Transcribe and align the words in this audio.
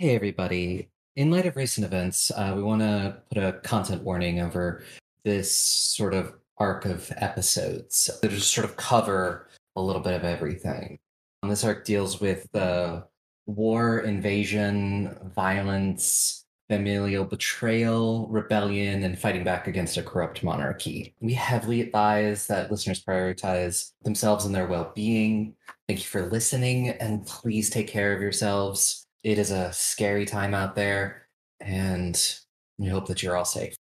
Hey, 0.00 0.14
everybody. 0.14 0.88
In 1.16 1.30
light 1.30 1.44
of 1.44 1.56
recent 1.56 1.84
events, 1.84 2.30
uh, 2.34 2.54
we 2.56 2.62
want 2.62 2.80
to 2.80 3.18
put 3.30 3.44
a 3.44 3.60
content 3.60 4.02
warning 4.02 4.40
over 4.40 4.82
this 5.26 5.54
sort 5.54 6.14
of 6.14 6.32
arc 6.56 6.86
of 6.86 7.12
episodes 7.18 8.08
that 8.22 8.30
just 8.30 8.54
sort 8.54 8.64
of 8.64 8.78
cover 8.78 9.50
a 9.76 9.82
little 9.82 10.00
bit 10.00 10.14
of 10.14 10.24
everything. 10.24 10.98
And 11.42 11.52
this 11.52 11.64
arc 11.64 11.84
deals 11.84 12.18
with 12.18 12.48
the 12.52 13.04
war, 13.44 13.98
invasion, 13.98 15.32
violence, 15.36 16.46
familial 16.70 17.26
betrayal, 17.26 18.26
rebellion, 18.28 19.02
and 19.02 19.18
fighting 19.18 19.44
back 19.44 19.66
against 19.66 19.98
a 19.98 20.02
corrupt 20.02 20.42
monarchy. 20.42 21.14
We 21.20 21.34
heavily 21.34 21.82
advise 21.82 22.46
that 22.46 22.70
listeners 22.70 23.04
prioritize 23.04 23.92
themselves 24.02 24.46
and 24.46 24.54
their 24.54 24.66
well 24.66 24.92
being. 24.94 25.56
Thank 25.88 26.00
you 26.00 26.06
for 26.06 26.30
listening, 26.30 26.88
and 26.88 27.26
please 27.26 27.68
take 27.68 27.88
care 27.88 28.14
of 28.14 28.22
yourselves 28.22 28.99
it 29.22 29.38
is 29.38 29.50
a 29.50 29.72
scary 29.72 30.26
time 30.26 30.54
out 30.54 30.74
there, 30.74 31.26
and 31.60 32.38
we 32.78 32.88
hope 32.88 33.06
that 33.08 33.22
you're 33.22 33.36
all 33.36 33.44
safe. 33.44 33.74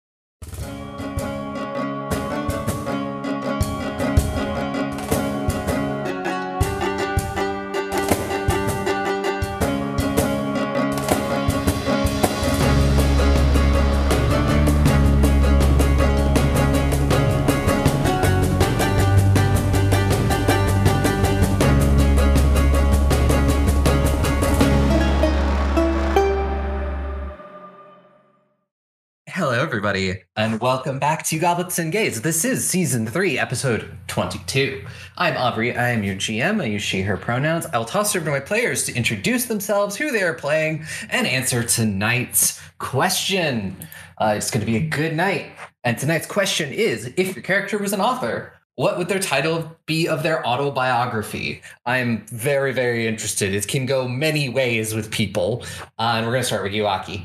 Everybody, 29.78 30.20
and 30.34 30.58
welcome 30.58 30.98
back 30.98 31.24
to 31.24 31.38
Goblets 31.38 31.78
and 31.78 31.92
Gays. 31.92 32.20
This 32.20 32.44
is 32.44 32.68
season 32.68 33.06
three, 33.06 33.38
episode 33.38 33.88
22. 34.08 34.84
I'm 35.16 35.36
Aubrey. 35.36 35.76
I 35.76 35.90
am 35.90 36.02
your 36.02 36.16
GM. 36.16 36.60
I 36.60 36.64
use 36.64 36.82
she, 36.82 37.02
her 37.02 37.16
pronouns. 37.16 37.64
I'll 37.66 37.84
toss 37.84 38.12
it 38.12 38.18
over 38.18 38.24
to 38.24 38.32
my 38.32 38.40
players 38.40 38.82
to 38.86 38.94
introduce 38.96 39.44
themselves, 39.44 39.94
who 39.94 40.10
they 40.10 40.24
are 40.24 40.34
playing, 40.34 40.84
and 41.10 41.28
answer 41.28 41.62
tonight's 41.62 42.60
question. 42.78 43.76
Uh, 44.20 44.34
it's 44.36 44.50
going 44.50 44.66
to 44.66 44.66
be 44.66 44.78
a 44.78 44.88
good 44.88 45.14
night. 45.14 45.52
And 45.84 45.96
tonight's 45.96 46.26
question 46.26 46.72
is 46.72 47.12
if 47.16 47.36
your 47.36 47.44
character 47.44 47.78
was 47.78 47.92
an 47.92 48.00
author, 48.00 48.54
what 48.74 48.98
would 48.98 49.06
their 49.06 49.20
title 49.20 49.76
be 49.86 50.08
of 50.08 50.24
their 50.24 50.44
autobiography? 50.44 51.62
I'm 51.86 52.26
very, 52.26 52.72
very 52.72 53.06
interested. 53.06 53.54
It 53.54 53.68
can 53.68 53.86
go 53.86 54.08
many 54.08 54.48
ways 54.48 54.92
with 54.92 55.12
people. 55.12 55.62
Uh, 56.00 56.14
and 56.16 56.26
we're 56.26 56.32
going 56.32 56.42
to 56.42 56.46
start 56.48 56.64
with 56.64 56.72
you, 56.72 56.88
Aki. 56.88 57.24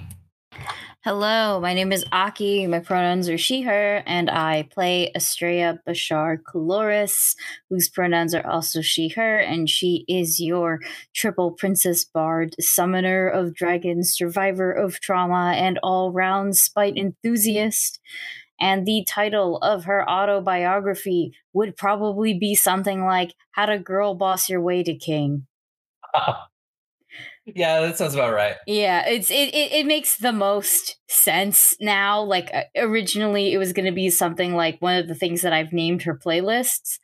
Hello, 1.05 1.59
my 1.59 1.73
name 1.73 1.91
is 1.91 2.05
Aki. 2.13 2.65
My 2.67 2.79
pronouns 2.79 3.27
are 3.27 3.37
she, 3.37 3.63
her, 3.63 4.01
and 4.05 4.29
I 4.29 4.69
play 4.71 5.11
Estrella 5.13 5.77
Bashar 5.85 6.37
Coloris, 6.41 7.35
whose 7.69 7.89
pronouns 7.89 8.33
are 8.33 8.47
also 8.47 8.79
she, 8.79 9.09
her, 9.09 9.37
and 9.37 9.69
she 9.69 10.05
is 10.07 10.39
your 10.39 10.79
triple 11.13 11.51
princess 11.51 12.05
bard, 12.05 12.55
summoner 12.57 13.27
of 13.27 13.53
dragons, 13.53 14.15
survivor 14.15 14.71
of 14.71 15.01
trauma, 15.01 15.55
and 15.57 15.77
all 15.83 16.13
round 16.13 16.55
spite 16.55 16.95
enthusiast. 16.95 17.99
And 18.61 18.85
the 18.85 19.05
title 19.05 19.57
of 19.57 19.83
her 19.83 20.09
autobiography 20.09 21.33
would 21.51 21.75
probably 21.75 22.33
be 22.33 22.55
something 22.55 23.03
like 23.03 23.33
How 23.51 23.65
to 23.65 23.77
Girl 23.77 24.15
Boss 24.15 24.47
Your 24.47 24.61
Way 24.61 24.83
to 24.83 24.95
King. 24.95 25.47
Yeah, 27.45 27.81
that 27.81 27.97
sounds 27.97 28.13
about 28.13 28.33
right. 28.33 28.55
Yeah, 28.65 29.07
it's 29.07 29.29
it, 29.29 29.53
it, 29.53 29.73
it 29.73 29.85
makes 29.85 30.17
the 30.17 30.31
most 30.31 30.97
sense 31.09 31.75
now. 31.81 32.21
Like 32.21 32.49
uh, 32.53 32.63
originally 32.77 33.53
it 33.53 33.57
was 33.57 33.73
going 33.73 33.85
to 33.85 33.91
be 33.91 34.09
something 34.09 34.55
like 34.55 34.81
one 34.81 34.97
of 34.97 35.07
the 35.07 35.15
things 35.15 35.41
that 35.41 35.53
I've 35.53 35.73
named 35.73 36.03
her 36.03 36.17
playlists, 36.17 36.99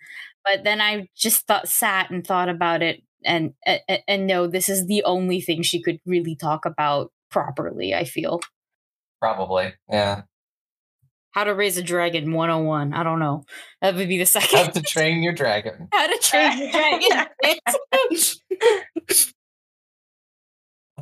but 0.46 0.64
then 0.64 0.80
I 0.80 1.10
just 1.16 1.46
thought 1.46 1.68
sat 1.68 2.10
and 2.10 2.26
thought 2.26 2.50
about 2.50 2.82
it 2.82 3.04
and 3.24 3.54
and, 3.66 3.82
and 4.08 4.28
no, 4.28 4.48
this 4.48 4.70
is 4.70 4.88
the 4.88 5.04
only 5.04 5.42
thing 5.42 5.62
she 5.62 5.82
could 5.82 6.00
really 6.06 6.36
talk 6.36 6.66
about 6.66 7.12
properly, 7.30 7.94
I 7.94 8.04
feel. 8.04 8.42
Probably. 9.20 9.74
Yeah. 9.90 10.24
How 11.32 11.44
to 11.44 11.54
raise 11.54 11.78
a 11.78 11.84
dragon 11.84 12.34
101. 12.34 12.94
I 12.94 13.04
don't 13.04 13.20
know. 13.20 13.44
That 13.82 13.96
would 13.96 14.08
be 14.08 14.18
the 14.18 14.26
second. 14.26 14.58
How 14.66 14.72
to 14.72 14.82
train 14.82 15.22
your 15.22 15.34
dragon. 15.34 15.88
How 15.92 16.08
to 16.08 16.18
train 16.18 16.58
your 16.58 16.72
dragon. 16.72 17.28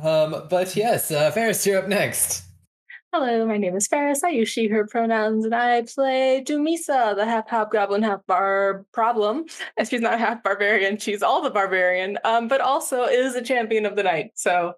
Um, 0.02 0.46
but 0.48 0.76
yes, 0.76 1.10
uh, 1.10 1.30
Ferris, 1.30 1.66
you're 1.66 1.78
up 1.78 1.88
next. 1.88 2.44
Hello, 3.12 3.46
my 3.46 3.56
name 3.56 3.74
is 3.74 3.86
Ferris. 3.86 4.22
I 4.22 4.28
use 4.28 4.50
she, 4.50 4.68
her 4.68 4.86
pronouns, 4.86 5.46
and 5.46 5.54
I 5.54 5.82
play 5.82 6.44
Dumisa, 6.46 7.16
the 7.16 7.24
half 7.24 7.48
hobgoblin, 7.48 8.02
half 8.02 8.20
bar 8.26 8.84
problem. 8.92 9.46
And 9.78 9.88
she's 9.88 10.02
not 10.02 10.18
half 10.18 10.42
barbarian, 10.42 10.98
she's 10.98 11.22
all 11.22 11.40
the 11.40 11.50
barbarian, 11.50 12.18
um, 12.24 12.48
but 12.48 12.60
also 12.60 13.04
is 13.04 13.34
a 13.34 13.42
champion 13.42 13.86
of 13.86 13.96
the 13.96 14.02
night. 14.02 14.32
So 14.34 14.74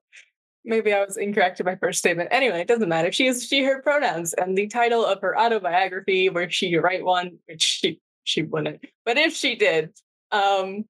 maybe 0.64 0.92
I 0.92 1.04
was 1.04 1.16
incorrect 1.16 1.58
in 1.58 1.66
my 1.66 1.74
first 1.74 1.98
statement. 1.98 2.28
Anyway, 2.30 2.60
it 2.60 2.68
doesn't 2.68 2.88
matter. 2.88 3.10
She 3.10 3.26
is 3.26 3.44
she, 3.44 3.64
her 3.64 3.82
pronouns, 3.82 4.32
and 4.34 4.56
the 4.56 4.68
title 4.68 5.04
of 5.04 5.20
her 5.22 5.36
autobiography, 5.36 6.28
where 6.28 6.48
she 6.48 6.76
write 6.76 7.04
one, 7.04 7.38
which 7.46 7.62
she 7.62 8.00
she 8.22 8.42
wouldn't, 8.42 8.84
but 9.04 9.18
if 9.18 9.34
she 9.34 9.56
did, 9.56 9.90
um, 10.30 10.84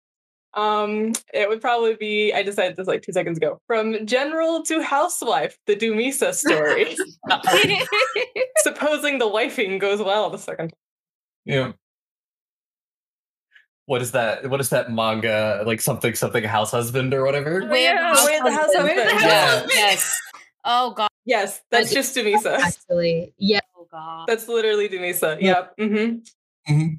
um, 0.54 1.12
it 1.32 1.48
would 1.48 1.60
probably 1.60 1.94
be, 1.94 2.32
I 2.32 2.42
decided 2.42 2.76
this 2.76 2.88
like 2.88 3.02
two 3.02 3.12
seconds 3.12 3.38
ago. 3.38 3.60
From 3.66 4.06
general 4.06 4.62
to 4.64 4.82
housewife, 4.82 5.56
the 5.66 5.76
Dumisa 5.76 6.34
story. 6.34 6.96
Supposing 8.58 9.18
the 9.18 9.26
wifing 9.26 9.78
goes 9.78 10.02
well 10.02 10.30
the 10.30 10.38
second. 10.38 10.72
Yeah. 11.44 11.72
What 13.86 14.02
is 14.02 14.12
that? 14.12 14.48
What 14.48 14.60
is 14.60 14.68
that 14.70 14.92
manga? 14.92 15.62
Like 15.66 15.80
something, 15.80 16.14
something 16.14 16.44
house 16.44 16.70
husband 16.70 17.12
or 17.14 17.24
whatever? 17.24 17.66
Way 17.66 17.88
of 17.88 17.96
the 18.16 18.24
Way 18.26 18.36
of 18.38 18.44
the 18.44 18.52
house 18.52 18.74
husband. 18.74 19.20
Yeah. 19.20 19.66
Yes. 19.70 20.18
Oh 20.64 20.92
god. 20.92 21.08
Yes, 21.24 21.60
that's 21.70 21.92
just 21.92 22.16
Dumisa. 22.16 22.58
Actually, 22.58 23.34
yeah. 23.38 23.60
Oh 23.76 23.86
god. 23.90 24.26
That's 24.28 24.46
literally 24.46 24.88
Dumisa. 24.88 25.40
Yep. 25.40 25.76
Mm-hmm. 25.78 26.94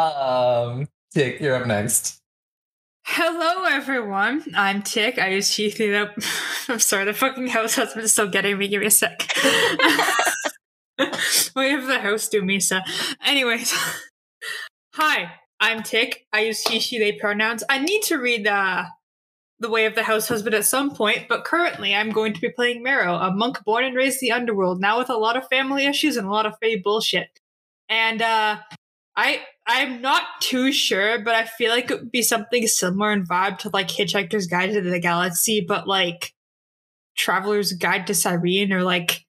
Um, 0.00 0.88
Tick, 1.12 1.40
you're 1.40 1.56
up 1.56 1.66
next. 1.66 2.20
Hello, 3.04 3.64
everyone. 3.64 4.44
I'm 4.54 4.82
Tick. 4.82 5.18
I 5.18 5.30
use 5.30 5.50
she 5.50 5.94
up. 5.94 6.16
I'm 6.68 6.78
sorry, 6.78 7.04
the 7.04 7.12
fucking 7.12 7.48
house 7.48 7.74
husband 7.74 8.04
is 8.04 8.12
still 8.12 8.28
getting 8.28 8.56
me. 8.56 8.68
Give 8.68 8.80
me 8.80 8.86
a 8.86 8.90
sec. 8.90 9.28
we 11.56 11.70
have 11.70 11.86
the 11.86 11.98
house 12.00 12.28
do 12.28 12.42
Misa. 12.42 12.82
Anyways, 13.24 13.72
hi. 14.94 15.32
I'm 15.62 15.82
Tick. 15.82 16.26
I 16.32 16.40
use 16.40 16.62
he, 16.62 16.80
she, 16.80 16.98
they 16.98 17.12
pronouns. 17.12 17.62
I 17.68 17.78
need 17.78 18.02
to 18.04 18.16
read 18.16 18.46
uh, 18.46 18.84
the 19.58 19.68
way 19.68 19.84
of 19.84 19.94
the 19.94 20.02
house 20.02 20.26
husband 20.26 20.54
at 20.54 20.64
some 20.64 20.94
point, 20.94 21.26
but 21.28 21.44
currently 21.44 21.94
I'm 21.94 22.10
going 22.10 22.32
to 22.32 22.40
be 22.40 22.48
playing 22.48 22.82
Marrow, 22.82 23.16
a 23.16 23.30
monk 23.30 23.62
born 23.64 23.84
and 23.84 23.94
raised 23.94 24.22
in 24.22 24.28
the 24.28 24.32
underworld, 24.32 24.80
now 24.80 24.98
with 24.98 25.10
a 25.10 25.18
lot 25.18 25.36
of 25.36 25.46
family 25.48 25.84
issues 25.84 26.16
and 26.16 26.26
a 26.26 26.30
lot 26.30 26.46
of 26.46 26.54
fey 26.62 26.76
bullshit. 26.76 27.28
And 27.90 28.22
uh, 28.22 28.58
I 29.16 29.40
I'm 29.66 30.00
not 30.00 30.22
too 30.40 30.72
sure, 30.72 31.20
but 31.20 31.34
I 31.34 31.44
feel 31.44 31.70
like 31.70 31.90
it 31.90 32.00
would 32.00 32.10
be 32.12 32.22
something 32.22 32.66
similar 32.66 33.12
in 33.12 33.24
vibe 33.26 33.58
to 33.58 33.70
like 33.72 33.88
Hitchhiker's 33.88 34.46
Guide 34.46 34.72
to 34.72 34.80
the 34.80 34.98
Galaxy, 34.98 35.64
but 35.66 35.86
like 35.86 36.32
Traveler's 37.16 37.72
Guide 37.72 38.06
to 38.08 38.14
Cyrene, 38.14 38.72
or 38.72 38.82
like, 38.82 39.24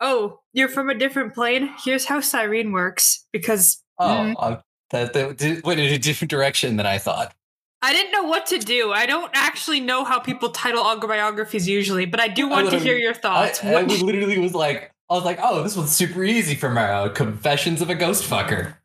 oh, 0.00 0.40
you're 0.52 0.68
from 0.68 0.90
a 0.90 0.94
different 0.94 1.34
plane. 1.34 1.70
Here's 1.84 2.04
how 2.04 2.20
Cyrene 2.20 2.72
works. 2.72 3.26
Because 3.32 3.82
Oh, 3.98 4.04
mm, 4.04 4.34
uh, 4.38 4.56
that, 4.90 5.12
that 5.12 5.60
went 5.64 5.78
in 5.78 5.92
a 5.92 5.98
different 5.98 6.30
direction 6.30 6.76
than 6.76 6.86
I 6.86 6.98
thought. 6.98 7.34
I 7.82 7.92
didn't 7.92 8.12
know 8.12 8.24
what 8.24 8.46
to 8.46 8.58
do. 8.58 8.92
I 8.92 9.06
don't 9.06 9.30
actually 9.34 9.80
know 9.80 10.04
how 10.04 10.18
people 10.18 10.50
title 10.50 10.82
autobiographies 10.82 11.68
usually, 11.68 12.06
but 12.06 12.18
I 12.20 12.28
do 12.28 12.48
want 12.48 12.70
to 12.70 12.76
would've- 12.76 12.98
your 12.98 13.14
thoughts. 13.14 13.62
I 13.62 13.72
What- 13.72 13.88
literally 13.88 14.38
was 14.38 14.54
like, 14.54 14.90
I 15.10 15.14
was 15.14 15.24
like, 15.24 15.38
oh, 15.42 15.62
this 15.62 15.76
one's 15.76 15.90
super 15.94 16.22
easy 16.24 16.54
for 16.54 16.70
Marrow. 16.70 17.08
Confessions 17.10 17.82
of 17.82 17.90
a 17.90 17.94
Ghost 17.94 18.24
Fucker. 18.24 18.76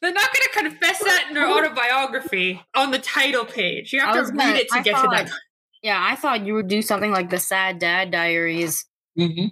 They're 0.00 0.12
not 0.12 0.30
going 0.32 0.44
to 0.44 0.50
confess 0.54 0.98
that 1.00 1.26
in 1.28 1.34
their 1.34 1.48
autobiography 1.50 2.62
on 2.74 2.90
the 2.90 2.98
title 2.98 3.44
page. 3.44 3.92
You 3.92 4.00
have 4.00 4.14
to 4.14 4.22
read 4.32 4.36
gonna- 4.38 4.54
it 4.54 4.68
to 4.70 4.78
I 4.78 4.82
get 4.82 4.94
thought- 4.94 5.16
to 5.18 5.24
that. 5.24 5.30
Yeah, 5.82 6.04
I 6.08 6.16
thought 6.16 6.44
you 6.44 6.54
would 6.54 6.68
do 6.68 6.82
something 6.82 7.10
like 7.12 7.30
the 7.30 7.38
Sad 7.38 7.78
Dad 7.78 8.10
Diaries, 8.10 8.84
Mm-hmm. 9.18 9.46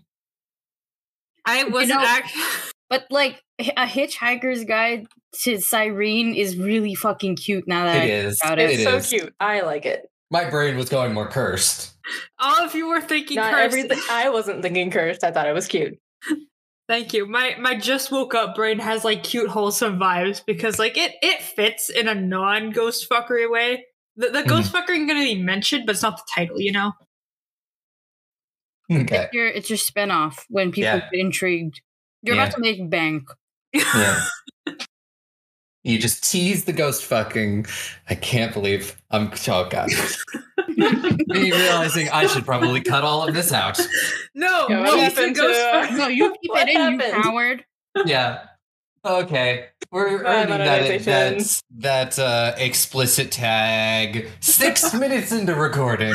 I 1.45 1.65
wasn't 1.65 2.01
know- 2.01 2.07
act- 2.07 2.33
but 2.91 3.07
like 3.11 3.43
a 3.59 3.87
Hitchhiker's 3.87 4.65
Guide 4.65 5.07
to 5.43 5.61
Cyrene 5.61 6.35
is 6.35 6.57
really 6.57 6.95
fucking 6.95 7.37
cute. 7.37 7.67
Now 7.69 7.85
that 7.87 7.97
It 7.97 8.01
I 8.01 8.05
is. 8.27 8.39
think 8.41 8.53
about 8.53 8.59
It 8.59 8.71
it, 8.71 8.75
It's 8.75 8.83
so 8.85 8.97
is. 8.97 9.09
cute. 9.09 9.35
I 9.41 9.61
like 9.63 9.87
it. 9.87 10.07
My 10.31 10.49
brain 10.49 10.77
was 10.77 10.89
going 10.89 11.13
more 11.15 11.29
cursed. 11.29 11.93
All 12.39 12.65
of 12.65 12.75
you 12.75 12.89
were 12.89 13.01
thinking 13.01 13.37
Not 13.37 13.53
cursed. 13.53 13.65
everything. 13.65 13.99
I 14.11 14.29
wasn't 14.31 14.63
thinking 14.63 14.91
cursed. 14.91 15.23
I 15.25 15.31
thought 15.31 15.47
it 15.49 15.53
was 15.53 15.67
cute. 15.69 15.99
Thank 16.89 17.13
you. 17.13 17.27
My 17.27 17.57
my 17.59 17.75
just 17.77 18.13
woke 18.13 18.35
up 18.35 18.55
brain 18.55 18.79
has 18.79 19.05
like 19.05 19.25
cute 19.25 19.51
wholesome 19.51 19.99
vibes 19.99 20.43
because 20.47 20.79
like 20.79 20.97
it 20.97 21.15
it 21.21 21.43
fits 21.43 21.89
in 21.91 22.07
a 22.07 22.15
non 22.15 22.71
ghost 22.71 23.09
fuckery 23.11 23.51
way. 23.51 23.87
The, 24.17 24.29
the 24.31 24.43
ghost 24.45 24.71
hmm. 24.71 24.77
fuckering 24.77 25.09
gonna 25.09 25.25
be 25.25 25.43
mentioned, 25.43 25.85
but 25.87 25.97
it's 25.97 26.03
not 26.03 26.17
the 26.17 26.23
title, 26.35 26.61
you 26.61 26.73
know. 26.73 26.93
Okay. 28.91 29.25
It's 29.25 29.35
your, 29.35 29.47
it's 29.49 29.71
your 29.71 29.79
spinoff 29.79 30.45
when 30.49 30.71
people 30.71 30.85
Yeah. 30.85 31.01
get 31.11 31.21
intrigued. 31.21 31.81
You're 32.23 32.37
Yeah. 32.37 32.45
about 32.45 32.55
to 32.55 32.61
make 32.61 32.89
bank. 32.89 33.29
Yeah. 33.73 34.25
you 35.87 35.99
just 35.99 36.29
tease 36.31 36.65
the 36.65 36.73
ghost 36.73 37.05
fucking. 37.05 37.67
I 38.11 38.15
can't 38.15 38.53
believe 38.53 39.01
I'm. 39.11 39.31
Oh 39.49 39.69
god. 39.71 39.91
Me 40.77 41.53
realizing 41.53 42.09
I 42.11 42.27
should 42.27 42.45
probably 42.45 42.81
cut 42.81 43.05
all 43.05 43.27
of 43.27 43.35
this 43.35 43.53
out. 43.53 43.79
No, 44.35 44.67
Yeah, 44.69 44.83
no, 44.83 44.97
what 44.97 45.13
it's 45.19 45.39
ghost 45.39 45.59
to- 45.59 45.87
fuck- 45.89 45.93
No, 45.99 46.09
you 46.09 46.35
keep 46.43 46.51
What 46.51 46.69
it 46.69 46.75
in, 46.77 46.93
you 46.93 46.99
happened? 46.99 47.23
coward. 47.25 47.65
Yeah. 48.05 48.43
Okay. 49.05 49.67
We're 49.93 50.23
Bye, 50.25 50.43
earning 50.43 50.49
that, 50.59 50.59
monetization. 50.83 51.63
that, 51.79 52.17
that 52.17 52.19
uh, 52.19 52.55
explicit 52.59 53.31
tag 53.31 54.29
six 54.41 54.93
minutes 54.99 55.31
into 55.31 55.55
recording. 55.55 56.13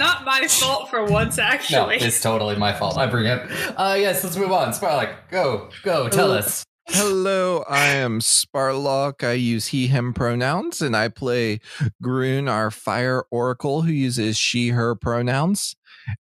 Not 0.00 0.24
my 0.24 0.48
fault 0.48 0.90
for 0.90 1.04
once, 1.04 1.38
actually. 1.38 1.76
No, 1.76 1.90
actually. 1.90 2.08
it's 2.08 2.20
totally 2.20 2.56
my 2.56 2.72
fault. 2.72 2.98
I 2.98 3.06
bring 3.06 3.26
it. 3.26 3.40
Uh, 3.76 3.94
yes, 3.98 4.24
let's 4.24 4.36
move 4.36 4.50
on. 4.50 4.72
Sparlock, 4.72 5.14
go, 5.30 5.70
go, 5.84 6.08
tell 6.08 6.32
Oh. 6.32 6.38
us. 6.38 6.64
Hello, 6.88 7.64
I 7.68 7.86
am 7.86 8.20
Sparlock. 8.20 9.22
I 9.22 9.32
use 9.32 9.68
he, 9.68 9.86
him 9.86 10.12
pronouns, 10.12 10.82
and 10.82 10.96
I 10.96 11.08
play 11.08 11.60
Groon, 12.02 12.48
our 12.48 12.70
fire 12.70 13.24
oracle, 13.30 13.82
who 13.82 13.92
uses 13.92 14.36
she, 14.36 14.70
her 14.70 14.94
pronouns. 14.94 15.76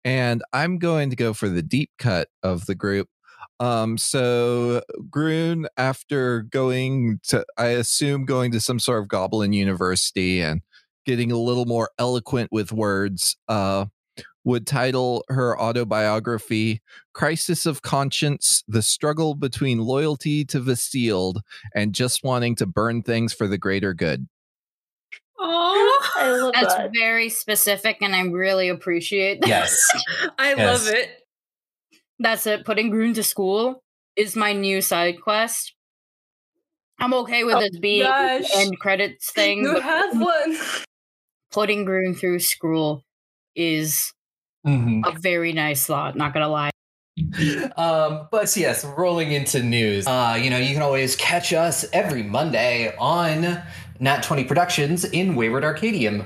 And 0.03 0.43
I'm 0.51 0.77
going 0.77 1.09
to 1.11 1.15
go 1.15 1.33
for 1.33 1.47
the 1.47 1.61
deep 1.61 1.91
cut 1.97 2.27
of 2.43 2.65
the 2.65 2.75
group. 2.75 3.07
Um, 3.61 3.97
so 3.97 4.81
Groon, 5.09 5.67
after 5.77 6.41
going 6.41 7.19
to, 7.27 7.45
I 7.57 7.67
assume, 7.67 8.25
going 8.25 8.51
to 8.51 8.59
some 8.59 8.79
sort 8.79 9.01
of 9.01 9.07
goblin 9.07 9.53
university 9.53 10.41
and 10.41 10.61
getting 11.05 11.31
a 11.31 11.37
little 11.37 11.65
more 11.65 11.89
eloquent 11.97 12.51
with 12.51 12.71
words, 12.71 13.37
uh, 13.47 13.85
would 14.49 14.65
title 14.65 15.23
her 15.29 15.59
autobiography 15.61 16.81
Crisis 17.13 17.67
of 17.67 17.83
Conscience, 17.83 18.63
the 18.67 18.81
struggle 18.81 19.35
between 19.35 19.77
loyalty 19.77 20.43
to 20.45 20.59
the 20.59 20.75
sealed 20.75 21.41
and 21.75 21.93
just 21.93 22.23
wanting 22.23 22.55
to 22.55 22.65
burn 22.65 23.03
things 23.03 23.31
for 23.31 23.47
the 23.47 23.59
greater 23.59 23.93
good. 23.93 24.27
Oh, 25.37 26.09
I 26.17 26.31
love 26.31 26.53
That's 26.53 26.75
that. 26.75 26.91
very 26.97 27.29
specific, 27.29 27.97
and 28.01 28.15
I 28.15 28.21
really 28.23 28.69
appreciate 28.69 29.41
that. 29.41 29.47
Yes. 29.47 29.79
I 30.39 30.55
Yes. 30.55 30.85
love 30.85 30.93
it. 30.95 31.09
That's 32.17 32.47
it. 32.47 32.65
Putting 32.65 32.89
Groon 32.89 33.13
to 33.13 33.23
school 33.23 33.83
is 34.15 34.35
my 34.35 34.51
new 34.53 34.81
side 34.81 35.21
quest. 35.21 35.73
I'm 36.99 37.13
okay 37.13 37.43
with 37.43 37.55
Oh, 37.55 37.59
this 37.61 37.77
being 37.79 38.03
gosh. 38.03 38.49
end 38.55 38.77
credits 38.79 39.31
thing. 39.31 39.59
You 39.59 39.79
have 39.79 40.19
one. 40.19 40.57
putting 41.51 41.85
Groon 41.85 42.15
through 42.15 42.39
school 42.39 43.03
is 43.55 44.11
Mhm. 44.67 45.01
a 45.05 45.17
very 45.19 45.53
nice 45.53 45.85
thought. 45.85 46.15
Not 46.15 46.33
gonna 46.33 46.49
lie. 46.49 46.69
Um, 47.75 48.27
but 48.31 48.55
yes, 48.55 48.85
rolling 48.85 49.31
into 49.33 49.61
news. 49.61 50.07
Uh, 50.07 50.39
you 50.41 50.49
know, 50.49 50.57
you 50.57 50.73
can 50.73 50.81
always 50.81 51.15
catch 51.17 51.51
us 51.53 51.85
every 51.91 52.23
Monday 52.23 52.93
on 52.97 53.61
Nat 53.99 54.23
20 54.23 54.45
Productions 54.45 55.03
in 55.05 55.35
Wayward 55.35 55.63
Arcadium. 55.63 56.25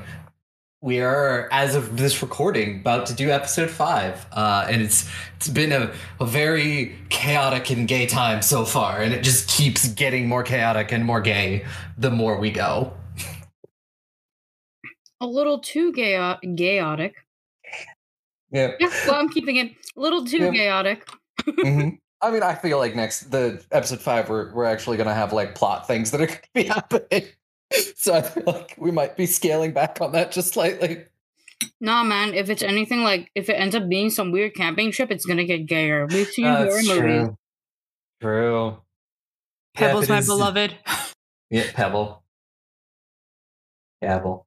We 0.81 0.99
are, 0.99 1.47
as 1.51 1.75
of 1.75 1.95
this 1.97 2.21
recording, 2.21 2.81
about 2.81 3.05
to 3.07 3.13
do 3.15 3.31
episode 3.31 3.69
five. 3.69 4.25
Uh, 4.33 4.67
and 4.69 4.81
it's 4.81 5.09
it's 5.37 5.47
been 5.47 5.71
a, 5.71 5.91
a 6.19 6.25
very 6.25 6.95
chaotic 7.09 7.69
and 7.69 7.87
gay 7.87 8.05
time 8.05 8.41
so 8.41 8.65
far, 8.65 9.01
and 9.01 9.13
it 9.13 9.23
just 9.23 9.49
keeps 9.49 9.87
getting 9.93 10.27
more 10.27 10.43
chaotic 10.43 10.91
and 10.91 11.05
more 11.05 11.21
gay 11.21 11.65
the 11.97 12.11
more 12.11 12.37
we 12.37 12.51
go. 12.51 12.93
A 15.21 15.25
little 15.25 15.59
too 15.59 15.93
gay- 15.93 16.35
chaotic. 16.57 17.15
Yeah. 18.53 18.71
Yeah, 18.79 18.89
well, 19.07 19.15
I'm 19.15 19.27
keeping 19.29 19.57
it 19.57 19.71
a 19.97 19.99
little 19.99 20.23
too 20.25 20.37
Yeah. 20.37 20.51
chaotic. 20.51 21.07
hmm 21.45 21.89
I 22.21 22.31
mean, 22.31 22.41
I 22.43 22.55
feel 22.55 22.77
like 22.77 22.95
next 22.95 23.31
the 23.31 23.61
episode 23.71 23.99
five, 23.99 24.29
we're 24.29 24.53
we're 24.53 24.63
actually 24.63 24.95
gonna 24.95 25.13
have 25.13 25.33
like 25.33 25.55
plot 25.55 25.85
things 25.87 26.11
that 26.11 26.21
are 26.21 26.27
gonna 26.27 26.39
be 26.53 26.63
happening. 26.77 27.25
So 27.97 28.13
I 28.13 28.21
feel 28.21 28.43
like 28.45 28.75
we 28.77 28.91
might 28.91 29.17
be 29.17 29.25
scaling 29.25 29.73
back 29.73 29.99
on 29.99 30.13
that 30.13 30.31
just 30.31 30.53
slightly. 30.53 31.03
Nah, 31.81 32.03
man. 32.03 32.33
If 32.33 32.49
it's 32.49 32.63
anything 32.63 33.03
like, 33.03 33.29
if 33.35 33.49
it 33.49 33.53
ends 33.55 33.75
up 33.75 33.89
being 33.89 34.09
some 34.09 34.31
weird 34.31 34.53
camping 34.55 34.91
trip, 34.91 35.11
it's 35.11 35.25
gonna 35.25 35.43
get 35.43 35.65
gayer. 35.65 36.05
We've 36.05 36.27
seen 36.27 36.45
horror 36.45 36.65
That's 36.71 36.87
movies. 36.87 36.99
true. 37.01 37.37
True. 38.21 38.65
Yeah, 39.75 39.87
Pebbles, 39.87 40.03
if 40.03 40.09
my 40.09 40.17
is- 40.19 40.27
beloved. 40.27 40.75
Yeah, 41.49 41.69
Pebble. 41.73 42.23
Pebble. 44.01 44.45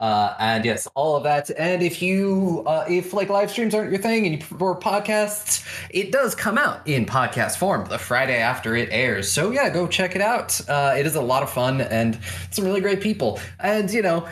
Uh, 0.00 0.34
and 0.38 0.64
yes, 0.64 0.88
all 0.94 1.14
of 1.14 1.22
that. 1.24 1.50
And 1.58 1.82
if 1.82 2.00
you, 2.00 2.62
uh, 2.66 2.86
if 2.88 3.12
like 3.12 3.28
live 3.28 3.50
streams 3.50 3.74
aren't 3.74 3.90
your 3.90 4.00
thing 4.00 4.24
and 4.24 4.34
you 4.34 4.40
prefer 4.40 4.74
podcasts, 4.74 5.66
it 5.90 6.10
does 6.10 6.34
come 6.34 6.56
out 6.56 6.86
in 6.88 7.04
podcast 7.04 7.58
form 7.58 7.86
the 7.86 7.98
Friday 7.98 8.38
after 8.38 8.74
it 8.74 8.88
airs. 8.90 9.30
So 9.30 9.50
yeah, 9.50 9.68
go 9.68 9.86
check 9.86 10.16
it 10.16 10.22
out. 10.22 10.58
Uh, 10.68 10.94
it 10.96 11.04
is 11.04 11.16
a 11.16 11.20
lot 11.20 11.42
of 11.42 11.50
fun 11.50 11.82
and 11.82 12.18
some 12.50 12.64
really 12.64 12.80
great 12.80 13.02
people. 13.02 13.38
And 13.58 13.90
you 13.90 14.00
know, 14.00 14.26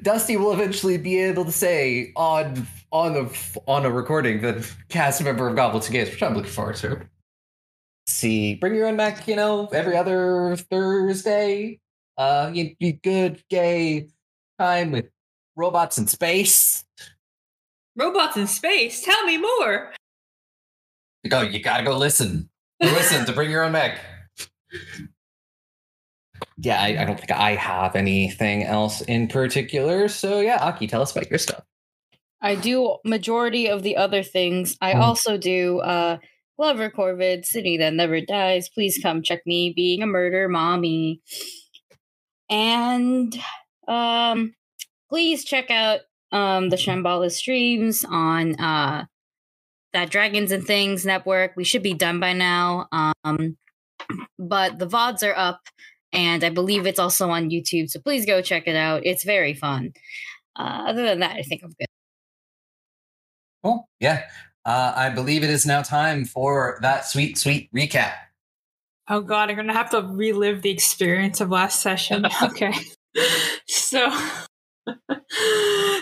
Dusty 0.00 0.38
will 0.38 0.52
eventually 0.52 0.96
be 0.96 1.18
able 1.18 1.44
to 1.44 1.52
say 1.52 2.12
on 2.16 2.66
on 2.90 3.14
a 3.14 3.28
on 3.70 3.84
a 3.84 3.90
recording 3.90 4.40
the 4.40 4.66
cast 4.88 5.22
member 5.22 5.46
of 5.46 5.56
Goblins 5.56 5.86
and 5.86 5.92
Games, 5.92 6.10
which 6.10 6.22
I'm 6.22 6.34
looking 6.34 6.50
forward 6.50 6.76
to. 6.76 7.02
See, 8.06 8.54
bring 8.54 8.74
your 8.74 8.86
own 8.86 8.96
back. 8.96 9.28
You 9.28 9.36
know, 9.36 9.68
every 9.72 9.96
other 9.96 10.56
Thursday. 10.56 11.80
Uh, 12.18 12.50
you, 12.52 12.76
you 12.78 12.92
good 12.92 13.42
gay 13.48 14.06
time 14.58 14.92
with 14.92 15.06
robots 15.56 15.98
in 15.98 16.06
space. 16.06 16.84
Robots 17.96 18.36
in 18.36 18.46
space. 18.46 19.02
Tell 19.02 19.24
me 19.24 19.36
more. 19.38 19.92
You 21.22 21.30
go. 21.30 21.42
You 21.42 21.60
gotta 21.62 21.84
go 21.84 21.96
listen. 21.96 22.48
Listen 22.80 23.24
to 23.26 23.32
bring 23.32 23.50
your 23.50 23.64
own 23.64 23.72
mech. 23.72 24.00
Yeah, 26.58 26.80
I, 26.80 27.02
I 27.02 27.04
don't 27.04 27.16
think 27.18 27.30
I 27.30 27.54
have 27.54 27.94
anything 27.96 28.64
else 28.64 29.00
in 29.02 29.28
particular. 29.28 30.08
So 30.08 30.40
yeah, 30.40 30.58
Aki, 30.60 30.86
tell 30.88 31.02
us 31.02 31.12
about 31.12 31.30
your 31.30 31.38
stuff. 31.38 31.62
I 32.40 32.56
do 32.56 32.96
majority 33.04 33.68
of 33.68 33.82
the 33.82 33.96
other 33.96 34.22
things. 34.22 34.76
I 34.80 34.94
Mm. 34.94 35.00
also 35.00 35.36
do 35.36 35.78
uh 35.80 36.18
Glover 36.58 36.90
Corvid, 36.90 37.44
City 37.44 37.76
That 37.78 37.94
Never 37.94 38.20
Dies. 38.20 38.68
Please 38.68 38.98
come 39.02 39.22
check 39.22 39.40
me 39.46 39.72
being 39.74 40.02
a 40.02 40.06
murder 40.06 40.48
mommy. 40.48 41.20
And 42.50 43.34
um 43.92 44.54
please 45.08 45.44
check 45.44 45.70
out 45.70 46.00
um 46.30 46.70
the 46.70 46.76
Shambhala 46.76 47.30
streams 47.30 48.04
on 48.08 48.58
uh 48.60 49.04
that 49.92 50.10
Dragons 50.10 50.52
and 50.52 50.64
Things 50.64 51.04
network. 51.04 51.52
We 51.56 51.64
should 51.64 51.82
be 51.82 51.94
done 51.94 52.20
by 52.20 52.32
now. 52.32 52.88
Um 52.92 53.56
but 54.38 54.78
the 54.78 54.86
VODs 54.86 55.22
are 55.28 55.36
up 55.36 55.60
and 56.12 56.44
I 56.44 56.50
believe 56.50 56.86
it's 56.86 56.98
also 56.98 57.30
on 57.30 57.50
YouTube. 57.50 57.90
So 57.90 58.00
please 58.00 58.26
go 58.26 58.42
check 58.42 58.64
it 58.66 58.76
out. 58.76 59.02
It's 59.04 59.24
very 59.24 59.54
fun. 59.54 59.92
Uh, 60.56 60.84
other 60.88 61.04
than 61.04 61.20
that, 61.20 61.36
I 61.36 61.42
think 61.42 61.62
I'm 61.62 61.70
good. 61.70 61.86
Cool. 63.64 63.88
Yeah. 64.00 64.24
Uh, 64.64 64.92
I 64.94 65.08
believe 65.08 65.42
it 65.42 65.50
is 65.50 65.64
now 65.64 65.82
time 65.82 66.24
for 66.24 66.78
that 66.82 67.06
sweet, 67.06 67.38
sweet 67.38 67.70
recap. 67.74 68.12
Oh 69.08 69.20
god, 69.20 69.50
I'm 69.50 69.56
gonna 69.56 69.72
have 69.72 69.90
to 69.90 70.00
relive 70.00 70.62
the 70.62 70.70
experience 70.70 71.40
of 71.40 71.50
last 71.50 71.80
session. 71.80 72.26
Okay. 72.42 72.72
So 73.68 74.10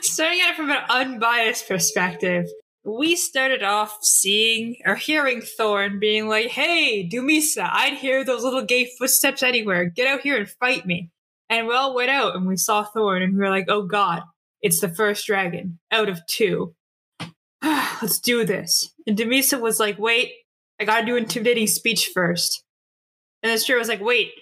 starting 0.03 0.41
it 0.41 0.57
from 0.57 0.71
an 0.71 0.83
unbiased 0.89 1.69
perspective, 1.69 2.47
we 2.85 3.17
started 3.17 3.63
off 3.63 3.99
seeing 4.03 4.77
or 4.87 4.95
hearing 4.95 5.43
Thorn 5.43 5.99
being 6.01 6.29
like, 6.29 6.49
Hey, 6.49 7.09
Dumisa, 7.09 7.69
I'd 7.71 7.95
hear 7.95 8.25
those 8.25 8.43
little 8.43 8.65
gay 8.65 8.91
footsteps 8.99 9.43
anywhere. 9.43 9.85
Get 9.85 10.07
out 10.07 10.21
here 10.21 10.37
and 10.37 10.49
fight 10.49 10.87
me. 10.87 11.11
And 11.49 11.67
we 11.67 11.75
all 11.75 11.95
went 11.95 12.11
out 12.11 12.37
and 12.37 12.47
we 12.47 12.57
saw 12.57 12.85
Thorn 12.85 13.23
and 13.23 13.35
we 13.35 13.41
were 13.41 13.51
like, 13.51 13.67
Oh 13.69 13.83
god, 13.83 14.23
it's 14.63 14.81
the 14.81 14.89
first 14.89 15.27
dragon 15.27 15.79
out 15.91 16.09
of 16.09 16.25
two. 16.27 16.75
Let's 17.63 18.21
do 18.21 18.45
this. 18.45 18.95
And 19.07 19.17
Dumisa 19.17 19.61
was 19.61 19.79
like, 19.79 19.99
Wait, 19.99 20.33
I 20.81 20.85
gotta 20.85 21.05
do 21.05 21.17
intimidating 21.17 21.67
speech 21.67 22.11
first. 22.15 22.65
And 23.43 23.53
Astrid 23.53 23.79
was 23.79 23.89
like, 23.89 24.01
"Wait, 24.01 24.33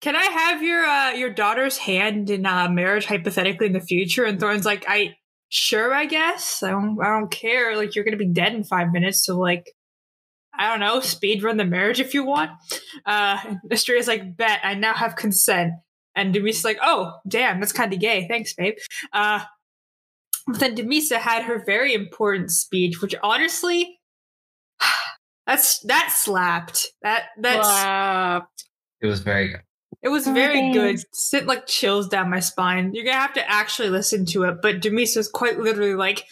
can 0.00 0.14
I 0.14 0.24
have 0.24 0.62
your 0.62 0.84
uh, 0.84 1.10
your 1.12 1.30
daughter's 1.30 1.78
hand 1.78 2.30
in 2.30 2.46
uh, 2.46 2.68
marriage 2.68 3.06
hypothetically 3.06 3.66
in 3.66 3.72
the 3.72 3.80
future?" 3.80 4.24
And 4.24 4.38
Thorn's 4.38 4.66
like, 4.66 4.84
"I 4.88 5.16
sure, 5.48 5.94
I 5.94 6.06
guess. 6.06 6.62
I 6.62 6.70
don't, 6.70 6.98
I 7.00 7.18
don't 7.18 7.30
care. 7.30 7.76
Like 7.76 7.94
you're 7.94 8.04
gonna 8.04 8.16
be 8.16 8.26
dead 8.26 8.54
in 8.54 8.64
five 8.64 8.92
minutes, 8.92 9.24
so 9.24 9.38
like, 9.38 9.72
I 10.56 10.68
don't 10.68 10.80
know, 10.80 11.00
speed 11.00 11.42
run 11.42 11.56
the 11.56 11.64
marriage 11.64 12.00
if 12.00 12.14
you 12.14 12.24
want." 12.24 12.50
Uh, 13.06 13.38
and 13.46 13.58
Astria's 13.70 14.08
like, 14.08 14.36
"Bet 14.36 14.60
I 14.62 14.74
now 14.74 14.94
have 14.94 15.16
consent." 15.16 15.72
And 16.14 16.34
Dumisa's 16.34 16.64
like, 16.64 16.78
"Oh, 16.82 17.12
damn, 17.26 17.60
that's 17.60 17.72
kind 17.72 17.92
of 17.92 18.00
gay. 18.00 18.26
Thanks, 18.28 18.52
babe." 18.54 18.74
Uh, 19.12 19.40
but 20.46 20.60
then 20.60 20.76
Dumisa 20.76 21.16
had 21.16 21.44
her 21.44 21.64
very 21.64 21.94
important 21.94 22.50
speech, 22.50 23.00
which 23.00 23.14
honestly. 23.22 23.98
That's 25.46 25.78
that 25.82 26.12
slapped. 26.12 26.88
That 27.02 27.26
that's 27.38 27.64
Slapped. 27.64 28.64
It 29.00 29.06
was 29.06 29.20
very 29.20 29.50
good. 29.50 29.60
It 30.06 30.10
was 30.10 30.26
Oh, 30.28 30.32
very 30.32 30.72
good. 30.72 30.98
thanks. 31.00 31.04
Sent 31.12 31.46
like 31.46 31.66
chills 31.66 32.08
down 32.08 32.30
my 32.30 32.40
spine. 32.40 32.92
You're 32.94 33.04
gonna 33.04 33.16
have 33.18 33.34
to 33.34 33.50
actually 33.50 33.90
listen 33.90 34.24
to 34.26 34.44
it. 34.44 34.56
But 34.62 34.80
Demise 34.80 35.16
was 35.16 35.28
quite 35.28 35.58
literally 35.58 35.94
like, 35.96 36.26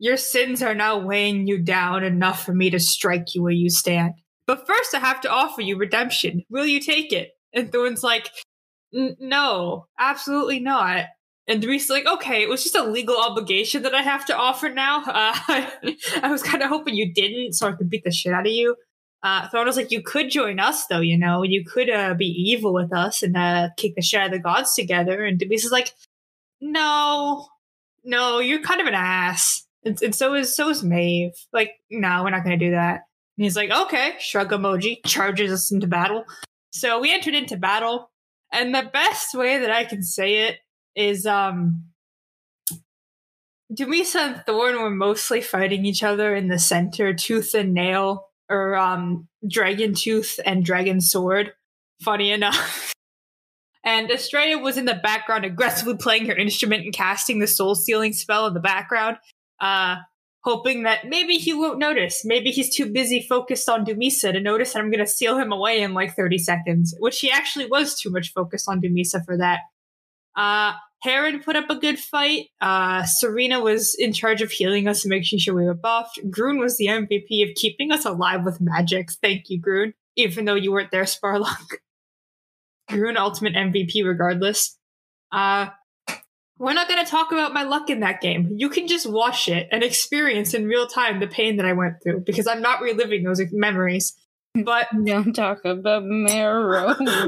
"Your 0.00 0.16
sins 0.16 0.62
are 0.62 0.74
now 0.74 0.98
weighing 0.98 1.46
you 1.46 1.58
down 1.58 2.02
enough 2.04 2.44
for 2.44 2.52
me 2.52 2.68
to 2.70 2.80
strike 2.80 3.34
you 3.34 3.42
where 3.42 3.52
you 3.52 3.70
stand. 3.70 4.14
But 4.46 4.66
first, 4.66 4.94
I 4.94 4.98
have 4.98 5.20
to 5.20 5.30
offer 5.30 5.62
you 5.62 5.76
redemption. 5.76 6.42
Will 6.50 6.66
you 6.66 6.80
take 6.80 7.12
it?" 7.12 7.30
And 7.52 7.70
Thorn's 7.70 8.02
like, 8.02 8.30
"No, 8.92 9.86
absolutely 9.98 10.58
not." 10.60 11.06
And 11.46 11.62
Demise's 11.62 11.90
like, 11.90 12.06
"Okay, 12.06 12.42
it 12.42 12.48
was 12.48 12.62
just 12.62 12.76
a 12.76 12.82
legal 12.84 13.16
obligation 13.16 13.82
that 13.82 13.94
I 13.94 14.02
have 14.02 14.24
to 14.26 14.36
offer 14.36 14.68
now. 14.68 15.02
Uh, 15.06 15.70
I 16.22 16.30
was 16.30 16.42
kind 16.42 16.62
of 16.62 16.68
hoping 16.68 16.94
you 16.96 17.12
didn't, 17.12 17.52
so 17.54 17.68
I 17.68 17.72
could 17.72 17.90
beat 17.90 18.04
the 18.04 18.10
shit 18.10 18.32
out 18.32 18.46
of 18.46 18.52
you." 18.52 18.76
Uh, 19.22 19.48
was 19.52 19.76
like, 19.76 19.90
you 19.90 20.02
could 20.02 20.30
join 20.30 20.58
us 20.58 20.86
though, 20.86 21.00
you 21.00 21.18
know, 21.18 21.42
you 21.42 21.64
could 21.64 21.90
uh, 21.90 22.14
be 22.14 22.26
evil 22.26 22.72
with 22.72 22.92
us 22.92 23.22
and 23.22 23.36
uh, 23.36 23.68
kick 23.76 23.94
the 23.94 24.02
shit 24.02 24.20
out 24.20 24.26
of 24.26 24.32
the 24.32 24.38
gods 24.38 24.74
together. 24.74 25.24
And 25.24 25.38
Demise 25.38 25.64
is 25.64 25.72
like, 25.72 25.92
no, 26.60 27.46
no, 28.02 28.38
you're 28.38 28.62
kind 28.62 28.80
of 28.80 28.86
an 28.86 28.94
ass. 28.94 29.66
And, 29.84 30.00
and 30.02 30.14
so 30.14 30.34
is 30.34 30.54
so 30.54 30.68
is 30.70 30.82
Maeve. 30.82 31.34
Like, 31.52 31.72
no, 31.90 32.22
we're 32.22 32.30
not 32.30 32.44
going 32.44 32.58
to 32.58 32.64
do 32.64 32.72
that. 32.72 33.02
And 33.36 33.44
he's 33.44 33.56
like, 33.56 33.70
okay, 33.70 34.14
shrug 34.18 34.50
emoji, 34.50 35.04
charges 35.06 35.52
us 35.52 35.70
into 35.70 35.86
battle. 35.86 36.24
So 36.72 37.00
we 37.00 37.12
entered 37.12 37.34
into 37.34 37.56
battle, 37.56 38.10
and 38.52 38.74
the 38.74 38.88
best 38.92 39.34
way 39.34 39.58
that 39.58 39.70
I 39.70 39.84
can 39.84 40.02
say 40.02 40.48
it 40.48 40.58
is, 40.94 41.26
um, 41.26 41.84
Demisa 43.72 44.16
and 44.16 44.42
Thorn 44.46 44.80
were 44.80 44.90
mostly 44.90 45.40
fighting 45.40 45.84
each 45.84 46.02
other 46.02 46.34
in 46.34 46.48
the 46.48 46.58
center, 46.58 47.14
tooth 47.14 47.54
and 47.54 47.72
nail, 47.72 48.29
or 48.50 48.76
um, 48.76 49.28
dragon 49.48 49.94
tooth 49.94 50.38
and 50.44 50.64
dragon 50.64 51.00
sword. 51.00 51.52
Funny 52.02 52.30
enough. 52.30 52.92
And 53.82 54.10
Estrella 54.10 54.60
was 54.60 54.76
in 54.76 54.84
the 54.84 55.00
background 55.02 55.44
aggressively 55.44 55.96
playing 55.96 56.26
her 56.26 56.34
instrument 56.34 56.84
and 56.84 56.92
casting 56.92 57.38
the 57.38 57.46
soul 57.46 57.74
sealing 57.74 58.12
spell 58.12 58.46
in 58.46 58.52
the 58.52 58.60
background, 58.60 59.16
uh, 59.60 59.96
hoping 60.44 60.82
that 60.82 61.06
maybe 61.06 61.34
he 61.34 61.54
won't 61.54 61.78
notice. 61.78 62.22
Maybe 62.24 62.50
he's 62.50 62.74
too 62.74 62.92
busy 62.92 63.22
focused 63.26 63.68
on 63.68 63.86
Dumisa 63.86 64.32
to 64.32 64.40
notice 64.40 64.74
that 64.74 64.80
I'm 64.80 64.90
going 64.90 65.04
to 65.04 65.10
seal 65.10 65.38
him 65.38 65.50
away 65.50 65.80
in 65.80 65.94
like 65.94 66.14
30 66.14 66.38
seconds, 66.38 66.94
which 66.98 67.20
he 67.20 67.30
actually 67.30 67.66
was 67.66 67.98
too 67.98 68.10
much 68.10 68.32
focused 68.32 68.68
on 68.68 68.82
Dumisa 68.82 69.24
for 69.24 69.38
that. 69.38 69.60
Uh, 70.36 70.74
Heron 71.02 71.42
put 71.42 71.56
up 71.56 71.70
a 71.70 71.76
good 71.76 71.98
fight. 71.98 72.48
Uh, 72.60 73.04
Serena 73.04 73.60
was 73.60 73.94
in 73.98 74.12
charge 74.12 74.42
of 74.42 74.50
healing 74.50 74.86
us 74.86 75.04
and 75.04 75.10
making 75.10 75.38
sure 75.38 75.54
we 75.54 75.64
were 75.64 75.74
buffed. 75.74 76.20
Groon 76.30 76.58
was 76.58 76.76
the 76.76 76.86
MVP 76.86 77.48
of 77.48 77.54
keeping 77.54 77.90
us 77.90 78.04
alive 78.04 78.44
with 78.44 78.60
magic. 78.60 79.10
Thank 79.22 79.48
you, 79.48 79.60
Groon. 79.60 79.94
Even 80.16 80.44
though 80.44 80.54
you 80.54 80.72
weren't 80.72 80.90
there, 80.90 81.04
Sparlock. 81.04 81.76
Groon 82.90 83.16
ultimate 83.16 83.54
MVP 83.54 84.04
regardless. 84.04 84.76
Uh, 85.32 85.68
we're 86.58 86.74
not 86.74 86.88
going 86.88 87.02
to 87.02 87.10
talk 87.10 87.32
about 87.32 87.54
my 87.54 87.62
luck 87.62 87.88
in 87.88 88.00
that 88.00 88.20
game. 88.20 88.52
You 88.56 88.68
can 88.68 88.86
just 88.86 89.08
watch 89.10 89.48
it 89.48 89.68
and 89.72 89.82
experience 89.82 90.52
in 90.52 90.66
real 90.66 90.86
time 90.86 91.18
the 91.18 91.26
pain 91.26 91.56
that 91.56 91.64
I 91.64 91.72
went 91.72 92.02
through 92.02 92.20
because 92.26 92.46
I'm 92.46 92.60
not 92.60 92.82
reliving 92.82 93.24
those 93.24 93.40
memories. 93.52 94.14
But 94.54 94.88
Don't 95.04 95.32
talk 95.32 95.64
about 95.64 96.04
marrow. 96.04 96.94
No, 97.00 97.26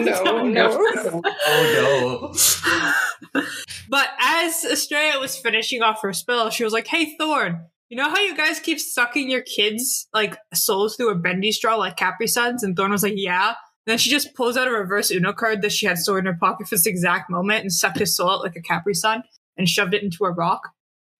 no, 0.00 0.44
no. 0.44 1.22
Oh 1.46 3.04
but 3.88 4.08
as 4.20 4.64
Estrella 4.64 5.20
was 5.20 5.36
finishing 5.36 5.82
off 5.82 6.02
her 6.02 6.12
spell, 6.12 6.50
she 6.50 6.64
was 6.64 6.72
like, 6.72 6.86
Hey, 6.86 7.16
Thorn, 7.16 7.66
you 7.88 7.96
know 7.96 8.08
how 8.08 8.18
you 8.18 8.36
guys 8.36 8.60
keep 8.60 8.78
sucking 8.80 9.30
your 9.30 9.42
kids' 9.42 10.08
like 10.12 10.36
souls 10.54 10.96
through 10.96 11.10
a 11.10 11.14
bendy 11.14 11.52
straw 11.52 11.76
like 11.76 11.96
Capri 11.96 12.26
Suns? 12.26 12.62
And 12.62 12.76
Thorn 12.76 12.90
was 12.90 13.02
like, 13.02 13.14
Yeah. 13.16 13.48
And 13.48 13.92
then 13.92 13.98
she 13.98 14.10
just 14.10 14.34
pulls 14.34 14.56
out 14.56 14.68
a 14.68 14.72
reverse 14.72 15.10
Uno 15.10 15.32
card 15.32 15.62
that 15.62 15.72
she 15.72 15.86
had 15.86 15.98
stored 15.98 16.26
in 16.26 16.32
her 16.32 16.38
pocket 16.38 16.68
for 16.68 16.74
this 16.74 16.86
exact 16.86 17.30
moment 17.30 17.62
and 17.62 17.72
sucked 17.72 17.98
his 17.98 18.14
soul 18.14 18.30
out 18.30 18.42
like 18.42 18.56
a 18.56 18.62
Capri 18.62 18.94
Sun 18.94 19.22
and 19.56 19.68
shoved 19.68 19.94
it 19.94 20.02
into 20.02 20.24
a 20.24 20.30
rock. 20.30 20.70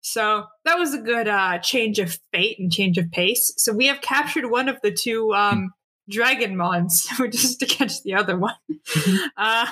So 0.01 0.47
that 0.65 0.79
was 0.79 0.95
a 0.95 1.01
good 1.01 1.29
uh, 1.29 1.59
change 1.59 1.99
of 1.99 2.19
fate 2.33 2.59
and 2.59 2.73
change 2.73 2.99
of 2.99 3.11
pace. 3.11 3.53
So 3.57 3.73
we 3.73 3.87
have 3.87 4.01
captured 4.01 4.51
one 4.51 4.69
of 4.69 4.79
the 4.83 4.93
two 4.93 5.35
um, 5.35 5.73
dragon 6.09 6.57
mons. 6.57 7.07
We're 7.19 7.29
just 7.29 7.61
to 7.61 7.67
catch 7.67 8.03
the 8.03 8.15
other 8.15 8.39
one. 8.39 8.55
uh, 9.37 9.67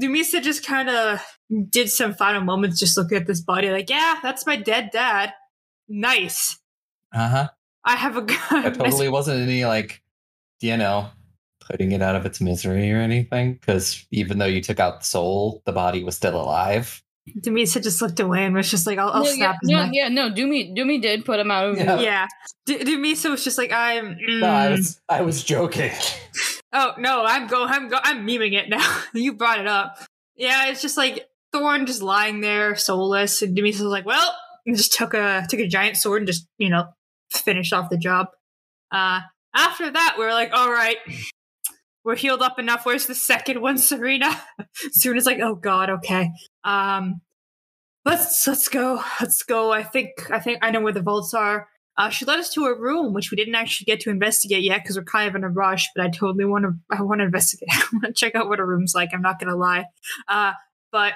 Dumisa 0.00 0.42
just 0.42 0.64
kind 0.64 0.88
of 0.88 1.20
did 1.70 1.90
some 1.90 2.14
final 2.14 2.42
moments 2.42 2.78
just 2.78 2.96
looking 2.96 3.18
at 3.18 3.26
this 3.26 3.40
body, 3.40 3.70
like, 3.70 3.90
yeah, 3.90 4.16
that's 4.22 4.46
my 4.46 4.56
dead 4.56 4.90
dad. 4.92 5.32
Nice. 5.88 6.58
Uh 7.12 7.28
huh. 7.28 7.48
I 7.84 7.96
have 7.96 8.16
a 8.16 8.22
gun. 8.50 8.66
It 8.66 8.74
totally 8.74 9.08
wasn't 9.08 9.40
any 9.40 9.64
like, 9.64 10.02
you 10.60 10.76
know, 10.76 11.08
putting 11.60 11.92
it 11.92 12.02
out 12.02 12.16
of 12.16 12.26
its 12.26 12.40
misery 12.40 12.92
or 12.92 12.98
anything. 12.98 13.54
Because 13.54 14.06
even 14.10 14.38
though 14.38 14.46
you 14.46 14.60
took 14.60 14.80
out 14.80 15.00
the 15.00 15.06
soul, 15.06 15.62
the 15.64 15.72
body 15.72 16.04
was 16.04 16.16
still 16.16 16.40
alive. 16.40 17.02
Dumisa 17.40 17.82
just 17.82 18.00
looked 18.00 18.20
away 18.20 18.44
and 18.44 18.54
was 18.54 18.70
just 18.70 18.86
like, 18.86 18.98
I'll, 18.98 19.10
I'll 19.10 19.24
no, 19.24 19.30
snap 19.30 19.56
yeah, 19.56 19.58
his 19.60 19.70
no, 19.70 19.82
neck. 19.84 19.90
yeah, 19.92 20.08
no, 20.08 20.30
Doomy, 20.30 20.74
Doomy 20.74 21.00
did 21.00 21.26
put 21.26 21.38
him 21.38 21.50
out 21.50 21.70
of 21.70 21.76
Yeah. 21.76 22.00
Yeah. 22.00 22.26
D- 22.64 22.78
Dumisa 22.78 23.30
was 23.30 23.44
just 23.44 23.58
like, 23.58 23.70
I'm. 23.70 24.16
No, 24.26 24.50
I 24.50 24.66
mm. 24.66 24.70
was 24.70 25.00
I 25.08 25.22
was 25.22 25.44
joking. 25.44 25.92
Oh 26.72 26.92
no, 26.98 27.24
I'm 27.24 27.46
go 27.46 27.64
I'm 27.64 27.88
go 27.88 27.98
I'm 28.02 28.26
memeing 28.26 28.52
it 28.52 28.68
now. 28.68 29.02
you 29.14 29.32
brought 29.32 29.58
it 29.58 29.66
up. 29.66 29.98
Yeah, 30.36 30.68
it's 30.68 30.82
just 30.82 30.96
like 30.96 31.26
Thorn 31.52 31.86
just 31.86 32.02
lying 32.02 32.40
there, 32.40 32.76
soulless, 32.76 33.42
and 33.42 33.56
Demise 33.56 33.80
was 33.80 33.90
like, 33.90 34.04
"Well," 34.04 34.34
just 34.74 34.92
took 34.92 35.14
a 35.14 35.46
took 35.48 35.60
a 35.60 35.66
giant 35.66 35.96
sword 35.96 36.22
and 36.22 36.26
just 36.26 36.46
you 36.58 36.68
know 36.68 36.86
finished 37.32 37.72
off 37.72 37.90
the 37.90 37.98
job. 37.98 38.28
Uh, 38.90 39.20
after 39.54 39.90
that, 39.90 40.16
we 40.18 40.24
are 40.24 40.32
like, 40.32 40.52
"All 40.52 40.70
right, 40.70 40.98
we're 42.04 42.16
healed 42.16 42.42
up 42.42 42.58
enough. 42.58 42.84
Where's 42.84 43.06
the 43.06 43.14
second 43.14 43.60
one, 43.60 43.78
Serena?" 43.78 44.40
Serena's 44.92 45.26
like, 45.26 45.40
"Oh 45.40 45.54
God, 45.54 45.90
okay. 45.90 46.30
Um, 46.64 47.20
let's 48.04 48.46
let's 48.46 48.68
go, 48.68 49.02
let's 49.20 49.42
go. 49.42 49.72
I 49.72 49.82
think 49.82 50.30
I 50.30 50.40
think 50.40 50.58
I 50.62 50.70
know 50.70 50.80
where 50.80 50.92
the 50.92 51.02
vaults 51.02 51.34
are." 51.34 51.68
Uh, 51.96 52.10
she 52.10 52.24
led 52.24 52.38
us 52.38 52.50
to 52.50 52.64
a 52.64 52.78
room 52.78 53.12
which 53.12 53.32
we 53.32 53.36
didn't 53.36 53.56
actually 53.56 53.84
get 53.84 53.98
to 53.98 54.08
investigate 54.08 54.62
yet 54.62 54.82
because 54.82 54.96
we're 54.96 55.02
kind 55.02 55.28
of 55.28 55.34
in 55.34 55.42
a 55.42 55.48
rush. 55.48 55.88
But 55.96 56.04
I 56.04 56.08
totally 56.08 56.44
want 56.44 56.64
to. 56.64 56.96
I 56.96 57.02
want 57.02 57.20
to 57.20 57.24
investigate. 57.24 57.68
I 57.72 57.82
want 57.92 58.04
to 58.04 58.12
check 58.12 58.34
out 58.34 58.48
what 58.48 58.60
a 58.60 58.64
room's 58.64 58.94
like. 58.94 59.10
I'm 59.12 59.22
not 59.22 59.40
gonna 59.40 59.56
lie. 59.56 59.86
Uh, 60.28 60.52
but 60.92 61.14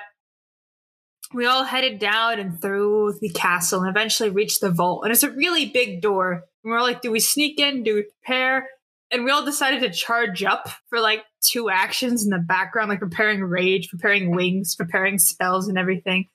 we 1.35 1.47
all 1.47 1.65
headed 1.65 1.99
down 1.99 2.39
and 2.39 2.61
through 2.61 3.19
the 3.21 3.31
castle 3.31 3.81
and 3.81 3.89
eventually 3.89 4.31
reached 4.31 4.61
the 4.61 4.71
vault. 4.71 5.05
And 5.05 5.13
it's 5.13 5.23
a 5.23 5.31
really 5.31 5.67
big 5.67 6.01
door. 6.01 6.45
And 6.65 6.73
we're 6.73 6.83
like, 6.83 7.01
do 7.01 7.11
we 7.11 7.21
sneak 7.21 7.59
in? 7.59 7.83
Do 7.83 7.95
we 7.95 8.03
prepare? 8.03 8.69
And 9.11 9.25
we 9.25 9.31
all 9.31 9.45
decided 9.45 9.81
to 9.81 9.91
charge 9.91 10.43
up 10.43 10.69
for 10.89 11.01
like 11.01 11.23
two 11.43 11.69
actions 11.69 12.25
in 12.25 12.31
the 12.31 12.39
background, 12.39 12.89
like 12.89 13.01
preparing 13.01 13.43
rage, 13.43 13.91
preparing 13.91 14.35
wings, 14.35 14.75
preparing 14.75 15.19
spells, 15.19 15.69
and 15.69 15.79
everything 15.79 16.29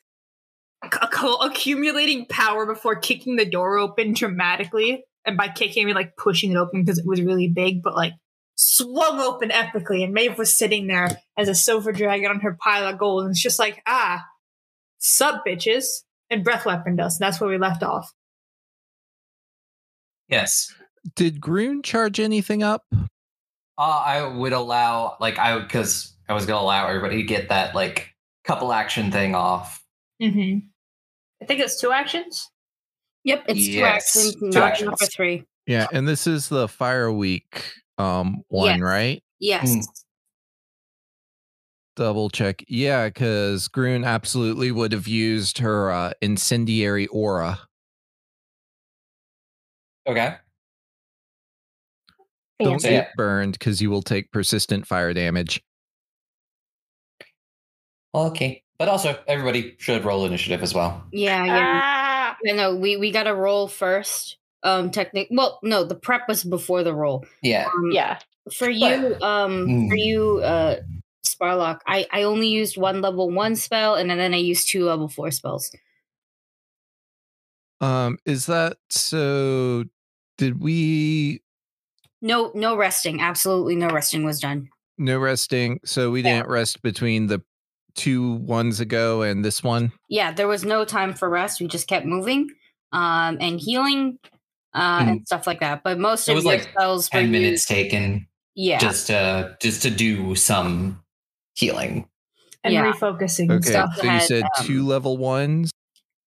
acc- 0.84 1.42
accumulating 1.42 2.26
power 2.28 2.66
before 2.66 2.96
kicking 2.96 3.36
the 3.36 3.50
door 3.50 3.78
open 3.78 4.14
dramatically. 4.14 5.04
And 5.26 5.38
by 5.38 5.50
kicking, 5.50 5.84
I 5.84 5.86
mean 5.86 5.96
like 5.96 6.16
pushing 6.18 6.52
it 6.52 6.58
open 6.58 6.84
because 6.84 7.00
it 7.00 7.06
was 7.06 7.22
really 7.22 7.50
big, 7.50 7.82
but 7.84 7.96
like 7.96 8.14
swung 8.56 9.20
open 9.20 9.50
epically. 9.50 10.04
And 10.04 10.14
Maeve 10.14 10.38
was 10.38 10.58
sitting 10.58 10.88
there 10.88 11.10
as 11.38 11.50
a 11.50 11.56
silver 11.56 11.92
dragon 11.92 12.30
on 12.30 12.40
her 12.42 12.58
pile 12.62 12.88
of 12.88 12.98
gold. 12.98 13.24
And 13.24 13.32
it's 13.32 13.42
just 13.42 13.60
like, 13.60 13.82
ah, 13.86 14.24
sup, 15.00 15.44
bitches. 15.46 15.86
And 16.30 16.44
breath 16.44 16.66
weaponed 16.66 17.00
us. 17.00 17.18
And 17.20 17.26
that's 17.26 17.40
where 17.40 17.50
we 17.50 17.58
left 17.58 17.84
off. 17.84 18.12
Yes. 20.30 20.74
Did 21.16 21.40
Groon 21.40 21.82
charge 21.84 22.20
anything 22.20 22.64
up? 22.64 22.84
Uh, 22.94 24.04
I 24.06 24.28
would 24.28 24.54
allow 24.54 25.16
like 25.20 25.38
I 25.40 25.58
because 25.60 26.14
I 26.28 26.34
was 26.34 26.46
gonna 26.46 26.62
allow 26.64 26.88
everybody 26.88 27.18
to 27.18 27.24
get 27.24 27.50
that 27.50 27.76
like 27.76 28.14
couple 28.44 28.74
action 28.74 29.12
thing 29.12 29.36
off. 29.36 29.82
Mm-hmm. 30.22 30.60
I 31.42 31.46
think 31.46 31.60
it's 31.62 31.80
two 31.80 31.92
actions. 31.92 32.50
Yep, 33.24 33.46
it's 33.48 33.68
Yes, 33.68 34.14
two 34.14 34.20
actions, 34.26 34.36
two 34.36 34.50
not 34.60 34.64
actions. 34.72 34.86
number 34.88 35.06
three. 35.06 35.44
Yeah, 35.66 35.88
and 35.94 36.08
this 36.08 36.28
is 36.28 36.50
the 36.50 36.68
Fire 36.68 37.12
Week 37.12 37.64
um 37.98 38.44
one, 38.50 38.80
Yes. 38.80 38.82
right? 38.82 39.24
Yes. 39.40 39.76
Mm. 39.76 39.86
Double 41.98 42.30
check. 42.30 42.64
Yeah, 42.68 43.08
because 43.10 43.68
Groon 43.68 44.06
absolutely 44.06 44.72
would 44.72 44.92
have 44.92 45.08
used 45.08 45.58
her 45.58 45.92
uh, 45.92 46.14
incendiary 46.22 47.08
aura. 47.08 47.60
Okay. 50.08 50.36
Don't 52.60 52.82
Yeah. 52.84 52.90
get 52.92 53.16
burned 53.18 53.54
because 53.54 53.82
you 53.82 53.90
will 53.90 54.04
take 54.04 54.32
persistent 54.32 54.86
fire 54.86 55.12
damage. 55.12 55.64
Okay. 58.14 58.64
But 58.78 58.90
also, 58.90 59.20
everybody 59.28 59.76
should 59.80 60.06
roll 60.06 60.26
initiative 60.26 60.62
as 60.62 60.76
well. 60.76 61.04
Yeah, 61.12 61.44
yeah. 61.46 61.82
Ah, 61.84 62.38
I 62.48 62.52
know. 62.54 62.76
We 62.76 62.96
we 62.98 63.10
got 63.12 63.24
to 63.24 63.34
roll 63.34 63.68
first. 63.68 64.38
Um, 64.62 64.92
technic. 64.92 65.30
Well, 65.32 65.60
no, 65.64 65.84
the 65.84 65.96
prep 65.96 66.28
was 66.28 66.44
before 66.44 66.84
the 66.84 66.94
roll. 66.94 67.26
Yeah. 67.42 67.66
Um, 67.66 67.92
yeah. 67.92 68.20
For 68.54 68.70
you, 68.70 69.16
um, 69.22 69.90
for 69.90 69.96
Mm. 69.96 70.06
you, 70.06 70.38
uh, 70.44 70.78
Sparlock, 71.42 71.84
I 71.86 72.08
I 72.12 72.24
only 72.24 72.48
used 72.48 72.78
one 72.78 73.02
level 73.02 73.30
one 73.30 73.56
spell, 73.56 73.94
and 73.96 74.10
then 74.10 74.34
I 74.34 74.38
used 74.38 74.70
two 74.72 74.86
level 74.86 75.08
four 75.08 75.30
spells. 75.30 75.70
Um, 77.80 78.18
is 78.26 78.48
that 78.48 78.78
so? 78.90 79.84
Did 80.40 80.60
we 80.62 81.42
No, 82.22 82.52
no 82.56 82.76
resting. 82.76 83.22
Absolutely 83.22 83.76
no 83.76 83.90
resting 83.90 84.24
was 84.26 84.40
done. 84.40 84.70
no 84.98 85.20
resting? 85.20 85.80
So 85.86 86.10
we 86.10 86.22
Yeah. 86.24 86.38
didn't 86.38 86.50
rest 86.50 86.82
between 86.82 87.28
the 87.28 87.42
two 87.94 88.34
ones 88.34 88.80
ago 88.80 89.22
and 89.22 89.46
this 89.46 89.64
one. 89.64 89.92
Yeah, 90.10 90.32
there 90.32 90.48
was 90.48 90.66
no 90.66 90.86
time 90.86 91.14
for 91.14 91.30
rest. 91.30 91.62
We 91.62 91.68
just 91.68 91.88
kept 91.88 92.06
moving 92.06 92.50
um, 92.94 93.38
and 93.40 93.60
healing 93.60 94.18
uh, 94.74 95.06
and 95.08 95.28
stuff 95.28 95.46
like 95.46 95.60
that. 95.60 95.84
But 95.84 96.00
most 96.00 96.28
It 96.28 96.32
of 96.32 96.36
was 96.38 96.46
your 96.46 96.54
like 96.56 96.64
spells 96.64 97.10
were 97.14 97.20
Ten 97.22 97.32
minutes 97.32 97.52
used- 97.52 97.68
taken 97.68 98.28
Yeah, 98.56 98.80
just 98.80 99.06
to 99.08 99.56
just 99.62 99.84
to 99.84 99.92
do 99.92 100.34
some 100.36 101.04
healing. 101.58 102.08
and 102.64 102.74
Yeah. 102.74 102.92
refocusing 102.92 103.50
and 103.52 103.64
Okay, 103.64 103.70
stuff. 103.72 103.96
so 103.96 104.04
you 104.12 104.20
said 104.22 104.44
um, 104.60 104.66
two 104.66 104.86
level 104.86 105.18
ones. 105.18 105.72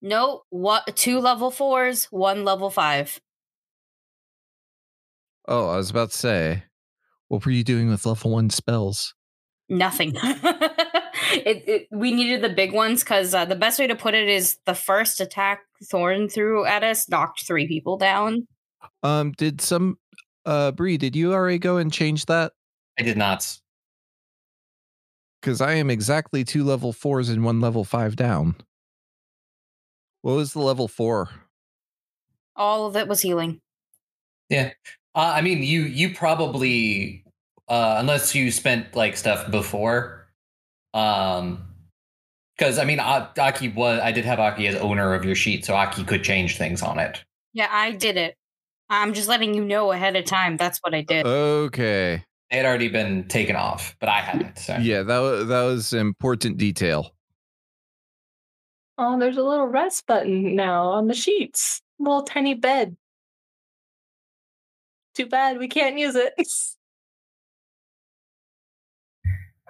no, 0.02 0.42
what 0.50 0.96
two 0.96 1.18
level 1.20 1.50
fours, 1.50 2.06
one 2.06 2.44
level 2.44 2.70
five. 2.70 3.20
Oh, 5.48 5.68
I 5.68 5.76
was 5.76 5.90
about 5.90 6.10
to 6.12 6.16
say, 6.16 6.64
what 7.28 7.44
were 7.44 7.52
you 7.52 7.64
doing 7.64 7.88
with 7.88 8.06
level 8.06 8.30
one 8.30 8.50
spells? 8.50 9.14
Nothing. 9.68 10.12
it, 10.22 11.68
it, 11.68 11.86
we 11.90 12.12
needed 12.12 12.42
the 12.42 12.48
big 12.54 12.72
ones 12.72 13.02
because 13.04 13.34
uh, 13.34 13.44
the 13.44 13.56
best 13.56 13.78
way 13.78 13.86
to 13.86 13.94
put 13.96 14.14
it 14.14 14.28
is 14.28 14.58
the 14.66 14.74
first 14.74 15.20
attack 15.20 15.60
Thorn 15.90 16.28
threw 16.28 16.64
at 16.64 16.82
us 16.82 17.08
knocked 17.08 17.46
three 17.46 17.66
people 17.68 17.96
down. 17.96 18.46
Um, 19.02 19.32
did 19.32 19.60
some 19.60 19.98
uh 20.46 20.72
Bree, 20.72 20.96
did 20.96 21.14
you 21.16 21.32
already 21.32 21.58
go 21.58 21.76
and 21.76 21.92
change 21.92 22.26
that? 22.26 22.52
I 22.98 23.02
did 23.02 23.16
not. 23.16 23.59
Because 25.40 25.60
I 25.60 25.72
am 25.74 25.90
exactly 25.90 26.44
two 26.44 26.64
level 26.64 26.92
fours 26.92 27.28
and 27.28 27.44
one 27.44 27.60
level 27.60 27.84
five 27.84 28.16
down. 28.16 28.56
What 30.22 30.36
was 30.36 30.52
the 30.52 30.60
level 30.60 30.86
four? 30.86 31.30
All 32.56 32.86
of 32.86 32.96
it 32.96 33.08
was 33.08 33.22
healing. 33.22 33.60
Uh, 35.14 35.32
I 35.34 35.40
mean, 35.40 35.62
you 35.62 35.82
you 35.82 36.14
probably 36.14 37.24
uh, 37.68 37.96
unless 37.98 38.34
you 38.34 38.50
spent 38.50 38.94
like 38.94 39.16
stuff 39.16 39.50
before, 39.50 40.28
um, 40.94 41.66
because 42.56 42.78
I 42.78 42.84
mean, 42.84 42.98
A- 42.98 43.30
Aki 43.38 43.70
was 43.70 44.00
I 44.00 44.12
did 44.12 44.24
have 44.24 44.38
Aki 44.38 44.66
as 44.68 44.76
owner 44.76 45.14
of 45.14 45.24
your 45.24 45.34
sheet, 45.34 45.64
so 45.64 45.74
Aki 45.74 46.04
could 46.04 46.22
change 46.22 46.58
things 46.58 46.82
on 46.82 46.98
it. 46.98 47.24
Yeah, 47.52 47.68
I 47.70 47.92
did 47.92 48.16
it. 48.16 48.36
I'm 48.88 49.14
just 49.14 49.28
letting 49.28 49.54
you 49.54 49.64
know 49.64 49.92
ahead 49.92 50.16
of 50.16 50.24
time. 50.24 50.56
That's 50.56 50.78
what 50.78 50.94
I 50.94 51.02
did. 51.02 51.24
Okay. 51.26 52.24
It 52.50 52.56
had 52.56 52.66
already 52.66 52.88
been 52.88 53.28
taken 53.28 53.54
off, 53.54 53.96
but 54.00 54.08
I 54.08 54.20
hadn't. 54.20 54.58
So. 54.58 54.76
Yeah, 54.76 55.02
that 55.02 55.18
was 55.18 55.46
that 55.46 55.62
was 55.62 55.92
important 55.92 56.56
detail. 56.56 57.14
Oh, 58.98 59.18
there's 59.18 59.36
a 59.36 59.42
little 59.42 59.66
rest 59.66 60.06
button 60.06 60.56
now 60.56 60.88
on 60.88 61.06
the 61.06 61.14
sheets. 61.14 61.80
Little 61.98 62.22
tiny 62.22 62.54
bed. 62.54 62.96
Too 65.14 65.26
bad 65.26 65.58
we 65.58 65.68
can't 65.68 65.98
use 65.98 66.16
it. 66.16 66.34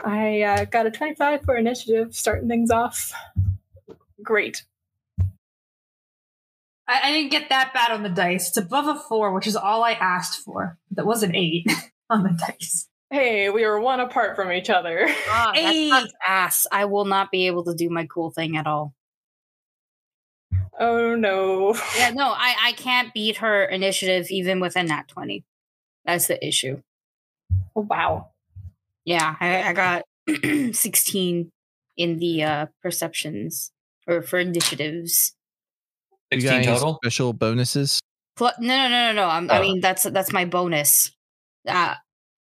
I 0.05 0.41
uh, 0.43 0.65
got 0.65 0.87
a 0.87 0.91
25 0.91 1.43
for 1.43 1.57
initiative, 1.57 2.15
starting 2.15 2.49
things 2.49 2.71
off. 2.71 3.13
Great. 4.23 4.65
I, 6.89 7.01
I 7.05 7.13
didn't 7.13 7.31
get 7.31 7.51
that 7.51 7.73
bad 7.75 7.93
on 7.93 8.03
the 8.03 8.09
dice. 8.09 8.49
It's 8.49 8.57
above 8.57 8.89
a 8.89 8.99
four, 8.99 9.33
which 9.33 9.47
is 9.47 9.57
all 9.57 9.85
I 9.85 9.93
asked 9.93 10.41
for. 10.41 10.79
That 10.93 11.07
was 11.07 11.23
an 11.23 11.37
eight 11.37 11.71
on 12.11 12.23
the 12.25 12.31
dice. 12.31 12.89
Hey, 13.11 13.51
we 13.51 13.65
were 13.65 13.81
one 13.81 13.99
apart 14.01 14.37
from 14.37 14.53
each 14.53 14.71
other. 14.71 15.07
Ah, 15.29 15.53
that 15.55 15.57
Hey. 15.57 15.89
sucks 15.89 16.13
ass. 16.27 16.67
I 16.71 16.85
will 16.85 17.05
not 17.07 17.31
be 17.31 17.47
able 17.47 17.65
to 17.65 17.75
do 17.75 17.89
my 17.91 18.07
cool 18.07 18.31
thing 18.31 18.57
at 18.57 18.67
all. 18.67 18.95
Oh 20.79 21.15
no. 21.15 21.75
Yeah, 21.97 22.11
no, 22.11 22.31
I, 22.31 22.55
I 22.63 22.73
can't 22.73 23.13
beat 23.13 23.39
her 23.39 23.65
initiative 23.65 24.31
even 24.31 24.61
with 24.61 24.77
a 24.77 24.83
nat 24.83 25.09
20. 25.09 25.45
That's 26.05 26.27
the 26.29 26.45
issue. 26.47 26.81
Oh, 27.77 27.83
wow. 27.83 28.31
Yeah, 29.05 29.35
I, 29.41 29.63
I 29.65 29.73
got 29.73 30.03
16 30.75 31.51
in 31.97 32.17
the 32.19 32.43
uh 32.45 32.67
perceptions 32.83 33.73
or 34.07 34.23
for 34.23 34.39
initiatives. 34.39 35.35
Sixteen 36.33 36.63
total. 36.65 36.99
special 37.03 37.33
bonuses? 37.33 38.01
Plu- 38.37 38.51
no, 38.61 38.69
no, 38.69 38.89
no, 38.89 39.07
no, 39.09 39.13
no. 39.13 39.29
I'm, 39.29 39.51
I 39.51 39.59
Oh. 39.59 39.63
mean, 39.63 39.81
that's 39.81 40.05
that's 40.05 40.33
my 40.33 40.45
bonus. 40.45 41.11
Uh, 41.67 41.95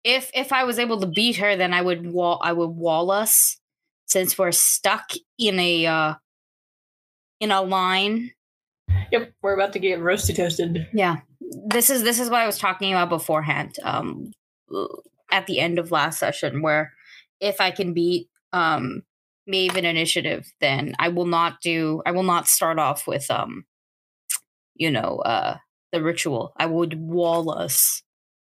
if 0.03 0.29
if 0.33 0.51
I 0.51 0.63
was 0.63 0.79
able 0.79 0.99
to 0.99 1.07
beat 1.07 1.37
her, 1.37 1.55
then 1.55 1.73
I 1.73 1.81
would 1.81 2.11
wall 2.11 2.39
I 2.43 2.53
would 2.53 2.71
wall 2.71 3.11
us 3.11 3.57
since 4.05 4.37
we're 4.37 4.51
stuck 4.51 5.11
in 5.37 5.59
a 5.59 5.85
uh 5.85 6.13
in 7.39 7.51
a 7.51 7.61
line. 7.61 8.31
Yep, 9.11 9.33
we're 9.41 9.53
about 9.53 9.73
to 9.73 9.79
get 9.79 9.99
roasty 9.99 10.35
toasted. 10.35 10.87
Yeah, 10.93 11.17
this 11.67 11.89
is 11.89 12.03
this 12.03 12.19
is 12.19 12.29
what 12.29 12.41
I 12.41 12.45
was 12.45 12.57
talking 12.57 12.91
about 12.91 13.09
beforehand. 13.09 13.75
Um, 13.83 14.31
at 15.31 15.47
the 15.47 15.59
end 15.59 15.79
of 15.79 15.91
last 15.91 16.19
session, 16.19 16.61
where 16.61 16.93
if 17.39 17.61
I 17.61 17.71
can 17.71 17.93
beat 17.93 18.27
um 18.51 19.03
Maven 19.49 19.83
initiative, 19.83 20.51
then 20.61 20.95
I 20.99 21.09
will 21.09 21.25
not 21.25 21.61
do. 21.61 22.01
I 22.05 22.11
will 22.11 22.23
not 22.23 22.47
start 22.47 22.79
off 22.79 23.07
with 23.07 23.29
um, 23.29 23.65
you 24.75 24.89
know, 24.89 25.19
uh, 25.19 25.57
the 25.91 26.01
ritual. 26.01 26.53
I 26.57 26.65
would 26.65 26.99
wall 26.99 27.51
us, 27.51 28.03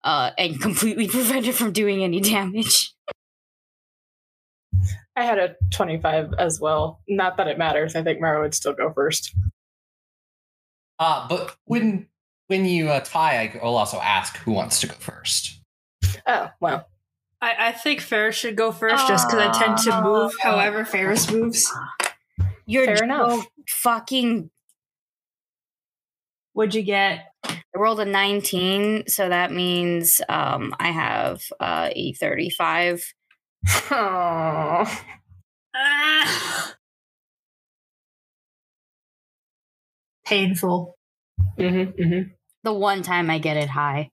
uh, 0.06 0.30
and 0.38 0.60
completely 0.60 1.08
prevent 1.18 1.46
it 1.46 1.54
from 1.54 1.72
doing 1.72 2.02
any 2.02 2.20
damage. 2.20 2.94
I 5.16 5.24
had 5.24 5.38
a 5.38 5.56
25 5.72 6.34
as 6.38 6.60
well. 6.60 7.00
Not 7.08 7.36
that 7.38 7.48
it 7.48 7.58
matters. 7.58 7.96
I 7.96 8.02
think 8.02 8.20
Mara 8.20 8.40
would 8.40 8.54
still 8.54 8.72
go 8.72 8.92
first. 8.92 9.34
Uh, 10.98 11.26
but 11.28 11.56
when 11.64 12.06
when 12.46 12.64
you 12.64 12.88
uh, 12.88 13.00
tie, 13.00 13.42
I 13.42 13.64
will 13.64 13.76
also 13.76 13.98
ask 13.98 14.36
who 14.38 14.52
wants 14.52 14.80
to 14.80 14.86
go 14.86 14.94
first. 14.94 15.60
Oh, 16.26 16.50
well. 16.60 16.86
I, 17.42 17.68
I 17.68 17.72
think 17.72 18.00
Ferris 18.00 18.36
should 18.36 18.56
go 18.56 18.72
first 18.72 19.06
just 19.08 19.28
because 19.28 19.40
I 19.40 19.58
tend 19.58 19.78
to 19.78 20.02
move 20.02 20.32
however 20.40 20.84
Ferris 20.84 21.30
moves. 21.30 21.70
You're 22.64 22.86
Fair 22.86 23.04
enough. 23.04 23.40
so 23.40 23.44
fucking. 23.68 24.50
What'd 26.54 26.74
you 26.74 26.82
get? 26.82 27.32
I 27.76 27.78
rolled 27.78 28.00
a 28.00 28.06
19, 28.06 29.06
so 29.06 29.28
that 29.28 29.52
means 29.52 30.22
um, 30.30 30.74
I 30.80 30.90
have 30.92 31.42
uh, 31.60 31.90
a 31.92 32.14
35. 32.14 33.12
Oh. 33.90 35.02
Ah. 35.78 36.74
Painful. 40.24 40.96
Mm-hmm, 41.58 42.02
mm-hmm. 42.02 42.30
The 42.62 42.72
one 42.72 43.02
time 43.02 43.28
I 43.28 43.36
get 43.36 43.58
it 43.58 43.68
high. 43.68 44.08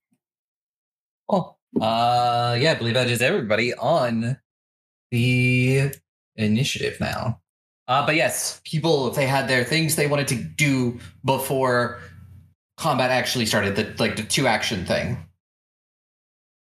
Oh, 1.30 1.56
uh, 1.80 2.58
yeah, 2.60 2.72
I 2.72 2.76
believe 2.76 2.96
that 2.96 3.10
is 3.10 3.22
everybody 3.22 3.74
on 3.74 4.38
the 5.10 5.94
initiative 6.36 7.00
now. 7.00 7.40
Uh, 7.88 8.06
but 8.06 8.16
yes, 8.16 8.60
people 8.66 9.08
if 9.08 9.16
they 9.16 9.26
had 9.26 9.48
their 9.48 9.64
things 9.64 9.96
they 9.96 10.08
wanted 10.08 10.28
to 10.28 10.36
do 10.36 11.00
before 11.24 12.02
combat 12.78 13.12
actually 13.12 13.46
started, 13.46 13.76
the 13.76 13.94
like 14.00 14.16
the 14.16 14.24
two 14.24 14.48
action 14.48 14.86
thing 14.86 15.18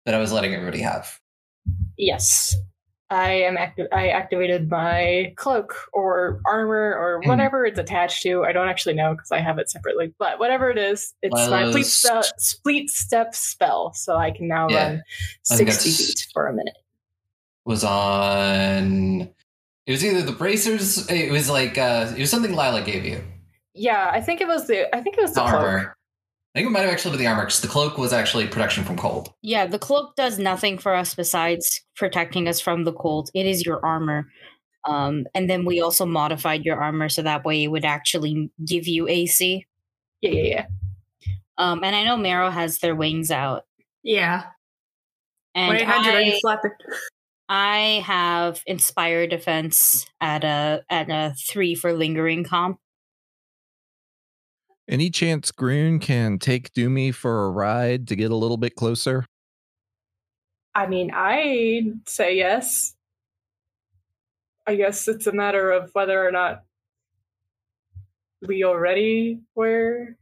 that 0.07 0.15
I 0.15 0.19
was 0.19 0.33
letting 0.33 0.55
everybody 0.55 0.81
have. 0.83 1.19
Yes. 1.97 2.55
I 3.11 3.31
am 3.33 3.59
active. 3.59 3.89
I 3.93 4.09
activated 4.09 4.71
my 4.71 5.35
cloak 5.37 5.75
or 5.93 6.41
armor 6.47 6.95
or 6.97 7.21
Hmm. 7.23 7.29
whatever 7.29 7.67
it's 7.67 7.79
attached 7.79 8.23
to. 8.23 8.43
I 8.45 8.53
don't 8.53 8.69
actually 8.69 8.95
know 8.95 9.13
because 9.15 9.31
I 9.31 9.39
have 9.39 9.59
it 9.59 9.69
separately. 9.71 10.15
But 10.19 10.39
whatever 10.39 10.71
it 10.71 10.79
is, 10.79 11.13
it's 11.21 11.35
my 11.35 11.65
Well, 11.65 11.73
fleet, 11.73 11.85
s- 11.85 11.93
spell, 11.93 12.23
step 12.89 13.35
spell, 13.35 13.93
so 13.93 14.17
I 14.17 14.31
can 14.31 14.49
now 14.49 14.67
Yeah. 14.71 14.89
run 14.89 15.03
sixty 15.43 15.91
feet 15.91 16.27
for 16.33 16.47
a 16.47 16.55
minute. 16.55 16.77
Was 17.67 17.85
on. 17.85 19.29
It 19.87 19.91
was 19.93 20.05
either 20.05 20.23
the 20.23 20.33
bracers. 20.33 21.07
It 21.11 21.31
was 21.31 21.51
like 21.51 21.77
uh, 21.77 22.13
it 22.17 22.21
was 22.21 22.31
something 22.31 22.53
Lila 22.57 22.81
gave 22.83 23.05
you. 23.05 23.23
Yeah, 23.75 24.09
I 24.11 24.21
think 24.23 24.41
it 24.41 24.49
was 24.49 24.67
the. 24.67 24.95
I 24.97 25.03
think 25.03 25.19
it 25.19 25.21
was 25.23 25.35
The 25.35 25.43
the 25.43 25.47
armor. 25.49 25.97
I 26.55 26.59
think 26.59 26.69
it 26.69 26.71
might 26.71 26.81
have 26.81 26.91
actually 26.91 27.13
been 27.13 27.21
the 27.21 27.27
armor 27.29 27.45
because 27.45 27.61
the 27.61 27.69
cloak 27.69 27.97
was 27.97 28.13
actually 28.13 28.47
protection 28.47 28.85
from 28.85 28.99
cold. 28.99 29.33
Yeah, 29.41 29.67
the 29.67 29.79
cloak 29.79 30.17
does 30.17 30.39
nothing 30.39 30.77
for 30.77 30.95
us 30.95 31.15
besides 31.15 31.81
protecting 31.97 32.47
us 32.47 32.61
from 32.61 32.85
the 32.85 32.93
cold. 32.93 33.31
It 33.35 33.47
is 33.47 33.65
your 33.65 33.85
armor. 33.85 34.27
Um, 34.87 35.25
and 35.35 35.49
then 35.49 35.65
we 35.65 35.81
also 35.81 36.05
modified 36.05 36.65
your 36.65 36.83
armor 36.83 37.09
so 37.09 37.23
that 37.23 37.45
way 37.45 37.65
it 37.65 37.69
would 37.69 37.87
actually 37.87 38.51
give 38.67 38.87
you 38.87 39.09
AC. 39.09 39.67
Yeah, 40.21 40.31
yeah, 40.31 40.43
yeah. 40.43 40.67
Um, 41.57 41.83
and 41.85 41.97
I 41.97 42.05
know 42.05 42.19
Marrow 42.19 42.51
has 42.51 42.79
their 42.79 42.95
wings 42.95 43.31
out. 43.31 43.65
Yeah. 44.03 44.45
And 45.55 45.69
1 45.69 45.77
800, 45.77 46.15
are 46.15 46.21
you 46.21 46.33
I, 46.35 46.39
flapping? 46.41 46.71
I 47.49 48.03
have 48.05 48.63
Inspire 48.67 49.27
Defense 49.27 50.07
at 50.21 50.45
a 50.45 50.83
at 50.91 51.11
a 51.11 51.35
three 51.49 51.75
for 51.75 51.93
lingering 51.93 52.45
comp. 52.45 52.79
Any 54.93 55.09
chance 55.09 55.51
Groon 55.51 56.01
can 56.01 56.39
take 56.39 56.75
Doomy 56.75 57.15
for 57.15 57.47
a 57.47 57.51
ride 57.51 58.07
to 58.09 58.15
get 58.15 58.31
a 58.31 58.37
little 58.37 58.59
bit 58.59 58.77
closer? 58.77 59.25
I 60.75 60.87
mean, 60.87 61.11
I'd 61.11 62.07
say 62.07 62.37
yes. 62.37 62.95
I 64.67 64.75
guess 64.75 65.09
it's 65.09 65.27
a 65.27 65.33
matter 65.33 65.71
of 65.71 65.89
whether 65.95 66.23
or 66.23 66.31
not 66.31 66.65
we 68.47 68.65
already 68.65 69.41
were. 69.55 70.15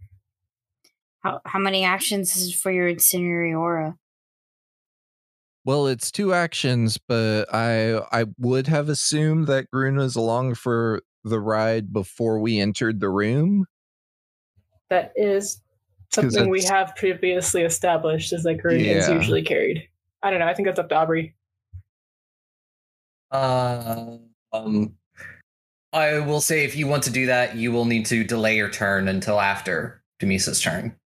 How 1.24 1.40
how 1.44 1.58
many 1.58 1.84
actions 1.84 2.36
is 2.36 2.54
for 2.54 2.70
your 2.70 2.86
incendiary 2.86 3.52
aura? 3.52 3.96
Well, 5.64 5.88
it's 5.88 6.12
two 6.12 6.32
actions, 6.32 6.96
but 6.96 7.52
I 7.52 7.98
I 8.12 8.26
would 8.38 8.68
have 8.68 8.88
assumed 8.88 9.48
that 9.48 9.68
Groon 9.72 9.96
was 9.96 10.14
along 10.14 10.54
for 10.54 11.02
the 11.24 11.40
ride 11.40 11.92
before 11.92 12.38
we 12.38 12.60
entered 12.60 13.00
the 13.00 13.10
room. 13.10 13.66
That 14.90 15.12
is 15.16 15.62
something 16.12 16.50
we 16.50 16.62
have 16.64 16.94
previously 16.96 17.62
established 17.62 18.32
is 18.32 18.42
that 18.42 18.56
Groon 18.56 18.80
is 18.80 19.08
Yeah. 19.08 19.14
usually 19.14 19.42
carried. 19.42 19.88
I 20.22 20.30
don't 20.30 20.40
know. 20.40 20.46
I 20.46 20.54
think 20.54 20.66
that's 20.66 20.78
up 20.78 20.88
to 20.88 20.96
Aubrey. 20.96 21.34
Uh, 23.30 24.18
um, 24.52 24.96
I 25.92 26.18
will 26.18 26.40
say 26.40 26.64
if 26.64 26.76
you 26.76 26.86
want 26.88 27.04
to 27.04 27.10
do 27.10 27.26
that, 27.26 27.56
you 27.56 27.70
will 27.72 27.84
need 27.84 28.06
to 28.06 28.24
delay 28.24 28.56
your 28.56 28.68
turn 28.70 29.08
until 29.08 29.40
after 29.40 30.02
Dumisa's 30.20 30.60
turn. 30.60 30.96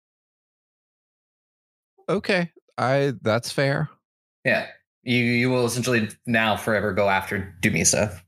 Okay, 2.09 2.51
I 2.77 3.15
that's 3.23 3.51
fair. 3.53 3.89
Yeah, 4.45 4.67
you 5.03 5.17
you 5.19 5.51
will 5.51 5.65
essentially 5.67 6.09
now 6.27 6.57
forever 6.57 6.93
go 6.93 7.09
after 7.09 7.55
Dumisa. 7.63 8.21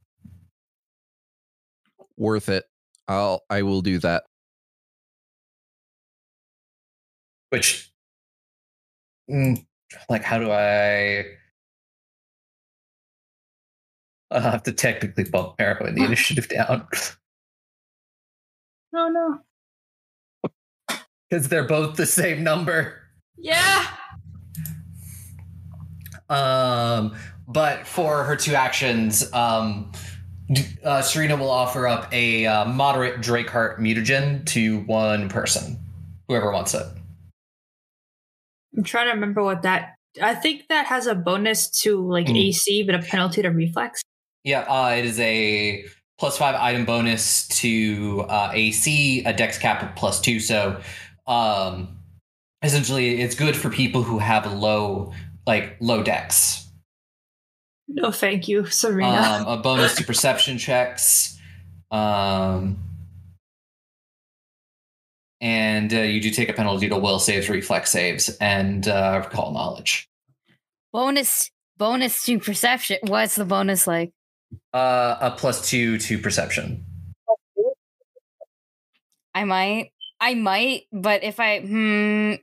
Worth 2.17 2.49
it. 2.49 2.65
I'll 3.09 3.45
I 3.51 3.63
will 3.63 3.83
do 3.83 3.99
that. 3.99 4.25
Which, 7.51 7.91
mm, 9.31 9.65
like, 10.09 10.23
how 10.23 10.39
do 10.39 10.51
I? 10.51 11.25
I'll 14.31 14.41
have 14.41 14.65
to 14.65 14.73
technically 14.73 15.25
bump 15.25 15.55
Arrow 15.59 15.87
in 15.87 15.95
the 15.95 16.05
initiative 16.05 16.49
down 16.49 16.89
No, 18.93 19.09
no. 20.43 20.51
because 21.31 21.49
they're 21.49 21.67
both 21.67 21.97
the 21.97 22.07
same 22.07 22.43
number. 22.43 23.01
Yeah. 23.39 23.87
Um, 26.29 27.15
but 27.47 27.87
for 27.87 28.25
her 28.25 28.35
two 28.35 28.57
actions, 28.57 29.33
um, 29.33 29.93
uh, 30.85 31.03
Serena 31.03 31.37
will 31.37 31.51
offer 31.51 31.87
up 31.87 32.13
a 32.13 32.47
uh, 32.47 32.65
moderate 32.65 33.21
Drakeheart 33.21 33.79
mutagen 33.79 34.45
to 34.47 34.81
one 34.81 35.29
person, 35.29 35.79
whoever 36.27 36.51
wants 36.51 36.75
it. 36.75 36.85
I'm 38.77 38.83
trying 38.85 39.07
to 39.07 39.13
remember 39.13 39.43
what 39.43 39.63
that. 39.63 39.95
I 40.23 40.35
think 40.35 40.69
that 40.69 40.87
has 40.87 41.07
a 41.07 41.15
bonus 41.15 41.69
to 41.83 42.01
like 42.07 42.27
Mm. 42.27 42.49
AC, 42.49 42.83
but 42.85 42.95
a 42.95 43.01
penalty 43.01 43.43
to 43.43 43.49
reflex. 43.51 44.03
Yeah, 44.45 44.61
uh, 44.61 44.95
it 44.97 45.05
is 45.05 45.19
a 45.21 45.85
plus 46.19 46.39
five 46.39 46.55
item 46.55 46.85
bonus 46.85 47.47
to 47.49 48.25
uh, 48.29 48.51
AC, 48.55 49.23
a 49.25 49.33
dex 49.33 49.59
cap 49.59 49.83
of 49.83 49.95
plus 49.97 50.21
two. 50.21 50.41
So 50.41 50.81
um, 51.27 51.99
essentially, 52.63 53.21
it's 53.21 53.35
good 53.35 53.57
for 53.57 53.69
people 53.71 54.03
who 54.03 54.19
have 54.19 54.51
low, 54.53 55.13
like 55.47 55.77
low 55.81 56.03
dex. 56.03 56.63
No, 57.89 58.11
thank 58.11 58.49
you, 58.49 58.67
Serena. 58.67 59.45
Um, 59.47 59.47
a 59.47 59.57
bonus 59.63 59.95
to 59.97 60.05
perception 60.05 60.59
checks. 60.59 61.39
Um, 61.91 62.79
and 65.47 65.95
uh, 65.95 65.99
you 65.99 66.21
do 66.21 66.33
take 66.33 66.49
a 66.49 66.53
penalty 66.53 66.89
to 66.89 66.99
will 66.99 67.21
saves, 67.21 67.49
reflex 67.49 67.93
saves, 67.93 68.31
and 68.41 68.89
uh, 68.89 69.23
recall 69.25 69.53
knowledge. 69.53 70.09
Bonus 70.93 71.53
bonus 71.77 72.25
to 72.25 72.41
perception. 72.41 72.99
What's 73.03 73.37
the 73.37 73.45
bonus 73.45 73.87
like? 73.87 74.13
Uh, 74.75 75.17
a 75.21 75.31
plus 75.31 75.69
two 75.69 75.99
to 75.99 76.19
perception. 76.19 76.85
I 79.37 79.45
might. 79.45 79.93
I 80.19 80.35
might, 80.35 80.83
but 80.93 81.23
if 81.23 81.39
I 81.39 81.61
hmm 81.61 82.35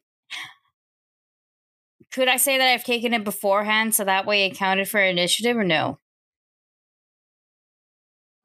could 2.14 2.30
I 2.30 2.38
say 2.38 2.58
that 2.58 2.70
I've 2.70 2.86
taken 2.86 3.14
it 3.14 3.26
beforehand 3.26 3.96
so 3.96 4.06
that 4.06 4.26
way 4.26 4.46
it 4.46 4.56
counted 4.56 4.88
for 4.88 5.02
initiative 5.02 5.58
or 5.58 5.66
no? 5.66 5.98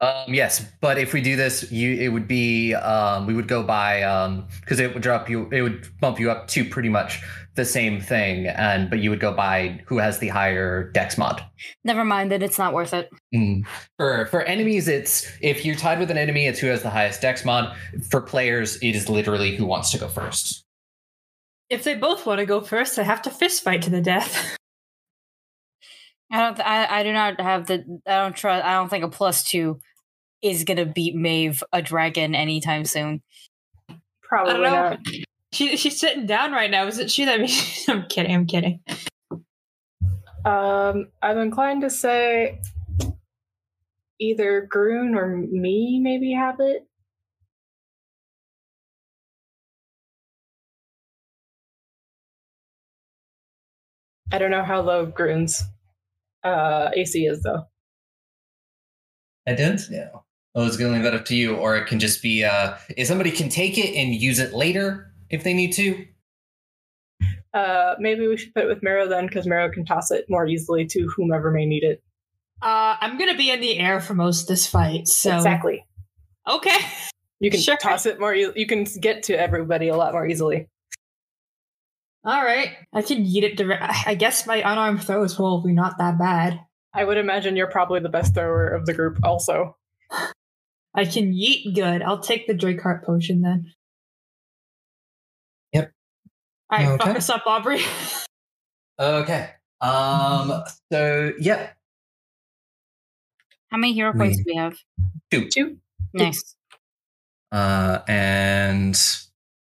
Um, 0.01 0.33
yes, 0.33 0.65
but 0.79 0.97
if 0.97 1.11
we 1.11 1.19
do 1.21 1.35
this, 1.35 1.69
you 1.71 1.93
it 1.93 2.07
would 2.09 2.27
be 2.27 2.73
um, 2.73 3.27
we 3.27 3.33
would 3.33 3.49
go 3.49 3.63
by 3.63 4.01
um 4.03 4.47
because 4.61 4.79
it 4.79 4.93
would 4.93 5.03
drop 5.03 5.29
you 5.29 5.49
it 5.51 5.61
would 5.61 5.87
bump 5.99 6.19
you 6.19 6.31
up 6.31 6.47
to 6.49 6.63
pretty 6.63 6.87
much 6.87 7.21
the 7.55 7.65
same 7.65 7.99
thing, 7.99 8.47
and 8.47 8.89
but 8.89 8.99
you 8.99 9.09
would 9.09 9.19
go 9.19 9.33
by 9.33 9.81
who 9.87 9.97
has 9.97 10.19
the 10.19 10.29
higher 10.29 10.89
dex 10.91 11.17
mod. 11.17 11.43
Never 11.83 12.05
mind 12.05 12.31
that 12.31 12.41
it's 12.41 12.57
not 12.57 12.73
worth 12.73 12.93
it. 12.93 13.09
Mm. 13.35 13.65
For 13.97 14.25
for 14.27 14.41
enemies, 14.43 14.87
it's 14.87 15.29
if 15.41 15.65
you're 15.65 15.75
tied 15.75 15.99
with 15.99 16.09
an 16.11 16.17
enemy, 16.17 16.47
it's 16.47 16.59
who 16.59 16.67
has 16.67 16.81
the 16.81 16.89
highest 16.89 17.21
dex 17.21 17.43
mod. 17.43 17.75
For 18.09 18.21
players, 18.21 18.77
it 18.77 18.95
is 18.95 19.09
literally 19.09 19.57
who 19.57 19.65
wants 19.65 19.91
to 19.91 19.97
go 19.97 20.07
first. 20.07 20.63
if 21.69 21.83
they 21.83 21.95
both 21.95 22.25
want 22.25 22.39
to 22.39 22.45
go 22.45 22.61
first, 22.61 22.97
I 22.97 23.03
have 23.03 23.21
to 23.23 23.29
fist 23.29 23.63
fight 23.63 23.81
to 23.83 23.89
the 23.89 24.01
death. 24.01 24.55
I 26.31 26.41
don't 26.41 26.55
th- 26.55 26.67
I, 26.67 26.99
I 26.99 27.03
do 27.03 27.11
not 27.11 27.39
have 27.41 27.65
the 27.67 27.83
I 28.07 28.21
don't 28.21 28.35
trust 28.35 28.63
I 28.65 28.73
don't 28.75 28.89
think 28.89 29.03
a 29.03 29.09
plus 29.09 29.43
two 29.43 29.79
is 30.41 30.63
gonna 30.63 30.85
beat 30.85 31.15
Maeve 31.15 31.63
a 31.73 31.81
dragon 31.81 32.35
anytime 32.35 32.85
soon. 32.85 33.21
I 33.89 33.95
Probably 34.21 34.53
don't 34.53 34.63
know. 34.63 34.71
not. 34.71 34.99
She 35.51 35.77
she's 35.77 35.99
sitting 35.99 36.25
down 36.25 36.51
right 36.51 36.69
now, 36.69 36.87
isn't 36.87 37.09
she? 37.09 37.25
That 37.29 37.39
means 37.39 37.85
I'm 37.89 38.05
kidding. 38.07 38.35
I'm 38.35 38.45
kidding. 38.45 38.81
Um, 40.45 41.07
I'm 41.21 41.37
inclined 41.39 41.81
to 41.81 41.89
say 41.89 42.59
either 44.19 44.61
Groon 44.69 45.15
or 45.15 45.27
me 45.27 45.99
maybe 46.01 46.33
have 46.33 46.59
it. 46.59 46.85
I 54.31 54.37
don't 54.37 54.51
know 54.51 54.63
how 54.63 54.81
low 54.81 55.05
Groon's 55.07 55.61
uh, 56.43 56.89
AC 56.93 57.25
is 57.25 57.41
though. 57.43 57.63
I 59.47 59.55
don't 59.55 59.81
know. 59.89 60.23
I 60.55 60.59
was 60.59 60.77
going 60.77 60.91
to 60.91 60.95
leave 60.97 61.03
that 61.03 61.13
up 61.13 61.25
to 61.25 61.35
you, 61.35 61.55
or 61.55 61.77
it 61.77 61.85
can 61.87 61.99
just 61.99 62.21
be 62.23 62.43
uh, 62.43 62.75
if 62.97 63.07
somebody 63.07 63.31
can 63.31 63.49
take 63.49 63.77
it 63.77 63.95
and 63.95 64.13
use 64.13 64.39
it 64.39 64.53
later 64.53 65.13
if 65.29 65.43
they 65.43 65.53
need 65.53 65.71
to. 65.73 66.05
Uh, 67.53 67.95
maybe 67.99 68.27
we 68.27 68.37
should 68.37 68.53
put 68.53 68.63
it 68.65 68.67
with 68.67 68.83
Marrow 68.83 69.07
then, 69.07 69.27
because 69.27 69.47
Marrow 69.47 69.71
can 69.71 69.85
toss 69.85 70.11
it 70.11 70.25
more 70.29 70.47
easily 70.47 70.85
to 70.87 71.07
whomever 71.15 71.51
may 71.51 71.65
need 71.65 71.83
it. 71.83 72.01
Uh, 72.61 72.95
I'm 72.99 73.17
gonna 73.17 73.37
be 73.37 73.51
in 73.51 73.61
the 73.61 73.77
air 73.79 73.99
for 74.01 74.13
most 74.13 74.41
of 74.41 74.47
this 74.47 74.67
fight, 74.67 75.07
so 75.07 75.35
Exactly. 75.35 75.85
okay. 76.47 76.77
You 77.39 77.49
can 77.49 77.59
Sure. 77.61 77.77
toss 77.77 78.05
it 78.05 78.19
more. 78.19 78.33
E- 78.33 78.51
you 78.55 78.65
can 78.67 78.83
get 78.99 79.23
to 79.23 79.39
everybody 79.39 79.87
a 79.87 79.95
lot 79.95 80.11
more 80.13 80.27
easily. 80.27 80.67
All 82.25 82.43
right, 82.43 82.71
I 82.93 83.01
can 83.01 83.23
yeet 83.25 83.43
it 83.43 83.55
direct. 83.55 83.93
I 84.05 84.13
guess 84.13 84.45
my 84.45 84.57
unarmed 84.57 85.03
throw 85.03 85.23
is 85.23 85.35
probably 85.35 85.71
not 85.71 85.97
that 85.99 86.19
bad. 86.19 86.59
I 86.93 87.05
would 87.05 87.17
imagine 87.17 87.55
you're 87.55 87.67
probably 87.71 88.01
the 88.01 88.09
best 88.09 88.33
thrower 88.33 88.67
of 88.67 88.85
the 88.85 88.93
group, 88.93 89.19
also. 89.23 89.77
I 90.95 91.05
can 91.05 91.33
yeet 91.33 91.75
good. 91.75 92.01
I'll 92.01 92.19
take 92.19 92.47
the 92.47 92.53
Drakeheart 92.53 93.03
potion 93.03 93.41
then. 93.41 93.71
Yep. 95.73 95.91
All 96.71 96.77
right, 96.79 96.87
Okay. 96.89 97.05
fuck 97.05 97.17
us 97.17 97.29
up, 97.29 97.43
Aubrey. 97.45 97.81
Okay. 99.01 99.49
Um. 99.79 100.61
So 100.91 101.31
yeah. 101.39 101.69
How 103.71 103.77
many 103.77 103.93
hero 103.93 104.11
points 104.11 104.35
do 104.39 104.43
we 104.45 104.55
have? 104.55 104.75
Two. 105.31 105.77
Nice. 106.13 106.57
Uh. 107.49 107.99
And 108.09 108.93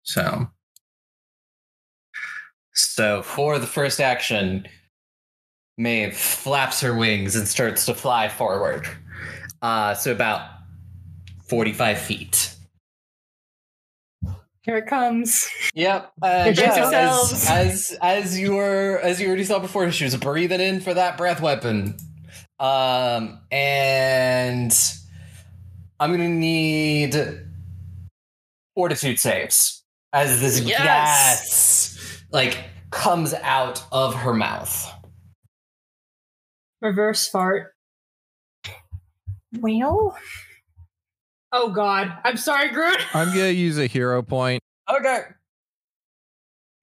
so. 0.05 0.49
So 2.73 3.23
for 3.23 3.59
the 3.59 3.67
first 3.67 4.01
action, 4.01 4.67
Maeve 5.77 6.17
flaps 6.17 6.81
her 6.81 6.95
wings 6.97 7.37
and 7.37 7.47
starts 7.47 7.85
to 7.85 7.95
fly 7.95 8.31
forward. 8.31 8.89
Uh. 9.61 9.93
So 9.93 10.13
about 10.13 10.49
forty-five 11.49 11.99
feet. 11.99 12.53
Here 14.63 14.77
it 14.79 14.87
comes. 14.89 15.49
Yep. 15.75 16.13
Uh, 16.21 16.53
yeah, 16.57 16.77
yourselves. 16.77 17.33
as, 17.33 17.51
as 17.51 17.99
as 18.03 18.39
you 18.39 18.55
were 18.55 18.99
as 19.03 19.21
you 19.21 19.29
already 19.29 19.45
saw 19.45 19.61
before, 19.61 19.91
she 19.93 20.05
was 20.05 20.17
breathing 20.17 20.61
in 20.61 20.81
for 20.81 20.93
that 20.93 21.17
breath 21.17 21.41
weapon. 21.41 21.97
Um, 22.59 23.41
and 23.53 24.77
I'm 26.01 26.11
gonna 26.11 26.29
need 26.29 27.15
fortitude 28.75 29.19
saves 29.21 29.85
as 30.13 30.41
this 30.41 30.61
Yes. 30.61 30.79
gas 30.79 32.25
like 32.33 32.65
comes 32.91 33.35
out 33.35 33.85
of 33.93 34.15
her 34.15 34.35
mouth. 34.35 34.93
Reverse 36.83 37.29
fart. 37.29 37.73
Well, 39.61 40.17
Oh 41.59 41.71
God, 41.71 42.13
I'm 42.23 42.37
sorry, 42.37 42.69
Groot. 42.69 42.99
I'm 43.15 43.29
gonna 43.29 43.49
use 43.49 43.79
a 43.79 43.87
hero 43.87 44.23
point. 44.23 44.61
Okay. 44.91 45.23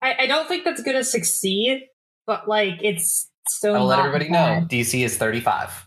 I, 0.01 0.15
I 0.21 0.27
don't 0.27 0.47
think 0.47 0.65
that's 0.65 0.81
gonna 0.81 1.03
succeed, 1.03 1.83
but 2.25 2.49
like 2.49 2.79
it's 2.81 3.29
still. 3.47 3.75
I'll 3.75 3.85
let 3.85 3.99
everybody 3.99 4.29
bad. 4.29 4.63
know. 4.63 4.67
DC 4.67 5.05
is 5.05 5.15
35. 5.15 5.85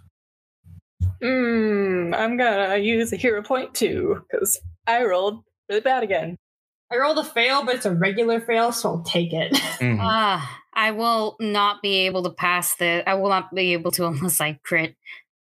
mm, 1.20 2.16
I'm 2.16 2.36
gonna 2.36 2.76
use 2.76 3.12
a 3.12 3.16
hero 3.16 3.42
point 3.42 3.74
too 3.74 4.22
because 4.30 4.60
I 4.86 5.04
rolled 5.04 5.42
really 5.68 5.80
bad 5.80 6.04
again. 6.04 6.36
I 6.92 6.98
rolled 6.98 7.18
a 7.18 7.24
fail, 7.24 7.64
but 7.64 7.74
it's 7.74 7.86
a 7.86 7.92
regular 7.94 8.40
fail, 8.40 8.70
so 8.70 8.90
I'll 8.90 9.02
take 9.02 9.32
it. 9.32 9.52
Mhm. 9.80 9.98
Ah, 10.00 10.60
I 10.72 10.92
will 10.92 11.36
not 11.40 11.82
be 11.82 12.06
able 12.06 12.22
to 12.22 12.30
pass 12.30 12.76
the. 12.76 13.02
I 13.06 13.14
will 13.14 13.28
not 13.30 13.52
be 13.52 13.72
able 13.72 13.90
to 13.92 14.06
unless 14.06 14.40
I 14.40 14.60
crit. 14.64 14.94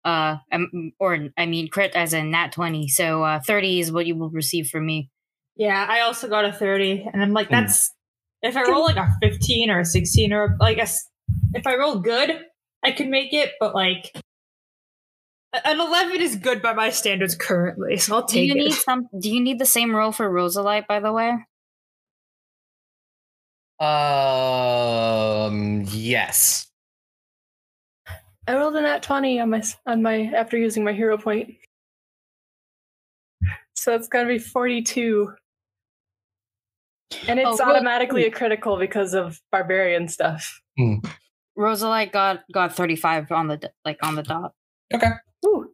Uh, 0.06 0.38
um, 0.52 0.94
or 1.00 1.18
I 1.36 1.48
mean 1.48 1.68
crit 1.68 1.96
as 1.96 2.14
in 2.14 2.30
nat 2.32 2.52
twenty. 2.52 2.88
So 2.88 3.24
uh, 3.24 3.40
thirty 3.40 3.80
is 3.80 3.92
what 3.92 4.06
you 4.06 4.16
will 4.16 4.30
receive 4.30 4.68
from 4.68 4.86
me. 4.86 5.10
yeah, 5.58 5.86
I 5.90 6.02
also 6.02 6.28
got 6.30 6.46
a 6.46 6.54
30, 6.54 7.10
and 7.12 7.22
I'm 7.24 7.34
like, 7.34 7.48
Hmm. 7.48 7.54
that's 7.54 7.92
if 8.44 8.56
I 8.56 8.62
roll 8.64 8.84
like 8.84 8.98
a 8.98 9.08
15 9.24 9.70
or 9.72 9.80
a 9.80 9.86
16 9.86 10.32
or 10.32 10.56
like 10.60 10.78
a, 10.78 10.82
s- 10.84 11.10
if 11.56 11.66
I 11.66 11.76
roll 11.78 12.00
good, 12.02 12.40
I 12.84 12.92
could 12.92 13.08
make 13.08 13.34
it, 13.34 13.54
but 13.60 13.74
like 13.74 14.12
an 15.64 15.80
11 15.80 16.22
is 16.22 16.36
good 16.36 16.62
by 16.62 16.74
my 16.74 16.90
standards 16.92 17.34
currently, 17.34 17.98
so 17.98 18.16
I'll 18.18 18.26
Do 18.28 18.36
take 18.36 18.50
you 18.50 18.56
it. 18.56 18.58
need 18.66 18.74
some? 18.74 19.08
Do 19.18 19.32
you 19.32 19.42
need 19.42 19.58
the 19.58 19.66
same 19.66 19.96
roll 19.96 20.12
for 20.12 20.30
Rosalite? 20.30 20.86
By 20.86 21.00
the 21.00 21.12
way. 21.14 21.34
Um. 24.56 25.84
Yes. 25.88 26.68
I 28.48 28.56
rolled 28.56 28.76
a 28.76 28.82
nat 28.82 29.02
20 29.04 29.40
on 29.40 29.50
my 29.50 29.64
on 29.86 30.02
my 30.02 30.32
after 30.36 30.58
using 30.58 30.84
my 30.84 30.94
hero 30.94 31.18
point. 31.18 31.56
So 33.76 33.94
it's 33.96 34.08
gonna 34.08 34.28
be 34.28 34.40
42. 34.40 35.34
And 37.28 37.40
it's 37.40 37.48
Oh, 37.48 37.56
well- 37.60 37.72
automatically 37.76 38.24
hmm. 38.24 38.28
a 38.28 38.32
critical 38.32 38.78
because 38.78 39.14
of 39.14 39.40
barbarian 39.52 40.08
stuff. 40.08 40.62
Hmm. 40.78 40.96
Rosalite 41.58 42.12
got 42.12 42.44
got 42.52 42.76
thirty 42.76 42.98
five 42.98 43.32
on 43.32 43.48
the 43.48 43.72
like 43.86 43.98
on 44.04 44.16
the 44.16 44.24
dot. 44.24 44.54
Okay. 44.94 45.08
Ooh. 45.46 45.72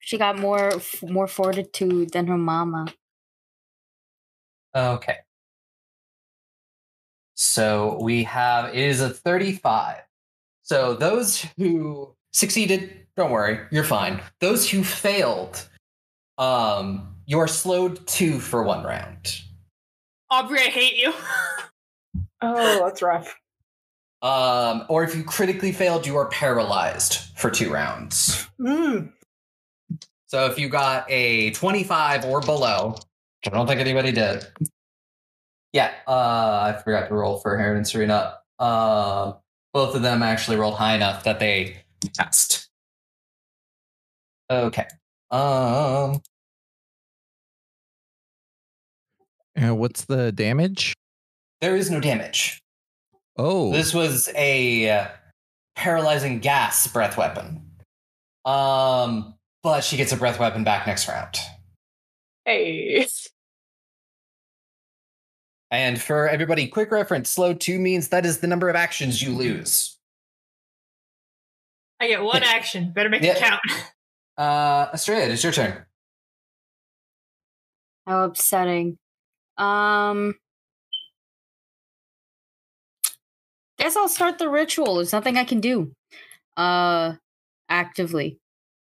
She 0.00 0.18
got 0.18 0.38
more 0.38 0.72
more 1.02 1.28
fortitude 1.28 2.10
than 2.12 2.26
her 2.26 2.36
mama. 2.36 2.86
Okay. 4.74 5.18
So 7.34 7.98
we 8.02 8.24
have 8.24 8.74
it 8.74 8.76
is 8.76 9.00
a 9.00 9.10
35. 9.10 10.02
So 10.64 10.94
those 10.94 11.46
who 11.58 12.14
succeeded, 12.32 13.06
don't 13.16 13.30
worry, 13.30 13.60
you're 13.70 13.84
fine. 13.84 14.20
Those 14.40 14.68
who 14.68 14.82
failed, 14.82 15.68
um, 16.38 17.14
you 17.26 17.38
are 17.38 17.48
slowed 17.48 18.06
two 18.06 18.40
for 18.40 18.62
one 18.62 18.82
round. 18.82 19.40
Aubrey, 20.30 20.60
I 20.60 20.70
hate 20.70 20.96
you. 20.96 21.12
Oh, 22.46 22.84
that's 22.84 23.00
rough. 23.00 23.34
Um, 24.20 24.84
or 24.90 25.02
if 25.02 25.16
you 25.16 25.24
critically 25.24 25.72
failed, 25.72 26.06
you 26.06 26.16
are 26.16 26.28
paralyzed 26.28 27.22
for 27.38 27.50
two 27.50 27.72
rounds. 27.72 28.46
Mm. 28.60 29.10
So 30.26 30.44
if 30.44 30.58
you 30.58 30.68
got 30.68 31.06
a 31.08 31.52
25 31.52 32.26
or 32.26 32.42
below, 32.42 32.90
which 32.90 33.52
I 33.52 33.56
don't 33.56 33.66
think 33.66 33.80
anybody 33.80 34.12
did. 34.12 34.46
Yeah, 35.72 35.90
uh, 36.06 36.74
I 36.76 36.82
forgot 36.82 37.08
to 37.08 37.14
roll 37.14 37.38
for 37.38 37.56
Heron 37.56 37.78
and 37.78 37.88
Serena. 37.88 38.38
Um, 38.58 39.36
both 39.74 39.94
of 39.94 40.00
them 40.02 40.22
actually 40.22 40.56
rolled 40.56 40.76
high 40.76 40.94
enough 40.94 41.24
that 41.24 41.38
they 41.40 41.76
passed. 42.16 42.70
Okay. 44.50 44.86
Um, 45.30 46.22
Uh, 49.60 49.74
what's 49.74 50.04
the 50.06 50.32
damage? 50.32 50.94
there 51.60 51.76
is 51.76 51.90
no 51.90 52.00
damage. 52.00 52.60
Oh, 53.38 53.72
This 53.72 53.94
was 53.94 54.28
a 54.36 54.90
uh, 54.90 55.08
paralyzing 55.76 56.40
gas 56.40 56.86
breath 56.88 57.16
weapon. 57.16 57.62
Um, 58.44 59.34
but 59.62 59.82
she 59.82 59.96
gets 59.96 60.12
a 60.12 60.16
breath 60.16 60.38
weapon 60.38 60.62
back 60.64 60.86
next 60.86 61.08
round. 61.08 61.36
Hey. 62.44 63.06
And 65.74 66.00
for 66.00 66.28
everybody, 66.28 66.68
quick 66.68 66.92
reference: 66.92 67.28
slow 67.30 67.52
two 67.52 67.80
means 67.80 68.08
that 68.10 68.24
is 68.24 68.38
the 68.38 68.46
number 68.46 68.68
of 68.68 68.76
actions 68.76 69.20
you 69.20 69.32
lose. 69.32 69.98
I 71.98 72.06
get 72.06 72.22
one 72.22 72.44
action. 72.44 72.92
Better 72.92 73.08
make 73.08 73.22
Yeah. 73.22 73.32
it 73.32 73.38
count. 73.38 73.60
Uh, 74.36 74.88
Estrella, 74.92 75.32
it's 75.32 75.44
your 75.44 75.52
turn. 75.52 75.86
How 78.04 78.24
upsetting. 78.24 78.98
Um 79.56 80.34
Guess 83.78 83.94
I'll 83.96 84.08
start 84.08 84.38
the 84.38 84.48
ritual. 84.48 84.96
There's 84.96 85.12
nothing 85.12 85.36
I 85.38 85.44
can 85.44 85.60
do. 85.60 85.92
Uh 86.56 87.14
actively. 87.68 88.38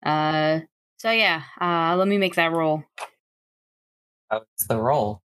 Uh 0.05 0.59
so 0.99 1.09
yeah, 1.09 1.41
uh 1.59 1.95
let 1.97 2.07
me 2.07 2.19
make 2.19 2.35
that 2.35 2.51
roll. 2.51 2.83
How's 4.29 4.43
the 4.69 4.77
roll? 4.77 5.23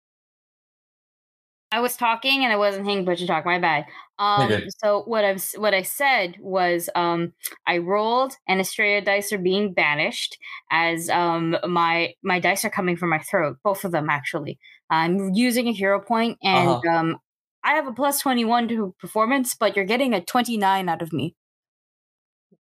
I 1.74 1.80
was 1.80 1.96
talking 1.96 2.44
and 2.44 2.52
I 2.52 2.56
wasn't 2.56 2.86
hanging 2.86 3.04
but 3.04 3.18
to 3.18 3.26
talk, 3.26 3.44
my 3.44 3.58
bad. 3.58 3.84
Um 4.18 4.50
so 4.80 5.02
what 5.06 5.24
I've 5.24 5.42
what 5.56 5.74
I 5.74 5.82
said 5.82 6.36
was 6.40 6.88
um 6.94 7.32
I 7.66 7.78
rolled 7.78 8.34
and 8.46 8.60
Estrella 8.60 9.00
dice 9.00 9.32
are 9.32 9.38
being 9.38 9.72
banished 9.74 10.38
as 10.70 11.10
um 11.10 11.56
my 11.66 12.14
my 12.22 12.38
dice 12.38 12.64
are 12.64 12.70
coming 12.70 12.96
from 12.96 13.10
my 13.10 13.18
throat, 13.18 13.58
both 13.64 13.84
of 13.84 13.90
them 13.92 14.08
actually. 14.08 14.58
I'm 14.90 15.34
using 15.34 15.66
a 15.68 15.72
hero 15.72 16.00
point 16.00 16.38
and 16.42 16.68
Uh-huh. 16.70 16.90
um 16.96 17.18
I 17.64 17.74
have 17.74 17.86
a 17.88 17.92
plus 17.92 18.20
21 18.20 18.68
to 18.68 18.94
performance, 19.00 19.54
but 19.56 19.74
you're 19.74 19.84
getting 19.86 20.14
a 20.14 20.20
29 20.24 20.88
out 20.88 21.02
of 21.02 21.12
me. 21.12 21.34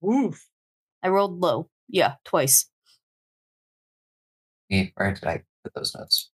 Oof. 0.04 0.46
I 1.02 1.08
rolled 1.08 1.40
low. 1.40 1.70
Yeah, 1.88 2.16
twice. 2.24 2.66
Where 4.94 5.12
did 5.14 5.24
I 5.24 5.44
put 5.64 5.74
those 5.74 5.94
notes? 5.94 6.30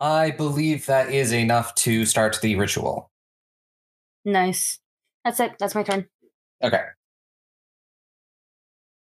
I 0.00 0.30
believe 0.30 0.86
that 0.86 1.12
is 1.12 1.32
enough 1.32 1.74
to 1.76 2.04
start 2.04 2.38
the 2.40 2.56
ritual. 2.56 3.10
Nice. 4.24 4.78
That's 5.24 5.40
it. 5.40 5.52
That's 5.58 5.74
my 5.74 5.82
turn. 5.82 6.06
Okay. 6.62 6.82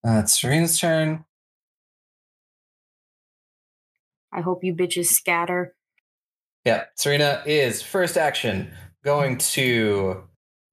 Uh, 0.07 0.21
it's 0.23 0.41
Serena's 0.41 0.79
turn. 0.79 1.25
I 4.33 4.41
hope 4.41 4.65
you 4.65 4.75
bitches 4.75 5.07
scatter. 5.07 5.75
Yeah, 6.65 6.85
Serena 6.97 7.43
is 7.47 7.83
first 7.83 8.17
action 8.17 8.73
going 9.05 9.39
to 9.39 10.25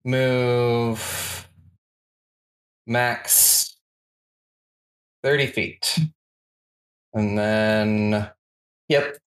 move 0.03 1.47
max 2.87 3.77
30 5.23 5.47
feet. 5.47 5.99
And 7.13 7.37
then, 7.37 8.29
yep. 8.87 9.17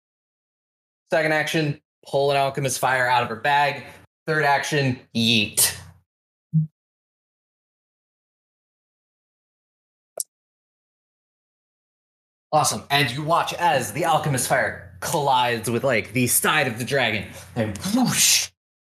Second 1.14 1.30
action, 1.30 1.80
pull 2.04 2.32
an 2.32 2.36
alchemist 2.36 2.80
fire 2.80 3.06
out 3.06 3.22
of 3.22 3.28
her 3.28 3.36
bag. 3.36 3.84
Third 4.26 4.42
action, 4.44 4.98
yeet. 5.14 5.72
Awesome. 12.50 12.82
And 12.90 13.12
you 13.12 13.22
watch 13.22 13.54
as 13.54 13.92
the 13.92 14.04
alchemist 14.04 14.48
fire 14.48 14.98
collides 14.98 15.70
with 15.70 15.84
like 15.84 16.12
the 16.14 16.26
side 16.26 16.66
of 16.66 16.80
the 16.80 16.84
dragon 16.84 17.28
and 17.54 17.78
whoosh 17.94 18.50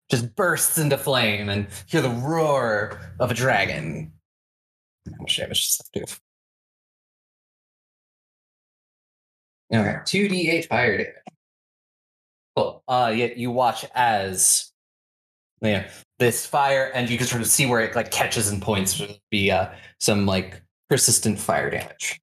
just 0.09 0.35
bursts 0.35 0.79
into 0.79 0.97
flame 0.97 1.49
and 1.49 1.67
hear 1.85 2.01
the 2.01 2.09
roar 2.09 2.99
of 3.19 3.29
a 3.29 3.35
dragon. 3.35 4.11
How 5.05 5.17
much 5.19 5.37
damage 5.37 5.67
does 5.67 5.91
that 5.93 6.17
do? 9.71 9.77
Okay, 9.77 9.97
2d8 10.03 10.67
fire 10.67 10.97
damage. 10.97 11.13
Cool. 12.57 12.83
Uh 12.87 13.13
yeah, 13.15 13.27
you 13.35 13.51
watch 13.51 13.85
as 13.93 14.71
yeah, 15.61 15.89
this 16.17 16.43
fire 16.45 16.91
and 16.95 17.07
you 17.07 17.17
can 17.17 17.27
sort 17.27 17.41
of 17.43 17.47
see 17.47 17.67
where 17.67 17.81
it 17.81 17.95
like 17.95 18.09
catches 18.09 18.49
and 18.49 18.61
points 18.61 18.99
would 18.99 19.19
be 19.29 19.51
uh 19.51 19.69
some 19.99 20.25
like 20.25 20.63
persistent 20.89 21.37
fire 21.39 21.69
damage. 21.69 22.19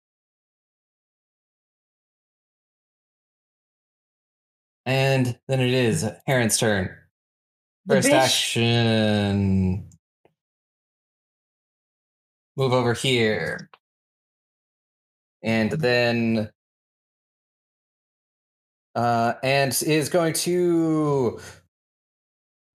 And 4.87 5.39
then 5.47 5.61
it 5.61 5.73
is 5.73 6.05
Heron's 6.27 6.59
turn. 6.59 6.91
First 7.87 8.09
action. 8.09 9.89
Move 12.57 12.73
over 12.73 12.93
here. 12.93 13.71
And 15.43 15.71
then 15.71 16.51
uh 18.95 19.35
and 19.43 19.83
is 19.87 20.09
going 20.09 20.33
to 20.33 21.41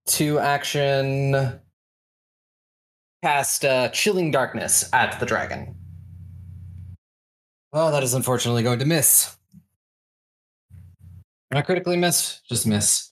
to 0.06 0.38
action 0.38 1.60
cast 3.22 3.64
uh 3.64 3.88
chilling 3.90 4.30
darkness 4.30 4.88
at 4.92 5.18
the 5.20 5.26
dragon. 5.26 5.74
Well, 7.72 7.92
that 7.92 8.02
is 8.02 8.14
unfortunately 8.14 8.64
going 8.64 8.80
to 8.80 8.84
miss. 8.84 9.36
Not 11.52 11.66
critically 11.66 11.96
miss, 11.96 12.40
just 12.48 12.66
miss. 12.66 13.10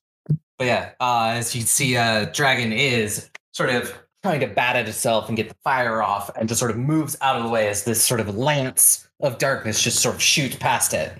But 0.58 0.66
yeah, 0.66 0.90
uh, 1.00 1.34
as 1.34 1.54
you 1.54 1.60
can 1.60 1.66
see, 1.68 1.96
uh, 1.96 2.26
dragon 2.26 2.72
is 2.72 3.30
sort 3.52 3.70
of 3.70 3.92
trying 4.22 4.40
to 4.40 4.48
bat 4.48 4.74
at 4.74 4.88
itself 4.88 5.28
and 5.28 5.36
get 5.36 5.48
the 5.48 5.54
fire 5.62 6.02
off, 6.02 6.30
and 6.36 6.48
just 6.48 6.58
sort 6.58 6.72
of 6.72 6.76
moves 6.76 7.16
out 7.20 7.36
of 7.36 7.44
the 7.44 7.48
way 7.48 7.68
as 7.68 7.84
this 7.84 8.02
sort 8.02 8.18
of 8.20 8.36
lance 8.36 9.08
of 9.20 9.38
darkness 9.38 9.80
just 9.80 10.00
sort 10.00 10.16
of 10.16 10.22
shoots 10.22 10.56
past 10.56 10.92
it. 10.92 11.12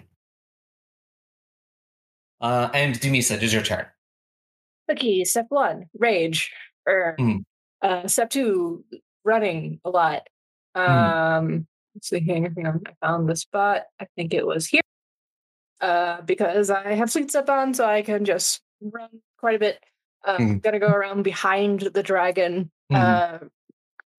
Uh, 2.40 2.68
and 2.72 2.94
Dumisa, 2.98 3.32
it 3.36 3.42
is 3.42 3.52
your 3.52 3.62
turn. 3.62 3.86
Okay, 4.90 5.24
step 5.24 5.46
one, 5.48 5.86
rage. 5.98 6.52
Or 6.86 7.16
Mhm. 7.18 7.44
uh, 7.82 8.06
step 8.08 8.30
two, 8.30 8.84
running 9.24 9.80
a 9.84 9.90
lot. 9.90 10.26
Um, 10.74 11.66
let's 11.94 12.08
see 12.08 12.20
here. 12.20 12.50
hang 12.56 12.66
on, 12.66 12.82
I 12.86 13.06
found 13.06 13.28
the 13.28 13.36
spot. 13.36 13.84
I 14.00 14.06
think 14.16 14.32
it 14.32 14.46
was 14.46 14.66
here. 14.66 14.80
Uh, 15.80 16.20
because 16.22 16.70
I 16.70 16.94
have 16.94 17.10
fleet 17.12 17.30
step 17.30 17.48
on, 17.48 17.74
so 17.74 17.84
I 17.86 18.02
can 18.02 18.24
just 18.24 18.62
run 18.80 19.10
quite 19.38 19.56
a 19.56 19.58
bit. 19.58 19.82
I'm 20.24 20.58
Mhm. 20.58 20.62
gonna 20.62 20.78
go 20.80 20.88
around 20.90 21.22
behind 21.22 21.80
the 21.80 22.02
dragon. 22.02 22.70
Mhm. 22.90 22.96
Uh, 22.96 23.38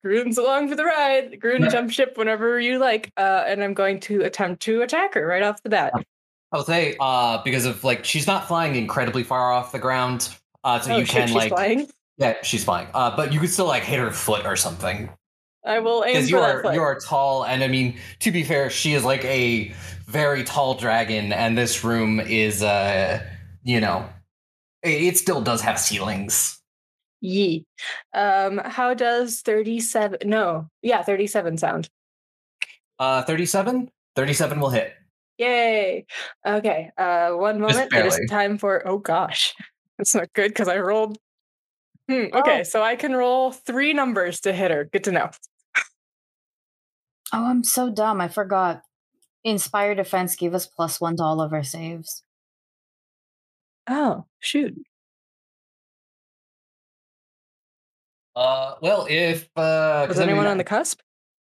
Groon's 0.03 0.37
along 0.37 0.69
for 0.69 0.75
the 0.75 0.85
ride. 0.85 1.41
Groon, 1.41 1.69
jump 1.69 1.91
ship 1.91 2.17
whenever 2.17 2.57
you 2.57 2.77
like. 2.79 3.11
Uh, 3.17 3.43
and 3.45 3.61
I'm 3.61 3.73
going 3.73 3.99
to 4.01 4.21
attempt 4.23 4.61
to 4.63 4.81
attack 4.81 5.15
her 5.15 5.25
right 5.27 5.43
off 5.43 5.61
the 5.61 5.69
bat. 5.69 5.91
I'll 6.51 6.63
say, 6.63 6.95
uh, 6.99 7.41
because 7.43 7.65
of 7.65 7.83
like 7.83 8.03
she's 8.05 8.27
not 8.27 8.47
flying 8.47 8.75
incredibly 8.75 9.23
far 9.23 9.51
off 9.51 9.71
the 9.71 9.79
ground, 9.79 10.29
uh, 10.63 10.79
so 10.79 10.93
oh 10.93 10.97
you 10.97 11.05
shit, 11.05 11.27
can 11.27 11.27
she's 11.27 11.35
like 11.35 11.49
flying. 11.49 11.87
yeah, 12.17 12.35
she's 12.43 12.63
flying. 12.63 12.87
Uh, 12.93 13.15
but 13.15 13.31
you 13.33 13.39
could 13.39 13.49
still 13.49 13.67
like 13.67 13.83
hit 13.83 13.99
her 13.99 14.11
foot 14.11 14.45
or 14.45 14.55
something 14.55 15.09
I 15.65 15.79
will 15.79 16.03
aim 16.05 16.13
because 16.13 16.29
you 16.29 16.39
are 16.39 16.73
you 16.73 16.81
are 16.81 16.99
tall, 16.99 17.45
and 17.45 17.63
I 17.63 17.67
mean 17.67 17.97
to 18.19 18.31
be 18.31 18.43
fair, 18.43 18.69
she 18.69 18.93
is 18.93 19.03
like 19.03 19.23
a 19.25 19.73
very 20.07 20.43
tall 20.43 20.75
dragon, 20.75 21.31
and 21.33 21.57
this 21.57 21.83
room 21.83 22.19
is 22.19 22.63
uh, 22.63 23.23
you 23.63 23.79
know, 23.79 24.07
it, 24.81 25.01
it 25.03 25.17
still 25.17 25.41
does 25.41 25.61
have 25.61 25.79
ceilings. 25.79 26.55
Ye, 27.21 27.65
Um, 28.13 28.59
how 28.63 28.93
does 28.93 29.41
37 29.41 30.19
no, 30.25 30.69
yeah, 30.81 31.03
37 31.03 31.57
sound. 31.57 31.89
Uh, 32.97 33.23
37? 33.23 33.91
37 34.15 34.59
will 34.59 34.69
hit. 34.69 34.93
Yay. 35.39 36.05
Okay. 36.45 36.91
Uh 36.97 37.31
one 37.31 37.59
moment. 37.59 37.91
It 37.93 38.05
is 38.05 38.19
time 38.29 38.57
for 38.59 38.87
oh 38.87 38.99
gosh. 38.99 39.55
That's 39.97 40.13
not 40.13 40.31
good 40.33 40.49
because 40.49 40.67
I 40.67 40.77
rolled. 40.77 41.17
Hmm, 42.09 42.25
okay, 42.33 42.59
Oh. 42.61 42.63
so 42.63 42.81
I 42.83 42.95
can 42.95 43.13
roll 43.15 43.51
three 43.51 43.93
numbers 43.93 44.39
to 44.41 44.53
hit 44.53 44.71
her. 44.71 44.85
Good 44.85 45.03
to 45.05 45.11
know. 45.11 45.29
Oh, 47.33 47.45
I'm 47.45 47.63
so 47.63 47.89
dumb. 47.91 48.19
I 48.21 48.27
forgot. 48.27 48.81
Inspire 49.43 49.93
defense 49.95 50.35
gave 50.35 50.53
us 50.53 50.65
plus 50.65 50.99
one 50.99 51.15
to 51.17 51.23
all 51.23 51.39
of 51.41 51.53
our 51.53 51.63
saves. 51.63 52.23
Oh, 53.87 54.25
shoot. 54.39 54.75
Uh, 58.35 58.75
well, 58.81 59.05
if 59.09 59.49
uh, 59.55 60.05
'cause 60.07 60.09
Was 60.09 60.17
I 60.19 60.21
mean, 60.21 60.29
anyone 60.29 60.47
on 60.47 60.57
the 60.57 60.63
cusp? 60.63 61.01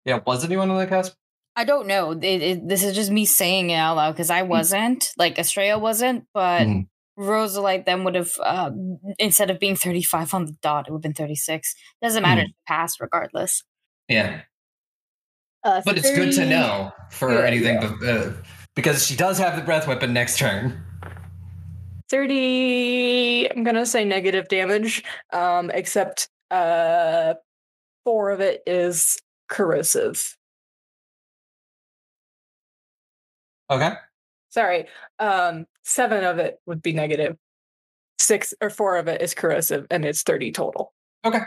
yeah, 0.05 0.19
was 0.25 0.43
anyone 0.43 0.69
on 0.69 0.77
the 0.77 0.87
cusp? 0.87 1.15
I 1.55 1.63
don't 1.65 1.87
know. 1.87 2.11
It, 2.11 2.23
it, 2.23 2.67
this 2.67 2.83
is 2.83 2.95
just 2.95 3.11
me 3.11 3.25
saying 3.25 3.69
it 3.71 3.75
out 3.75 3.97
loud 3.97 4.11
because 4.13 4.29
I 4.29 4.41
wasn't. 4.43 5.11
Like 5.17 5.37
Estrella 5.37 5.77
wasn't, 5.79 6.25
but 6.33 6.61
Mhm. 6.67 6.87
Rosalite 7.19 7.85
then 7.85 8.03
would 8.05 8.15
have, 8.15 8.31
uh, 8.41 8.71
instead 9.19 9.49
of 9.49 9.59
being 9.59 9.75
35 9.75 10.33
on 10.33 10.45
the 10.45 10.53
dot, 10.61 10.87
it 10.87 10.91
would 10.91 10.99
have 10.99 11.01
been 11.03 11.13
36. 11.13 11.75
Doesn't 12.01 12.23
matter. 12.23 12.43
She 12.47 12.55
passed 12.67 12.99
regardless. 13.01 13.63
Yeah, 14.07 14.41
Uh, 15.63 15.81
but 15.85 15.97
it's 15.97 16.09
good 16.09 16.31
to 16.33 16.45
know 16.45 16.91
for 17.11 17.33
Yeah, 17.33 17.45
anything 17.45 17.79
be- 17.99 18.07
uh, 18.09 18.31
because 18.75 19.05
she 19.05 19.15
does 19.15 19.37
have 19.37 19.55
the 19.57 19.61
breath 19.61 19.87
weapon 19.87 20.13
next 20.13 20.39
turn. 20.39 20.83
30 22.09 23.47
I'm 23.51 23.63
gonna 23.63 23.85
say 23.85 24.03
negative 24.05 24.47
damage. 24.47 25.03
Um, 25.31 25.69
except 25.71 26.29
uh 26.49 27.35
four 28.03 28.31
of 28.31 28.41
it 28.41 28.63
is 28.65 29.17
corrosive. 29.49 30.35
Okay. 33.71 33.93
Sorry. 34.49 34.85
Um, 35.17 35.65
seven 35.83 36.25
of 36.25 36.37
it 36.37 36.59
would 36.65 36.81
be 36.81 36.91
negative. 36.91 37.37
Six 38.19 38.53
or 38.61 38.69
four 38.69 38.97
of 38.97 39.07
it 39.07 39.21
is 39.21 39.33
corrosive, 39.33 39.87
and 39.89 40.05
it's 40.05 40.21
30 40.23 40.51
total. 40.51 40.93
Okay. 41.25 41.39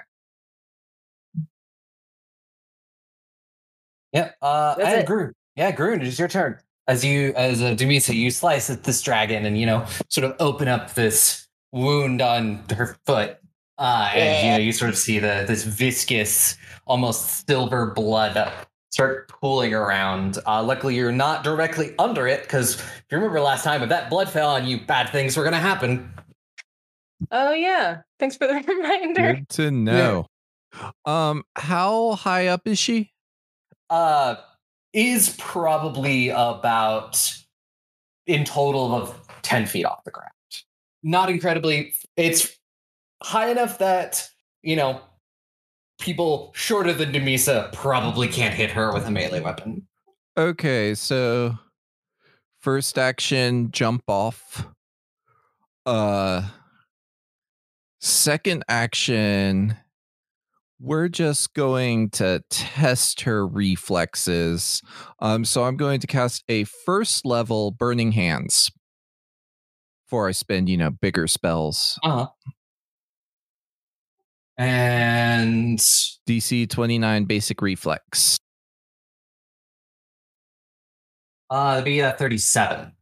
Yeah. 4.12 4.30
Uh, 4.40 4.74
That's 4.76 4.88
and 4.88 5.00
it. 5.00 5.06
Groon. 5.06 5.34
Yeah, 5.56 5.70
Groon, 5.70 6.00
it 6.00 6.06
is 6.06 6.18
your 6.18 6.28
turn. 6.28 6.58
As 6.88 7.04
you, 7.04 7.32
as 7.36 7.62
uh, 7.62 7.74
Dumisa, 7.74 8.14
you 8.14 8.30
slice 8.30 8.70
at 8.70 8.84
this 8.84 9.02
dragon 9.02 9.46
and 9.46 9.58
you 9.58 9.66
know 9.66 9.86
sort 10.08 10.24
of 10.24 10.36
open 10.38 10.68
up 10.68 10.94
this 10.94 11.48
wound 11.72 12.20
on 12.22 12.64
her 12.70 12.96
foot. 13.06 13.38
Uh, 13.76 14.10
and 14.14 14.46
you 14.46 14.52
know 14.52 14.58
you 14.58 14.72
sort 14.72 14.90
of 14.90 14.96
see 14.96 15.18
the 15.18 15.44
this 15.46 15.64
viscous, 15.64 16.56
almost 16.86 17.46
silver 17.46 17.92
blood 17.92 18.36
start 18.94 19.28
pooling 19.28 19.74
around. 19.74 20.38
Uh, 20.46 20.62
luckily, 20.62 20.94
you're 20.94 21.10
not 21.10 21.42
directly 21.42 21.94
under 21.98 22.28
it 22.28 22.42
because 22.42 22.76
if 22.76 23.04
you 23.10 23.18
remember 23.18 23.40
last 23.40 23.64
time, 23.64 23.82
if 23.82 23.88
that 23.88 24.08
blood 24.08 24.30
fell 24.30 24.50
on 24.50 24.64
you, 24.68 24.78
bad 24.80 25.10
things 25.10 25.36
were 25.36 25.42
going 25.42 25.52
to 25.52 25.58
happen. 25.58 26.12
Oh 27.32 27.52
yeah. 27.52 28.02
Thanks 28.20 28.36
for 28.36 28.46
the 28.46 28.54
reminder. 28.68 29.34
Good 29.34 29.48
to 29.50 29.70
know. 29.72 30.26
Um, 31.04 31.42
how 31.56 32.12
high 32.12 32.46
up 32.46 32.68
is 32.68 32.78
she? 32.78 33.10
uh 33.90 34.36
is 34.94 35.34
probably 35.38 36.30
about 36.30 37.36
in 38.26 38.44
total 38.44 38.94
of 38.94 39.20
10 39.42 39.66
feet 39.66 39.84
off 39.84 40.02
the 40.04 40.10
ground 40.10 40.30
not 41.02 41.28
incredibly 41.28 41.92
it's 42.16 42.56
high 43.22 43.50
enough 43.50 43.76
that 43.78 44.26
you 44.62 44.74
know 44.74 45.02
people 46.04 46.52
shorter 46.54 46.92
than 46.92 47.12
Dumisa 47.12 47.72
probably 47.72 48.28
can't 48.28 48.54
hit 48.54 48.70
her 48.70 48.92
with 48.92 49.06
a 49.06 49.10
melee 49.10 49.40
weapon 49.40 49.86
Okay, 50.36 50.94
so 50.96 51.56
first 52.60 52.98
action 52.98 53.70
jump 53.70 54.02
off. 54.08 54.66
Uh 55.86 56.48
second 58.00 58.64
action 58.68 59.76
we're 60.80 61.08
just 61.08 61.54
going 61.54 62.10
to 62.10 62.42
test 62.50 63.22
her 63.22 63.46
reflexes. 63.46 64.82
Um 65.20 65.44
so 65.44 65.64
I'm 65.64 65.76
going 65.76 66.00
to 66.00 66.06
cast 66.06 66.42
a 66.48 66.64
first 66.64 67.24
level 67.24 67.70
burning 67.70 68.12
hands 68.12 68.72
before 70.04 70.28
I 70.28 70.32
spend, 70.32 70.68
you 70.68 70.76
know, 70.76 70.90
bigger 70.90 71.26
spells. 71.28 71.98
uh-huh 72.02 72.26
and 74.56 75.78
DC 75.78 76.68
29 76.70 77.24
basic 77.24 77.60
reflex. 77.62 78.38
uh 81.50 81.72
it'd 81.74 81.84
be 81.84 82.00
a 82.00 82.12
37 82.12 82.92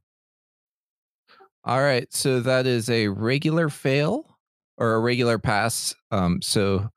All 1.65 1.81
right, 1.81 2.13
so 2.13 2.41
that 2.41 2.67
is 2.67 2.91
a 2.91 3.07
regular 3.09 3.69
fail 3.69 4.37
or 4.79 4.95
a 4.95 5.01
regular 5.01 5.39
pass. 5.39 5.95
Um, 6.11 6.43
so 6.43 6.89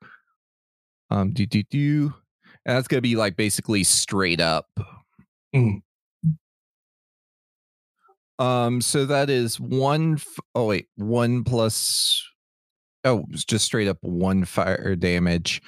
um, 1.10 1.32
do 1.32 1.46
do 1.46 1.62
do, 1.70 2.12
and 2.64 2.76
that's 2.76 2.88
gonna 2.88 3.00
be 3.00 3.14
like 3.14 3.36
basically 3.36 3.84
straight 3.84 4.40
up. 4.40 4.66
Mhm. 5.54 5.82
Um, 8.40 8.80
so 8.80 9.06
that 9.06 9.30
is 9.30 9.60
one. 9.60 10.14
F- 10.14 10.40
oh 10.56 10.66
wait, 10.66 10.88
one 10.96 11.44
plus. 11.44 12.22
Oh, 13.06 13.24
just 13.30 13.64
straight 13.64 13.86
up 13.86 13.98
one 14.02 14.44
fire 14.44 14.96
damage, 14.96 15.62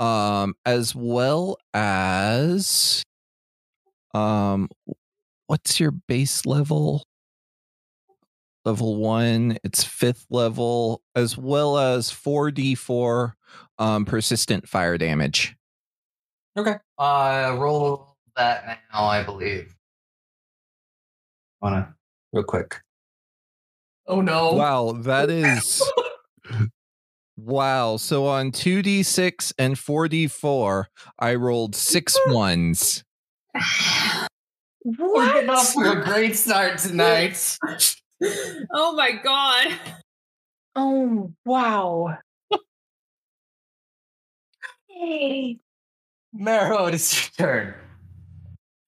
um, 0.00 0.54
as 0.64 0.94
well 0.94 1.58
as, 1.74 3.02
um, 4.14 4.70
what's 5.48 5.78
your 5.78 5.90
base 5.90 6.46
level? 6.46 7.04
level 8.64 8.96
one, 8.96 9.56
it's 9.64 9.84
fifth 9.84 10.26
level, 10.30 11.00
as 11.14 11.38
well 11.38 11.78
as 11.78 12.10
4d4 12.10 13.32
um, 13.78 14.04
persistent 14.04 14.66
fire 14.68 14.96
damage. 14.98 15.56
okay 16.58 16.74
uh 16.98 17.54
roll 17.58 18.16
that 18.34 18.80
now 18.92 19.04
i 19.04 19.22
believe 19.22 19.74
wanna 21.62 21.94
real 22.32 22.42
quick 22.44 22.80
oh 24.06 24.20
no 24.20 24.54
Wow, 24.54 24.92
that 25.02 25.30
is. 25.30 25.82
wow. 27.38 27.96
So 27.96 28.26
on 28.26 28.52
2d6 28.52 29.52
and 29.58 29.76
4d4, 29.76 30.84
I 31.18 31.34
rolled 31.34 31.74
six 31.74 32.16
ones. 32.28 33.04
We're 34.84 35.32
getting 35.32 35.50
off 35.50 35.72
to 35.74 35.92
a 35.92 36.02
great 36.04 36.36
start 36.36 36.78
tonight. 36.78 37.58
oh 38.72 38.94
my 38.94 39.12
god. 39.12 39.74
Oh 40.76 41.32
wow. 41.44 42.18
Hey. 44.88 45.58
Marrow, 46.32 46.86
it 46.86 46.94
is 46.94 47.30
your 47.38 47.46
turn. 47.46 47.74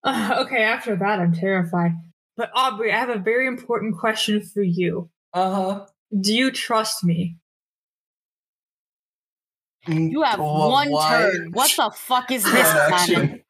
Uh, 0.05 0.37
okay, 0.45 0.63
after 0.63 0.97
that, 0.97 1.21
I'm 1.21 1.33
terrified. 1.33 1.93
But 2.37 2.51
Aubrey, 2.55 2.93
I 2.93 2.99
have 2.99 3.11
a 3.11 3.19
very 3.19 3.47
important 3.47 3.99
question 3.99 4.41
for 4.41 4.63
you. 4.63 5.11
Uh 5.33 5.55
huh. 5.55 5.87
Do 6.21 6.35
you 6.35 6.51
trust 6.51 7.05
me? 7.05 7.37
You 9.87 10.23
have 10.23 10.39
one 10.41 10.89
turn. 10.89 11.51
What 11.53 11.71
the 11.77 11.91
fuck 11.95 12.31
is 12.31 12.45
this 12.45 12.73
planet? 12.89 13.45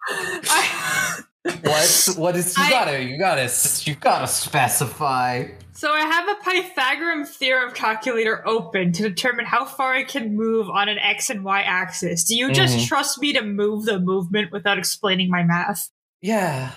What? 1.43 2.09
What 2.19 2.37
is 2.37 2.57
you 2.57 2.63
I- 2.65 2.71
gotta 2.71 3.03
you 3.03 3.19
gotta 3.19 3.51
you 3.85 3.95
gotta 3.95 4.27
specify. 4.27 5.47
So 5.73 5.91
I 5.91 6.01
have 6.01 6.29
a 6.29 6.35
Pythagorean 6.45 7.25
theorem 7.25 7.73
calculator 7.73 8.47
open 8.47 8.93
to 8.93 9.03
determine 9.03 9.47
how 9.47 9.65
far 9.65 9.95
I 9.95 10.05
can 10.05 10.37
move 10.37 10.69
on 10.69 10.91
an 10.91 10.99
x 10.99 11.31
and 11.31 11.43
y 11.43 11.63
axis. 11.63 12.25
Do 12.25 12.37
you 12.37 12.53
just 12.53 12.77
Mhm. 12.77 12.87
trust 12.87 13.19
me 13.21 13.33
to 13.33 13.41
move 13.43 13.87
the 13.87 13.99
movement 13.99 14.53
without 14.53 14.77
explaining 14.79 15.31
my 15.31 15.43
math? 15.43 15.89
Yeah. 16.21 16.73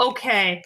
Okay. 0.00 0.62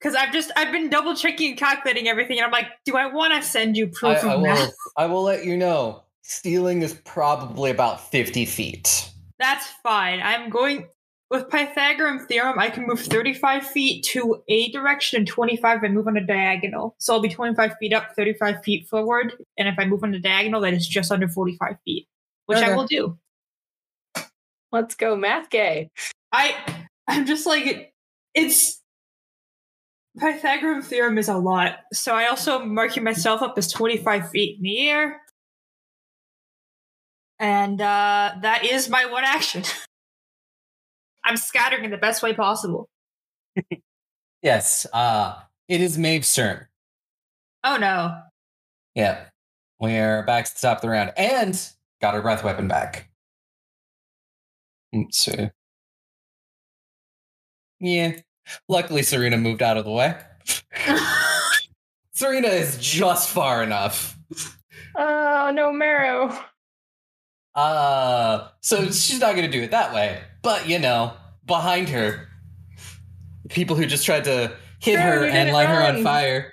Because 0.00 0.14
I've 0.14 0.32
just 0.32 0.50
I've 0.56 0.72
been 0.72 0.88
double 0.88 1.14
checking 1.14 1.50
and 1.50 1.58
calculating 1.58 2.08
everything, 2.08 2.38
and 2.38 2.46
I'm 2.46 2.52
like, 2.52 2.68
do 2.86 2.96
I 2.96 3.06
want 3.12 3.34
to 3.34 3.46
send 3.46 3.76
you 3.76 3.88
proof 3.88 4.24
I 4.24 4.32
of 4.32 4.40
will. 4.40 4.46
math? 4.54 4.72
I 4.96 5.04
will 5.06 5.22
let 5.22 5.44
you 5.44 5.58
know. 5.58 6.04
Stealing 6.28 6.82
is 6.82 6.94
probably 7.04 7.70
about 7.70 8.10
fifty 8.10 8.44
feet. 8.44 9.10
That's 9.38 9.66
fine. 9.82 10.20
I'm 10.20 10.50
going 10.50 10.88
with 11.30 11.48
Pythagorean 11.50 12.26
theorem. 12.26 12.58
I 12.58 12.70
can 12.70 12.86
move 12.86 13.00
35 13.00 13.66
feet 13.66 14.04
to 14.06 14.42
a 14.48 14.70
direction 14.70 15.18
and 15.18 15.26
25 15.26 15.78
if 15.78 15.84
I 15.84 15.88
move 15.88 16.06
on 16.06 16.16
a 16.16 16.24
diagonal. 16.24 16.94
So 16.98 17.14
I'll 17.14 17.20
be 17.20 17.28
25 17.28 17.74
feet 17.78 17.92
up, 17.92 18.14
35 18.16 18.62
feet 18.64 18.88
forward, 18.88 19.34
and 19.58 19.68
if 19.68 19.74
I 19.78 19.84
move 19.84 20.04
on 20.04 20.14
a 20.14 20.18
diagonal, 20.18 20.60
that 20.62 20.72
is 20.72 20.86
just 20.86 21.10
under 21.10 21.28
45 21.28 21.76
feet, 21.84 22.06
which 22.46 22.58
I 22.58 22.74
will 22.74 22.86
do. 22.86 23.18
Let's 24.72 24.94
go, 24.94 25.16
math 25.16 25.50
gay. 25.50 25.90
I 26.32 26.54
I'm 27.08 27.26
just 27.26 27.46
like 27.46 27.92
it's 28.34 28.82
Pythagorean 30.18 30.82
theorem 30.82 31.18
is 31.18 31.28
a 31.28 31.36
lot. 31.36 31.78
So 31.92 32.14
I 32.14 32.26
also 32.26 32.64
marking 32.64 33.04
myself 33.04 33.42
up 33.42 33.54
as 33.58 33.70
25 33.70 34.30
feet 34.30 34.56
in 34.56 34.62
the 34.62 34.88
air. 34.88 35.20
And 37.38 37.80
uh 37.80 38.34
that 38.42 38.64
is 38.64 38.88
my 38.88 39.06
one 39.06 39.24
action. 39.24 39.62
I'm 41.24 41.36
scattering 41.36 41.84
in 41.84 41.90
the 41.90 41.96
best 41.96 42.22
way 42.22 42.32
possible. 42.32 42.88
Yes. 44.42 44.86
Uh 44.92 45.40
it 45.68 45.80
is 45.80 45.98
Maeve's 45.98 46.32
turn. 46.34 46.66
Oh 47.64 47.76
no. 47.76 48.20
Yeah. 48.94 49.24
We're 49.80 50.22
back 50.22 50.46
to 50.46 50.54
the 50.54 50.60
top 50.60 50.78
of 50.78 50.82
the 50.82 50.88
round. 50.88 51.12
And 51.16 51.60
got 52.00 52.14
her 52.14 52.22
breath 52.22 52.44
weapon 52.44 52.68
back. 52.68 53.10
Let's 54.92 55.18
see. 55.18 55.50
Yeah. 57.80 58.12
Luckily 58.68 59.02
Serena 59.02 59.36
moved 59.36 59.62
out 59.62 59.76
of 59.76 59.84
the 59.84 59.90
way. 59.90 60.16
Serena 62.12 62.48
is 62.48 62.78
just 62.78 63.28
far 63.28 63.62
enough. 63.62 64.18
Oh 64.96 65.50
no, 65.54 65.70
Marrow. 65.72 66.34
Uh 67.56 68.48
so 68.60 68.84
she's 68.84 69.18
not 69.18 69.34
gonna 69.34 69.50
do 69.50 69.62
it 69.62 69.70
that 69.72 69.92
way. 69.92 70.20
But 70.42 70.68
you 70.68 70.78
know, 70.78 71.14
behind 71.46 71.88
her, 71.88 72.28
people 73.48 73.74
who 73.76 73.86
just 73.86 74.04
tried 74.04 74.24
to 74.24 74.54
hit 74.78 74.96
Girl, 74.96 75.20
her 75.20 75.24
and 75.24 75.52
light 75.52 75.68
her 75.68 75.82
on 75.82 76.04
fire 76.04 76.52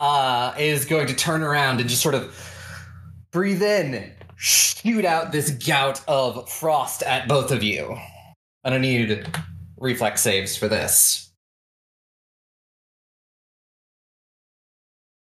uh 0.00 0.54
is 0.58 0.86
going 0.86 1.06
to 1.08 1.14
turn 1.14 1.42
around 1.42 1.80
and 1.80 1.88
just 1.88 2.02
sort 2.02 2.14
of 2.14 2.34
breathe 3.30 3.62
in, 3.62 4.12
shoot 4.36 5.04
out 5.04 5.30
this 5.30 5.50
gout 5.50 6.02
of 6.08 6.48
frost 6.48 7.02
at 7.02 7.28
both 7.28 7.50
of 7.50 7.62
you. 7.62 7.96
I 8.64 8.70
don't 8.70 8.80
need 8.80 9.28
reflex 9.76 10.22
saves 10.22 10.56
for 10.56 10.68
this. 10.68 11.32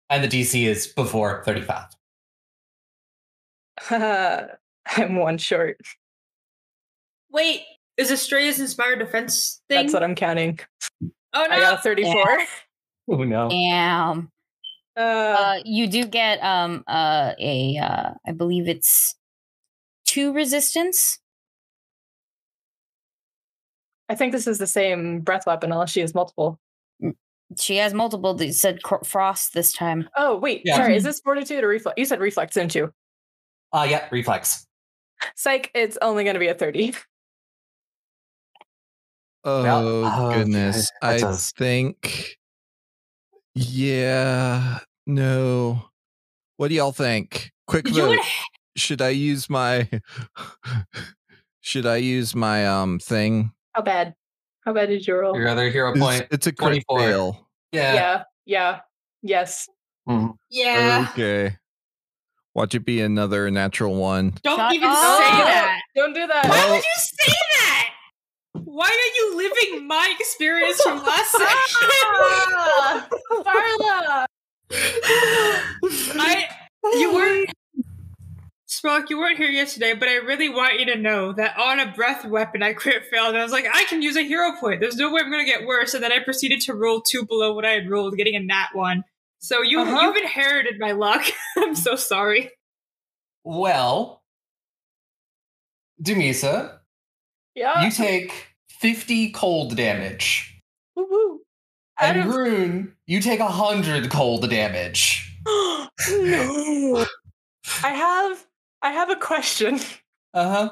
And 0.10 0.24
the 0.24 0.28
DC 0.28 0.66
is 0.66 0.88
before 0.88 1.44
35. 1.46 1.88
I'm 4.98 5.16
one 5.18 5.38
short. 5.38 5.78
Wait, 7.32 7.62
is 7.98 8.12
Estrella's 8.12 8.60
inspired 8.60 9.00
defense 9.00 9.62
thing? 9.70 9.84
That's 9.84 9.94
what 9.94 10.04
I'm 10.04 10.16
counting. 10.16 10.60
oh 11.02 11.08
no. 11.34 11.42
I 11.50 11.60
got 11.60 11.80
a 11.80 11.82
34. 11.82 12.40
Oh 13.08 13.24
no. 13.24 13.50
Damn. 13.50 14.32
Uh, 14.98 15.00
Uh, 15.00 15.60
you 15.64 15.86
do 15.88 16.06
get 16.06 16.44
um 16.44 16.84
uh 16.88 17.34
a 17.40 17.78
uh 17.78 18.10
I 18.26 18.32
believe 18.32 18.68
it's 18.68 19.16
two 20.08 20.34
resistance. 20.34 21.20
I 24.10 24.16
think 24.16 24.32
this 24.32 24.48
is 24.48 24.58
the 24.58 24.66
same 24.68 25.22
breath 25.22 25.46
weapon, 25.46 25.72
unless 25.72 25.92
she 25.92 26.00
has 26.02 26.16
multiple. 26.16 26.60
She 27.60 27.78
has 27.78 27.94
multiple. 27.94 28.34
They 28.34 28.52
said 28.52 28.82
cr- 28.82 29.04
frost 29.04 29.54
this 29.54 29.72
time. 29.72 30.10
Oh 30.18 30.36
wait, 30.38 30.62
Yeah. 30.66 30.78
sorry. 30.78 30.96
Is 30.96 31.04
this 31.04 31.20
fortitude 31.20 31.64
or 31.64 31.68
reflex? 31.68 31.94
You 31.98 32.06
said 32.06 32.20
reflex, 32.20 32.56
didn't 32.56 32.74
you? 32.74 32.92
Uh 33.72 33.86
yeah, 33.88 34.08
reflex. 34.12 34.65
Psych. 35.36 35.72
It's 35.74 35.98
only 36.02 36.24
going 36.24 36.36
to 36.36 36.40
be 36.40 36.48
a 36.48 36.54
30. 36.54 36.94
Oh 39.48 40.28
okay, 40.32 40.40
goodness. 40.40 40.92
that 41.02 41.08
I 41.08 41.18
does- 41.20 41.52
think 41.52 42.38
yeah, 43.54 44.80
no. 45.06 45.86
What 46.58 46.70
do 46.70 46.76
y'all 46.76 46.92
think? 46.92 47.52
Quick 47.68 47.88
You 47.88 47.94
vote. 47.94 48.10
would 48.10 48.20
Should 48.76 49.02
I 49.02 49.10
use 49.10 49.50
my 49.50 49.88
Should 51.62 51.86
I 51.86 51.98
use 51.98 52.36
my 52.36 52.66
um 52.68 53.00
thing? 53.00 53.52
How 53.74 53.82
bad? 53.82 54.16
How 54.66 54.74
bad 54.74 54.88
did 54.90 55.06
you 55.06 55.16
roll? 55.16 55.38
Your 55.38 55.48
other 55.48 55.70
hero 55.70 55.94
point. 55.96 56.28
it's 56.32 56.48
a 56.48 56.52
crit 56.52 56.84
24. 56.88 57.00
fail. 57.00 57.48
Yeah. 57.72 57.94
yeah. 57.94 58.24
Yeah. 58.46 58.80
Yes. 59.22 59.70
Mhm. 60.10 60.36
Yeah. 60.50 61.08
Okay. 61.12 61.56
Watch 62.56 62.74
it 62.74 62.86
be 62.86 63.02
another 63.02 63.52
natural 63.52 63.96
one. 63.96 64.34
Don't 64.42 64.58
Shut 64.58 64.74
even 64.74 64.88
up. 64.88 64.96
say 64.96 65.30
that. 65.44 65.82
Don't 65.96 66.14
do 66.14 66.26
that. 66.26 66.46
Why 66.48 66.64
Oh. 66.66 66.72
would 66.72 66.78
you 66.84 66.84
say 66.98 67.34
that? 67.58 67.90
Why 68.64 68.88
are 68.88 69.12
you 69.20 69.38
living 69.38 69.88
my 69.88 70.14
experience 70.18 70.82
from 70.82 71.04
last 71.04 71.32
session? 71.34 71.90
Darla. 73.44 74.26
I 76.18 76.48
you 76.94 77.14
weren't 77.14 77.50
Sprock, 78.68 79.10
you 79.10 79.18
weren't 79.18 79.38
here 79.38 79.50
yesterday, 79.50 79.94
but 79.94 80.08
I 80.10 80.16
really 80.16 80.50
want 80.50 80.80
you 80.80 80.86
to 80.88 80.96
know 80.96 81.32
that 81.34 81.58
on 81.58 81.80
a 81.80 81.92
breath 81.94 82.26
weapon 82.26 82.62
I 82.64 82.74
crit 82.74 83.04
failed 83.12 83.30
and 83.30 83.38
I 83.38 83.44
was 83.44 83.52
like, 83.52 83.66
I 83.74 83.84
can 83.86 84.02
use 84.02 84.16
a 84.16 84.22
hero 84.24 84.52
point. 84.60 84.80
There's 84.82 84.96
no 84.98 85.12
way 85.12 85.22
I'm 85.24 85.32
gonna 85.32 85.46
get 85.46 85.66
worse. 85.66 85.94
And 85.94 86.04
then 86.04 86.12
I 86.12 86.20
proceeded 86.20 86.62
to 86.62 86.74
roll 86.74 87.02
two 87.02 87.26
below 87.26 87.54
what 87.54 87.66
I 87.66 87.72
had 87.72 87.90
rolled, 87.90 88.16
getting 88.18 88.36
a 88.36 88.40
nat 88.40 88.68
one. 88.74 89.04
So 89.46 89.62
you 89.62 89.80
Uh-huh. 89.82 90.00
you've 90.02 90.16
inherited 90.18 90.80
my 90.80 90.92
luck. 90.94 91.24
I'm 91.58 91.76
so 91.76 91.96
sorry. 91.96 92.50
Well, 93.44 94.24
Dumisa, 96.02 96.80
Yeah. 97.54 97.84
you 97.86 97.92
take 97.92 98.56
50 98.70 99.30
cold 99.34 99.76
damage. 99.78 100.60
Woo 100.96 101.06
woo. 101.08 101.42
And 102.02 102.24
Groon, 102.24 102.96
you 103.06 103.22
take 103.22 103.40
100 103.40 104.10
cold 104.10 104.50
damage. 104.50 105.32
no. 105.46 107.06
I 107.84 107.90
have 107.90 108.48
I 108.82 108.92
have 108.94 109.12
a 109.12 109.16
question. 109.16 109.80
Uh 110.34 110.50
huh. 110.50 110.70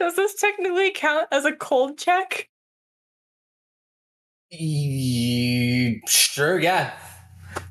Does 0.00 0.16
this 0.16 0.34
technically 0.40 0.90
count 0.90 1.28
as 1.30 1.44
a 1.44 1.52
cold 1.52 1.96
check? 1.96 2.48
Sure, 6.08 6.58
yeah. 6.58 6.92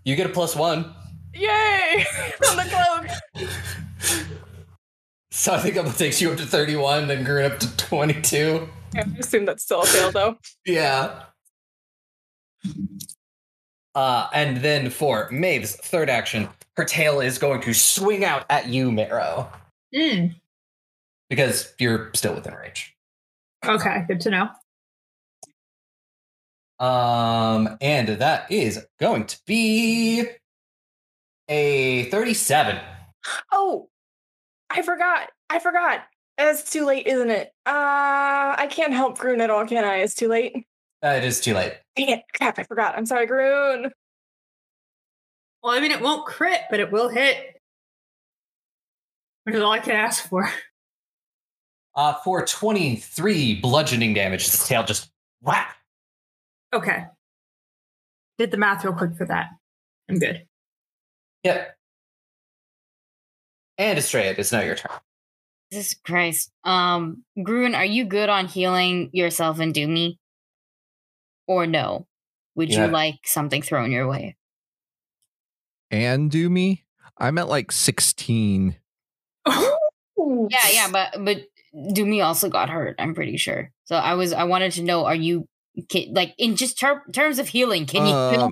You 0.04 0.16
get 0.16 0.26
a 0.26 0.30
plus 0.30 0.56
one. 0.56 0.94
Yay! 1.34 2.06
From 2.38 2.58
the 2.58 2.64
cloak. 2.70 3.48
So 5.32 5.54
I 5.54 5.60
think 5.60 5.76
that 5.76 5.96
takes 5.98 6.20
you 6.22 6.32
up 6.32 6.38
to 6.38 6.46
31, 6.46 7.08
then 7.08 7.24
Groon 7.24 7.52
up 7.52 7.60
to 7.60 7.78
22. 7.78 8.68
Yeah, 8.96 9.04
I 9.16 9.20
assume 9.20 9.46
that's 9.46 9.64
still 9.64 9.82
a 9.82 9.86
fail 9.86 10.12
though. 10.12 10.38
Yeah. 10.66 11.24
Uh, 13.94 14.30
and 14.34 14.58
then 14.58 14.90
for 14.90 15.30
Maeve's 15.32 15.76
third 15.76 16.10
action, 16.10 16.48
her 16.76 16.86
tail 16.86 17.20
is 17.20 17.38
going 17.38 17.62
to 17.62 17.74
swing 17.74 18.24
out 18.24 18.46
at 18.50 18.68
you, 18.68 18.92
Marrow, 18.92 19.52
Mm, 19.96 20.36
because 21.30 21.74
you're 21.80 22.12
still 22.14 22.36
within 22.36 22.54
range. 22.54 22.96
okay, 23.66 24.04
good 24.08 24.22
to 24.22 24.30
know. 24.30 24.50
Um, 26.80 27.78
and 27.82 28.08
that 28.08 28.52
is 28.52 28.86
going 29.00 29.26
to 29.26 29.40
be 29.46 30.26
a 31.48 32.04
37. 32.06 32.80
Oh, 33.52 33.90
I 34.70 34.82
forgot. 34.82 35.30
I 35.50 35.60
forgot. 35.60 36.02
It's 36.38 36.72
too 36.72 36.86
late, 36.86 37.08
isn't 37.08 37.32
it? 37.32 37.48
Uh, 37.66 38.56
I 38.58 38.68
can't 38.70 38.94
help 38.94 39.18
Groon 39.18 39.42
at 39.42 39.50
all, 39.50 39.66
can 39.66 39.84
I? 39.84 39.98
It's 39.98 40.14
too 40.14 40.28
late. 40.28 40.68
Uh, 41.04 41.10
it 41.10 41.24
is 41.24 41.42
too 41.42 41.54
late. 41.54 41.74
Dang 41.96 42.10
it. 42.10 42.24
Crap, 42.36 42.60
I 42.60 42.64
forgot. 42.64 42.96
I'm 42.96 43.06
sorry, 43.06 43.26
Groon. 43.26 43.92
Well, 45.64 45.74
I 45.74 45.80
mean 45.80 45.92
it 45.92 46.02
won't 46.02 46.26
crit, 46.26 46.62
but 46.70 46.80
it 46.80 46.92
will 46.92 47.10
hit. 47.10 47.60
Which 49.44 49.56
is 49.56 49.62
all 49.62 49.72
I 49.72 49.80
can 49.80 49.96
ask 49.96 50.28
for. 50.28 50.50
Uh, 51.96 52.14
for 52.24 52.46
23 52.46 53.56
bludgeoning 53.60 54.14
damage, 54.14 54.46
his 54.46 54.68
tail 54.68 54.84
just 54.84 55.10
whack. 55.42 55.77
Okay. 56.78 57.06
Did 58.38 58.52
the 58.52 58.58
math 58.58 58.84
real 58.84 58.94
quick 58.94 59.16
for 59.18 59.26
that. 59.26 59.48
I'm 60.10 60.20
good. 60.20 60.46
Yep. 61.44 61.76
And 63.80 63.98
Estrella, 63.98 64.36
it's 64.38 64.52
now 64.52 64.62
your 64.62 64.76
turn. 64.76 64.92
Jesus 65.72 65.96
Christ. 66.06 66.52
Um, 66.64 67.24
Groon, 67.42 67.74
are 67.76 67.86
you 67.86 68.06
good 68.06 68.30
on 68.30 68.48
healing 68.48 69.10
yourself 69.12 69.60
and 69.60 69.74
Doomy? 69.74 70.18
Or 71.48 71.66
no? 71.66 72.08
Would 72.56 72.70
Yeah. 72.70 72.86
you 72.86 72.92
like 72.92 73.16
something 73.26 73.62
thrown 73.62 73.92
your 73.92 74.08
way? 74.08 74.36
and 75.90 76.30
Doomy. 76.30 76.84
I'm 77.18 77.38
at 77.38 77.48
like 77.48 77.72
16. 77.72 78.76
Yeah, 79.48 80.58
yeah, 80.72 80.90
but 80.92 81.24
but 81.24 81.38
Doomy 81.74 82.24
also 82.24 82.50
got 82.50 82.70
hurt. 82.70 82.96
I'm 83.00 83.16
pretty 83.16 83.38
sure. 83.38 83.72
So 83.86 83.96
I 83.96 84.14
was 84.16 84.34
I 84.34 84.44
wanted 84.44 84.74
to 84.74 84.84
know: 84.84 85.06
Are 85.06 85.16
you 85.16 85.48
can, 85.90 86.14
like 86.14 86.34
in 86.38 86.56
just 86.56 86.80
ter- 86.80 87.04
terms 87.12 87.40
of 87.40 87.48
healing? 87.50 87.86
Can 87.86 88.06
you 88.06 88.14
heal, 88.14 88.52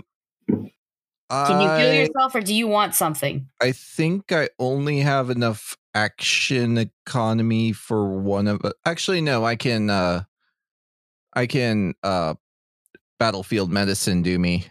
Um, 1.30 1.48
can 1.48 1.62
you 1.62 1.70
heal 1.70 1.94
yourself, 1.94 2.36
or 2.36 2.42
do 2.42 2.54
you 2.54 2.68
want 2.68 2.94
something? 2.94 3.48
I 3.62 3.72
think 3.72 4.32
I 4.32 4.50
only 4.60 5.00
have 5.00 5.30
enough 5.30 5.76
action 5.96 6.78
economy 6.78 7.72
for 7.72 8.20
one 8.20 8.48
of 8.48 8.62
actually 8.86 9.22
no, 9.22 9.46
I 9.46 9.56
can 9.56 9.90
uh 9.90 10.24
I 11.34 11.48
can 11.48 11.96
uh 12.04 12.36
battlefield 13.18 13.72
medicine 13.72 14.22
do 14.22 14.38
me. 14.38 14.66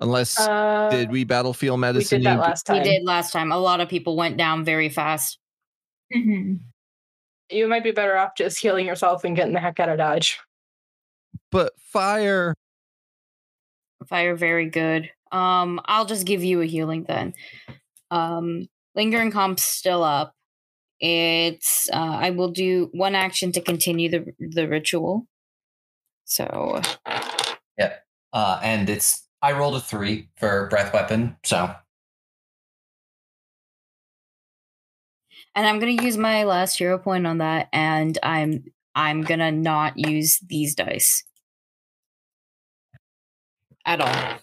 Unless 0.00 0.40
Uh, 0.40 0.88
did 0.90 1.10
we 1.10 1.24
battlefield 1.24 1.78
we 1.78 1.82
medicine 1.82 2.20
did 2.20 2.26
that 2.26 2.34
you? 2.34 2.40
last 2.40 2.68
We 2.68 2.80
did 2.80 3.04
last 3.04 3.32
time. 3.32 3.52
A 3.52 3.58
lot 3.58 3.80
of 3.80 3.88
people 3.88 4.16
went 4.16 4.36
down 4.36 4.64
very 4.64 4.88
fast. 4.88 5.38
Mhm. 6.12 6.60
You 7.50 7.68
might 7.68 7.84
be 7.84 7.92
better 7.92 8.16
off 8.16 8.32
just 8.36 8.58
healing 8.58 8.86
yourself 8.86 9.22
and 9.24 9.36
getting 9.36 9.52
the 9.52 9.60
heck 9.60 9.78
out 9.78 9.88
of 9.88 9.98
Dodge. 9.98 10.40
But 11.50 11.72
fire 11.78 12.54
Fire 14.06 14.34
very 14.34 14.68
good. 14.68 15.10
Um, 15.32 15.80
I'll 15.86 16.04
just 16.04 16.26
give 16.26 16.44
you 16.44 16.60
a 16.60 16.66
healing 16.66 17.04
then. 17.04 17.34
Um, 18.10 18.68
lingering 18.94 19.30
comp's 19.30 19.64
still 19.64 20.02
up. 20.04 20.34
It's 21.00 21.88
uh, 21.92 22.18
I 22.20 22.30
will 22.30 22.50
do 22.50 22.88
one 22.92 23.14
action 23.14 23.52
to 23.52 23.60
continue 23.60 24.08
the 24.08 24.34
the 24.38 24.68
ritual. 24.68 25.26
So 26.24 26.80
Yep. 27.78 28.04
Uh, 28.32 28.60
and 28.62 28.88
it's 28.88 29.26
I 29.42 29.52
rolled 29.52 29.76
a 29.76 29.80
three 29.80 30.28
for 30.36 30.68
breath 30.68 30.92
weapon, 30.92 31.36
so 31.44 31.74
and 35.54 35.66
I'm 35.66 35.78
gonna 35.78 36.02
use 36.02 36.16
my 36.16 36.44
last 36.44 36.78
hero 36.78 36.98
point 36.98 37.26
on 37.26 37.38
that, 37.38 37.68
and 37.72 38.16
I'm 38.22 38.64
I'm 38.94 39.22
gonna 39.22 39.52
not 39.52 39.94
use 39.96 40.38
these 40.48 40.74
dice 40.74 41.24
at 43.86 44.00
all. 44.00 44.38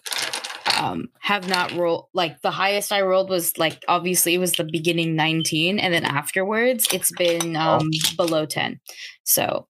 Um, 0.80 1.08
have 1.20 1.48
not 1.48 1.72
rolled 1.72 2.06
like 2.12 2.40
the 2.42 2.50
highest 2.50 2.92
I 2.92 3.02
rolled 3.02 3.28
was 3.30 3.56
like 3.56 3.84
obviously 3.88 4.34
it 4.34 4.38
was 4.38 4.52
the 4.52 4.64
beginning 4.64 5.14
19, 5.14 5.78
and 5.78 5.92
then 5.94 6.04
afterwards 6.04 6.86
it's 6.92 7.12
been 7.12 7.56
um 7.56 7.88
below 8.16 8.46
10, 8.46 8.80
so 9.24 9.68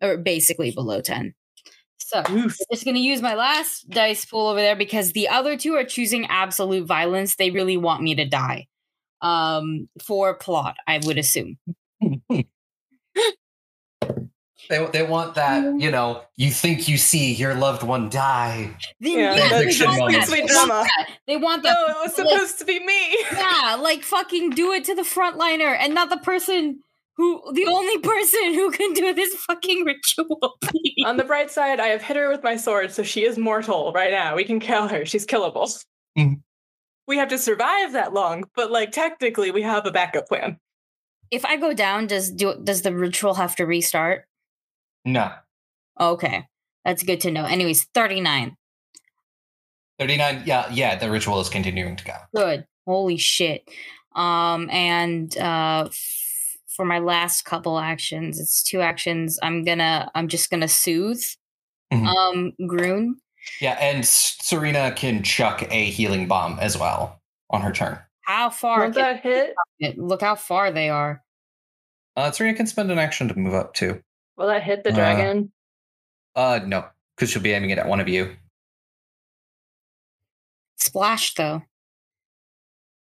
or 0.00 0.16
basically 0.16 0.70
below 0.70 1.00
10. 1.00 1.34
So 1.98 2.20
Oof. 2.20 2.30
I'm 2.30 2.50
just 2.72 2.84
gonna 2.84 2.98
use 2.98 3.20
my 3.20 3.34
last 3.34 3.88
dice 3.90 4.24
pool 4.24 4.48
over 4.48 4.60
there 4.60 4.76
because 4.76 5.12
the 5.12 5.28
other 5.28 5.56
two 5.56 5.74
are 5.74 5.84
choosing 5.84 6.26
absolute 6.26 6.86
violence. 6.86 7.36
They 7.36 7.50
really 7.50 7.76
want 7.76 8.02
me 8.02 8.14
to 8.14 8.24
die. 8.24 8.66
Um, 9.20 9.88
for 10.02 10.34
plot, 10.34 10.76
I 10.86 11.00
would 11.04 11.18
assume. 11.18 11.58
they 14.68 14.86
they 14.92 15.02
want 15.02 15.34
that 15.34 15.62
you 15.80 15.90
know 15.90 16.22
you 16.36 16.50
think 16.50 16.88
you 16.88 16.96
see 16.98 17.32
your 17.34 17.54
loved 17.54 17.82
one 17.82 18.08
die. 18.08 18.70
Then, 19.00 19.18
Yeah, 19.18 19.34
yeah, 19.34 19.48
they 19.58 19.64
fiction 19.64 19.86
want 19.88 19.98
moment. 20.00 20.24
Sweet 20.26 20.46
They 20.48 20.54
want 20.54 20.68
drama. 20.68 20.84
that. 20.84 21.08
They 21.26 21.36
want 21.36 21.64
No, 21.64 21.70
it 21.70 21.96
was 22.02 22.18
Like, 22.18 22.28
supposed 22.28 22.58
to 22.60 22.64
be 22.64 22.78
me. 22.80 23.18
yeah, 23.32 23.76
like 23.80 24.02
fucking 24.02 24.50
do 24.50 24.72
it 24.72 24.84
to 24.84 24.94
the 24.94 25.02
frontliner 25.02 25.76
and 25.78 25.94
not 25.94 26.10
the 26.10 26.18
person 26.18 26.80
who, 27.16 27.42
the 27.52 27.66
only 27.66 27.98
person 27.98 28.54
who 28.54 28.70
can 28.70 28.92
do 28.92 29.12
this 29.12 29.34
fucking 29.34 29.84
ritual. 29.84 30.56
please. 30.62 31.04
On 31.04 31.16
the 31.16 31.24
bright 31.24 31.50
side, 31.50 31.80
I 31.80 31.88
have 31.88 32.00
hit 32.00 32.16
her 32.16 32.28
with 32.30 32.44
my 32.44 32.54
sword, 32.54 32.92
so 32.92 33.02
she 33.02 33.24
is 33.24 33.36
mortal 33.36 33.90
right 33.92 34.12
now. 34.12 34.36
We 34.36 34.44
can 34.44 34.60
kill 34.60 34.86
her. 34.86 35.04
She's 35.04 35.26
killable. 35.26 35.68
Mhm. 36.16 36.40
We 37.08 37.16
have 37.16 37.28
to 37.30 37.38
survive 37.38 37.92
that 37.94 38.12
long, 38.12 38.44
but 38.54 38.70
like 38.70 38.92
technically, 38.92 39.50
we 39.50 39.62
have 39.62 39.84
a 39.86 39.90
backup 39.90 40.28
plan. 40.28 40.58
if 41.30 41.44
I 41.44 41.56
go 41.56 41.74
down, 41.74 42.06
does 42.06 42.30
do 42.30 42.54
does 42.62 42.82
the 42.82 42.94
ritual 42.94 43.34
have 43.34 43.56
to 43.56 43.64
restart? 43.66 44.24
No, 45.04 45.32
Okay, 46.00 46.46
that's 46.84 47.02
good 47.02 47.20
to 47.22 47.30
know. 47.30 47.44
Anyways, 47.44 47.84
thirty 47.94 48.20
nine. 48.20 48.56
thirty 49.98 50.16
nine. 50.16 50.42
Yeah, 50.46 50.68
yeah. 50.70 50.96
The 50.96 51.10
ritual 51.10 51.40
is 51.40 51.48
continuing 51.48 51.96
to 51.96 52.04
go. 52.04 52.14
Good. 52.34 52.66
Holy 52.86 53.16
shit. 53.16 53.68
Um, 54.14 54.68
and 54.70 55.36
uh, 55.38 55.84
f- 55.88 56.56
for 56.68 56.84
my 56.84 56.98
last 57.00 57.44
couple 57.44 57.78
actions, 57.78 58.38
it's 58.40 58.62
two 58.62 58.80
actions. 58.80 59.38
I'm 59.42 59.64
gonna, 59.64 60.10
I'm 60.14 60.28
just 60.28 60.50
gonna 60.50 60.68
soothe. 60.68 61.22
Mhm. 61.92 62.06
Um, 62.06 62.52
Groon. 62.66 63.16
Yeah, 63.60 63.78
and 63.80 64.04
Serena 64.06 64.92
can 64.92 65.22
chuck 65.22 65.62
a 65.70 65.84
healing 65.86 66.28
bomb 66.28 66.58
as 66.60 66.76
well 66.76 67.20
on 67.50 67.62
her 67.62 67.72
turn. 67.72 67.98
How 68.22 68.50
far? 68.50 68.80
Won't 68.80 68.94
that 68.96 69.20
hit? 69.22 69.54
Look 69.96 70.20
how 70.20 70.34
far 70.34 70.70
they 70.70 70.90
are. 70.90 71.22
Uh, 72.16 72.30
Serena 72.30 72.56
can 72.56 72.66
spend 72.66 72.90
an 72.90 72.98
action 72.98 73.26
to 73.28 73.38
move 73.38 73.54
up 73.54 73.72
too. 73.74 74.02
Will 74.38 74.46
that 74.46 74.62
hit 74.62 74.84
the 74.84 74.90
Uh, 74.92 74.94
dragon? 74.94 75.52
Uh, 76.36 76.60
no, 76.64 76.86
because 77.16 77.28
she'll 77.30 77.42
be 77.42 77.52
aiming 77.52 77.70
it 77.70 77.78
at 77.78 77.86
one 77.88 77.98
of 78.00 78.08
you. 78.08 78.36
Splash 80.76 81.34
though. 81.34 81.62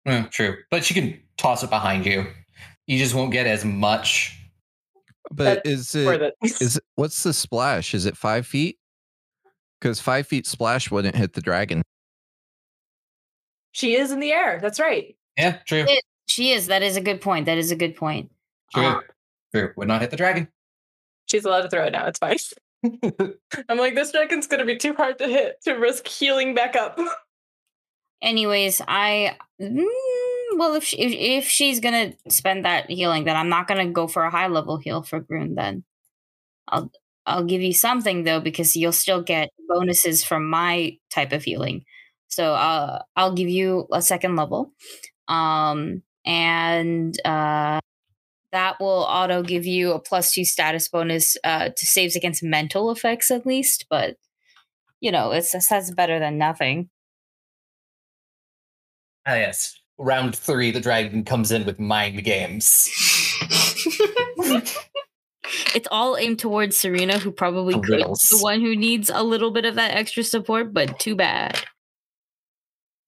Eh, 0.05 0.24
true, 0.32 0.57
but 0.72 0.84
she 0.86 0.93
can 0.93 1.22
toss 1.38 1.61
it 1.61 1.70
behind 1.70 2.05
you. 2.05 2.26
You 2.88 2.97
just 2.97 3.13
won't 3.13 3.32
get 3.32 3.45
as 3.45 3.65
much. 3.65 4.36
But 5.30 5.63
That's 5.63 5.70
is 5.70 5.95
it 5.95 6.05
the 6.20 6.34
is 6.43 6.78
it, 6.78 6.84
what's 6.95 7.22
the 7.22 7.34
splash? 7.34 7.93
Is 7.93 8.05
it 8.05 8.17
five 8.17 8.47
feet? 8.47 8.80
Because 9.80 9.99
five 9.99 10.26
feet 10.26 10.47
splash 10.47 10.89
wouldn't 10.89 11.15
hit 11.15 11.34
the 11.34 11.41
dragon. 11.41 11.84
she 13.72 13.95
is 13.95 14.11
in 14.11 14.20
the 14.20 14.32
air. 14.32 14.59
That's 14.61 14.80
right. 14.80 15.15
Yeah, 15.38 15.59
true. 15.67 15.86
It- 15.88 16.03
She 16.28 16.51
is. 16.51 16.67
That 16.67 16.82
is 16.84 16.95
a 16.95 17.01
good 17.01 17.22
point. 17.22 17.45
That 17.47 17.57
is 17.57 17.72
a 17.72 17.76
good 17.76 17.95
point. 17.95 18.32
True. 18.74 18.84
Uh, 18.86 19.01
True. 19.53 19.74
Would 19.78 19.88
not 19.88 20.01
hit 20.01 20.11
the 20.11 20.17
dragon. 20.17 20.47
She's 21.30 21.45
allowed 21.45 21.61
to 21.61 21.69
throw 21.69 21.86
it 21.86 21.91
now. 21.91 22.07
It's 22.07 22.19
fine. 22.19 22.38
I'm 23.69 23.77
like, 23.77 23.95
this 23.95 24.11
dragon's 24.11 24.47
gonna 24.47 24.65
be 24.65 24.77
too 24.77 24.93
hard 24.93 25.17
to 25.19 25.27
hit 25.27 25.61
to 25.63 25.73
risk 25.73 26.07
healing 26.07 26.55
back 26.55 26.75
up. 26.75 26.99
anyways, 28.21 28.82
I 28.88 29.38
mm, 29.61 29.86
well, 30.55 30.75
if, 30.75 30.84
she, 30.84 30.97
if 30.97 31.43
if 31.43 31.49
she's 31.49 31.80
gonna 31.80 32.13
spend 32.30 32.65
that 32.65 32.89
healing, 32.89 33.25
then 33.25 33.36
I'm 33.36 33.49
not 33.49 33.67
gonna 33.67 33.89
go 33.89 34.07
for 34.07 34.23
a 34.23 34.32
high 34.32 34.47
level 34.47 34.77
heal 34.77 35.01
for 35.01 35.19
Groon. 35.19 35.55
Then 35.55 35.84
I'll 36.69 36.91
I'll 37.25 37.43
give 37.45 37.61
you 37.61 37.73
something 37.73 38.23
though 38.23 38.39
because 38.39 38.75
you'll 38.75 38.91
still 38.91 39.21
get 39.21 39.49
bonuses 39.67 40.23
from 40.23 40.49
my 40.49 40.97
type 41.11 41.32
of 41.34 41.43
healing. 41.43 41.86
So 42.27 42.53
uh, 42.53 43.01
I'll 43.15 43.34
give 43.34 43.49
you 43.49 43.88
a 43.91 44.01
second 44.01 44.36
level, 44.36 44.73
um, 45.27 46.03
and 46.25 47.15
uh, 47.25 47.80
that 48.51 48.79
will 48.79 49.05
auto 49.07 49.43
give 49.43 49.65
you 49.65 49.91
a 49.91 49.99
plus 49.99 50.31
two 50.31 50.45
status 50.45 50.87
bonus 50.87 51.37
uh, 51.43 51.69
to 51.69 51.85
saves 51.85 52.15
against 52.15 52.43
mental 52.43 52.91
effects 52.91 53.31
at 53.31 53.45
least. 53.45 53.85
But 53.89 54.17
you 54.99 55.11
know, 55.11 55.31
it's 55.31 55.51
that's 55.51 55.91
better 55.91 56.19
than 56.19 56.37
nothing. 56.37 56.89
Ah, 59.25 59.35
yes. 59.35 59.75
Round 59.97 60.35
three, 60.35 60.71
the 60.71 60.79
dragon 60.79 61.23
comes 61.23 61.51
in 61.51 61.65
with 61.65 61.79
mind 61.79 62.23
games. 62.23 62.89
it's 65.75 65.87
all 65.91 66.17
aimed 66.17 66.39
towards 66.39 66.77
Serena, 66.77 67.19
who 67.19 67.31
probably 67.31 67.73
could 67.73 67.99
the 67.99 68.39
one 68.39 68.61
who 68.61 68.75
needs 68.75 69.09
a 69.13 69.23
little 69.23 69.51
bit 69.51 69.65
of 69.65 69.75
that 69.75 69.93
extra 69.95 70.23
support, 70.23 70.73
but 70.73 70.99
too 70.99 71.15
bad. 71.15 71.59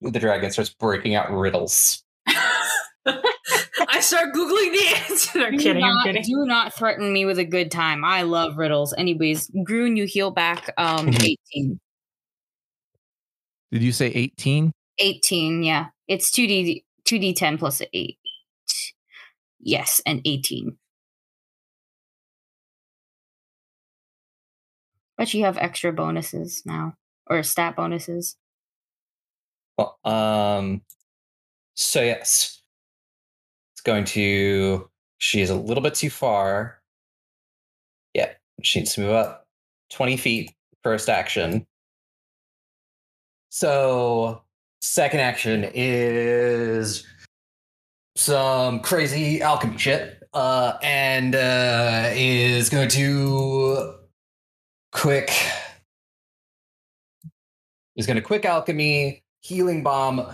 The 0.02 0.20
dragon 0.20 0.52
starts 0.52 0.74
breaking 0.74 1.16
out 1.16 1.32
riddles. 1.32 2.04
I 3.90 4.00
start 4.02 4.34
googling 4.34 4.72
the 4.72 4.96
answer. 5.10 5.40
I'm 5.46 5.52
Do 5.58 5.64
kidding. 5.64 5.84
I'm 5.84 5.96
not- 5.96 6.06
kidding. 6.06 6.24
Do 6.24 6.46
not 6.46 6.74
threaten 6.74 7.12
me 7.12 7.26
with 7.26 7.40
a 7.40 7.46
good 7.46 7.72
time. 7.72 8.04
I 8.06 8.22
love 8.24 8.58
riddles. 8.58 8.94
Anyways, 8.94 9.50
Groon, 9.64 9.96
you 9.98 10.06
heal 10.06 10.32
back 10.32 10.70
um 10.78 11.08
Mhm. 11.08 11.24
18. 11.54 11.80
Did 13.72 13.84
you 13.84 13.92
say 13.92 14.08
18? 14.08 14.72
18, 15.00 15.64
yeah. 15.64 15.88
It's 16.08 16.30
2D 16.32 16.84
2D10 17.06 17.58
plus 17.58 17.82
8. 17.94 18.18
Yes, 19.60 20.02
and 20.06 20.22
18. 20.26 20.78
But 25.18 25.34
you 25.34 25.44
have 25.46 25.58
extra 25.58 25.94
bonuses 25.94 26.64
now. 26.66 26.96
Or 27.28 27.44
stat 27.44 27.76
bonuses. 27.76 28.36
Well, 29.78 29.98
um, 30.04 30.82
so 31.76 32.02
yes, 32.02 32.61
it's 33.82 33.88
going 33.88 34.06
to. 34.06 34.88
She 35.18 35.42
is 35.42 35.50
a 35.50 35.56
little 35.56 35.82
bit 35.82 35.96
too 35.96 36.12
far. 36.12 36.80
Yeah, 38.14 38.30
she 38.62 38.80
needs 38.80 38.94
to 38.94 39.02
move 39.02 39.12
up 39.12 39.48
twenty 39.90 40.18
feet. 40.18 40.54
First 40.84 41.10
action. 41.10 41.66
So 43.50 44.44
second 44.82 45.22
action 45.22 45.70
is 45.74 47.06
some 48.16 48.82
crazy 48.82 49.42
alchemy 49.42 49.80
shit, 49.80 50.22
uh, 50.34 50.74
and 50.84 51.34
uh, 51.34 52.12
is 52.14 52.70
going 52.70 52.90
to 52.90 53.96
quick. 54.92 55.32
Is 57.96 58.06
going 58.06 58.18
to 58.18 58.22
quick 58.22 58.46
alchemy 58.46 59.24
healing 59.40 59.82
bomb, 59.82 60.28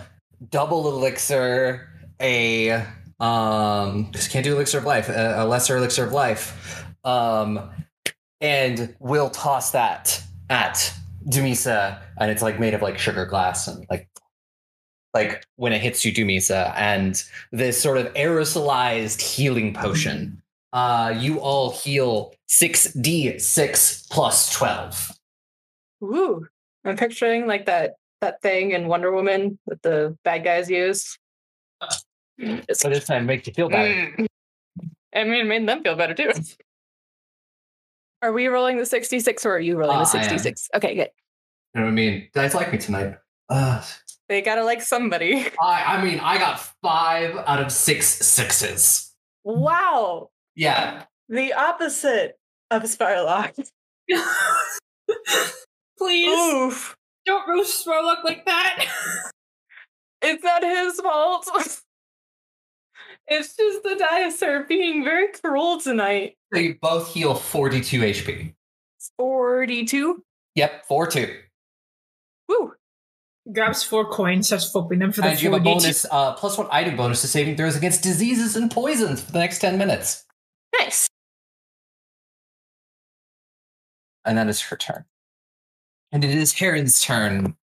double 0.50 0.86
elixir, 0.88 1.88
a 2.20 2.84
um 3.20 4.10
just 4.12 4.30
can't 4.30 4.44
do 4.44 4.54
elixir 4.54 4.78
of 4.78 4.84
life, 4.84 5.08
a, 5.08 5.44
lesser 5.44 5.76
elixir 5.76 6.04
of 6.04 6.12
life. 6.12 6.84
Um 7.04 7.70
and 8.40 8.94
we'll 9.00 9.30
toss 9.30 9.72
that 9.72 10.22
at 10.48 10.92
Dumisa, 11.26 12.00
and 12.20 12.30
it's 12.30 12.42
like 12.42 12.60
made 12.60 12.74
of 12.74 12.82
like 12.82 12.98
sugar 12.98 13.26
glass 13.26 13.66
and 13.66 13.84
like 13.90 14.08
like 15.14 15.44
when 15.56 15.72
it 15.72 15.80
hits 15.80 16.04
you, 16.04 16.12
Dumisa, 16.12 16.72
and 16.76 17.22
this 17.50 17.80
sort 17.80 17.98
of 17.98 18.12
aerosolized 18.14 19.20
healing 19.20 19.74
potion. 19.74 20.40
Uh 20.72 21.14
you 21.16 21.40
all 21.40 21.72
heal 21.72 22.34
6d6 22.48 24.10
plus 24.10 24.52
12. 24.52 25.12
Ooh. 26.04 26.46
I'm 26.84 26.96
picturing 26.96 27.46
like 27.46 27.66
that 27.66 27.94
that 28.20 28.40
thing 28.42 28.72
in 28.72 28.88
Wonder 28.88 29.12
Woman 29.12 29.58
that 29.66 29.82
the 29.82 30.16
bad 30.24 30.44
guys 30.44 30.70
use. 30.70 31.18
It's 32.38 32.80
So 32.80 32.88
this 32.88 33.04
time 33.06 33.26
makes 33.26 33.46
you 33.46 33.52
feel 33.52 33.68
better. 33.68 34.12
Mm. 34.18 34.26
I 35.14 35.24
mean, 35.24 35.40
it 35.40 35.44
made 35.44 35.68
them 35.68 35.82
feel 35.82 35.96
better 35.96 36.14
too. 36.14 36.32
Are 38.22 38.32
we 38.32 38.46
rolling 38.48 38.78
the 38.78 38.86
66 38.86 39.46
or 39.46 39.52
are 39.56 39.58
you 39.60 39.76
rolling 39.76 39.96
Uh, 39.98 40.04
the 40.04 40.18
I 40.18 40.22
am. 40.22 40.28
66? 40.28 40.68
Okay, 40.74 40.94
good. 40.94 41.10
You 41.74 41.80
know 41.80 41.86
what 41.86 41.90
I 41.92 41.94
mean? 41.94 42.28
Guys 42.34 42.54
like 42.54 42.72
me 42.72 42.78
tonight. 42.78 43.14
Uh, 43.48 43.82
They 44.28 44.42
gotta 44.42 44.64
like 44.64 44.82
somebody. 44.82 45.46
I 45.62 45.96
I 45.96 46.02
mean 46.04 46.20
I 46.20 46.38
got 46.38 46.60
five 46.82 47.36
out 47.46 47.60
of 47.60 47.72
six 47.72 48.06
sixes. 48.06 49.14
Wow. 49.44 50.30
Yeah. 50.54 51.04
The 51.28 51.52
opposite 51.54 52.38
of 52.70 52.82
Spirlock. 52.84 53.54
Please 55.98 56.28
Oof. 56.28 56.96
don't 57.26 57.48
roast 57.48 57.84
Sparlock 57.84 58.24
like 58.24 58.44
that. 58.46 58.86
It's 60.20 60.42
not 60.42 60.64
his 60.64 61.00
fault. 61.00 61.48
It's 63.28 63.56
just 63.56 63.82
the 63.82 63.90
Diacer 63.90 64.66
being 64.66 65.04
very 65.04 65.28
cruel 65.32 65.80
tonight. 65.80 66.36
So 66.52 66.60
you 66.60 66.76
both 66.80 67.12
heal 67.12 67.34
42 67.34 68.00
HP. 68.00 68.54
42. 69.16 70.24
Yep, 70.54 70.86
4 70.86 71.06
2. 71.06 71.34
Woo. 72.48 72.72
Grabs 73.52 73.82
four 73.82 74.10
coins, 74.10 74.46
starts 74.48 74.70
flipping 74.70 74.98
them 74.98 75.12
for 75.12 75.22
the 75.22 75.28
And 75.28 75.42
you 75.42 75.50
have 75.50 75.60
a 75.60 75.64
4D. 75.64 75.64
bonus, 75.64 76.06
uh, 76.10 76.34
plus 76.34 76.58
one 76.58 76.66
item 76.70 76.96
bonus 76.96 77.22
to 77.22 77.28
saving 77.28 77.56
throws 77.56 77.76
against 77.76 78.02
diseases 78.02 78.56
and 78.56 78.70
poisons 78.70 79.22
for 79.22 79.32
the 79.32 79.38
next 79.38 79.60
10 79.60 79.78
minutes. 79.78 80.24
Nice. 80.78 81.08
And 84.24 84.36
that 84.36 84.48
is 84.48 84.60
her 84.62 84.76
turn. 84.76 85.04
And 86.12 86.24
it 86.24 86.30
is 86.30 86.52
Heron's 86.54 87.00
turn. 87.00 87.56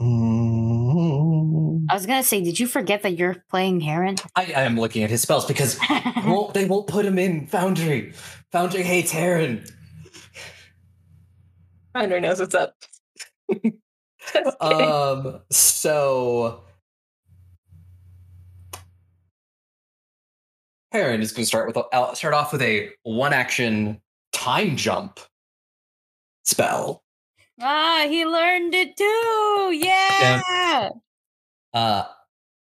Mm, 0.00 1.86
I 1.90 1.94
was 1.94 2.06
gonna 2.06 2.22
say, 2.22 2.42
did 2.42 2.58
you 2.58 2.66
forget 2.66 3.02
that 3.02 3.18
you're 3.18 3.44
playing 3.50 3.80
Heron? 3.80 4.16
I, 4.34 4.52
I 4.56 4.62
am 4.62 4.78
looking 4.78 5.02
at 5.02 5.10
his 5.10 5.22
spells 5.22 5.46
because 5.46 5.78
won't, 6.24 6.54
they 6.54 6.64
won't 6.64 6.86
put 6.86 7.04
him 7.04 7.18
in 7.18 7.46
Foundry. 7.48 8.12
Foundry 8.52 8.82
hates 8.82 9.10
Heron. 9.10 9.64
Andre 11.94 12.20
knows 12.20 12.40
what's 12.40 12.54
up. 12.54 12.74
Um, 14.60 15.40
so 15.50 16.62
Heron 20.92 21.22
is 21.22 21.32
going 21.32 21.42
to 21.42 21.46
start 21.46 21.66
with 21.66 21.76
a, 21.76 21.84
I'll 21.92 22.14
start 22.14 22.34
off 22.34 22.52
with 22.52 22.62
a 22.62 22.90
one 23.02 23.32
action 23.32 24.00
time 24.32 24.76
jump 24.76 25.20
spell. 26.44 27.01
Ah, 27.62 28.06
he 28.08 28.24
learned 28.26 28.74
it 28.74 28.96
too. 28.96 29.72
Yeah. 29.72 30.90
Uh, 31.72 32.04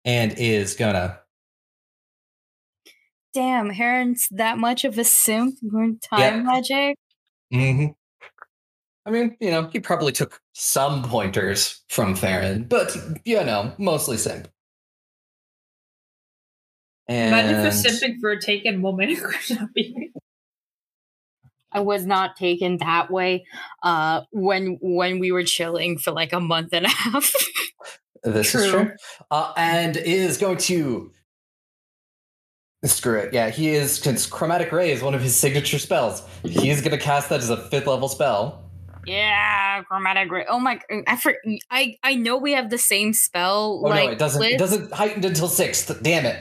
and 0.05 0.34
is 0.39 0.74
gonna 0.74 1.20
Damn, 3.34 3.70
Heron's 3.70 4.26
that 4.30 4.59
much 4.59 4.84
of 4.84 4.99
a 4.99 5.05
simp. 5.05 5.57
Learned 5.62 6.03
time 6.03 6.20
Yeah. 6.20 6.43
magic. 6.43 6.97
hmm 7.53 7.86
I 9.07 9.11
mean, 9.11 9.36
you 9.41 9.51
know, 9.51 9.68
he 9.72 9.80
probably 9.80 10.12
took 10.12 10.41
some 10.53 11.03
pointers 11.03 11.82
from 11.89 12.14
Farron, 12.14 12.64
but 12.64 12.95
you 13.24 13.43
know, 13.43 13.72
mostly 13.78 14.18
simp. 14.18 14.49
And 17.07 17.32
Imagine 17.34 17.70
for 17.70 17.89
simping 17.89 18.20
for 18.20 18.30
a 18.32 18.41
taken 18.41 18.82
woman. 18.82 19.16
Could 21.73 21.79
not 21.79 21.81
be- 21.81 21.81
I 21.81 21.81
was 21.83 22.07
not 22.07 22.37
taken 22.37 22.79
that 22.79 23.11
way 23.11 23.45
uh 23.83 24.23
when 24.33 24.79
when 24.81 25.19
we 25.19 25.33
were 25.33 25.45
chilling 25.45 25.99
for 25.99 26.11
like 26.12 26.33
a 26.33 26.41
month 26.41 26.71
and 26.73 26.87
a 26.87 26.89
half. 27.05 27.33
This 28.25 28.55
is 28.55 28.71
True. 28.71 28.85
true. 28.87 28.93
Uh, 29.31 29.53
and 29.57 29.97
is 29.97 30.39
going 30.39 30.57
to 30.59 31.12
screw 32.85 33.19
it. 33.19 33.33
Yeah, 33.33 33.51
he 33.51 33.69
is. 33.71 34.01
Cause 34.01 34.27
chromatic 34.27 34.73
ray 34.73 34.91
is 34.91 35.03
one 35.03 35.14
of 35.14 35.23
his 35.23 35.37
signature 35.37 35.79
spells. 35.79 36.23
He 36.43 36.71
is 36.71 36.81
going 36.81 36.91
to 36.93 36.99
cast 36.99 37.29
that 37.29 37.41
as 37.41 37.51
a 37.51 37.57
fifth 37.57 37.87
level 37.87 38.09
spell. 38.09 38.64
yeah, 39.07 39.83
chromatic 39.85 40.31
ray. 40.31 40.45
Oh 40.49 40.59
my 40.59 40.81
I 41.07 41.16
for, 41.16 41.35
I 41.71 41.97
I 42.03 42.14
know 42.16 42.37
we 42.37 42.53
have 42.53 42.71
the 42.71 42.79
same 42.79 43.12
spell 43.12 43.81
Oh 43.85 43.89
like 43.89 44.07
no, 44.07 44.12
it 44.12 44.19
doesn't. 44.19 44.43
It 44.43 44.59
doesn't 44.59 44.93
heightened 44.93 45.25
until 45.25 45.49
sixth. 45.49 45.91
Damn 46.03 46.27
it! 46.27 46.41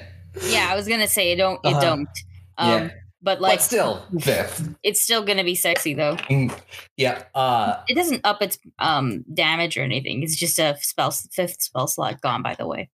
Yeah, 0.49 0.67
I 0.71 0.75
was 0.75 0.88
going 0.88 1.01
to 1.01 1.07
say 1.07 1.32
it 1.32 1.36
don't 1.38 1.59
it 1.63 1.69
Uh-huh. 1.69 1.80
don't. 1.82 2.09
Um 2.57 2.69
Yeah. 2.84 2.89
But 3.22 3.41
like 3.41 3.59
but 3.59 3.63
still, 3.63 4.05
fifth. 4.20 4.76
it's 4.84 5.01
still 5.01 5.24
going 5.26 5.38
to 5.38 5.43
be 5.43 5.55
sexy 5.55 5.93
though. 5.93 6.15
Mm, 6.30 6.57
yeah. 6.97 7.24
Uh, 7.36 7.82
It 7.88 7.95
doesn't 7.95 8.22
up 8.26 8.41
its 8.41 8.57
um 8.80 9.26
damage 9.34 9.78
or 9.78 9.82
anything. 9.82 10.24
It's 10.24 10.36
just 10.36 10.59
a 10.59 10.78
spell 10.82 11.11
fifth 11.11 11.61
spell 11.61 11.88
slot 11.88 12.22
gone 12.22 12.41
by 12.43 12.55
the 12.55 12.68
way. 12.68 12.89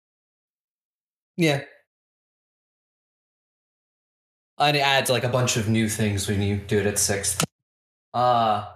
yeah. 1.37 1.63
And 4.61 4.77
it 4.77 4.81
adds 4.81 5.09
like 5.09 5.23
a 5.23 5.29
bunch 5.29 5.57
of 5.57 5.69
new 5.69 5.89
things 5.89 6.27
when 6.29 6.43
you 6.43 6.57
do 6.57 6.79
it 6.81 6.87
at 6.87 6.99
sixth. 6.99 7.45
Uh, 8.13 8.67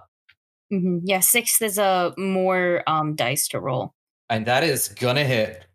hmm 0.69 0.99
Yeah, 1.03 1.19
sixth 1.19 1.61
is 1.61 1.77
a 1.77 2.13
more 2.17 2.83
um 2.87 3.15
dice 3.15 3.49
to 3.49 3.59
roll. 3.59 3.93
and 4.29 4.45
that 4.45 4.63
is 4.63 4.87
gonna 4.87 5.25
hit. 5.25 5.65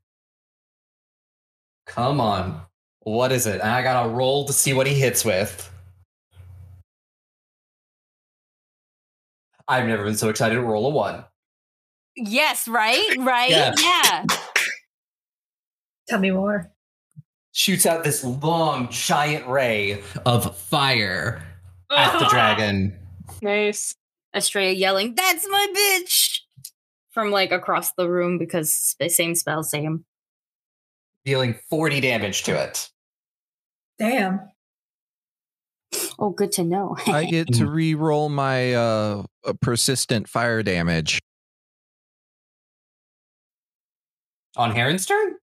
Come 1.87 2.21
on. 2.21 2.63
What 3.01 3.33
is 3.33 3.47
it? 3.47 3.63
I 3.63 3.83
gotta 3.83 4.09
roll 4.09 4.45
to 4.47 4.53
see 4.53 4.75
what 4.75 4.87
he 4.87 4.95
hits 4.95 5.25
with. 5.25 5.71
I've 9.67 9.87
never 9.87 10.05
been 10.05 10.17
so 10.17 10.29
excited 10.31 10.55
to 10.55 10.63
roll 10.63 10.87
a 10.87 10.91
one. 10.91 11.25
Yes, 12.17 12.67
right? 12.67 13.15
Right? 13.19 13.51
Yeah. 13.51 13.75
yeah. 13.79 14.25
Tell 16.09 16.19
me 16.19 16.31
more. 16.31 16.71
Shoots 17.53 17.87
out 17.87 18.03
this 18.03 18.25
long, 18.25 18.89
giant 18.91 19.47
ray 19.47 20.03
of 20.25 20.57
fire 20.57 21.43
at 21.91 22.19
the 22.19 22.27
dragon. 22.31 22.99
nice. 23.43 23.95
Estrella 24.35 24.71
yelling, 24.73 25.15
"That's 25.15 25.47
my 25.49 25.67
bitch!" 25.75 26.41
from 27.13 27.31
like 27.31 27.51
across 27.51 27.93
the 27.95 28.09
room 28.09 28.39
because 28.39 28.95
the 29.01 29.09
same 29.09 29.35
spell, 29.35 29.63
same. 29.63 30.05
Dealing 31.29 31.55
40 31.69 32.01
damage 32.01 32.45
to 32.45 32.59
it. 32.59 32.89
Damn. 33.99 34.41
Oh, 36.19 36.31
good 36.31 36.53
to 36.53 36.65
know. 36.65 36.97
I 37.07 37.27
get 37.27 37.53
to 37.55 37.67
re-roll 37.67 38.31
my 38.31 38.73
uh, 38.73 39.25
uh, 39.45 39.53
persistent 39.61 40.27
fire 40.27 40.63
damage. 40.63 41.21
On 44.57 44.75
Heron's 44.75 45.05
turn? 45.05 45.35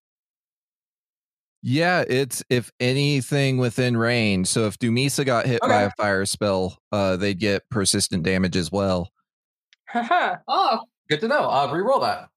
Yeah, 1.62 2.04
it's 2.08 2.44
if 2.50 2.72
anything 2.80 3.58
within 3.60 3.96
range. 3.96 4.48
So 4.48 4.66
if 4.66 4.80
Dumisa 4.80 5.24
got 5.24 5.46
hit 5.46 5.62
by 5.62 5.84
a 5.84 5.92
fire 5.98 6.26
spell, 6.26 6.80
uh, 6.92 7.16
they'd 7.16 7.40
get 7.40 7.62
persistent 7.70 8.24
damage 8.24 8.58
as 8.58 8.72
well. 8.72 9.12
Oh, 9.94 10.82
Good 11.10 11.22
to 11.22 11.28
know. 11.28 11.48
Uh, 11.48 11.72
re-roll 11.72 12.00
that. 12.00 12.30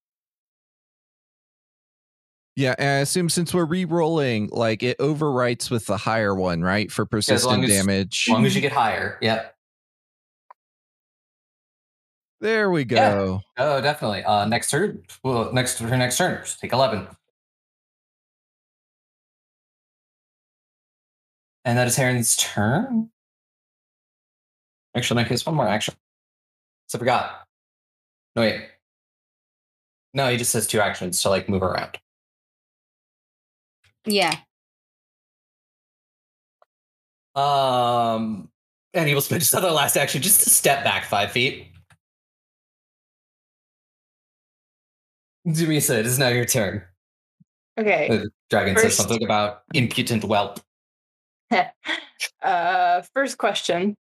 Yeah, 2.59 2.75
and 2.77 2.89
I 2.89 2.95
assume 3.03 3.29
since 3.29 3.55
we're 3.55 3.67
re-rolling, 3.67 4.49
like 4.51 4.83
it 4.83 4.99
overwrites 4.99 5.71
with 5.71 5.87
the 5.87 5.97
higher 5.97 6.35
one, 6.35 6.61
right? 6.61 6.91
For 6.91 7.03
as 7.03 7.09
persistent 7.09 7.63
as- 7.63 7.71
damage. 7.71 8.25
As 8.29 8.33
long 8.33 8.45
as 8.47 8.57
you 8.57 8.61
get 8.61 8.73
higher. 8.73 9.17
Yep. 9.23 9.55
There 12.41 12.69
we 12.73 12.81
Yeah. 12.81 12.85
go. 13.15 13.43
Oh, 13.59 13.81
definitely. 13.81 14.25
Uh, 14.25 14.47
next 14.47 14.71
turn. 14.71 15.05
Well, 15.23 15.53
next 15.53 15.79
her 15.79 15.97
next 15.97 16.17
turn. 16.17 16.43
Just 16.45 16.59
take 16.59 16.73
11. 16.73 17.07
And 21.65 21.79
that 21.79 21.87
is 21.87 21.95
Heron's 21.95 22.35
turn. 22.37 23.11
Actually, 24.97 25.23
make 25.23 25.29
this 25.29 25.47
one 25.47 25.55
more 25.55 25.69
action. 25.69 25.95
So 26.89 26.99
I 26.99 27.01
forgot. 27.01 27.47
No, 28.35 28.43
wait. 28.43 28.69
No, 30.13 30.29
he 30.29 30.37
just 30.37 30.53
has 30.55 30.67
two 30.67 30.81
actions 30.81 31.23
to 31.23 31.29
like 31.31 31.49
move 31.49 31.63
around. 31.63 31.99
Yeah. 34.09 34.37
Um, 37.35 38.51
and 38.95 39.09
he 39.09 39.15
will 39.15 39.21
spend 39.21 39.43
his 39.43 39.55
other 39.55 39.71
last 39.71 39.97
action 39.97 40.23
just 40.23 40.43
to 40.43 40.51
step 40.51 40.83
back 40.85 41.05
five 41.05 41.31
feet. 41.31 41.69
Dumisa, 45.47 45.99
it 45.99 46.07
is 46.07 46.19
now 46.19 46.29
your 46.29 46.45
turn. 46.45 46.83
Okay. 47.79 48.09
The 48.09 48.31
dragon 48.51 48.77
says 48.77 48.97
something 48.97 49.23
about 49.23 49.63
impudent 49.73 50.25
whelp. 50.25 50.61
uh, 52.43 53.03
first 53.15 53.39
question: 53.39 53.97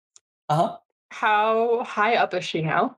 Uh 0.49 0.55
huh. 0.55 0.77
How 1.11 1.83
high 1.85 2.17
up 2.17 2.35
is 2.35 2.45
she 2.45 2.63
now? 2.63 2.97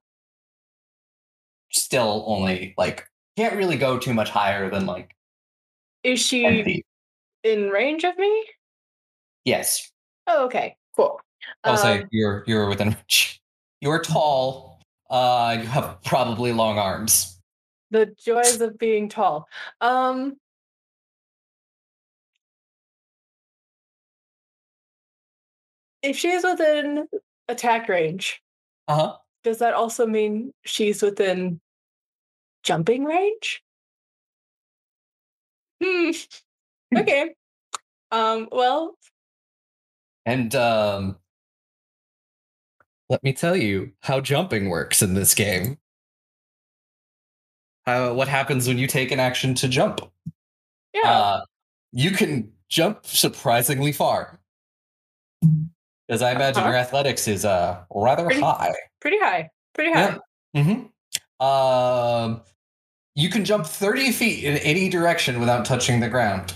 Still 1.70 2.24
only 2.26 2.74
like 2.76 3.06
can't 3.36 3.56
really 3.56 3.76
go 3.76 3.98
too 3.98 4.14
much 4.14 4.30
higher 4.30 4.68
than 4.68 4.84
like 4.84 5.14
Is 6.02 6.20
10 6.20 6.26
she 6.26 6.64
feet. 6.64 6.86
In 7.44 7.68
range 7.70 8.02
of 8.04 8.16
me? 8.18 8.44
Yes. 9.44 9.90
Oh, 10.26 10.46
okay, 10.46 10.76
cool. 10.96 11.20
I'll 11.62 11.76
say 11.76 12.00
Um, 12.00 12.08
you're 12.10 12.42
you're 12.46 12.68
within 12.68 12.88
reach. 12.98 13.40
You're 13.80 14.00
tall. 14.00 14.80
Uh, 15.10 15.58
you 15.60 15.66
have 15.68 15.98
probably 16.02 16.52
long 16.52 16.78
arms. 16.78 17.38
the 17.90 18.06
joys 18.18 18.60
of 18.60 18.78
being 18.78 19.08
tall. 19.08 19.46
Um, 19.80 20.36
if 26.02 26.16
she 26.16 26.30
is 26.30 26.42
within 26.44 27.06
attack 27.48 27.88
range, 27.88 28.42
Uh 28.88 28.94
huh. 28.96 29.16
does 29.44 29.58
that 29.58 29.74
also 29.74 30.06
mean 30.06 30.52
she's 30.64 31.02
within 31.02 31.60
jumping 32.62 33.04
range? 33.04 33.62
Hmm. 35.82 36.10
Okay. 36.96 37.30
Um. 38.10 38.48
Well, 38.52 38.96
And 40.26 40.54
um, 40.54 41.16
let 43.08 43.22
me 43.22 43.32
tell 43.32 43.56
you 43.56 43.92
how 44.02 44.20
jumping 44.20 44.68
works 44.68 45.02
in 45.02 45.14
this 45.14 45.34
game. 45.34 45.78
How 47.86 48.14
what 48.14 48.28
happens 48.28 48.66
when 48.68 48.78
you 48.78 48.86
take 48.86 49.10
an 49.10 49.20
action 49.20 49.54
to 49.56 49.68
jump? 49.68 50.00
yeah. 50.94 51.10
Uh, 51.10 51.40
you 51.92 52.10
can 52.12 52.50
jump 52.68 53.04
surprisingly 53.06 53.92
far. 53.92 54.40
Because 56.08 56.22
I 56.22 56.32
imagine 56.32 56.62
Uh-huh. 56.62 56.70
your 56.70 56.78
athletics 56.78 57.28
is 57.28 57.44
uh 57.44 57.82
rather 57.94 58.24
Pretty- 58.24 58.40
high. 58.40 58.72
pretty 59.00 59.18
high. 59.18 59.50
Pretty 59.74 59.92
high. 59.92 60.18
Mm-hmm. 60.56 61.44
Um, 61.44 62.42
you 63.16 63.28
can 63.28 63.44
jump 63.44 63.66
30 63.66 64.12
feet 64.12 64.44
in 64.44 64.56
any 64.58 64.88
direction 64.88 65.40
without 65.40 65.64
touching 65.64 66.00
the 66.00 66.08
ground. 66.08 66.54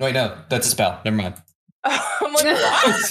Wait, 0.00 0.14
no, 0.14 0.36
that's 0.48 0.66
a 0.66 0.70
spell. 0.70 1.00
Never 1.04 1.16
mind. 1.16 1.34
I'm 1.84 2.32
like, 2.32 2.44
what? 2.44 3.06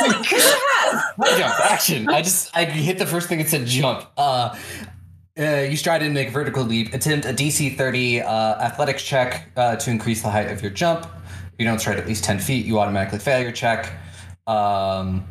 Holy 0.00 0.24
crap! 0.26 1.18
Not 1.18 1.38
jump, 1.38 1.60
action. 1.60 2.08
I 2.08 2.22
just 2.22 2.56
I 2.56 2.64
hit 2.64 2.98
the 2.98 3.06
first 3.06 3.28
thing 3.28 3.40
it 3.40 3.48
said 3.48 3.66
jump. 3.66 4.06
Uh, 4.16 4.56
uh, 5.38 5.66
you 5.68 5.76
stride 5.76 6.02
in, 6.02 6.12
make 6.12 6.28
a 6.28 6.30
vertical 6.30 6.62
leap. 6.62 6.92
Attempt 6.94 7.26
a 7.26 7.32
DC 7.32 7.76
30 7.76 8.20
uh, 8.20 8.26
athletics 8.60 9.02
check 9.02 9.50
uh, 9.56 9.76
to 9.76 9.90
increase 9.90 10.22
the 10.22 10.30
height 10.30 10.50
of 10.50 10.62
your 10.62 10.70
jump. 10.70 11.04
If 11.04 11.52
you 11.58 11.64
don't 11.66 11.80
stride 11.80 11.98
at 11.98 12.06
least 12.06 12.24
10 12.24 12.38
feet, 12.38 12.66
you 12.66 12.78
automatically 12.78 13.18
fail 13.18 13.40
your 13.40 13.52
check. 13.52 13.92
Um, 14.46 15.26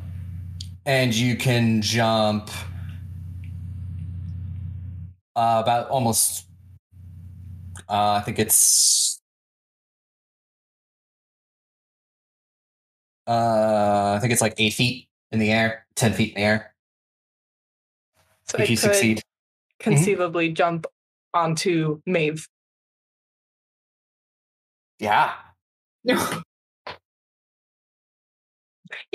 and 0.86 1.14
you 1.14 1.38
can 1.38 1.82
jump 1.82 2.50
uh, 5.36 5.62
about 5.64 5.90
almost. 5.90 6.48
Uh, 7.90 8.20
I 8.20 8.22
think 8.22 8.40
it's. 8.40 9.13
Uh, 13.28 14.14
I 14.16 14.20
think 14.20 14.34
it's 14.34 14.42
like 14.42 14.54
eight 14.58 14.74
feet 14.74 15.08
in 15.32 15.40
the 15.40 15.52
air, 15.52 15.86
ten 15.96 16.14
feet 16.14 16.30
in 16.30 16.36
the 16.36 16.42
air. 16.42 16.74
So 18.46 18.58
if 18.60 18.70
you 18.70 18.76
succeed, 18.76 19.22
conceivably 19.80 20.50
jump 20.52 20.86
onto 21.34 22.02
Maeve. 22.06 22.48
yeah, 25.00 25.34
Yeah, 26.04 26.18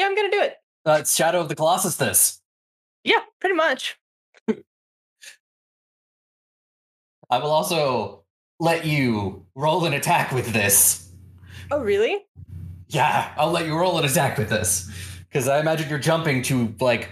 I'm 0.06 0.14
gonna 0.16 0.30
do 0.30 0.40
it. 0.40 0.56
uh, 0.86 0.96
it's 1.00 1.14
Shadow 1.14 1.40
of 1.40 1.48
the 1.48 1.54
Colossus. 1.54 1.96
This 1.96 2.40
Yeah, 3.04 3.20
pretty 3.40 3.54
much. 3.54 3.98
I 7.30 7.38
will 7.38 7.50
also 7.50 8.24
let 8.58 8.86
you 8.86 9.46
roll 9.54 9.84
an 9.84 9.92
attack 9.92 10.32
with 10.32 10.52
this. 10.52 11.10
Oh, 11.70 11.80
really? 11.80 12.26
Yeah, 12.88 13.32
I'll 13.36 13.50
let 13.50 13.66
you 13.66 13.76
roll 13.76 13.98
an 13.98 14.04
attack 14.04 14.38
with 14.38 14.48
this 14.48 14.90
because 15.28 15.46
I 15.46 15.60
imagine 15.60 15.88
you're 15.90 15.98
jumping 15.98 16.42
to 16.44 16.74
like 16.80 17.10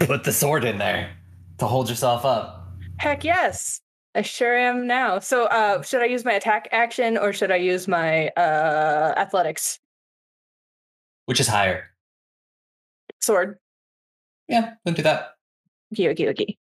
put 0.00 0.24
the 0.24 0.32
sword 0.32 0.64
in 0.64 0.78
there 0.78 1.10
to 1.58 1.66
hold 1.66 1.88
yourself 1.88 2.24
up. 2.24 2.66
Heck 2.98 3.24
yes. 3.24 3.80
I 4.14 4.22
sure 4.22 4.56
am 4.56 4.86
now. 4.86 5.18
So, 5.18 5.44
uh, 5.44 5.82
should 5.82 6.00
I 6.00 6.06
use 6.06 6.24
my 6.24 6.32
attack 6.32 6.68
action 6.72 7.18
or 7.18 7.32
should 7.34 7.50
I 7.50 7.56
use 7.56 7.86
my 7.86 8.28
uh 8.30 9.12
athletics 9.16 9.78
Which 11.26 11.38
is 11.40 11.48
higher? 11.48 11.90
sword? 13.20 13.58
Yeah, 14.48 14.74
don't 14.84 14.96
do 14.96 15.02
that. 15.02 15.34
Okay, 15.92 16.08
okay, 16.10 16.28
okay. 16.30 16.56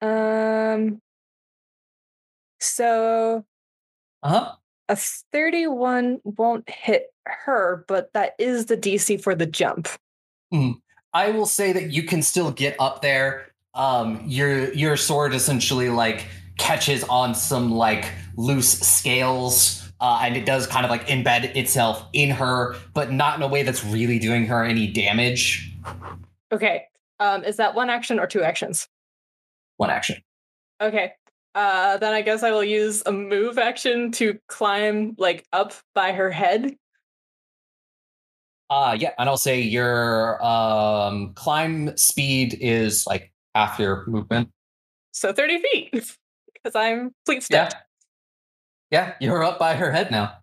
Um. 0.00 1.00
So 2.60 3.44
Uh 4.22 4.28
huh. 4.28 4.52
A 4.88 4.96
thirty-one 4.96 6.20
won't 6.24 6.68
hit 6.68 7.12
her, 7.26 7.84
but 7.88 8.12
that 8.12 8.34
is 8.38 8.66
the 8.66 8.76
DC 8.76 9.20
for 9.20 9.34
the 9.34 9.46
jump. 9.46 9.88
I 11.12 11.30
will 11.30 11.46
say 11.46 11.72
that 11.72 11.90
you 11.92 12.02
can 12.02 12.22
still 12.22 12.50
get 12.50 12.76
up 12.78 13.02
there. 13.02 13.48
Um, 13.74 14.22
your 14.26 14.72
your 14.72 14.96
sword 14.96 15.34
essentially 15.34 15.88
like 15.88 16.26
catches 16.58 17.04
on 17.04 17.34
some 17.34 17.72
like 17.72 18.10
loose 18.36 18.78
scales, 18.80 19.90
uh, 20.00 20.20
and 20.22 20.36
it 20.36 20.46
does 20.46 20.66
kind 20.66 20.84
of 20.84 20.90
like 20.90 21.06
embed 21.08 21.56
itself 21.56 22.04
in 22.12 22.30
her, 22.30 22.76
but 22.94 23.12
not 23.12 23.36
in 23.36 23.42
a 23.42 23.48
way 23.48 23.62
that's 23.62 23.84
really 23.84 24.18
doing 24.18 24.46
her 24.46 24.64
any 24.64 24.86
damage. 24.86 25.72
Okay. 26.52 26.84
Um, 27.18 27.44
is 27.44 27.56
that 27.56 27.74
one 27.74 27.90
action 27.90 28.18
or 28.18 28.26
two 28.26 28.42
actions? 28.42 28.88
One 29.78 29.90
action. 29.90 30.22
Okay. 30.80 31.12
Uh, 31.56 31.96
then 31.96 32.12
I 32.12 32.20
guess 32.20 32.42
I 32.42 32.50
will 32.50 32.62
use 32.62 33.02
a 33.06 33.12
move 33.12 33.56
action 33.56 34.12
to 34.12 34.38
climb 34.46 35.14
like 35.16 35.46
up 35.54 35.72
by 35.94 36.12
her 36.12 36.30
head. 36.30 36.76
Uh 38.68 38.94
yeah, 38.98 39.12
and 39.18 39.26
I'll 39.26 39.38
say 39.38 39.62
your 39.62 40.44
um 40.44 41.32
climb 41.34 41.96
speed 41.96 42.58
is 42.60 43.06
like 43.06 43.32
half 43.54 43.78
your 43.78 44.04
movement. 44.06 44.50
So 45.12 45.32
30 45.32 45.62
feet. 45.62 45.92
Because 46.62 46.74
I'm 46.74 47.14
fleet 47.24 47.46
Yeah. 47.48 47.68
Yeah, 48.90 49.14
you're 49.20 49.44
up 49.44 49.58
by 49.58 49.76
her 49.76 49.92
head 49.92 50.10
now. 50.10 50.38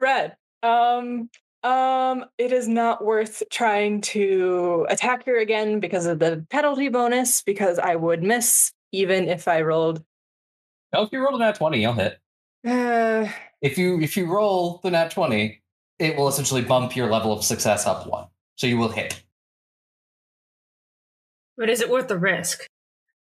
Red. 0.00 0.36
Um 0.62 1.28
um 1.62 2.24
it 2.38 2.50
is 2.50 2.66
not 2.66 3.04
worth 3.04 3.42
trying 3.50 4.00
to 4.00 4.86
attack 4.88 5.26
her 5.26 5.36
again 5.36 5.78
because 5.80 6.06
of 6.06 6.18
the 6.18 6.44
penalty 6.50 6.88
bonus, 6.88 7.42
because 7.42 7.78
I 7.78 7.94
would 7.94 8.22
miss 8.22 8.72
even 8.90 9.28
if 9.28 9.46
I 9.46 9.60
rolled 9.60 10.02
Oh, 10.92 11.04
if 11.04 11.12
you 11.12 11.20
roll 11.20 11.36
a 11.36 11.38
nat 11.38 11.56
20, 11.56 11.80
you'll 11.80 11.92
hit. 11.92 12.18
uh, 12.66 13.26
if 13.62 13.76
you 13.78 14.00
if 14.00 14.16
you 14.16 14.26
roll 14.26 14.80
the 14.82 14.90
nat 14.90 15.10
20 15.10 15.62
it 15.98 16.16
will 16.16 16.28
essentially 16.28 16.62
bump 16.62 16.94
your 16.96 17.10
level 17.10 17.32
of 17.32 17.42
success 17.44 17.86
up 17.86 18.06
one 18.06 18.26
so 18.56 18.66
you 18.66 18.76
will 18.76 18.88
hit 18.88 19.22
But 21.56 21.70
is 21.70 21.80
it 21.80 21.88
worth 21.90 22.08
the 22.08 22.18
risk? 22.18 22.66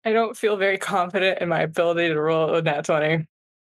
I 0.05 0.13
don't 0.13 0.37
feel 0.37 0.57
very 0.57 0.79
confident 0.79 1.41
in 1.41 1.49
my 1.49 1.61
ability 1.63 2.09
to 2.09 2.21
roll 2.21 2.55
a 2.55 2.63
nat 2.63 2.85
20. 2.85 3.27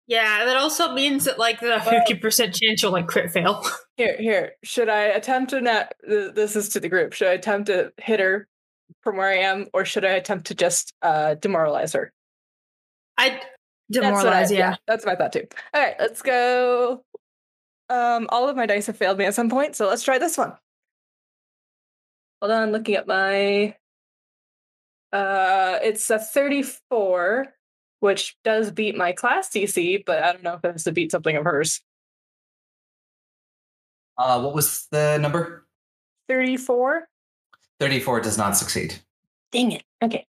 Yeah, 0.08 0.46
that 0.46 0.58
also 0.58 0.94
means 0.94 1.26
that 1.26 1.40
like 1.40 1.60
the 1.62 1.80
fifty 1.80 2.14
percent 2.16 2.54
chance 2.54 2.84
you'll 2.84 2.92
like 2.92 3.08
crit 3.08 3.32
fail. 3.32 3.66
Here, 3.98 4.18
here. 4.20 4.52
Should 4.64 4.90
I 4.90 5.04
attempt 5.04 5.52
to 5.52 5.62
net? 5.62 5.94
This 6.06 6.56
is 6.56 6.70
to 6.70 6.80
the 6.80 6.90
group. 6.90 7.14
Should 7.14 7.28
I 7.28 7.34
attempt 7.34 7.68
to 7.68 7.94
hit 8.02 8.20
her 8.20 8.48
from 9.02 9.18
where 9.18 9.30
I 9.30 9.38
am, 9.38 9.68
or 9.72 9.86
should 9.86 10.04
I 10.04 10.14
attempt 10.14 10.48
to 10.48 10.56
just 10.56 10.94
uh, 11.04 11.36
demoralize 11.36 11.94
her? 11.94 12.12
I 13.20 13.40
That's 13.94 14.24
what 14.24 14.34
I- 14.34 14.44
demoralize. 14.44 14.52
yeah. 14.52 14.76
that's 14.88 15.06
my 15.06 15.16
thought 15.16 15.34
too. 15.34 15.48
All 15.74 15.82
right, 15.82 15.96
let's 16.00 16.22
go. 16.22 17.04
Um, 17.90 18.28
all 18.30 18.50
of 18.50 18.56
my 18.56 18.66
dice 18.66 18.88
have 18.88 18.98
failed 18.98 19.18
me 19.18 19.26
at 19.26 19.36
some 19.36 19.50
point, 19.50 19.76
so 19.76 19.88
let's 19.88 20.04
try 20.04 20.18
this 20.18 20.38
one. 20.38 20.54
Hold 22.42 22.52
on, 22.52 22.72
looking 22.72 22.96
at 22.96 23.08
my. 23.08 23.76
Uh, 25.12 25.78
it's 25.84 26.10
a 26.10 26.18
thirty-four, 26.20 27.48
which 28.00 28.36
does 28.44 28.72
beat 28.72 28.98
my 28.98 29.12
class 29.12 29.50
DC, 29.50 30.04
but 30.06 30.24
I 30.24 30.32
don't 30.34 30.44
know 30.44 30.56
if 30.56 30.66
it 30.66 30.72
has 30.72 30.84
to 30.86 30.92
beat 30.92 31.12
something 31.12 31.36
of 31.36 31.44
hers. 31.44 31.82
uh 34.18 34.42
what 34.42 34.54
was 34.56 34.88
the 34.92 35.18
number 35.20 35.66
Thirty-four. 36.30 37.08
34 37.80 38.22
does 38.22 38.38
not 38.38 38.56
succeed 38.56 38.96
Dang 39.52 39.72
it. 39.74 39.84
Okay. 40.02 40.26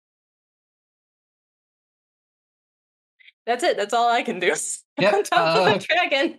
That's 3.46 3.64
it. 3.64 3.76
That's 3.76 3.94
all 3.94 4.10
I 4.10 4.22
can 4.22 4.38
do. 4.38 4.54
Yep, 5.00 5.14
On 5.14 5.22
top 5.24 5.56
of 5.56 5.66
uh, 5.66 5.72
the 5.72 5.86
dragon. 5.86 6.38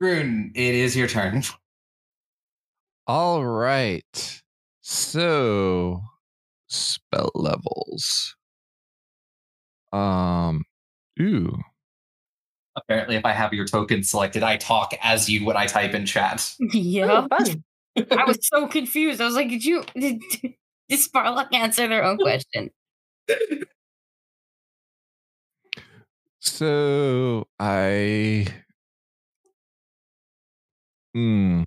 Groon, 0.00 0.52
it 0.54 0.74
is 0.74 0.96
your 0.96 1.06
turn 1.06 1.42
All 3.06 3.44
right. 3.44 4.42
So 4.80 6.00
spell 6.66 7.30
levels. 7.34 8.34
Um 9.92 10.64
Ooh. 11.20 11.58
Apparently, 12.74 13.16
if 13.16 13.24
I 13.26 13.32
have 13.32 13.52
your 13.52 13.66
token 13.66 14.02
selected, 14.02 14.42
I 14.42 14.56
talk 14.56 14.94
as 15.02 15.28
you 15.28 15.44
when 15.44 15.56
I 15.56 15.66
type 15.66 15.92
in 15.92 16.06
chat. 16.06 16.50
yeah. 16.72 17.26
Oh. 17.30 17.46
I 18.10 18.24
was 18.24 18.38
so 18.42 18.66
confused. 18.66 19.20
I 19.20 19.26
was 19.26 19.34
like, 19.34 19.50
did 19.50 19.64
you 19.64 19.84
did, 19.94 20.22
did 20.88 21.00
Sparlock 21.00 21.52
answer 21.52 21.86
their 21.86 22.04
own 22.04 22.16
question? 22.16 22.70
So 26.40 27.46
I. 27.58 28.46
Hmm. 31.14 31.62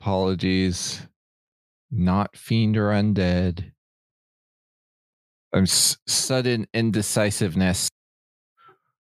Apologies. 0.00 1.02
Not 1.90 2.36
fiend 2.36 2.76
or 2.76 2.90
undead. 2.90 3.72
I'm 5.52 5.62
s- 5.64 5.96
sudden 6.06 6.66
indecisiveness. 6.74 7.88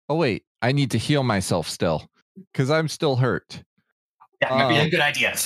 Oh 0.09 0.15
wait, 0.15 0.45
I 0.61 0.71
need 0.71 0.91
to 0.91 0.97
heal 0.97 1.23
myself 1.23 1.67
still 1.67 2.09
because 2.51 2.69
I'm 2.69 2.88
still 2.88 3.15
hurt. 3.17 3.63
Yeah, 4.41 4.49
might 4.53 4.69
be 4.69 4.75
a 4.78 4.84
Um, 4.84 4.89
good 4.89 4.99
idea. 4.99 5.36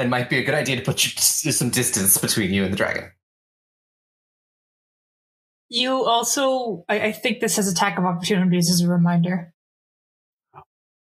it 0.00 0.08
might 0.08 0.30
be 0.30 0.38
a 0.38 0.44
good 0.44 0.54
idea 0.54 0.76
to 0.76 0.82
put 0.82 1.04
you, 1.04 1.10
some 1.52 1.70
distance 1.70 2.18
between 2.18 2.52
you 2.52 2.64
and 2.64 2.72
the 2.72 2.76
dragon. 2.76 3.10
You 5.68 6.04
also, 6.04 6.84
I, 6.88 7.00
I 7.00 7.12
think 7.12 7.40
this 7.40 7.56
has 7.56 7.68
attack 7.68 7.98
of 7.98 8.04
opportunities 8.04 8.68
as 8.70 8.80
a 8.80 8.88
reminder. 8.88 9.52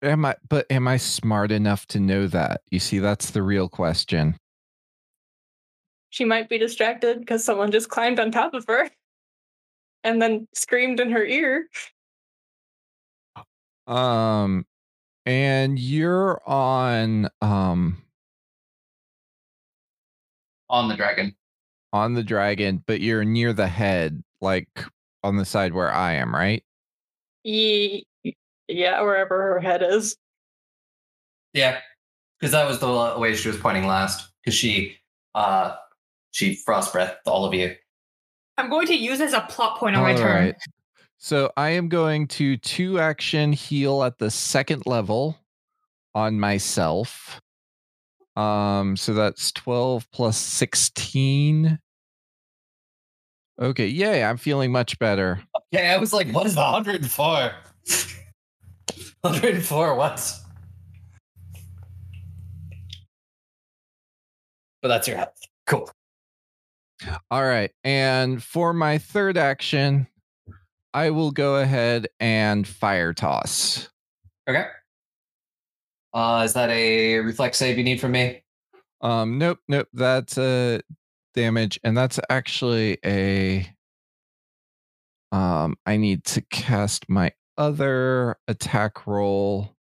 Am 0.02 0.26
I? 0.26 0.36
But 0.48 0.66
am 0.72 0.88
I 0.88 0.98
smart 0.98 1.52
enough 1.52 1.86
to 1.88 2.00
know 2.00 2.28
that? 2.28 2.62
You 2.72 2.80
see, 2.80 3.00
that's 3.00 3.32
the 3.32 3.44
real 3.44 3.70
question. 3.70 4.36
She 6.10 6.26
might 6.26 6.50
be 6.50 6.58
distracted 6.58 7.20
because 7.20 7.44
someone 7.44 7.72
just 7.72 7.90
climbed 7.90 8.20
on 8.20 8.32
top 8.32 8.54
of 8.54 8.66
her 8.68 8.90
and 10.04 10.22
then 10.22 10.48
screamed 10.54 11.00
in 11.00 11.12
her 11.12 11.24
ear. 11.24 11.68
Um, 13.88 14.66
and 15.26 15.78
you're 15.78 16.42
on 16.48 17.30
um 17.42 18.05
On 20.70 20.88
the 20.90 20.96
dragon. 20.96 21.36
on 21.94 22.14
the 22.14 22.24
dragon, 22.24 22.84
but 22.88 23.00
you're 23.02 23.24
near 23.24 23.54
the 23.54 23.68
head, 23.68 24.24
like 24.42 24.68
on 25.24 25.38
the 25.38 25.46
side 25.46 25.74
where 25.74 25.92
I 25.92 26.14
am, 26.14 26.34
right? 26.36 26.64
Ye- 27.44 28.06
yeah, 28.68 29.02
wherever 29.02 29.42
her 29.42 29.60
head 29.60 29.84
is. 29.84 30.18
Yeah, 31.54 31.80
because 32.40 32.52
that 32.52 32.68
was 32.68 32.80
the 32.80 33.16
way 33.20 33.36
she 33.36 33.48
was 33.48 33.58
pointing 33.58 33.86
last. 33.88 34.30
Because 34.44 34.56
she, 34.56 34.98
uh, 35.36 35.76
she 36.32 36.56
frost 36.56 36.92
breathed 36.92 37.14
all 37.26 37.46
of 37.46 37.54
you. 37.54 37.76
I'm 38.58 38.70
going 38.70 38.88
to 38.88 38.96
use 38.96 39.22
as 39.22 39.34
a 39.34 39.42
plot 39.42 39.78
point 39.78 39.96
on 39.96 40.04
my 40.04 40.16
turn. 40.16 40.46
right. 40.46 40.56
So 41.18 41.52
I 41.56 41.70
am 41.72 41.88
going 41.88 42.28
to 42.30 42.58
two 42.58 43.00
action 43.00 43.54
heal 43.54 44.04
at 44.04 44.18
the 44.18 44.30
second 44.32 44.84
level 44.86 45.38
on 46.14 46.40
myself. 46.40 47.42
Um, 48.36 48.98
so 48.98 49.14
that's 49.14 49.52
12 49.54 50.10
plus 50.12 50.38
16. 50.38 51.80
Okay, 53.62 53.88
yay, 53.88 54.24
I'm 54.24 54.38
feeling 54.38 54.72
much 54.72 55.00
better. 55.00 55.42
Okay, 55.74 55.88
I 55.88 55.98
was 55.98 56.12
like, 56.12 56.30
what 56.32 56.46
is 56.46 56.56
the 56.56 56.62
104? 56.62 57.52
104, 59.22 59.96
what? 59.96 60.34
But 64.82 64.90
that's 64.90 65.08
your 65.08 65.18
health. 65.18 65.40
Cool. 65.66 65.90
All 67.32 67.44
right. 67.44 67.72
And 67.84 68.44
for 68.44 68.74
my 68.74 68.98
third 68.98 69.38
action, 69.38 70.08
I 70.94 71.10
will 71.10 71.32
go 71.32 71.56
ahead 71.56 72.08
and 72.20 72.68
fire 72.68 73.14
toss. 73.14 73.90
Okay. 74.48 74.68
Uh, 76.16 76.44
is 76.46 76.54
that 76.54 76.70
a 76.70 77.18
reflex 77.18 77.58
save 77.58 77.78
you 77.78 77.84
need 77.84 78.00
from 78.00 78.14
me? 78.14 78.42
Um, 79.02 79.38
nope, 79.38 79.60
nope, 79.68 79.90
that's 79.94 80.38
a 80.38 80.80
damage, 81.34 81.78
and 81.84 81.96
that's 81.96 82.20
actually 82.30 82.98
a 83.06 83.70
um 85.34 85.76
I 85.86 85.98
need 85.98 86.24
to 86.26 86.42
cast 86.44 87.10
my 87.10 87.34
other 87.58 88.38
attack 88.48 89.06
roll. 89.06 89.76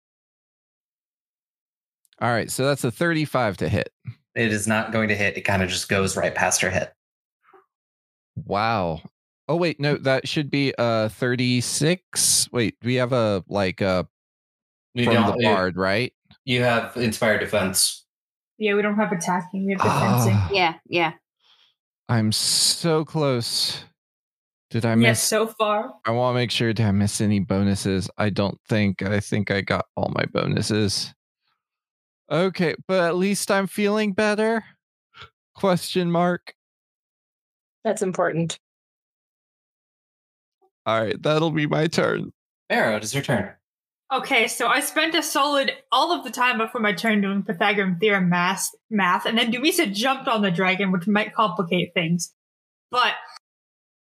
All 2.19 2.29
right, 2.29 2.51
so 2.51 2.65
that's 2.65 2.83
a 2.83 2.91
35 2.91 3.57
to 3.57 3.69
hit. 3.69 3.89
It 4.35 4.51
is 4.51 4.67
not 4.67 4.91
going 4.91 5.07
to 5.07 5.15
hit. 5.15 5.37
It 5.37 5.41
kind 5.41 5.63
of 5.63 5.69
just 5.69 5.87
goes 5.87 6.17
right 6.17 6.35
past 6.35 6.59
her 6.61 6.69
head. 6.69 6.91
Wow. 8.35 9.01
Oh 9.47 9.55
wait, 9.55 9.79
no, 9.79 9.95
that 9.95 10.27
should 10.27 10.49
be 10.49 10.73
uh 10.77 11.07
36. 11.07 12.49
Wait, 12.51 12.75
we 12.83 12.95
have 12.95 13.13
a 13.13 13.41
like 13.47 13.79
a 13.79 14.05
from 15.01 15.27
the 15.27 15.39
bard, 15.41 15.77
right? 15.77 16.11
You 16.45 16.61
have 16.63 16.95
inspired 16.95 17.39
defense. 17.39 18.05
Yeah, 18.57 18.75
we 18.75 18.81
don't 18.81 18.95
have 18.95 19.11
attacking, 19.11 19.65
we 19.65 19.73
have 19.73 19.81
defensing. 19.81 20.33
Ah, 20.35 20.49
Yeah, 20.51 20.73
yeah. 20.87 21.13
I'm 22.07 22.31
so 22.31 23.03
close. 23.03 23.83
Did 24.69 24.85
I 24.85 24.91
yes, 24.91 24.99
miss? 24.99 25.23
so 25.23 25.47
far. 25.47 25.93
I 26.05 26.11
want 26.11 26.35
to 26.35 26.39
make 26.39 26.51
sure 26.51 26.71
did 26.73 26.85
I 26.85 26.91
miss 26.91 27.19
any 27.19 27.39
bonuses? 27.39 28.09
I 28.17 28.29
don't 28.29 28.59
think. 28.67 29.01
I 29.01 29.19
think 29.19 29.49
I 29.51 29.61
got 29.61 29.85
all 29.95 30.11
my 30.15 30.25
bonuses. 30.25 31.13
Okay, 32.31 32.75
but 32.87 33.03
at 33.03 33.15
least 33.15 33.49
I'm 33.51 33.67
feeling 33.67 34.13
better. 34.13 34.63
Question 35.55 36.11
mark. 36.11 36.53
That's 37.83 38.01
important. 38.01 38.59
All 40.85 41.01
right, 41.01 41.21
that'll 41.21 41.51
be 41.51 41.67
my 41.67 41.87
turn. 41.87 42.31
Marrow, 42.69 42.97
it 42.97 43.03
is 43.03 43.13
your 43.13 43.23
turn. 43.23 43.51
Okay, 44.13 44.47
so 44.47 44.67
I 44.67 44.81
spent 44.81 45.15
a 45.15 45.23
solid 45.23 45.71
all 45.91 46.13
of 46.13 46.23
the 46.23 46.29
time 46.29 46.59
before 46.59 46.79
my 46.79 46.93
turn 46.93 47.21
doing 47.21 47.41
Pythagorean 47.41 47.97
theorem 47.97 48.29
math, 48.29 48.69
math, 48.89 49.25
and 49.25 49.37
then 49.37 49.51
Dumisa 49.51 49.91
jumped 49.91 50.27
on 50.27 50.43
the 50.43 50.51
dragon, 50.51 50.91
which 50.91 51.07
might 51.07 51.33
complicate 51.33 51.93
things. 51.95 52.31
But 52.91 53.13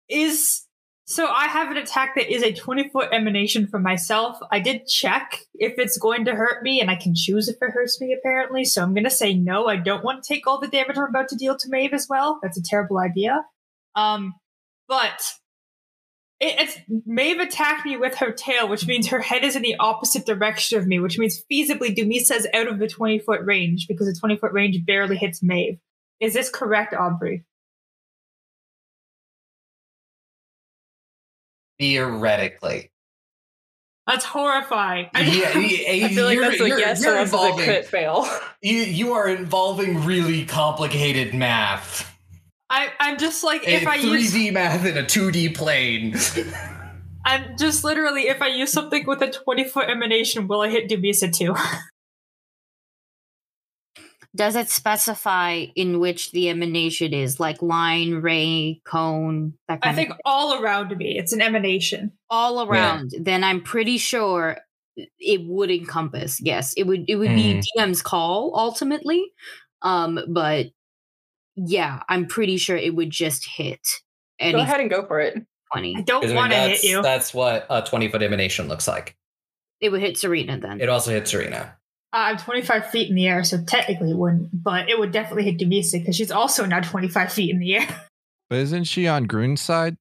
is 0.08 0.66
so 1.08 1.28
I 1.28 1.46
have 1.46 1.70
an 1.70 1.76
attack 1.76 2.16
that 2.16 2.32
is 2.32 2.42
a 2.42 2.52
20 2.52 2.88
foot 2.88 3.10
emanation 3.12 3.68
from 3.68 3.84
myself. 3.84 4.38
I 4.50 4.58
did 4.58 4.88
check 4.88 5.38
if 5.54 5.74
it's 5.78 5.98
going 5.98 6.24
to 6.24 6.34
hurt 6.34 6.64
me, 6.64 6.80
and 6.80 6.90
I 6.90 6.96
can 6.96 7.14
choose 7.14 7.48
if 7.48 7.56
it 7.62 7.70
hurts 7.70 8.00
me, 8.00 8.12
apparently. 8.12 8.64
So 8.64 8.82
I'm 8.82 8.92
gonna 8.92 9.08
say 9.08 9.34
no. 9.34 9.68
I 9.68 9.76
don't 9.76 10.04
want 10.04 10.24
to 10.24 10.34
take 10.34 10.48
all 10.48 10.58
the 10.58 10.66
damage 10.66 10.98
I'm 10.98 11.04
about 11.04 11.28
to 11.28 11.36
deal 11.36 11.56
to 11.56 11.68
Maeve 11.68 11.94
as 11.94 12.08
well. 12.10 12.40
That's 12.42 12.58
a 12.58 12.62
terrible 12.62 12.98
idea. 12.98 13.44
Um, 13.94 14.34
but 14.88 15.22
it, 16.40 16.54
it's 16.60 16.78
Maeve 17.06 17.38
attacked 17.40 17.84
me 17.86 17.96
with 17.96 18.16
her 18.16 18.30
tail, 18.32 18.68
which 18.68 18.86
means 18.86 19.08
her 19.08 19.20
head 19.20 19.44
is 19.44 19.56
in 19.56 19.62
the 19.62 19.76
opposite 19.80 20.26
direction 20.26 20.78
of 20.78 20.86
me, 20.86 20.98
which 20.98 21.18
means 21.18 21.42
feasibly 21.50 21.94
Dumisa 21.96 22.32
is 22.36 22.48
out 22.52 22.68
of 22.68 22.78
the 22.78 22.88
20 22.88 23.18
foot 23.20 23.40
range 23.44 23.86
because 23.88 24.06
the 24.06 24.18
20 24.18 24.36
foot 24.36 24.52
range 24.52 24.84
barely 24.84 25.16
hits 25.16 25.42
Maeve. 25.42 25.78
Is 26.20 26.34
this 26.34 26.48
correct, 26.50 26.94
Aubrey? 26.94 27.44
Theoretically. 31.78 32.90
That's 34.06 34.24
horrifying. 34.24 35.08
I- 35.14 35.20
Yeah, 35.22 35.58
you- 35.58 36.04
I 36.04 36.08
feel 36.08 36.24
like 36.26 36.34
you're- 36.34 36.48
that's 36.48 36.60
a 36.60 36.66
you're- 36.68 36.80
yes 36.80 37.02
you're 37.02 37.12
unless 37.12 37.28
it's 37.28 37.34
a 37.34 37.36
involving- 37.36 37.64
crit 37.66 37.86
fail. 37.86 38.26
You, 38.62 38.78
you 38.78 39.12
are 39.12 39.28
involving 39.28 40.04
really 40.04 40.44
complicated 40.46 41.34
math. 41.34 42.15
I, 42.68 42.88
I'm 42.98 43.18
just 43.18 43.44
like, 43.44 43.62
A 43.66 43.74
if 43.74 43.86
I 43.86 43.98
3D 43.98 44.32
use, 44.32 44.52
math 44.52 44.84
in 44.84 44.96
a 44.98 45.02
2D 45.02 45.54
plane. 45.54 46.16
I'm 47.24 47.56
just 47.56 47.84
literally, 47.84 48.28
if 48.28 48.40
I 48.42 48.48
use 48.48 48.72
something 48.72 49.06
with 49.06 49.22
a 49.22 49.30
20 49.30 49.64
foot 49.64 49.88
emanation, 49.88 50.48
will 50.48 50.60
I 50.62 50.70
hit 50.70 50.88
Dumisa 50.88 51.32
too? 51.32 51.54
Does 54.36 54.54
it 54.54 54.68
specify 54.68 55.66
in 55.74 55.98
which 55.98 56.30
the 56.32 56.50
emanation 56.50 57.14
is, 57.14 57.40
like 57.40 57.62
line, 57.62 58.16
ray, 58.16 58.82
cone, 58.84 59.54
that 59.66 59.80
kind 59.80 59.92
I 59.92 59.96
think 59.96 60.10
of 60.10 60.18
all 60.26 60.62
around 60.62 60.94
me, 60.96 61.16
it's 61.18 61.32
an 61.32 61.40
emanation. 61.40 62.12
all 62.28 62.68
around? 62.68 63.14
Then 63.18 63.42
I'm 63.42 63.62
pretty 63.62 63.96
sure 63.96 64.58
it 64.96 65.40
would 65.46 65.70
encompass. 65.70 66.38
Yes, 66.40 66.74
it 66.76 66.86
would. 66.86 67.06
It 67.08 67.16
would 67.16 67.30
be 67.34 67.62
DM's 67.78 68.02
call 68.02 68.52
ultimately, 68.54 69.24
um, 69.80 70.20
but 70.28 70.66
yeah, 71.56 72.02
I'm 72.08 72.26
pretty 72.26 72.56
sure 72.58 72.76
it 72.76 72.94
would 72.94 73.10
just 73.10 73.46
hit 73.46 73.80
Go 74.40 74.58
ahead 74.58 74.80
and 74.80 74.90
go 74.90 75.06
for 75.06 75.20
it. 75.20 75.34
20. 75.72 75.96
I 75.96 76.00
don't 76.02 76.34
want 76.34 76.52
to 76.52 76.58
hit 76.58 76.84
you. 76.84 77.02
That's 77.02 77.34
what 77.34 77.66
a 77.70 77.82
20 77.82 78.08
foot 78.08 78.22
emanation 78.22 78.68
looks 78.68 78.86
like. 78.86 79.16
It 79.80 79.90
would 79.90 80.00
hit 80.00 80.16
Serena 80.16 80.58
then. 80.58 80.80
It 80.80 80.88
also 80.88 81.10
hits 81.10 81.30
Serena. 81.30 81.76
Uh, 82.12 82.16
I'm 82.16 82.36
25 82.36 82.90
feet 82.90 83.10
in 83.10 83.16
the 83.16 83.26
air, 83.26 83.44
so 83.44 83.62
technically 83.64 84.10
it 84.10 84.16
wouldn't, 84.16 84.50
but 84.52 84.88
it 84.88 84.98
would 84.98 85.12
definitely 85.12 85.44
hit 85.44 85.58
Dumisa 85.58 85.98
because 85.98 86.16
she's 86.16 86.30
also 86.30 86.64
now 86.64 86.80
25 86.80 87.32
feet 87.32 87.50
in 87.50 87.58
the 87.58 87.76
air. 87.76 87.86
But 88.48 88.60
isn't 88.60 88.84
she 88.84 89.08
on 89.08 89.24
Groon's 89.24 89.60
side? 89.60 89.96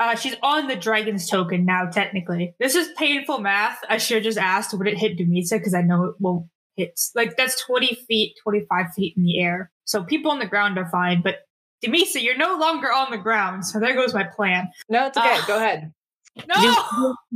Uh, 0.00 0.14
she's 0.14 0.34
on 0.42 0.66
the 0.66 0.74
dragon's 0.74 1.28
token 1.28 1.66
now, 1.66 1.90
technically. 1.90 2.54
This 2.58 2.74
is 2.74 2.88
painful 2.96 3.40
math. 3.40 3.78
I 3.86 3.98
should 3.98 4.14
have 4.14 4.24
just 4.24 4.38
asked 4.38 4.72
would 4.72 4.86
it 4.86 4.96
hit 4.96 5.18
Dumisa 5.18 5.58
because 5.58 5.74
I 5.74 5.82
know 5.82 6.04
it 6.04 6.14
won't 6.18 6.46
hits. 6.76 7.12
Like 7.14 7.36
that's 7.36 7.60
20 7.64 7.94
feet, 8.08 8.36
25 8.42 8.92
feet 8.94 9.14
in 9.16 9.24
the 9.24 9.40
air. 9.40 9.70
So 9.84 10.04
people 10.04 10.30
on 10.30 10.38
the 10.38 10.46
ground 10.46 10.78
are 10.78 10.88
fine, 10.90 11.22
but 11.22 11.40
Dumisa, 11.84 12.22
you're 12.22 12.36
no 12.36 12.56
longer 12.58 12.92
on 12.92 13.10
the 13.10 13.18
ground. 13.18 13.64
So 13.66 13.78
there 13.78 13.94
goes 13.94 14.14
my 14.14 14.24
plan. 14.24 14.68
No, 14.88 15.06
it's 15.06 15.16
okay. 15.16 15.34
Uh, 15.38 15.46
Go 15.46 15.56
ahead. 15.56 15.92
No! 16.48 16.54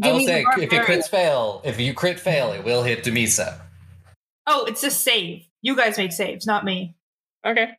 I 0.02 0.12
will 0.12 0.20
say, 0.20 0.40
if 0.42 0.58
it 0.64 0.70
barbarian. 0.70 0.84
crits 1.02 1.08
fail, 1.08 1.62
if 1.64 1.80
you 1.80 1.94
crit 1.94 2.20
fail, 2.20 2.52
it 2.52 2.64
will 2.64 2.82
hit 2.82 3.02
Dumisa. 3.04 3.58
Oh, 4.46 4.64
it's 4.66 4.82
a 4.84 4.90
save. 4.90 5.44
You 5.62 5.74
guys 5.76 5.96
make 5.96 6.12
saves, 6.12 6.46
not 6.46 6.64
me. 6.64 6.96
Okay. 7.46 7.70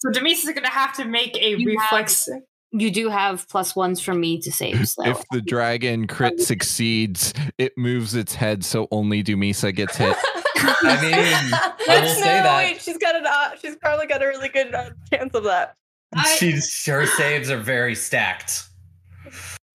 So 0.00 0.10
Dumisa's 0.10 0.52
gonna 0.54 0.68
have 0.70 0.94
to 0.96 1.04
make 1.06 1.36
a 1.36 1.56
You 1.56 1.78
have- 1.78 1.92
reflex. 1.92 2.28
You 2.72 2.90
do 2.90 3.08
have 3.08 3.48
plus 3.48 3.74
ones 3.76 4.00
from 4.00 4.20
me 4.20 4.40
to 4.40 4.52
save. 4.52 4.88
So 4.88 5.04
If 5.04 5.24
the 5.30 5.40
dragon 5.40 6.06
crit 6.06 6.40
succeeds, 6.40 7.32
it 7.58 7.72
moves 7.78 8.14
its 8.14 8.34
head 8.34 8.64
so 8.64 8.88
only 8.90 9.22
Dumisa 9.22 9.74
gets 9.74 9.96
hit. 9.96 10.16
I 10.56 11.00
mean, 11.00 11.12
I 11.54 11.72
will 11.78 11.86
That's- 11.86 12.18
say 12.18 12.24
that. 12.24 12.56
Wait, 12.56 12.80
she's 12.82 12.98
got 12.98 13.14
an. 13.16 13.26
Uh, 13.26 13.50
she's 13.60 13.76
probably 13.76 14.06
got 14.06 14.22
a 14.22 14.26
really 14.26 14.48
good 14.48 14.74
uh, 14.74 14.90
chance 15.12 15.34
of 15.34 15.44
that. 15.44 15.74
I- 16.14 16.36
She's, 16.38 16.84
her 16.86 17.06
saves 17.06 17.50
are 17.50 17.58
very 17.58 17.94
stacked. 17.94 18.64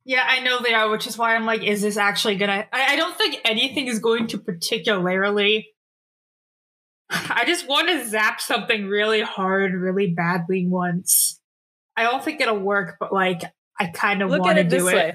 Yeah, 0.04 0.24
I 0.28 0.40
know 0.40 0.60
they 0.60 0.74
are, 0.74 0.90
which 0.90 1.06
is 1.06 1.18
why 1.18 1.36
I'm 1.36 1.46
like, 1.46 1.62
is 1.62 1.82
this 1.84 1.96
actually 1.98 2.36
gonna? 2.36 2.66
I, 2.74 2.94
I 2.94 2.96
don't 2.96 3.16
think 3.18 3.38
anything 3.46 3.88
is 3.88 4.00
going 4.00 4.28
to 4.28 4.38
particularly. 4.40 5.68
I 7.12 7.44
just 7.46 7.68
want 7.68 7.90
to 7.90 8.08
zap 8.08 8.40
something 8.42 8.88
really 8.88 9.22
hard, 9.22 9.74
really 9.74 10.08
badly 10.08 10.66
once. 10.66 11.40
I 11.96 12.04
don't 12.04 12.24
think 12.24 12.42
it'll 12.42 12.60
work, 12.60 12.98
but 13.00 13.14
like, 13.14 13.42
I 13.80 13.88
kind 13.88 14.22
of 14.22 14.30
want 14.30 14.58
to 14.58 14.64
do 14.64 14.88
it. 14.88 14.96
way. 14.96 15.14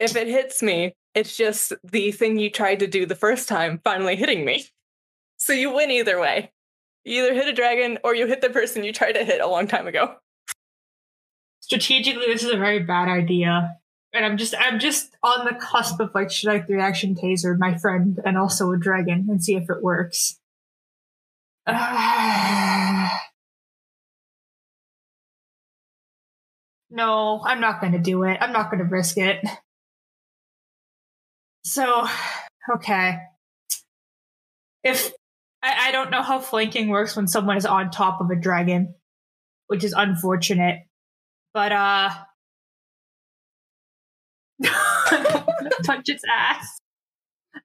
If 0.00 0.16
it 0.16 0.26
hits 0.26 0.62
me, 0.62 0.94
it's 1.14 1.36
just 1.36 1.72
the 1.84 2.12
thing 2.12 2.38
you 2.38 2.50
tried 2.50 2.80
to 2.80 2.86
do 2.86 3.06
the 3.06 3.14
first 3.14 3.48
time 3.48 3.80
finally 3.84 4.16
hitting 4.16 4.44
me. 4.44 4.66
So 5.36 5.52
you 5.52 5.72
win 5.72 5.90
either 5.90 6.18
way. 6.18 6.52
You 7.04 7.24
either 7.24 7.34
hit 7.34 7.48
a 7.48 7.52
dragon 7.52 7.98
or 8.02 8.14
you 8.14 8.26
hit 8.26 8.40
the 8.40 8.50
person 8.50 8.82
you 8.82 8.92
tried 8.92 9.12
to 9.12 9.24
hit 9.24 9.40
a 9.40 9.46
long 9.46 9.68
time 9.68 9.86
ago. 9.86 10.16
Strategically, 11.60 12.26
this 12.26 12.42
is 12.42 12.50
a 12.50 12.56
very 12.56 12.80
bad 12.80 13.08
idea, 13.08 13.76
and 14.12 14.24
I'm 14.24 14.36
just, 14.36 14.54
I'm 14.58 14.78
just 14.78 15.16
on 15.22 15.46
the 15.46 15.54
cusp 15.54 15.98
of 16.00 16.10
like, 16.14 16.30
should 16.30 16.50
I 16.50 16.60
three 16.60 16.80
action 16.80 17.14
taser 17.14 17.58
my 17.58 17.78
friend 17.78 18.20
and 18.24 18.36
also 18.36 18.70
a 18.72 18.78
dragon 18.78 19.26
and 19.30 19.42
see 19.42 19.54
if 19.54 19.70
it 19.70 19.82
works? 19.82 20.38
No, 26.94 27.42
I'm 27.44 27.60
not 27.60 27.80
going 27.80 27.92
to 27.94 27.98
do 27.98 28.22
it. 28.22 28.38
I'm 28.40 28.52
not 28.52 28.70
going 28.70 28.78
to 28.78 28.88
risk 28.88 29.18
it. 29.18 29.44
So, 31.64 32.06
okay. 32.76 33.18
If 34.84 35.12
I, 35.60 35.88
I 35.88 35.92
don't 35.92 36.10
know 36.12 36.22
how 36.22 36.38
flanking 36.38 36.88
works 36.88 37.16
when 37.16 37.26
someone 37.26 37.56
is 37.56 37.66
on 37.66 37.90
top 37.90 38.20
of 38.20 38.30
a 38.30 38.36
dragon, 38.36 38.94
which 39.66 39.82
is 39.82 39.92
unfortunate. 39.92 40.82
But 41.52 41.72
uh 41.72 42.10
punch 45.84 46.08
its 46.08 46.22
ass. 46.32 46.80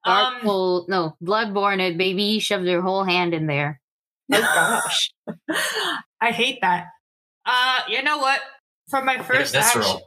Um, 0.05 0.37
Soul- 0.41 0.85
no, 0.89 1.15
Bloodborne 1.23 1.79
it, 1.81 1.99
baby. 1.99 2.39
Shoved 2.39 2.65
their 2.65 2.81
whole 2.81 3.03
hand 3.03 3.33
in 3.35 3.45
there. 3.45 3.79
Oh 4.31 4.39
gosh. 4.41 5.11
I 6.21 6.31
hate 6.31 6.59
that. 6.61 6.85
Uh, 7.45 7.79
you 7.89 8.03
know 8.03 8.19
what? 8.19 8.39
For 8.89 9.03
my 9.03 9.19
first 9.21 9.55
action, 9.55 9.99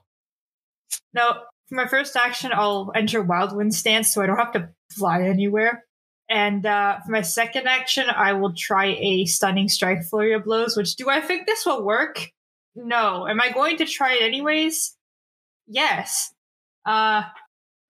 no, 1.14 1.34
for 1.68 1.74
my 1.74 1.86
first 1.86 2.16
action, 2.16 2.50
I'll 2.54 2.90
enter 2.94 3.22
Wild 3.22 3.56
Wind 3.56 3.74
stance, 3.74 4.12
so 4.12 4.22
I 4.22 4.26
don't 4.26 4.36
have 4.36 4.52
to 4.52 4.70
fly 4.90 5.22
anywhere. 5.22 5.84
And 6.28 6.64
uh, 6.64 6.98
for 7.04 7.12
my 7.12 7.20
second 7.22 7.66
action, 7.66 8.06
I 8.08 8.32
will 8.32 8.54
try 8.56 8.96
a 8.98 9.26
stunning 9.26 9.68
strike 9.68 10.02
flurry 10.04 10.32
of 10.32 10.44
blows. 10.44 10.76
Which 10.76 10.96
do 10.96 11.10
I 11.10 11.20
think 11.20 11.46
this 11.46 11.66
will 11.66 11.84
work? 11.84 12.30
No. 12.74 13.26
Am 13.28 13.40
I 13.40 13.50
going 13.50 13.76
to 13.78 13.84
try 13.84 14.14
it 14.14 14.22
anyways? 14.22 14.96
Yes. 15.66 16.32
Uh, 16.86 17.22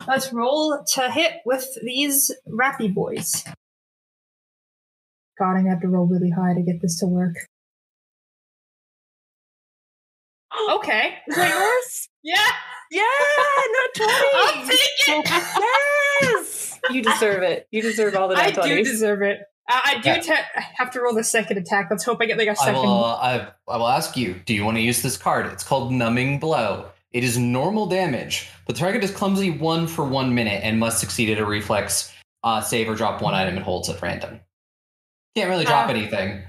let's 0.07 0.33
roll 0.33 0.85
to 0.95 1.11
hit 1.11 1.35
with 1.47 1.67
these 1.83 2.31
rappy 2.49 2.93
boys. 2.93 3.45
God, 5.39 5.53
I'm 5.53 5.63
gonna 5.63 5.71
have 5.71 5.81
to 5.83 5.89
roll 5.89 6.07
really 6.07 6.31
high 6.31 6.55
to 6.55 6.63
get 6.63 6.83
this 6.83 6.99
to 7.01 7.07
work. 7.07 7.37
Okay. 10.71 11.15
Is 11.29 11.37
that 11.37 11.49
yours? 11.51 12.09
Yeah, 12.23 12.37
Yeah, 12.91 13.03
not 13.03 13.95
20. 13.95 14.13
I'll 14.35 14.53
20. 14.53 14.69
take 14.69 15.25
it. 15.27 15.63
yes. 16.23 16.79
You 16.91 17.03
deserve 17.03 17.43
it. 17.43 17.67
You 17.71 17.83
deserve 17.83 18.15
all 18.17 18.29
the 18.29 18.37
I 18.37 18.51
nat 18.51 18.63
do 18.63 18.85
deserve 18.85 19.23
it. 19.23 19.41
Uh, 19.69 19.81
I 19.85 19.99
do 20.01 20.09
Yeah. 20.11 20.21
ta- 20.21 20.47
have 20.77 20.91
to 20.93 21.01
roll 21.01 21.15
the 21.15 21.25
second 21.25 21.57
attack. 21.59 21.89
Let's 21.91 22.05
hope 22.05 22.19
I 22.21 22.27
get 22.27 22.37
like 22.39 22.49
a 22.49 22.53
I 22.53 22.55
second. 22.55 22.77
I 22.77 22.81
will, 22.81 23.05
I, 23.05 23.49
I 23.69 23.77
will 23.77 23.89
ask 23.89 24.17
you, 24.17 24.35
do 24.45 24.55
you 24.55 24.65
want 24.65 24.77
to 24.77 24.81
use 24.83 25.03
this 25.03 25.17
card? 25.17 25.47
It's 25.47 25.65
called 25.65 25.93
Numbing 25.93 26.39
Blow. 26.41 26.87
It 27.13 27.25
is 27.25 27.39
normal 27.39 27.87
damage, 27.87 28.49
but 28.67 28.75
the 28.75 28.81
target 28.81 29.05
is 29.05 29.11
clumsy 29.11 29.51
one 29.51 29.87
for 29.87 30.05
one 30.05 30.35
minute 30.35 30.63
and 30.65 30.79
must 30.81 30.99
succeed 30.99 31.29
at 31.31 31.39
a 31.39 31.45
reflex 31.47 32.13
uh, 32.43 32.61
save 32.61 32.89
or 32.89 32.95
drop 32.95 33.21
one 33.23 33.35
item 33.35 33.55
and 33.57 33.65
holds 33.65 33.89
at 33.89 34.01
random. 34.03 34.41
Can't 35.37 35.49
really 35.51 35.65
drop 35.65 35.89
Uh, 35.89 35.93
anything. 35.93 36.43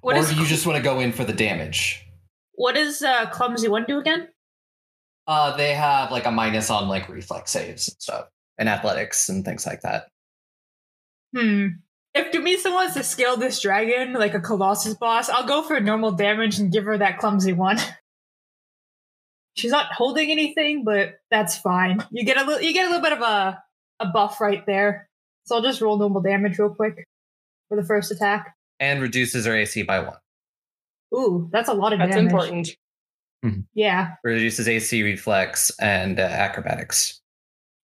What 0.00 0.16
or 0.16 0.20
is 0.20 0.28
do 0.32 0.36
you 0.40 0.46
just 0.46 0.66
want 0.66 0.76
to 0.76 0.82
go 0.82 1.00
in 1.00 1.10
for 1.12 1.24
the 1.24 1.32
damage? 1.32 2.05
What 2.56 2.74
does 2.74 3.02
uh, 3.02 3.26
clumsy 3.30 3.68
one 3.68 3.84
do 3.86 3.98
again? 3.98 4.28
Uh, 5.26 5.56
they 5.56 5.72
have 5.72 6.10
like 6.10 6.26
a 6.26 6.30
minus 6.30 6.70
on 6.70 6.88
like 6.88 7.08
reflex 7.08 7.50
saves 7.50 7.88
and 7.88 8.00
stuff, 8.00 8.28
and 8.58 8.68
athletics 8.68 9.28
and 9.28 9.44
things 9.44 9.66
like 9.66 9.82
that. 9.82 10.08
Hmm. 11.34 11.66
If 12.14 12.32
Dumisa 12.32 12.72
wants 12.72 12.94
to 12.94 13.02
scale 13.02 13.36
this 13.36 13.60
dragon 13.60 14.14
like 14.14 14.34
a 14.34 14.40
Colossus 14.40 14.94
boss, 14.94 15.28
I'll 15.28 15.46
go 15.46 15.62
for 15.62 15.78
normal 15.80 16.12
damage 16.12 16.58
and 16.58 16.72
give 16.72 16.84
her 16.84 16.96
that 16.96 17.18
clumsy 17.18 17.52
one. 17.52 17.78
She's 19.54 19.70
not 19.70 19.92
holding 19.92 20.30
anything, 20.30 20.84
but 20.84 21.18
that's 21.30 21.58
fine. 21.58 22.02
You 22.10 22.24
get 22.24 22.38
a 22.38 22.44
little, 22.44 22.62
you 22.62 22.72
get 22.72 22.86
a 22.86 22.88
little 22.88 23.02
bit 23.02 23.12
of 23.12 23.20
a 23.20 23.62
a 24.00 24.06
buff 24.06 24.40
right 24.40 24.64
there. 24.66 25.08
So 25.44 25.56
I'll 25.56 25.62
just 25.62 25.80
roll 25.80 25.98
normal 25.98 26.22
damage 26.22 26.58
real 26.58 26.74
quick 26.74 27.06
for 27.68 27.76
the 27.76 27.86
first 27.86 28.10
attack. 28.10 28.54
And 28.80 29.00
reduces 29.00 29.46
her 29.46 29.54
AC 29.54 29.82
by 29.82 30.00
one. 30.00 30.16
Ooh, 31.14 31.48
that's 31.52 31.68
a 31.68 31.74
lot 31.74 31.92
of 31.92 31.98
damage. 31.98 32.14
That's 32.14 32.16
damage. 32.16 32.32
important. 32.32 32.76
Yeah. 33.74 34.14
Reduces 34.24 34.66
AC, 34.66 35.02
reflex, 35.04 35.70
and 35.80 36.18
uh, 36.18 36.22
acrobatics. 36.22 37.20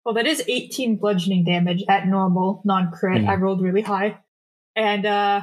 Well, 0.04 0.14
that 0.14 0.26
is 0.26 0.42
18 0.48 0.96
bludgeoning 0.96 1.44
damage 1.44 1.84
at 1.88 2.08
normal, 2.08 2.62
non 2.64 2.90
crit. 2.90 3.22
Mhm. 3.22 3.28
I 3.28 3.34
rolled 3.36 3.62
really 3.62 3.82
high. 3.82 4.18
And 4.74 5.06
uh 5.06 5.42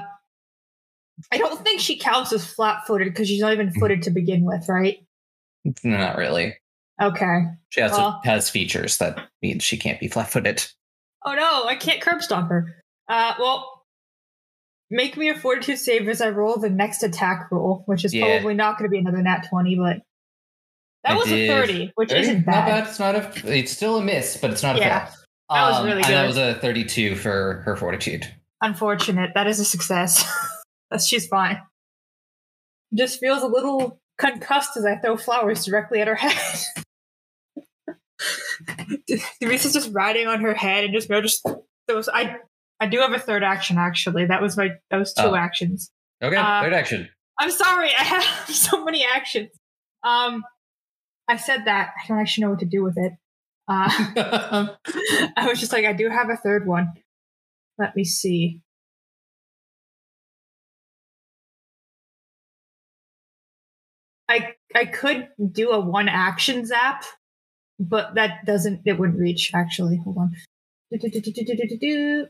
I 1.32 1.38
don't 1.38 1.64
think 1.64 1.80
she 1.80 1.98
counts 1.98 2.34
as 2.34 2.46
flat 2.46 2.86
footed 2.88 3.08
because 3.10 3.28
she's 3.30 3.42
not 3.42 3.54
even 3.54 3.72
footed 3.72 4.04
to 4.04 4.10
begin 4.10 4.44
with, 4.44 4.68
right? 4.68 4.98
Not 5.84 6.18
really. 6.18 6.56
Okay. 7.02 7.44
She 7.70 7.82
also 7.82 7.98
Well- 7.98 8.22
has 8.26 8.50
features 8.50 8.98
that 8.98 9.30
means 9.42 9.64
she 9.64 9.78
can't 9.78 10.00
be 10.00 10.08
flat-footed. 10.10 10.66
Oh 11.26 11.34
no, 11.36 11.66
I 11.66 11.76
can't 11.76 12.02
curb 12.02 12.22
stomp 12.22 12.50
her. 12.50 12.84
Uh 13.08 13.36
well 13.40 13.79
make 14.90 15.18
me 15.18 15.30
a 15.30 15.36
fortitude 15.36 15.78
save 15.80 16.08
as 16.08 16.22
I 16.22 16.30
roll 16.30 16.58
the 16.58 16.70
next 16.70 17.04
attack 17.04 17.50
roll, 17.52 17.84
which 17.86 18.04
is 18.06 18.14
Yeah. 18.14 18.26
probably 18.38 18.54
not 18.56 18.78
gonna 18.78 18.90
be 18.90 18.98
another 19.00 19.22
nat 19.22 19.46
20, 19.50 19.76
but 19.76 19.98
that 21.04 21.14
I 21.14 21.16
was 21.16 21.28
did. 21.28 21.50
a 21.50 21.54
30, 21.54 21.92
which 21.96 22.10
30? 22.10 22.22
isn't 22.22 22.36
Not 22.46 22.46
bad. 22.46 22.66
bad. 22.66 22.88
It's 22.90 23.00
not 23.00 23.16
a. 23.16 23.58
It's 23.58 23.72
still 23.72 23.98
a 23.98 24.04
miss, 24.04 24.38
but 24.38 24.52
it's 24.52 24.64
not 24.64 24.76
a 24.76 24.80
Yeah. 24.80 25.06
fail. 25.06 25.16
That 25.52 25.68
was 25.70 25.78
Um, 25.80 25.86
really 25.86 26.04
And 26.04 26.14
that 26.14 26.28
was 26.28 26.38
a 26.38 26.56
32 26.56 27.16
for 27.16 27.62
her 27.66 27.76
fortitude. 27.76 28.28
Unfortunate. 28.62 29.32
That 29.36 29.48
is 29.48 29.60
a 29.60 29.66
success. 29.66 30.24
That's 30.92 31.08
she's 31.08 31.28
fine. 31.28 31.62
Just 32.94 33.20
feels 33.20 33.42
a 33.44 33.48
little 33.48 34.00
concussed 34.18 34.76
as 34.76 34.86
I 34.86 34.98
throw 34.98 35.16
flowers 35.18 35.64
directly 35.66 36.02
at 36.02 36.08
her 36.08 36.16
head. 36.16 36.36
Dumisa's 39.42 39.74
just 39.74 39.92
riding 39.94 40.28
on 40.28 40.42
her 40.42 40.54
head 40.54 40.84
and 40.84 40.94
just 40.94 41.08
just 41.10 41.46
those. 41.88 42.10
I 42.10 42.38
I 42.80 42.88
do 42.88 43.00
have 43.00 43.12
a 43.14 43.20
third 43.20 43.44
action 43.44 43.78
actually. 43.78 44.26
That 44.26 44.42
was 44.42 44.56
my 44.58 44.70
those 44.90 45.00
was 45.00 45.14
two 45.14 45.24
Oh. 45.24 45.36
actions. 45.36 45.92
Okay, 46.22 46.36
Uh, 46.36 46.62
third 46.62 46.74
action. 46.74 47.10
I'm 47.40 47.52
sorry. 47.52 47.90
I 48.00 48.04
have 48.04 48.24
so 48.56 48.84
many 48.84 49.06
actions. 49.06 49.50
Um, 50.04 50.44
I 51.28 51.38
said 51.38 51.66
that 51.66 51.94
I 52.04 52.08
don't 52.08 52.20
actually 52.20 52.44
know 52.46 52.50
what 52.52 52.60
to 52.60 52.66
do 52.66 52.84
with 52.84 52.98
it. 52.98 53.14
Uh, 53.68 53.90
I 55.38 55.48
was 55.48 55.60
just 55.60 55.72
like, 55.72 55.86
I 55.86 55.94
do 55.94 56.10
have 56.10 56.30
a 56.30 56.38
third 56.38 56.66
one. 56.66 56.92
Let 57.78 57.96
me 57.96 58.04
see. 58.04 58.62
I 64.28 64.54
I 64.76 64.86
could 64.86 65.30
do 65.52 65.72
a 65.72 65.80
one 65.80 66.08
action 66.08 66.66
zap, 66.66 67.04
but 67.80 68.16
that 68.16 68.46
doesn't 68.46 68.82
it 68.86 69.00
wouldn't 69.00 69.20
reach 69.20 69.52
actually. 69.56 69.98
Hold 70.04 70.18
on. 70.18 70.32
Do-do-do-do-do-do-do-do. 70.92 72.28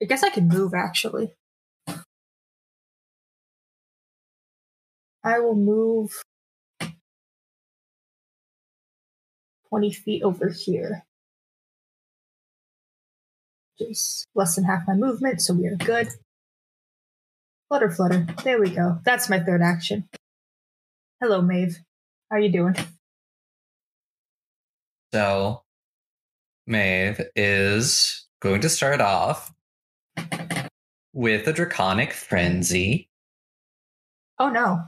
I 0.00 0.04
guess 0.06 0.22
I 0.22 0.30
can 0.30 0.48
move 0.48 0.74
actually. 0.74 1.34
I 5.24 5.40
will 5.40 5.56
move 5.56 6.22
20 9.68 9.92
feet 9.92 10.22
over 10.22 10.48
here. 10.48 11.04
is 13.80 14.26
less 14.34 14.56
than 14.56 14.64
half 14.64 14.82
my 14.88 14.94
movement, 14.94 15.40
so 15.40 15.54
we 15.54 15.66
are 15.66 15.76
good. 15.76 16.08
Flutter, 17.68 17.90
flutter. 17.90 18.26
There 18.42 18.60
we 18.60 18.70
go. 18.70 18.98
That's 19.04 19.28
my 19.28 19.38
third 19.38 19.62
action. 19.62 20.08
Hello, 21.20 21.42
Maeve. 21.42 21.78
How 22.30 22.36
are 22.36 22.40
you 22.40 22.50
doing? 22.50 22.76
So, 25.12 25.62
Maeve 26.66 27.20
is 27.36 28.26
going 28.40 28.60
to 28.62 28.68
start 28.68 29.00
off 29.00 29.52
with 31.12 31.46
a 31.46 31.52
draconic 31.52 32.12
frenzy. 32.12 33.08
Oh 34.38 34.50
no. 34.50 34.82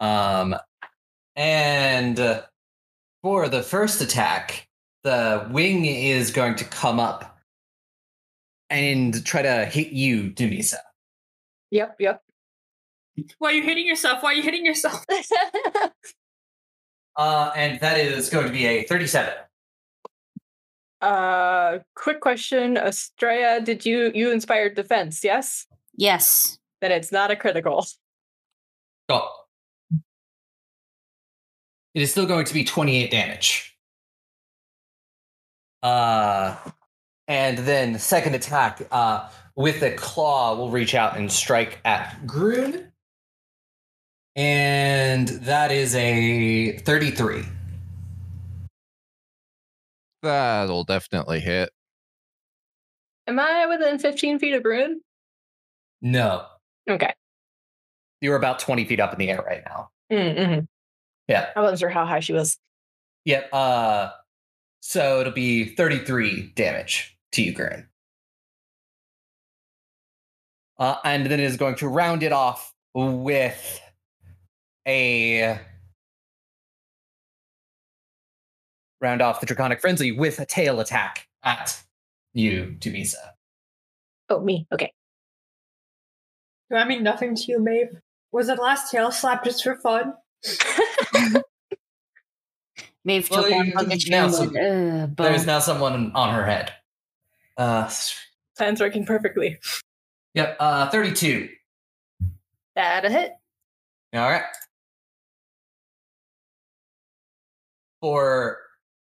Um, 0.00 0.56
and 1.36 2.18
uh, 2.18 2.42
for 3.22 3.48
the 3.48 3.62
first 3.62 4.00
attack, 4.00 4.68
the 5.04 5.46
wing 5.50 5.84
is 5.84 6.30
going 6.30 6.54
to 6.56 6.64
come 6.64 6.98
up 6.98 7.38
and 8.70 9.24
try 9.24 9.42
to 9.42 9.66
hit 9.66 9.88
you, 9.88 10.30
Dumisa. 10.30 10.76
Yep, 11.70 11.96
yep. 11.98 12.22
Why 13.38 13.50
are 13.50 13.54
you 13.54 13.62
hitting 13.62 13.86
yourself? 13.86 14.22
Why 14.22 14.30
are 14.30 14.34
you 14.34 14.42
hitting 14.42 14.64
yourself? 14.64 15.04
Uh, 17.16 17.52
and 17.54 17.78
that 17.80 17.98
is 17.98 18.30
going 18.30 18.46
to 18.46 18.52
be 18.52 18.64
a 18.64 18.84
37. 18.84 19.34
Uh, 21.00 21.78
quick 21.94 22.20
question, 22.20 22.76
Estrella. 22.76 23.60
Did 23.60 23.86
you 23.86 24.10
you 24.14 24.30
inspired 24.30 24.74
defense? 24.74 25.24
Yes. 25.24 25.66
Yes. 25.96 26.58
Then 26.80 26.92
it's 26.92 27.12
not 27.12 27.30
a 27.30 27.36
critical. 27.36 27.86
Oh. 29.08 29.28
It 31.94 32.02
is 32.02 32.10
still 32.10 32.26
going 32.26 32.44
to 32.44 32.54
be 32.54 32.64
28 32.64 33.10
damage. 33.10 33.76
Uh, 35.82 36.56
and 37.26 37.58
then 37.58 37.98
second 37.98 38.34
attack 38.34 38.82
uh, 38.92 39.28
with 39.56 39.80
the 39.80 39.90
claw 39.92 40.54
will 40.54 40.70
reach 40.70 40.94
out 40.94 41.16
and 41.16 41.30
strike 41.30 41.80
at 41.84 42.26
Groon. 42.26 42.92
And 44.36 45.28
that 45.28 45.72
is 45.72 45.94
a 45.96 46.78
33. 46.78 47.44
That'll 50.22 50.84
definitely 50.84 51.40
hit. 51.40 51.70
Am 53.26 53.38
I 53.38 53.66
within 53.66 53.98
15 53.98 54.38
feet 54.38 54.54
of 54.54 54.62
Groon? 54.62 55.00
No. 56.02 56.46
Okay. 56.88 57.12
You're 58.20 58.36
about 58.36 58.58
20 58.58 58.84
feet 58.84 59.00
up 59.00 59.12
in 59.12 59.18
the 59.18 59.30
air 59.30 59.42
right 59.46 59.62
now. 59.66 59.90
Mm-hmm. 60.12 60.64
Yeah. 61.28 61.50
I 61.54 61.60
wasn't 61.60 61.80
sure 61.80 61.88
how 61.88 62.04
high 62.04 62.20
she 62.20 62.32
was. 62.32 62.58
Yep. 63.24 63.48
Uh, 63.52 64.10
so 64.80 65.20
it'll 65.20 65.32
be 65.32 65.74
33 65.76 66.52
damage 66.54 67.16
to 67.32 67.42
you, 67.42 67.52
Groon. 67.52 67.86
Uh, 70.78 70.96
and 71.04 71.26
then 71.26 71.38
it 71.38 71.44
is 71.44 71.56
going 71.56 71.76
to 71.76 71.88
round 71.88 72.22
it 72.22 72.32
off 72.32 72.74
with 72.94 73.80
a 74.86 75.60
round 79.00 79.22
off 79.22 79.40
the 79.40 79.46
draconic 79.46 79.80
frenzy 79.80 80.12
with 80.12 80.38
a 80.40 80.46
tail 80.46 80.80
attack 80.80 81.26
at 81.42 81.82
you, 82.32 82.76
Dumisa. 82.78 83.14
Oh, 84.28 84.40
me. 84.40 84.66
Okay. 84.72 84.92
Do 86.70 86.76
I 86.76 86.84
mean 86.86 87.02
nothing 87.02 87.34
to 87.34 87.42
you, 87.48 87.58
Maeve? 87.60 87.96
Was 88.32 88.48
it 88.48 88.58
last 88.60 88.90
tail 88.92 89.10
slap 89.10 89.42
just 89.44 89.64
for 89.64 89.74
fun? 89.76 90.14
Maeve 93.04 93.28
Well, 93.30 93.42
took 93.44 93.50
one 93.52 93.66
you- 93.66 93.72
look 93.74 93.90
at 93.90 93.98
now 94.08 94.28
some- 94.28 94.52
went, 94.52 94.56
"Ugh, 95.10 95.16
There's 95.16 95.46
now 95.46 95.58
someone 95.58 96.12
on 96.14 96.34
her 96.34 96.44
head. 96.44 96.72
Uh, 97.56 97.90
Plan's 98.56 98.80
working 98.80 99.04
perfectly. 99.06 99.58
yep. 100.34 100.56
Uh, 100.60 100.88
32. 100.90 101.48
That 102.76 103.04
a 103.04 103.10
hit. 103.10 103.32
All 104.14 104.20
right. 104.30 104.44
For 108.00 108.58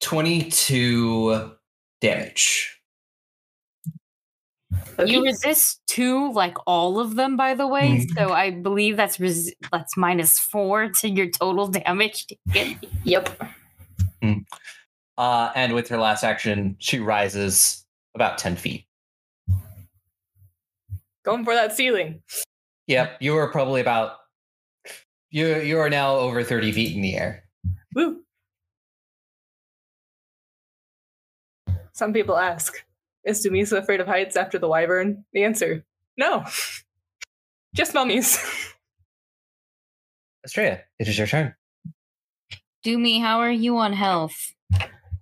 22 0.02 1.52
damage. 2.02 2.78
You 5.06 5.24
resist 5.24 5.82
two, 5.88 6.32
like 6.34 6.56
all 6.68 7.00
of 7.00 7.16
them, 7.16 7.36
by 7.36 7.54
the 7.56 7.68
way. 7.68 7.98
Mhm. 8.06 8.14
So 8.18 8.34
I 8.34 8.52
believe 8.52 8.98
that's 8.98 9.20
res- 9.20 9.54
that's 9.72 9.98
minus 9.98 10.38
four 10.40 10.90
to 10.90 11.10
your 11.10 11.30
total 11.30 11.68
damage. 11.80 12.28
taken. 12.52 12.80
Yep. 13.04 13.42
Uh, 15.18 15.52
and 15.56 15.74
with 15.74 15.88
her 15.90 15.98
last 15.98 16.24
action, 16.24 16.76
she 16.80 17.00
rises 17.00 17.86
about 18.16 18.38
10 18.38 18.56
feet. 18.56 18.86
Going 21.24 21.44
for 21.44 21.54
that 21.54 21.74
ceiling. 21.76 22.22
Yep, 22.88 23.18
you 23.22 23.36
are 23.38 23.52
probably 23.52 23.82
about. 23.82 24.18
You 25.30 25.58
you 25.62 25.80
are 25.80 25.90
now 25.90 26.16
over 26.16 26.44
30 26.44 26.72
feet 26.72 26.96
in 26.96 27.02
the 27.02 27.16
air. 27.16 27.44
Woo. 27.96 28.22
Some 31.94 32.14
people 32.14 32.38
ask, 32.38 32.74
is 33.24 33.46
Dumisa 33.46 33.78
afraid 33.78 34.00
of 34.00 34.08
heights 34.08 34.36
after 34.36 34.58
the 34.58 34.68
wyvern? 34.68 35.26
The 35.34 35.44
answer, 35.44 35.86
no. 36.18 36.46
Just 37.76 37.94
mummies. 37.94 38.38
Estrella, 40.46 40.80
it 41.00 41.08
is 41.08 41.18
your 41.18 41.28
turn. 41.28 41.56
Do 42.84 42.98
me, 42.98 43.20
how 43.20 43.40
are 43.40 43.52
you 43.52 43.78
on 43.78 43.94
health? 43.94 44.54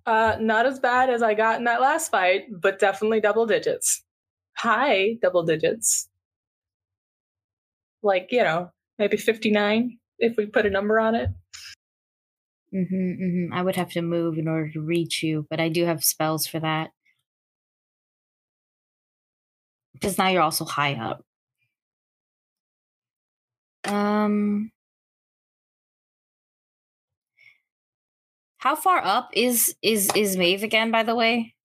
Uh, 0.06 0.38
not 0.40 0.66
as 0.66 0.80
bad 0.80 1.10
as 1.10 1.22
I 1.22 1.34
got 1.34 1.60
in 1.60 1.66
that 1.66 1.82
last 1.82 2.10
fight, 2.10 2.46
but 2.50 2.80
definitely 2.80 3.20
double 3.20 3.46
digits. 3.46 4.04
High 4.56 5.18
double 5.22 5.44
digits. 5.44 6.10
Like, 8.02 8.30
you 8.32 8.44
know, 8.44 8.72
maybe 8.98 9.18
59 9.18 10.00
if 10.20 10.38
we 10.38 10.46
put 10.46 10.66
a 10.66 10.70
number 10.70 11.00
on 11.00 11.16
it. 11.16 11.30
Hmm 12.72 12.84
hmm 13.14 13.54
I 13.54 13.62
would 13.64 13.76
have 13.76 13.92
to 13.92 14.02
move 14.02 14.38
in 14.38 14.48
order 14.48 14.70
to 14.72 14.82
reach 14.82 15.24
you, 15.24 15.46
but 15.50 15.60
I 15.60 15.70
do 15.70 15.86
have 15.86 16.04
spells 16.04 16.48
for 16.48 16.60
that. 16.60 16.92
Because 19.94 20.18
now 20.18 20.30
you're 20.30 20.42
also 20.42 20.66
high 20.66 20.96
up. 20.96 21.24
Um, 23.86 24.72
how 28.58 28.76
far 28.76 29.04
up 29.04 29.30
is 29.34 29.76
is 29.82 30.10
is 30.16 30.38
Maeve 30.38 30.64
again? 30.64 30.92
By 30.92 31.04
the 31.04 31.16
way, 31.16 31.56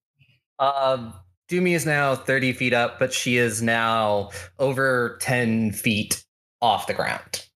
Um, 0.58 1.14
Doomy 1.50 1.74
is 1.74 1.86
now 1.86 2.14
30 2.14 2.52
feet 2.52 2.72
up, 2.72 2.98
but 2.98 3.12
she 3.12 3.36
is 3.36 3.62
now 3.62 4.30
over 4.58 5.18
10 5.20 5.72
feet 5.72 6.24
off 6.62 6.86
the 6.86 6.94
ground. 6.94 7.46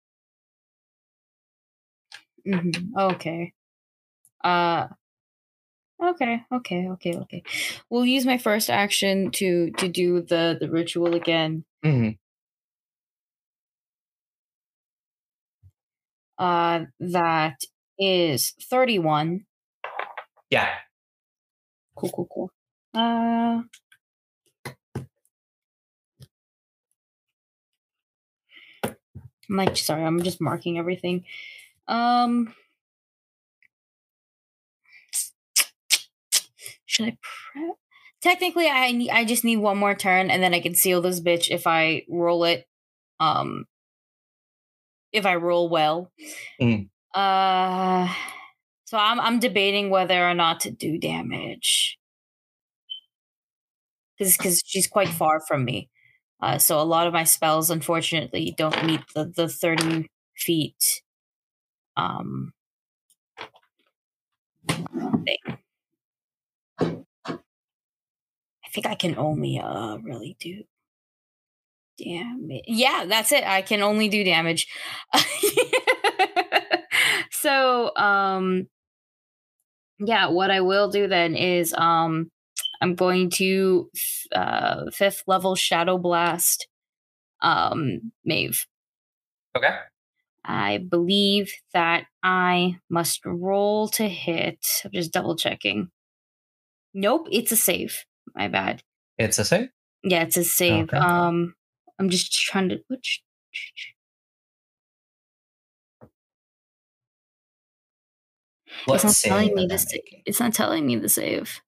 Hmm 2.44 2.70
Okay. 2.96 3.52
Uh. 4.44 4.88
Okay. 6.02 6.44
Okay. 6.52 6.88
Okay. 6.88 7.14
Okay. 7.16 7.42
We'll 7.90 8.04
use 8.06 8.24
my 8.24 8.38
first 8.38 8.70
action 8.70 9.30
to 9.32 9.70
to 9.72 9.88
do 9.88 10.22
the 10.22 10.56
the 10.60 10.70
ritual 10.70 11.14
again. 11.14 11.64
Mhm. 11.84 12.18
Uh, 16.38 16.84
that 17.00 17.60
is 17.98 18.52
thirty 18.70 18.98
one. 18.98 19.44
Yeah. 20.50 20.68
Cool. 21.94 22.10
Cool. 22.10 22.28
Cool. 22.32 22.50
Uh. 22.94 23.62
I'm 29.50 29.56
like, 29.56 29.76
sorry, 29.76 30.04
I'm 30.04 30.22
just 30.22 30.40
marking 30.40 30.78
everything. 30.78 31.24
Um. 31.88 32.54
Should 36.86 37.06
I 37.06 37.18
prep? 37.52 37.76
Technically, 38.20 38.68
I 38.68 38.90
need, 38.92 39.10
I 39.10 39.24
just 39.24 39.44
need 39.44 39.58
one 39.58 39.78
more 39.78 39.94
turn, 39.94 40.30
and 40.30 40.42
then 40.42 40.54
I 40.54 40.60
can 40.60 40.74
seal 40.74 41.00
this 41.00 41.20
bitch 41.20 41.50
if 41.50 41.66
I 41.66 42.02
roll 42.08 42.44
it. 42.44 42.66
Um, 43.20 43.66
if 45.12 45.26
I 45.26 45.36
roll 45.36 45.68
well. 45.68 46.10
Mm. 46.60 46.88
Uh, 47.14 48.12
so 48.84 48.98
I'm 48.98 49.20
I'm 49.20 49.38
debating 49.38 49.90
whether 49.90 50.28
or 50.28 50.34
not 50.34 50.60
to 50.60 50.70
do 50.70 50.98
damage 50.98 51.98
because 54.18 54.36
because 54.36 54.62
she's 54.64 54.86
quite 54.86 55.08
far 55.08 55.40
from 55.46 55.64
me. 55.64 55.88
Uh, 56.40 56.58
so 56.58 56.80
a 56.80 56.82
lot 56.82 57.06
of 57.06 57.12
my 57.12 57.24
spells, 57.24 57.70
unfortunately, 57.70 58.54
don't 58.56 58.84
meet 58.84 59.00
the 59.14 59.32
the 59.34 59.48
thirty 59.48 60.08
feet. 60.36 61.02
Um. 61.98 62.52
Thing. 65.24 65.58
I 66.80 68.70
think 68.72 68.86
I 68.86 68.94
can 68.94 69.16
only 69.18 69.58
uh 69.58 69.96
really 69.98 70.36
do 70.38 70.62
damage. 71.98 72.64
Yeah, 72.66 73.06
that's 73.08 73.32
it. 73.32 73.44
I 73.44 73.62
can 73.62 73.82
only 73.82 74.08
do 74.08 74.22
damage. 74.24 74.68
so 77.30 77.94
um 77.96 78.68
yeah, 79.98 80.28
what 80.28 80.50
I 80.50 80.60
will 80.60 80.88
do 80.90 81.08
then 81.08 81.34
is 81.34 81.74
um 81.76 82.30
I'm 82.80 82.94
going 82.94 83.30
to 83.30 83.90
uh, 84.32 84.90
fifth 84.92 85.24
level 85.26 85.56
Shadow 85.56 85.98
Blast 85.98 86.68
um, 87.40 88.12
Maeve. 88.24 88.66
Okay. 89.56 89.76
I 90.48 90.78
believe 90.78 91.52
that 91.74 92.06
I 92.22 92.78
must 92.88 93.20
roll 93.26 93.88
to 93.88 94.08
hit. 94.08 94.66
I'm 94.82 94.90
just 94.92 95.12
double 95.12 95.36
checking. 95.36 95.90
Nope, 96.94 97.28
it's 97.30 97.52
a 97.52 97.56
save. 97.56 98.04
My 98.34 98.48
bad. 98.48 98.82
It's 99.18 99.38
a 99.38 99.44
save. 99.44 99.68
Yeah, 100.02 100.22
it's 100.22 100.38
a 100.38 100.44
save. 100.44 100.84
Okay. 100.84 100.96
Um, 100.96 101.54
I'm 101.98 102.08
just 102.08 102.32
trying 102.32 102.70
to. 102.70 102.78
Which, 102.88 103.22
What 108.86 108.94
it's 108.96 109.04
not 109.04 109.16
telling 109.16 109.54
me 109.54 109.66
the 109.66 109.78
sa- 109.78 109.98
It's 110.24 110.40
not 110.40 110.54
telling 110.54 110.86
me 110.86 110.96
the 110.96 111.08
save. 111.10 111.60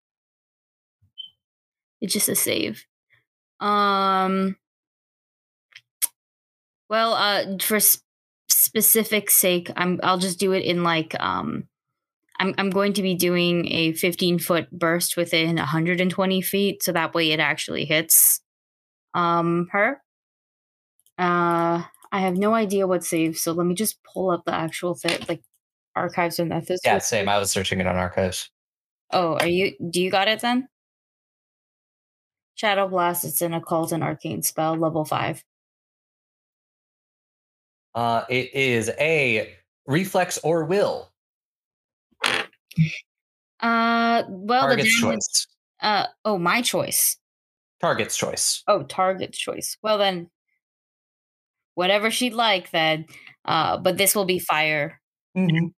It's 2.00 2.14
just 2.14 2.30
a 2.30 2.34
save. 2.34 2.86
Um. 3.60 4.56
Well, 6.88 7.12
uh, 7.12 7.58
for 7.60 7.78
specific 8.60 9.30
sake, 9.30 9.70
I'm. 9.76 10.00
I'll 10.02 10.18
just 10.18 10.38
do 10.38 10.52
it 10.52 10.64
in 10.64 10.82
like 10.82 11.18
um. 11.20 11.64
I'm 12.38 12.54
I'm 12.56 12.70
going 12.70 12.94
to 12.94 13.02
be 13.02 13.14
doing 13.14 13.70
a 13.70 13.92
15 13.92 14.38
foot 14.38 14.70
burst 14.70 15.16
within 15.16 15.56
120 15.56 16.42
feet, 16.42 16.82
so 16.82 16.92
that 16.92 17.14
way 17.14 17.32
it 17.32 17.40
actually 17.40 17.84
hits, 17.84 18.40
um, 19.14 19.68
her. 19.72 20.00
Uh, 21.18 21.82
I 22.12 22.20
have 22.20 22.36
no 22.36 22.54
idea 22.54 22.86
what 22.86 23.04
save, 23.04 23.36
so 23.36 23.52
let 23.52 23.66
me 23.66 23.74
just 23.74 24.02
pull 24.04 24.30
up 24.30 24.44
the 24.46 24.54
actual 24.54 24.94
thing, 24.94 25.18
like 25.28 25.42
Archives 25.94 26.38
of 26.38 26.48
Nethys. 26.48 26.78
Yeah, 26.84 26.98
same. 26.98 27.28
I 27.28 27.38
was 27.38 27.50
searching 27.50 27.80
it 27.80 27.86
on 27.86 27.96
archives. 27.96 28.50
Oh, 29.12 29.34
are 29.34 29.46
you? 29.46 29.74
Do 29.90 30.00
you 30.00 30.10
got 30.10 30.28
it 30.28 30.40
then? 30.40 30.68
Shadow 32.54 32.88
Blast. 32.88 33.24
It's 33.24 33.42
an 33.42 33.54
occult 33.54 33.92
and 33.92 34.02
arcane 34.02 34.42
spell, 34.42 34.76
level 34.76 35.04
five. 35.04 35.44
Uh, 37.94 38.24
it 38.28 38.54
is 38.54 38.90
a 38.98 39.54
reflex 39.86 40.38
or 40.38 40.64
will. 40.64 41.10
Uh, 43.60 44.22
well, 44.28 44.68
the 44.68 44.76
damage. 44.76 45.00
choice. 45.00 45.46
Uh, 45.80 46.06
oh, 46.24 46.38
my 46.38 46.62
choice. 46.62 47.16
Target's 47.80 48.16
choice. 48.16 48.62
Oh, 48.68 48.82
target's 48.82 49.38
choice. 49.38 49.76
Well 49.82 49.98
then, 49.98 50.30
whatever 51.74 52.10
she'd 52.10 52.34
like 52.34 52.70
then. 52.70 53.06
Uh, 53.44 53.78
but 53.78 53.96
this 53.96 54.14
will 54.14 54.26
be 54.26 54.38
fire. 54.38 55.00
Mm-hmm. 55.36 55.68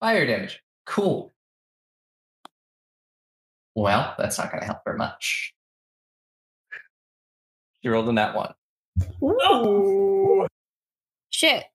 Fire 0.00 0.26
damage. 0.26 0.62
Cool. 0.84 1.32
Well, 3.74 4.14
that's 4.18 4.38
not 4.38 4.50
going 4.50 4.60
to 4.60 4.66
help 4.66 4.80
her 4.86 4.96
much. 4.96 5.54
She 7.82 7.88
rolled 7.88 8.08
in 8.08 8.16
that 8.16 8.34
one. 8.34 8.52
Ooh. 9.22 10.46
Shit. 11.38 11.66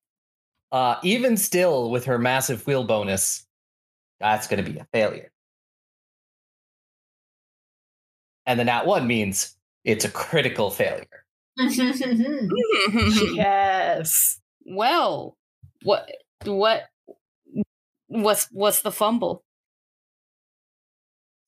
Uh, 0.73 0.95
even 1.03 1.37
still, 1.37 1.89
with 1.89 2.03
her 2.03 2.19
massive 2.19 2.67
Will 2.67 2.83
bonus, 2.83 3.47
that's 4.19 4.45
going 4.45 4.61
to 4.61 4.69
be 4.69 4.77
a 4.77 4.85
failure. 4.91 5.31
And 8.45 8.59
the 8.59 8.65
nat 8.65 8.85
one 8.85 9.07
means 9.07 9.55
it's 9.85 10.03
a 10.03 10.11
critical 10.11 10.69
failure. 10.69 11.07
Yes. 13.35 14.41
well, 14.65 15.37
what? 15.83 16.11
What? 16.43 16.83
What's 18.07 18.49
what's 18.51 18.81
the 18.81 18.91
fumble? 18.91 19.45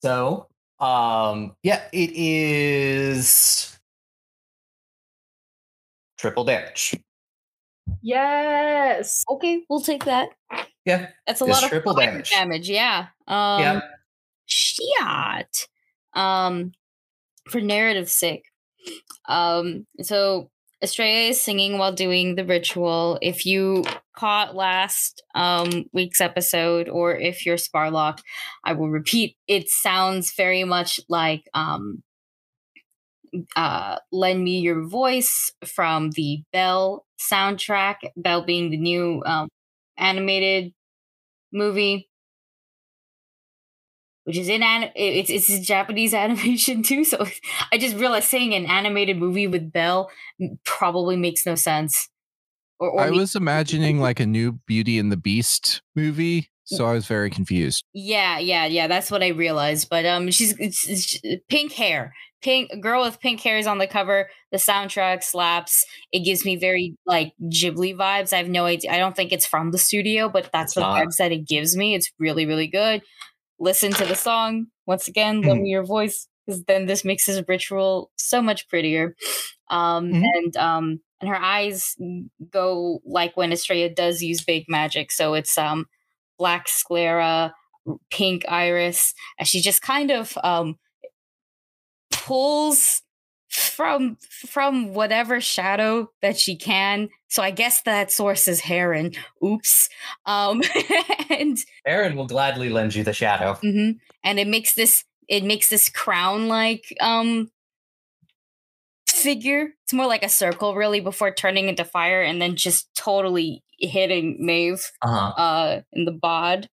So, 0.01 0.47
um, 0.79 1.53
yeah, 1.63 1.81
it 1.91 2.11
is 2.13 3.77
triple 6.17 6.45
damage. 6.45 6.95
Yes. 8.01 9.23
Okay, 9.29 9.63
we'll 9.69 9.81
take 9.81 10.05
that. 10.05 10.29
Yeah, 10.85 11.09
That's 11.25 11.41
a 11.41 11.45
lot 11.45 11.63
of 11.63 11.69
triple 11.69 11.95
damage. 11.95 12.29
damage. 12.29 12.69
Yeah. 12.69 13.07
Um, 13.27 13.61
yeah. 13.61 13.81
Shit. 14.45 15.67
Um, 16.13 16.73
for 17.49 17.59
narrative 17.61 18.09
sake. 18.09 18.45
Um, 19.27 19.87
so 20.01 20.51
Estrella 20.81 21.29
is 21.29 21.41
singing 21.41 21.77
while 21.79 21.91
doing 21.93 22.35
the 22.35 22.45
ritual. 22.45 23.17
If 23.21 23.45
you 23.45 23.83
caught 24.15 24.55
last 24.55 25.23
um 25.33 25.85
week's 25.93 26.21
episode, 26.21 26.87
or 26.89 27.15
if 27.15 27.45
you're 27.45 27.57
Sparlock, 27.57 28.19
I 28.63 28.73
will 28.73 28.89
repeat. 28.89 29.37
It 29.47 29.67
sounds 29.69 30.33
very 30.35 30.63
much 30.63 30.99
like 31.09 31.47
um 31.55 32.03
uh 33.55 33.97
lend 34.11 34.43
me 34.43 34.59
your 34.59 34.87
voice 34.87 35.51
from 35.65 36.11
the 36.11 36.43
Belle 36.51 37.05
soundtrack 37.19 37.95
Belle 38.15 38.43
being 38.43 38.69
the 38.69 38.77
new 38.77 39.21
um 39.25 39.49
animated 39.97 40.73
movie 41.51 42.09
which 44.25 44.37
is 44.37 44.49
in 44.49 44.63
an- 44.63 44.91
it's 44.95 45.29
it's 45.29 45.49
a 45.49 45.61
Japanese 45.61 46.13
animation 46.25 46.83
too. 46.83 47.03
So 47.05 47.25
I 47.71 47.77
just 47.77 47.95
realized 47.95 48.27
saying 48.27 48.53
an 48.53 48.65
animated 48.65 49.17
movie 49.17 49.47
with 49.47 49.71
Belle 49.71 50.09
probably 50.65 51.15
makes 51.15 51.45
no 51.45 51.55
sense. 51.55 52.09
Or, 52.79 52.89
or 52.89 53.01
I 53.01 53.09
was 53.11 53.35
imagining 53.35 53.99
like 53.99 54.19
a 54.19 54.25
new 54.25 54.59
Beauty 54.67 54.99
and 54.99 55.11
the 55.11 55.17
Beast 55.17 55.81
movie, 55.95 56.49
so 56.65 56.85
I 56.85 56.93
was 56.93 57.05
very 57.05 57.29
confused. 57.29 57.85
yeah, 57.93 58.37
yeah, 58.37 58.65
yeah. 58.65 58.87
That's 58.87 59.09
what 59.09 59.23
I 59.23 59.29
realized. 59.29 59.87
But 59.89 60.05
um, 60.05 60.29
she's 60.31 60.57
it's, 60.59 60.85
it's 60.89 61.17
pink 61.47 61.71
hair, 61.71 62.13
pink 62.45 62.69
girl 62.79 63.03
with 63.03 63.19
pink 63.19 63.41
hair 63.41 63.57
is 63.57 63.67
on 63.67 63.79
the 63.79 63.87
cover. 63.87 64.29
The 64.51 64.57
soundtrack 64.57 65.23
slaps. 65.23 65.85
It 66.11 66.19
gives 66.23 66.45
me 66.45 66.55
very 66.55 66.95
like 67.05 67.33
Ghibli 67.41 67.95
vibes. 67.97 68.31
I 68.33 68.37
have 68.37 68.49
no 68.49 68.65
idea. 68.65 68.91
I 68.93 68.97
don't 68.99 69.15
think 69.15 69.31
it's 69.33 69.47
from 69.47 69.71
the 69.71 69.77
studio, 69.79 70.29
but 70.29 70.49
that's 70.53 70.71
It's 70.71 70.75
the 70.75 70.81
not. 70.81 70.95
vibes 71.01 71.17
that 71.17 71.31
it 71.31 71.47
gives 71.47 71.75
me. 71.75 71.95
It's 71.95 72.11
really 72.19 72.45
really 72.45 72.67
good. 72.67 73.01
Listen 73.59 73.91
to 73.93 74.05
the 74.05 74.15
song 74.15 74.67
once 74.85 75.07
again. 75.07 75.41
Hmm. 75.41 75.49
Lend 75.49 75.61
me 75.63 75.69
your 75.69 75.83
voice 75.85 76.27
because 76.45 76.63
then 76.65 76.85
this 76.85 77.03
makes 77.03 77.25
this 77.25 77.41
ritual 77.47 78.11
so 78.17 78.41
much 78.41 78.67
prettier. 78.69 79.15
Um, 79.69 80.11
Mhm. 80.11 80.23
and 80.35 80.57
um, 80.57 80.99
and 81.21 81.29
her 81.29 81.41
eyes 81.41 81.95
go 82.51 82.99
like 83.05 83.35
when 83.35 83.51
Estrella 83.51 83.89
does 83.89 84.21
use 84.21 84.43
big 84.43 84.65
magic. 84.69 85.11
So 85.11 85.33
it's 85.33 85.57
um, 85.57 85.85
black 86.37 86.67
sclera, 86.67 87.53
pink 88.11 88.45
iris, 88.47 89.13
and 89.39 89.47
she 89.47 89.61
just 89.61 89.81
kind 89.81 90.11
of 90.11 90.37
um 90.43 90.77
pulls 92.25 93.01
from 93.49 94.17
from 94.49 94.93
whatever 94.93 95.39
shadow 95.39 96.09
that 96.21 96.37
she 96.39 96.55
can. 96.57 97.09
So 97.29 97.41
I 97.43 97.51
guess 97.51 97.81
that 97.83 98.11
source 98.11 98.47
is 98.47 98.59
Heron. 98.61 99.13
Oops. 99.43 99.89
Um, 100.25 100.61
and 101.29 101.57
Heron 101.85 102.15
will 102.15 102.27
gladly 102.27 102.69
lend 102.69 102.95
you 102.95 103.03
the 103.03 103.13
shadow. 103.13 103.53
hmm 103.55 103.91
And 104.23 104.39
it 104.39 104.47
makes 104.47 104.73
this 104.73 105.03
it 105.27 105.43
makes 105.43 105.69
this 105.69 105.89
crown 105.89 106.47
like 106.47 106.85
um 106.99 107.49
figure. 109.07 109.69
It's 109.83 109.93
more 109.93 110.07
like 110.07 110.23
a 110.23 110.29
circle 110.29 110.75
really 110.75 110.99
before 110.99 111.31
turning 111.31 111.67
into 111.69 111.85
fire 111.85 112.21
and 112.21 112.41
then 112.41 112.55
just 112.55 112.93
totally 112.95 113.63
hitting 113.79 114.37
Maeve 114.39 114.91
Uh-huh. 115.01 115.41
uh 115.41 115.81
in 115.93 116.05
the 116.05 116.11
bod. 116.11 116.69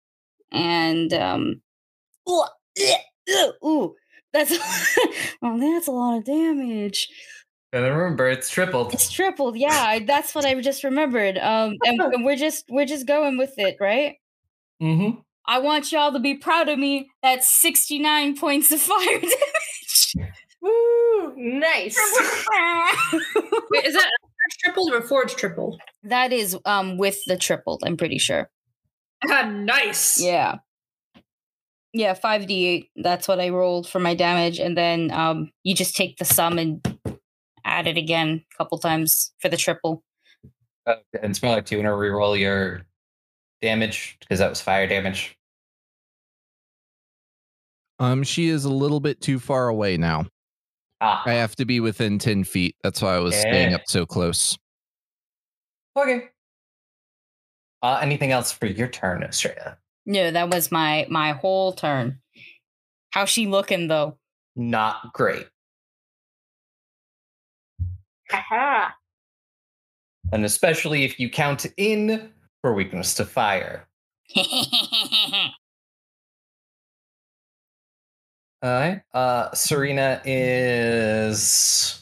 And 0.50 1.12
um 1.12 1.62
ooh, 2.28 2.44
ooh, 3.64 3.94
that's 4.32 4.52
oh 5.42 5.58
that's 5.60 5.88
a 5.88 5.92
lot 5.92 6.18
of 6.18 6.24
damage. 6.24 7.08
And 7.74 7.84
remember, 7.84 8.28
it's 8.28 8.50
tripled. 8.50 8.92
It's 8.92 9.10
tripled, 9.10 9.56
yeah. 9.56 9.98
That's 10.00 10.34
what 10.34 10.44
I 10.44 10.60
just 10.60 10.84
remembered. 10.84 11.38
Um 11.38 11.76
and, 11.84 12.00
and 12.14 12.24
we're 12.24 12.36
just 12.36 12.64
we're 12.68 12.86
just 12.86 13.06
going 13.06 13.38
with 13.38 13.54
it, 13.58 13.76
right? 13.80 14.16
Mm-hmm. 14.82 15.20
I 15.46 15.58
want 15.58 15.90
y'all 15.90 16.12
to 16.12 16.20
be 16.20 16.36
proud 16.36 16.68
of 16.68 16.78
me. 16.78 17.08
That's 17.22 17.48
69 17.60 18.36
points 18.36 18.70
of 18.72 18.80
fire 18.80 18.98
damage. 19.20 20.14
Woo. 20.60 21.34
Nice. 21.36 21.96
Wait, 23.70 23.84
is 23.86 23.94
that 23.94 24.10
tripled 24.62 24.92
or 24.92 25.02
forge 25.02 25.34
tripled? 25.34 25.80
that 26.04 26.32
is 26.32 26.56
um 26.64 26.98
with 26.98 27.18
the 27.26 27.36
tripled, 27.36 27.82
I'm 27.84 27.96
pretty 27.96 28.18
sure. 28.18 28.50
Ah, 29.28 29.48
nice. 29.48 30.20
Yeah. 30.20 30.56
Yeah, 31.92 32.14
5d8. 32.14 32.88
That's 32.96 33.28
what 33.28 33.38
I 33.38 33.50
rolled 33.50 33.88
for 33.88 33.98
my 33.98 34.14
damage. 34.14 34.58
And 34.58 34.76
then 34.76 35.10
um 35.10 35.50
you 35.62 35.74
just 35.74 35.96
take 35.96 36.16
the 36.16 36.24
sum 36.24 36.58
and 36.58 36.80
add 37.64 37.86
it 37.86 37.96
again 37.96 38.44
a 38.52 38.56
couple 38.56 38.78
times 38.78 39.32
for 39.38 39.48
the 39.48 39.56
triple. 39.56 40.02
Uh, 40.86 40.96
and 41.20 41.30
it's 41.30 41.42
like, 41.42 41.66
do 41.66 41.76
you 41.76 41.82
want 41.82 41.94
to 41.94 41.96
reroll 41.96 42.38
your 42.38 42.82
damage? 43.60 44.16
Because 44.20 44.40
that 44.40 44.50
was 44.50 44.60
fire 44.60 44.86
damage. 44.86 45.36
Um, 48.00 48.24
she 48.24 48.48
is 48.48 48.64
a 48.64 48.72
little 48.72 48.98
bit 48.98 49.20
too 49.20 49.38
far 49.38 49.68
away 49.68 49.96
now. 49.96 50.26
Ah. 51.00 51.22
I 51.24 51.34
have 51.34 51.54
to 51.56 51.64
be 51.64 51.78
within 51.78 52.18
ten 52.18 52.42
feet. 52.42 52.74
That's 52.82 53.00
why 53.00 53.14
I 53.14 53.18
was 53.18 53.36
staying 53.36 53.74
up 53.74 53.82
so 53.86 54.06
close. 54.06 54.58
Okay. 55.96 56.28
Uh, 57.82 57.98
anything 58.00 58.32
else 58.32 58.50
for 58.50 58.66
your 58.66 58.88
turn, 58.88 59.22
Australia? 59.22 59.78
No, 60.04 60.30
that 60.30 60.50
was 60.50 60.72
my 60.72 61.06
my 61.08 61.32
whole 61.32 61.72
turn. 61.72 62.18
How's 63.10 63.28
she 63.28 63.46
looking 63.46 63.88
though? 63.88 64.18
Not 64.56 65.12
great. 65.12 65.46
Aha. 68.32 68.94
And 70.32 70.44
especially 70.44 71.04
if 71.04 71.20
you 71.20 71.30
count 71.30 71.66
in 71.76 72.30
for 72.60 72.74
weakness 72.74 73.14
to 73.14 73.24
fire. 73.24 73.86
Alright. 78.64 79.02
Uh 79.12 79.52
Serena 79.52 80.20
is 80.24 81.98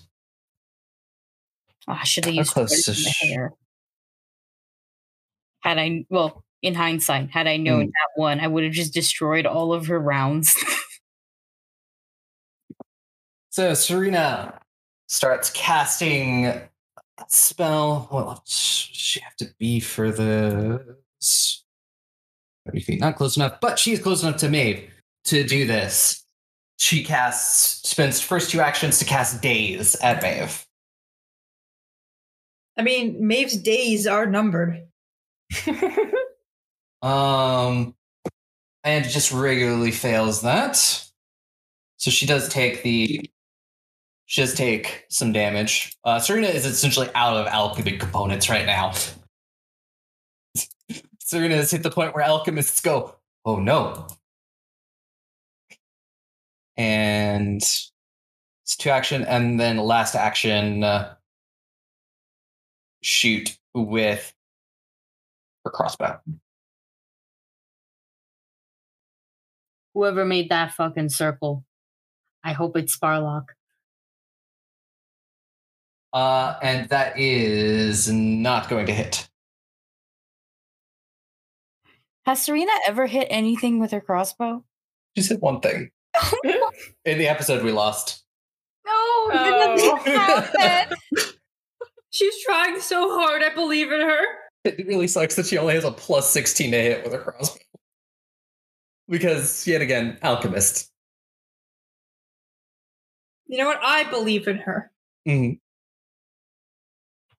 Oh, 1.89 1.95
I 1.95 2.05
should 2.05 2.25
have 2.27 2.35
used 2.35 2.53
close 2.53 2.85
close 2.85 2.89
is 2.89 3.05
in 3.07 3.13
sh- 3.13 3.23
hair. 3.23 3.53
Had 5.63 5.79
I 5.79 6.05
well, 6.09 6.45
in 6.63 6.75
hindsight, 6.75 7.31
had 7.31 7.47
I 7.47 7.57
known 7.57 7.83
Hmm. 7.85 7.87
that 7.87 8.11
one, 8.21 8.41
I 8.41 8.47
would 8.47 8.65
have 8.65 8.73
just 8.73 8.93
destroyed 8.95 9.47
all 9.47 9.73
of 9.73 9.87
her 9.87 9.99
rounds. 9.99 10.55
so 13.51 13.75
Serena 13.75 14.61
starts 15.09 15.51
casting 15.51 16.47
a 16.47 16.69
spell. 17.29 18.07
What 18.11 18.45
does 18.45 18.53
she 18.55 19.21
have 19.21 19.37
to 19.37 19.47
be 19.59 19.81
for 19.81 20.11
this? 20.11 21.65
30 22.67 22.81
feet, 22.81 23.01
not 23.01 23.17
close 23.17 23.37
enough, 23.37 23.59
but 23.61 23.79
she's 23.79 24.01
close 24.01 24.23
enough 24.23 24.37
to 24.39 24.49
Maeve 24.49 24.91
to 25.25 25.43
do 25.45 25.67
this. 25.67 26.25
She 26.79 27.03
casts, 27.05 27.89
spends 27.89 28.21
first 28.21 28.51
two 28.51 28.61
actions 28.61 28.99
to 29.01 29.05
cast 29.05 29.43
Daze 29.43 29.95
at 29.97 30.23
Maeve. 30.23 30.65
I 32.79 32.83
mean, 32.83 33.27
Maeve's 33.27 33.57
days 33.57 34.07
are 34.07 34.25
numbered. 34.27 34.87
Um, 37.03 37.95
and 38.85 39.05
just 39.05 39.33
regularly 39.33 39.91
fails 39.91 40.43
that. 40.43 40.77
So 41.97 42.11
she 42.11 42.27
does 42.27 42.49
take 42.49 42.83
the. 42.83 43.31
She 44.27 44.41
does 44.43 44.55
take 44.55 45.07
some 45.09 45.33
damage. 45.33 45.97
Uh, 46.05 46.21
Serena 46.21 46.47
is 46.47 46.65
essentially 46.65 47.09
out 47.17 47.37
of 47.37 47.47
alchemy 47.49 47.99
components 47.99 48.49
right 48.49 48.65
now. 48.65 48.93
Serena 51.19 51.57
has 51.57 51.71
hit 51.71 51.83
the 51.83 51.91
point 51.91 52.15
where 52.15 52.25
alchemists 52.25 52.81
go, 52.81 53.17
oh 53.45 53.57
no. 53.57 54.07
And 56.77 57.57
it's 57.57 58.77
two 58.79 58.91
action, 58.91 59.25
and 59.25 59.59
then 59.59 59.79
last 59.79 60.15
action, 60.15 60.85
uh, 60.85 61.15
shoot 63.03 63.59
with 63.75 64.33
her 65.65 65.71
crossbow. 65.71 66.21
Whoever 69.95 70.25
made 70.25 70.49
that 70.51 70.73
fucking 70.73 71.09
circle, 71.09 71.65
I 72.45 72.53
hope 72.53 72.77
it's 72.77 72.97
Sparlock. 72.97 73.47
Uh, 76.13 76.55
and 76.63 76.89
that 76.89 77.19
is 77.19 78.11
not 78.11 78.69
going 78.69 78.87
to 78.87 78.93
hit. 78.93 79.29
Has 82.27 82.43
Serena 82.43 82.73
ever 82.87 83.07
hit 83.07 83.27
anything 83.31 83.79
with 83.81 83.91
her 83.93 84.01
crossbow? 84.01 84.65
She 85.17 85.23
said 85.23 85.41
one 85.41 85.61
thing. 85.61 85.91
In 87.05 87.19
the 87.19 87.29
episode 87.29 87.65
we 87.65 87.73
lost. 87.73 88.25
No, 88.87 88.93
Oh. 88.93 90.01
happen. 90.05 90.97
She's 92.11 92.35
trying 92.45 92.81
so 92.81 93.17
hard. 93.19 93.43
I 93.43 93.55
believe 93.55 93.93
in 93.93 94.01
her. 94.01 94.21
It 94.65 94.87
really 94.87 95.07
sucks 95.07 95.37
that 95.37 95.47
she 95.47 95.57
only 95.59 95.75
has 95.75 95.85
a 95.85 95.93
plus 95.93 96.29
16 96.31 96.73
to 96.73 96.77
hit 96.77 97.05
with 97.05 97.13
her 97.13 97.21
crossbow. 97.21 97.61
Because, 99.11 99.67
yet 99.67 99.83
again, 99.83 100.17
alchemist. 100.23 100.91
You 103.47 103.59
know 103.59 103.67
what? 103.67 103.81
I 103.83 104.05
believe 104.09 104.47
in 104.49 104.59
her. 104.59 104.91
Mhm. 105.27 105.59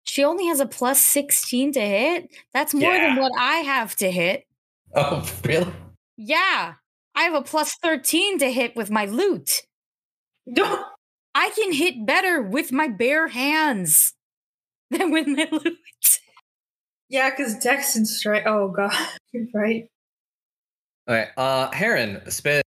She 0.04 0.24
only 0.26 0.48
has 0.48 0.60
a 0.60 0.66
plus 0.66 1.02
16 1.02 1.72
to 1.74 1.80
hit. 1.80 2.30
That's 2.54 2.74
more 2.74 2.94
Yeah. 2.94 3.08
than 3.16 3.16
what 3.22 3.32
I 3.38 3.58
have 3.60 3.96
to 3.98 4.12
hit. 4.12 4.46
Oh, 4.94 5.26
really? 5.46 5.72
Yeah. 6.18 6.74
I 7.16 7.24
have 7.24 7.34
a 7.34 7.42
plus 7.42 7.76
13 7.82 8.38
to 8.40 8.52
hit 8.52 8.76
with 8.76 8.90
my 8.92 9.06
loot. 9.06 9.62
I 10.58 11.50
can 11.56 11.72
hit 11.72 12.06
better 12.06 12.42
with 12.42 12.74
my 12.74 12.90
bare 12.90 13.30
hands 13.30 14.14
than 14.90 15.12
with 15.12 15.28
my 15.28 15.48
loot. 15.52 15.80
yeah, 17.08 17.30
because 17.30 17.58
Dex 17.60 17.96
and 17.96 18.06
Strike. 18.08 18.44
Oh 18.46 18.68
god, 18.70 18.92
you're 19.32 19.46
right. 19.54 19.90
Okay, 21.08 21.30
uh, 21.36 21.72
Heron, 21.72 22.22
spend 22.30 22.64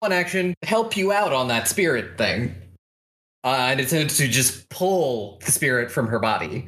one 0.00 0.12
action 0.12 0.54
to 0.62 0.68
help 0.68 0.96
you 0.96 1.12
out 1.12 1.32
on 1.32 1.48
that 1.48 1.68
spirit 1.68 2.18
thing. 2.18 2.54
Uh, 3.44 3.68
and 3.70 3.80
it's 3.80 3.92
to 3.92 4.28
just 4.28 4.68
pull 4.68 5.38
the 5.44 5.52
spirit 5.52 5.90
from 5.90 6.08
her 6.08 6.18
body. 6.18 6.66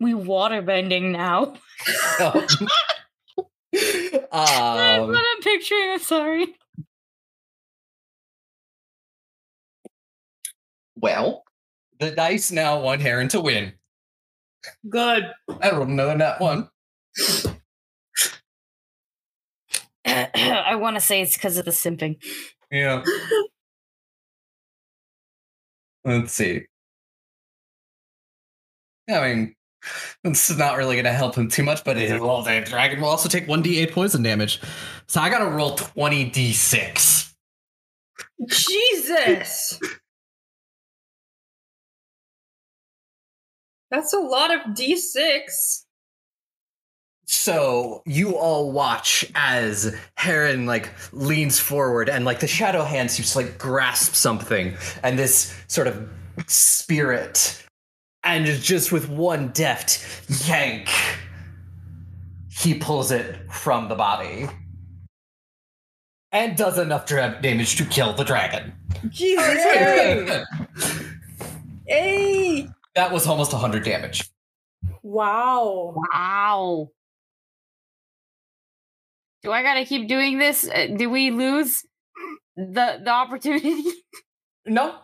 We 0.00 0.14
water 0.14 0.62
bending 0.62 1.12
now. 1.12 1.54
Um, 4.32 4.76
That's 4.76 5.06
what 5.06 5.24
I'm 5.34 5.42
picturing. 5.42 5.90
I'm 5.92 5.98
sorry. 5.98 6.46
well, 10.96 11.44
the 12.00 12.10
dice 12.10 12.50
now 12.50 12.80
want 12.80 13.00
Heron 13.00 13.28
to 13.28 13.40
win. 13.40 13.72
Good. 14.88 15.32
I 15.60 15.70
rolled 15.70 15.88
another 15.88 16.16
know 16.16 16.18
that 16.18 16.40
one. 16.40 16.68
I 20.06 20.76
want 20.76 20.96
to 20.96 21.00
say 21.00 21.20
it's 21.20 21.36
because 21.36 21.58
of 21.58 21.64
the 21.64 21.70
simping. 21.70 22.22
Yeah. 22.70 23.04
Let's 26.04 26.32
see. 26.32 26.62
I 29.08 29.20
mean, 29.20 29.54
this 30.24 30.50
is 30.50 30.58
not 30.58 30.76
really 30.76 30.96
going 30.96 31.04
to 31.04 31.12
help 31.12 31.34
him 31.34 31.48
too 31.48 31.62
much, 31.62 31.84
but 31.84 31.96
it, 31.96 32.20
well, 32.20 32.42
the 32.42 32.60
dragon 32.60 33.00
will 33.00 33.08
also 33.08 33.28
take 33.28 33.46
1d8 33.46 33.92
poison 33.92 34.22
damage. 34.22 34.60
So 35.06 35.20
I 35.20 35.30
got 35.30 35.38
to 35.38 35.46
roll 35.46 35.76
20d6. 35.76 37.34
Jesus. 38.48 39.80
That's 43.90 44.12
a 44.12 44.18
lot 44.18 44.54
of 44.54 44.74
d6. 44.74 45.84
So 47.28 48.02
you 48.06 48.36
all 48.36 48.70
watch 48.70 49.30
as 49.34 49.96
Heron 50.16 50.66
like 50.66 50.90
leans 51.12 51.58
forward 51.58 52.08
and 52.08 52.24
like 52.24 52.40
the 52.40 52.46
shadow 52.46 52.84
hand 52.84 53.10
seems 53.10 53.32
to 53.32 53.38
like 53.38 53.58
grasp 53.58 54.14
something 54.14 54.76
and 55.02 55.18
this 55.18 55.58
sort 55.66 55.88
of 55.88 56.08
spirit 56.46 57.64
and 58.22 58.46
just 58.46 58.92
with 58.92 59.08
one 59.08 59.48
deft 59.48 60.48
yank 60.48 60.88
he 62.48 62.74
pulls 62.74 63.10
it 63.10 63.52
from 63.52 63.88
the 63.88 63.94
body 63.94 64.48
and 66.32 66.56
does 66.56 66.78
enough 66.78 67.06
dra- 67.06 67.38
damage 67.40 67.76
to 67.76 67.84
kill 67.84 68.12
the 68.12 68.24
dragon. 68.24 68.72
Jesus. 69.08 70.44
Hey. 71.88 72.62
hey. 72.64 72.68
That 72.96 73.12
was 73.12 73.26
almost 73.26 73.52
100 73.52 73.84
damage. 73.84 74.28
Wow. 75.02 75.94
Wow. 76.12 76.90
Do 79.42 79.52
I 79.52 79.62
gotta 79.62 79.84
keep 79.84 80.08
doing 80.08 80.38
this? 80.38 80.68
Uh, 80.68 80.88
do 80.96 81.08
we 81.08 81.30
lose 81.30 81.84
the 82.56 83.00
the 83.02 83.10
opportunity? 83.10 83.84
No, 84.68 84.96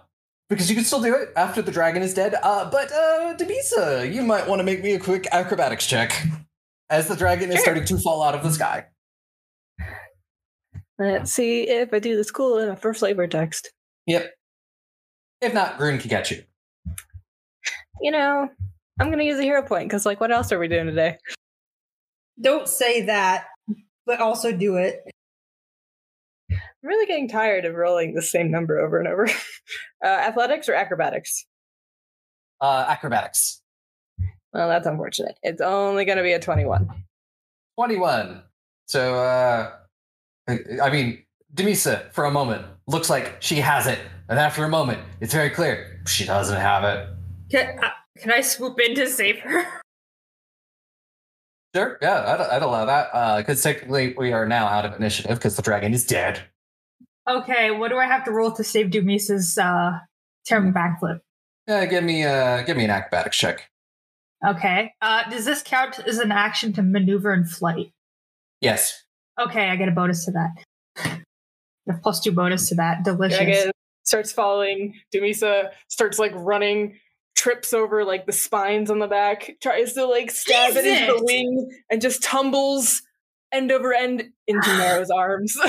because 0.50 0.68
you 0.68 0.74
can 0.74 0.84
still 0.84 1.00
do 1.00 1.14
it 1.14 1.28
after 1.36 1.62
the 1.62 1.70
dragon 1.70 2.02
is 2.02 2.14
dead. 2.14 2.34
Uh, 2.42 2.68
but 2.68 2.90
uh, 2.90 3.36
Dumisa, 3.36 4.12
you 4.12 4.22
might 4.22 4.48
want 4.48 4.58
to 4.58 4.64
make 4.64 4.82
me 4.82 4.94
a 4.94 4.98
quick 4.98 5.28
acrobatics 5.30 5.86
check 5.86 6.20
as 6.90 7.06
the 7.06 7.14
dragon 7.14 7.52
is 7.52 7.60
starting 7.60 7.84
to 7.84 7.96
fall 7.98 8.24
out 8.24 8.34
of 8.34 8.42
the 8.42 8.50
sky. 8.50 8.86
Let's 10.98 11.32
see 11.32 11.68
if 11.68 11.94
I 11.94 12.00
do 12.00 12.16
this 12.16 12.32
cool 12.32 12.58
in 12.58 12.70
a 12.70 12.74
first 12.74 12.98
flavor 12.98 13.28
text. 13.28 13.70
Yep. 14.08 14.34
If 15.40 15.54
not, 15.54 15.78
Groon 15.78 16.00
can 16.00 16.08
get 16.08 16.32
you. 16.32 16.42
You 18.00 18.10
know, 18.10 18.48
I'm 19.00 19.10
gonna 19.10 19.24
use 19.24 19.38
a 19.38 19.42
hero 19.42 19.62
point 19.62 19.88
because, 19.88 20.06
like, 20.06 20.20
what 20.20 20.32
else 20.32 20.52
are 20.52 20.58
we 20.58 20.68
doing 20.68 20.86
today? 20.86 21.18
Don't 22.40 22.68
say 22.68 23.02
that, 23.02 23.46
but 24.06 24.20
also 24.20 24.52
do 24.52 24.76
it. 24.76 25.02
I'm 26.50 26.58
really 26.82 27.06
getting 27.06 27.28
tired 27.28 27.64
of 27.64 27.74
rolling 27.74 28.14
the 28.14 28.22
same 28.22 28.50
number 28.50 28.78
over 28.78 28.98
and 28.98 29.08
over. 29.08 29.28
uh, 30.04 30.06
athletics 30.06 30.68
or 30.68 30.74
acrobatics? 30.74 31.46
Uh, 32.60 32.84
acrobatics. 32.88 33.60
Well, 34.52 34.68
that's 34.68 34.86
unfortunate. 34.86 35.36
It's 35.42 35.60
only 35.60 36.04
gonna 36.04 36.22
be 36.22 36.32
a 36.32 36.40
21. 36.40 36.88
21. 37.78 38.42
So, 38.86 39.18
uh, 39.18 39.72
I 40.48 40.58
I 40.82 40.90
mean, 40.90 41.24
Dumisa, 41.54 42.12
for 42.12 42.24
a 42.24 42.30
moment, 42.30 42.64
looks 42.86 43.08
like 43.08 43.36
she 43.40 43.56
has 43.56 43.86
it. 43.86 43.98
And 44.28 44.38
after 44.38 44.64
a 44.64 44.68
moment, 44.68 45.00
it's 45.20 45.32
very 45.32 45.50
clear 45.50 46.00
she 46.06 46.24
doesn't 46.24 46.56
have 46.56 46.84
it. 46.84 47.08
Can, 47.52 47.78
uh, 47.78 47.90
can 48.18 48.32
I 48.32 48.40
swoop 48.40 48.80
in 48.80 48.94
to 48.94 49.06
save 49.06 49.40
her? 49.40 49.64
Sure, 51.74 51.98
yeah, 52.02 52.34
I'd, 52.34 52.56
I'd 52.56 52.62
allow 52.62 52.86
that 52.86 53.38
because 53.38 53.62
technically 53.62 54.14
we 54.16 54.32
are 54.32 54.46
now 54.46 54.66
out 54.66 54.84
of 54.84 54.94
initiative 54.94 55.38
because 55.38 55.56
the 55.56 55.62
dragon 55.62 55.94
is 55.94 56.04
dead. 56.04 56.42
Okay, 57.28 57.70
what 57.70 57.88
do 57.88 57.98
I 57.98 58.06
have 58.06 58.24
to 58.24 58.32
roll 58.32 58.52
to 58.52 58.64
save 58.64 58.86
Dumisa's 58.86 59.56
uh, 59.56 59.98
terrible 60.44 60.72
backflip? 60.72 61.20
Yeah, 61.68 61.86
give 61.86 62.02
me 62.02 62.24
uh, 62.24 62.62
give 62.62 62.76
me 62.76 62.84
an 62.84 62.90
acrobatics 62.90 63.36
check. 63.36 63.70
Okay. 64.44 64.92
Uh, 65.00 65.30
does 65.30 65.44
this 65.44 65.62
count 65.62 66.00
as 66.00 66.18
an 66.18 66.32
action 66.32 66.72
to 66.72 66.82
maneuver 66.82 67.32
in 67.32 67.44
flight? 67.44 67.92
Yes. 68.60 69.04
Okay, 69.38 69.68
I 69.68 69.76
get 69.76 69.88
a 69.88 69.92
bonus 69.92 70.24
to 70.24 70.32
that. 70.32 71.22
A 71.88 71.94
plus 72.02 72.20
two 72.20 72.32
bonus 72.32 72.68
to 72.70 72.74
that. 72.74 73.04
Delicious. 73.04 73.38
Dragon 73.38 73.70
starts 74.02 74.32
falling. 74.32 74.94
Dumisa 75.14 75.70
starts 75.88 76.18
like 76.18 76.32
running, 76.34 76.98
trips 77.42 77.72
over 77.72 78.04
like 78.04 78.26
the 78.26 78.32
spines 78.32 78.90
on 78.90 78.98
the 79.00 79.08
back, 79.08 79.56
tries 79.60 79.94
to 79.94 80.06
like 80.06 80.30
stab 80.30 80.76
it 80.76 80.84
into 80.84 81.12
the 81.18 81.24
wing, 81.24 81.70
and 81.90 82.00
just 82.00 82.22
tumbles 82.22 83.02
end 83.52 83.72
over 83.72 83.92
end 83.92 84.30
into 84.46 84.68
Marrow's 84.78 85.10
arms. 85.10 85.56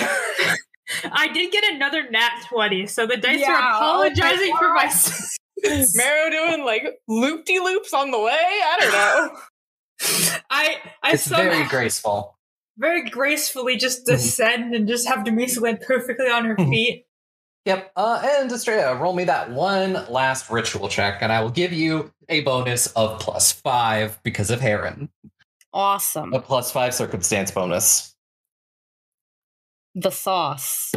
I 1.11 1.29
did 1.33 1.51
get 1.51 1.63
another 1.73 2.09
nat 2.11 2.45
20, 2.49 2.85
so 2.87 3.07
the 3.07 3.17
dice 3.17 3.39
Yeah, 3.39 3.53
are 3.53 3.69
apologizing 3.75 4.51
oh 4.51 4.53
my 4.53 4.59
for 4.59 4.73
my. 4.73 4.85
God. 4.85 5.87
Marrow 5.95 6.29
doing 6.29 6.65
like 6.65 6.83
loop 7.07 7.45
de 7.45 7.59
loops 7.59 7.93
on 7.93 8.11
the 8.11 8.19
way. 8.19 8.31
I 8.33 8.77
don't 8.79 8.91
know. 8.91 9.37
I 10.49 10.75
I 11.01 11.13
It's 11.13 11.23
somehow 11.23 11.51
very 11.51 11.67
graceful. 11.69 12.37
very 12.77 13.09
gracefully 13.09 13.77
just 13.77 14.05
descend 14.05 14.75
and 14.75 14.87
just 14.87 15.07
have 15.07 15.19
Dumisa 15.25 15.61
land 15.61 15.81
perfectly 15.85 16.27
on 16.27 16.45
her 16.45 16.55
Mhm. 16.55 16.69
feet. 16.69 17.05
Yep. 17.65 17.91
Uh, 17.95 18.21
and 18.39 18.51
Estrella, 18.51 18.95
roll 18.97 19.13
me 19.13 19.23
that 19.23 19.49
one 19.51 19.93
last 20.09 20.49
ritual 20.49 20.89
check, 20.89 21.21
and 21.21 21.31
I 21.31 21.41
will 21.41 21.49
give 21.49 21.71
you 21.71 22.11
a 22.27 22.41
bonus 22.41 22.87
of 22.87 23.19
plus 23.19 23.51
five 23.53 24.19
because 24.23 24.49
of 24.49 24.59
Heron. 24.59 25.09
Awesome. 25.73 26.33
A 26.33 26.41
plus 26.41 26.71
five 26.71 26.93
circumstance 26.93 27.51
bonus. 27.51 28.15
The 29.95 30.11
sauce. 30.11 30.91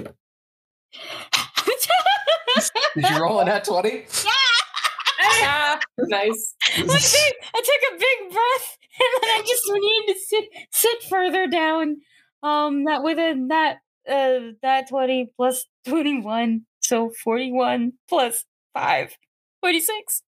Did 2.94 3.10
you 3.10 3.22
roll 3.22 3.40
a 3.40 3.44
nat 3.44 3.64
20? 3.64 4.06
ah, 5.20 5.78
nice. 5.98 6.54
I 6.66 6.80
took 6.80 6.88
I 6.88 7.62
took 7.62 7.82
a 7.92 7.98
big 7.98 8.32
breath 8.32 8.78
and 9.00 9.22
then 9.22 9.30
I 9.30 9.42
just 9.46 9.62
needed 9.68 10.14
to 10.14 10.20
sit 10.20 10.44
sit 10.72 11.02
further 11.08 11.46
down. 11.46 11.96
Um 12.42 12.84
that 12.84 13.02
within 13.02 13.48
that 13.48 13.78
uh 14.08 14.52
that 14.62 14.88
20 14.88 15.32
plus 15.36 15.66
21. 15.88 16.62
So 16.80 17.10
41 17.22 17.92
plus 18.08 18.44
5. 18.74 19.16
46. 19.60 20.22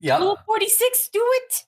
Yeah. 0.00 0.18
Will 0.18 0.38
46 0.46 1.10
do 1.12 1.22
it? 1.22 1.62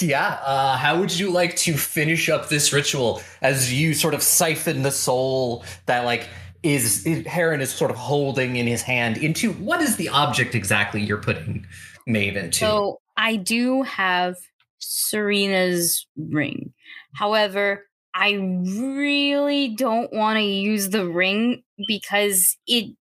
Yeah. 0.00 0.38
Uh, 0.42 0.76
how 0.76 0.98
would 0.98 1.16
you 1.16 1.30
like 1.30 1.56
to 1.56 1.74
finish 1.74 2.28
up 2.28 2.48
this 2.48 2.72
ritual 2.72 3.22
as 3.42 3.72
you 3.72 3.94
sort 3.94 4.14
of 4.14 4.22
siphon 4.22 4.82
the 4.82 4.90
soul 4.90 5.64
that 5.86 6.04
like 6.04 6.28
is 6.62 7.06
Heron 7.26 7.60
is 7.60 7.70
sort 7.70 7.90
of 7.90 7.96
holding 7.96 8.56
in 8.56 8.66
his 8.66 8.82
hand 8.82 9.18
into 9.18 9.52
what 9.52 9.80
is 9.80 9.96
the 9.96 10.08
object 10.08 10.54
exactly 10.54 11.00
you're 11.00 11.20
putting 11.20 11.66
Maeve 12.06 12.36
into? 12.36 12.58
So 12.58 13.00
I 13.16 13.36
do 13.36 13.82
have 13.82 14.36
Serena's 14.78 16.06
ring. 16.16 16.72
However, 17.14 17.84
I 18.18 18.32
really 18.32 19.68
don't 19.76 20.10
want 20.12 20.38
to 20.38 20.42
use 20.42 20.88
the 20.88 21.06
ring 21.06 21.62
because 21.86 22.56
it 22.66 22.96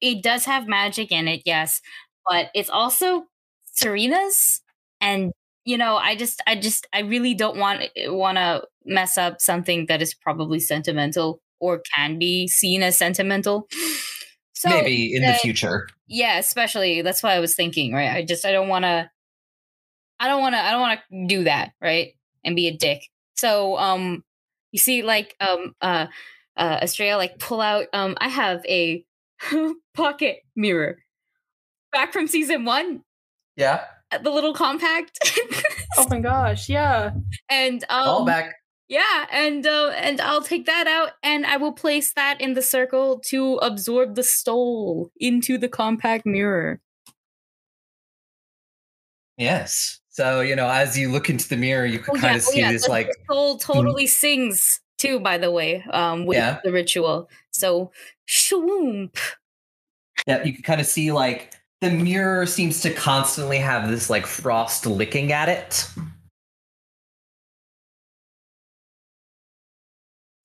it 0.00 0.22
does 0.22 0.46
have 0.46 0.66
magic 0.66 1.12
in 1.12 1.28
it, 1.28 1.42
yes, 1.44 1.80
but 2.28 2.48
it's 2.54 2.70
also 2.70 3.24
Serena's 3.72 4.60
and 5.00 5.32
you 5.64 5.76
know, 5.76 5.96
I 5.96 6.16
just 6.16 6.42
I 6.46 6.56
just 6.56 6.86
I 6.94 7.00
really 7.00 7.34
don't 7.34 7.58
want 7.58 7.82
want 8.06 8.38
to 8.38 8.62
mess 8.86 9.18
up 9.18 9.40
something 9.40 9.84
that 9.86 10.00
is 10.00 10.14
probably 10.14 10.60
sentimental 10.60 11.40
or 11.60 11.82
can 11.94 12.18
be 12.18 12.48
seen 12.48 12.82
as 12.82 12.96
sentimental. 12.96 13.68
So 14.54 14.70
Maybe 14.70 15.14
in 15.14 15.20
the 15.22 15.28
then- 15.28 15.38
future. 15.38 15.88
yeah 16.08 16.38
especially 16.38 17.02
that's 17.02 17.22
what 17.22 17.30
i 17.32 17.38
was 17.38 17.54
thinking 17.54 17.92
right 17.92 18.10
i 18.10 18.24
just 18.24 18.44
i 18.44 18.50
don't 18.50 18.66
want 18.68 18.84
to 18.84 19.08
i 20.18 20.26
don't 20.26 20.40
want 20.40 20.54
to 20.54 20.58
i 20.58 20.70
don't 20.72 20.80
want 20.80 20.98
to 21.12 21.26
do 21.28 21.44
that 21.44 21.72
right 21.80 22.14
and 22.44 22.56
be 22.56 22.66
a 22.66 22.76
dick 22.76 23.02
so 23.36 23.76
um 23.78 24.24
you 24.72 24.78
see 24.78 25.02
like 25.02 25.34
um 25.40 25.74
uh 25.80 26.06
uh 26.56 26.78
Estrella 26.82 27.16
like 27.18 27.38
pull 27.38 27.60
out 27.60 27.86
um 27.92 28.16
i 28.20 28.28
have 28.28 28.64
a 28.66 29.04
pocket 29.94 30.38
mirror 30.56 30.98
back 31.92 32.12
from 32.12 32.26
season 32.26 32.64
one 32.64 33.02
Yeah. 33.56 33.84
uh, 34.12 34.18
the 34.18 34.30
little 34.30 34.54
compact 34.54 35.18
Oh 35.96 36.06
my 36.10 36.20
gosh, 36.20 36.68
yeah. 36.68 37.10
and 37.50 37.82
um 37.88 38.08
All 38.08 38.24
back. 38.24 38.54
yeah 38.88 39.26
and 39.32 39.66
uh 39.66 39.90
and 39.96 40.20
i'll 40.20 40.42
take 40.42 40.66
that 40.66 40.86
out 40.86 41.12
and 41.22 41.44
i 41.46 41.56
will 41.56 41.72
place 41.72 42.12
that 42.14 42.40
in 42.40 42.54
the 42.54 42.62
circle 42.62 43.18
to 43.20 43.54
absorb 43.56 44.14
the 44.14 44.22
stole 44.22 45.10
into 45.18 45.58
the 45.58 45.68
compact 45.68 46.26
mirror 46.26 46.80
Yes. 49.36 49.97
So, 50.18 50.40
you 50.40 50.56
know, 50.56 50.68
as 50.68 50.98
you 50.98 51.12
look 51.12 51.30
into 51.30 51.48
the 51.48 51.56
mirror, 51.56 51.86
you 51.86 52.00
can 52.00 52.16
Oh, 52.16 52.18
kind 52.18 52.32
yeah, 52.32 52.38
of 52.38 52.44
oh, 52.48 52.50
see 52.50 52.58
yeah, 52.58 52.72
this 52.72 52.86
the- 52.86 52.90
like 52.90 53.08
soul 53.30 53.56
totally 53.56 54.08
sings 54.08 54.80
too. 54.96 55.20
By 55.20 55.38
the 55.38 55.48
way, 55.52 55.84
um, 55.92 56.26
with 56.26 56.38
Yeah. 56.38 56.58
the 56.64 56.72
ritual. 56.72 57.30
So 57.52 57.92
shwoomp. 58.26 59.16
Yeah, 60.26 60.42
you 60.42 60.52
can 60.54 60.64
kind 60.64 60.80
of 60.80 60.88
see 60.88 61.12
like 61.12 61.54
the 61.82 61.92
mirror 61.92 62.46
seems 62.46 62.80
to 62.80 62.92
constantly 62.92 63.58
have 63.58 63.88
this 63.88 64.10
like 64.10 64.26
frost 64.26 64.86
licking 64.86 65.30
at 65.30 65.48
it. 65.48 65.86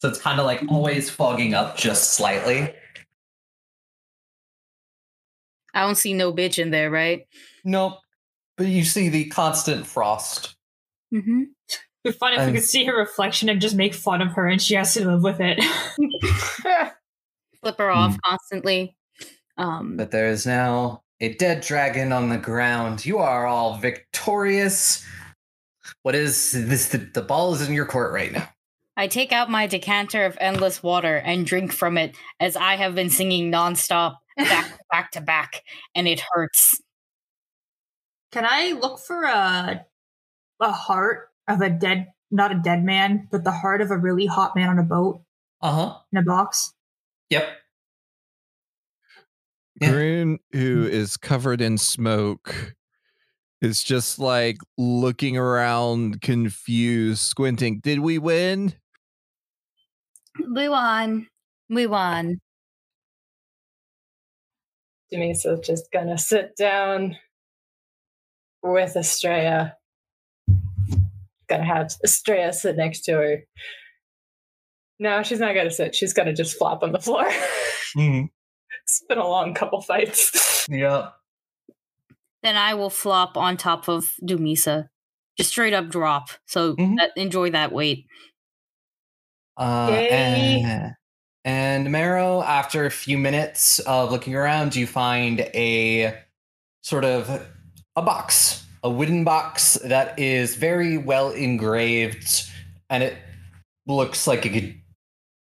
So 0.04 0.08
it's 0.08 0.22
kind 0.22 0.40
of 0.40 0.46
like 0.46 0.62
always 0.70 1.10
fogging 1.10 1.56
up 1.56 1.78
just 1.78 2.14
slightly. 2.14 2.72
I 5.74 5.82
don't 5.82 5.96
see 5.96 6.14
no 6.14 6.32
bitch 6.32 6.60
in 6.60 6.70
there, 6.70 6.92
right? 6.92 7.26
Nope. 7.64 7.98
But 8.58 8.68
you 8.68 8.84
see 8.84 9.10
the 9.10 9.26
constant 9.26 9.86
frost. 9.88 10.56
Mm-hmm. 11.14 11.44
It'd 11.44 11.84
be 12.04 12.12
fun 12.12 12.34
if 12.34 12.40
we 12.40 12.46
And- 12.46 12.56
could 12.56 12.64
see 12.64 12.86
her 12.86 12.96
reflection 12.98 13.50
and 13.50 13.60
just 13.62 13.76
make 13.76 13.94
fun 13.94 14.22
of 14.22 14.34
her 14.34 14.48
and 14.48 14.62
she 14.62 14.76
has 14.76 14.94
to 14.96 15.10
live 15.10 15.24
with 15.24 15.40
it. 15.40 15.64
Flip 17.62 17.78
her 17.78 17.92
off 17.92 18.18
constantly. 18.26 18.96
Um, 19.58 19.96
But 19.98 20.12
there 20.12 20.28
is 20.28 20.46
now 20.46 21.04
a 21.22 21.34
dead 21.34 21.62
dragon 21.62 22.12
on 22.12 22.30
the 22.30 22.38
ground. 22.38 23.06
You 23.06 23.20
are 23.20 23.46
all 23.46 23.78
victorious. 23.78 25.06
What 26.02 26.16
is 26.16 26.52
this? 26.52 26.90
The, 26.90 26.98
the 26.98 27.22
ball 27.22 27.54
is 27.54 27.68
in 27.68 27.74
your 27.74 27.86
court 27.86 28.12
right 28.12 28.32
now. 28.32 28.50
I 28.98 29.08
take 29.08 29.32
out 29.32 29.50
my 29.50 29.66
decanter 29.66 30.26
of 30.26 30.38
endless 30.40 30.84
water 30.84 31.18
and 31.18 31.46
drink 31.46 31.72
from 31.72 31.98
it 31.98 32.16
as 32.40 32.56
I 32.56 32.76
have 32.76 32.94
been 32.96 33.10
singing 33.10 33.52
nonstop, 33.52 34.18
back 34.38 34.68
to 34.68 34.78
back 34.92 35.12
to 35.12 35.22
back, 35.22 35.64
and 35.96 36.08
it 36.08 36.22
hurts. 36.32 36.80
Can 38.34 38.46
I 38.46 38.72
look 38.72 38.98
for 39.00 39.26
a 39.26 39.86
a 40.60 40.72
heart 40.72 41.30
of 41.48 41.62
a 41.62 41.70
dead 41.70 42.08
not 42.32 42.52
a 42.52 42.56
dead 42.56 42.84
man, 42.84 43.28
but 43.32 43.44
the 43.44 43.52
heart 43.52 43.80
of 43.80 43.92
a 43.92 43.98
really 43.98 44.26
hot 44.26 44.56
man 44.56 44.70
on 44.70 44.80
a 44.80 44.84
boat 44.84 45.22
Uh 45.62 45.72
huh. 45.72 45.98
in 46.12 46.18
a 46.18 46.24
box? 46.24 46.74
Yep. 47.30 47.48
Yeah. 49.80 49.92
Groon, 49.92 50.40
who 50.52 50.88
is 50.88 51.16
covered 51.16 51.62
in 51.62 51.78
smoke, 51.78 52.74
is 53.62 53.84
just 53.84 54.18
like 54.18 54.58
looking 54.80 55.38
around, 55.38 56.22
confused, 56.22 57.20
squinting. 57.22 57.82
Did 57.82 58.00
we 58.00 58.18
win? 58.18 58.74
We 60.56 60.70
won. 60.70 61.28
We 61.70 61.86
won. 61.86 62.40
Dumisa's 65.14 65.60
just 65.68 65.92
gonna 65.92 66.18
sit 66.18 66.56
down 66.56 67.16
with 68.64 68.96
Estrella. 68.96 69.76
Gonna 71.50 71.66
have 71.66 71.92
Estrella 72.04 72.54
sit 72.54 72.78
next 72.78 73.02
to 73.02 73.12
her. 73.14 73.44
No, 75.00 75.22
she's 75.24 75.40
not 75.40 75.54
gonna 75.56 75.70
sit. 75.72 75.94
She's 75.96 76.14
gonna 76.14 76.34
just 76.34 76.58
flop 76.58 76.84
on 76.84 76.92
the 76.92 77.00
floor. 77.00 77.26
Mhm. 77.96 78.30
it's 78.82 79.04
been 79.08 79.20
a 79.20 79.28
long 79.28 79.54
couple 79.54 79.80
fights. 79.82 80.66
Yep. 80.70 81.14
Then 82.42 82.56
I 82.58 82.74
will 82.74 82.90
flop 82.90 83.38
on 83.38 83.56
top 83.58 83.88
of 83.88 84.14
Dumisa. 84.24 84.88
Just 85.38 85.50
straight 85.52 85.74
up 85.74 85.90
drop. 85.90 86.30
So 86.48 86.76
Mhm. 86.76 86.96
that, 86.98 87.12
enjoy 87.16 87.52
that 87.52 87.72
weight. 87.72 88.06
Uh, 89.58 89.90
Yay. 89.92 90.10
and, 90.10 90.94
and 91.46 91.92
Marrow, 91.92 92.42
after 92.42 92.86
a 92.86 92.92
few 92.92 93.18
minutes 93.20 93.78
of 93.80 94.10
looking 94.12 94.34
around, 94.36 94.76
you 94.76 94.88
find 94.88 95.42
a 95.54 96.18
sort 96.82 97.06
of 97.06 97.46
a 97.96 98.02
box, 98.02 98.66
a 98.84 98.90
wooden 98.90 99.24
box 99.24 99.76
that 99.84 100.18
is 100.20 100.56
very 100.56 100.98
well 100.98 101.32
engraved, 101.32 102.50
and 102.90 103.04
it 103.04 103.16
looks 103.88 104.28
like 104.28 104.46
it 104.46 104.50
could 104.50 104.76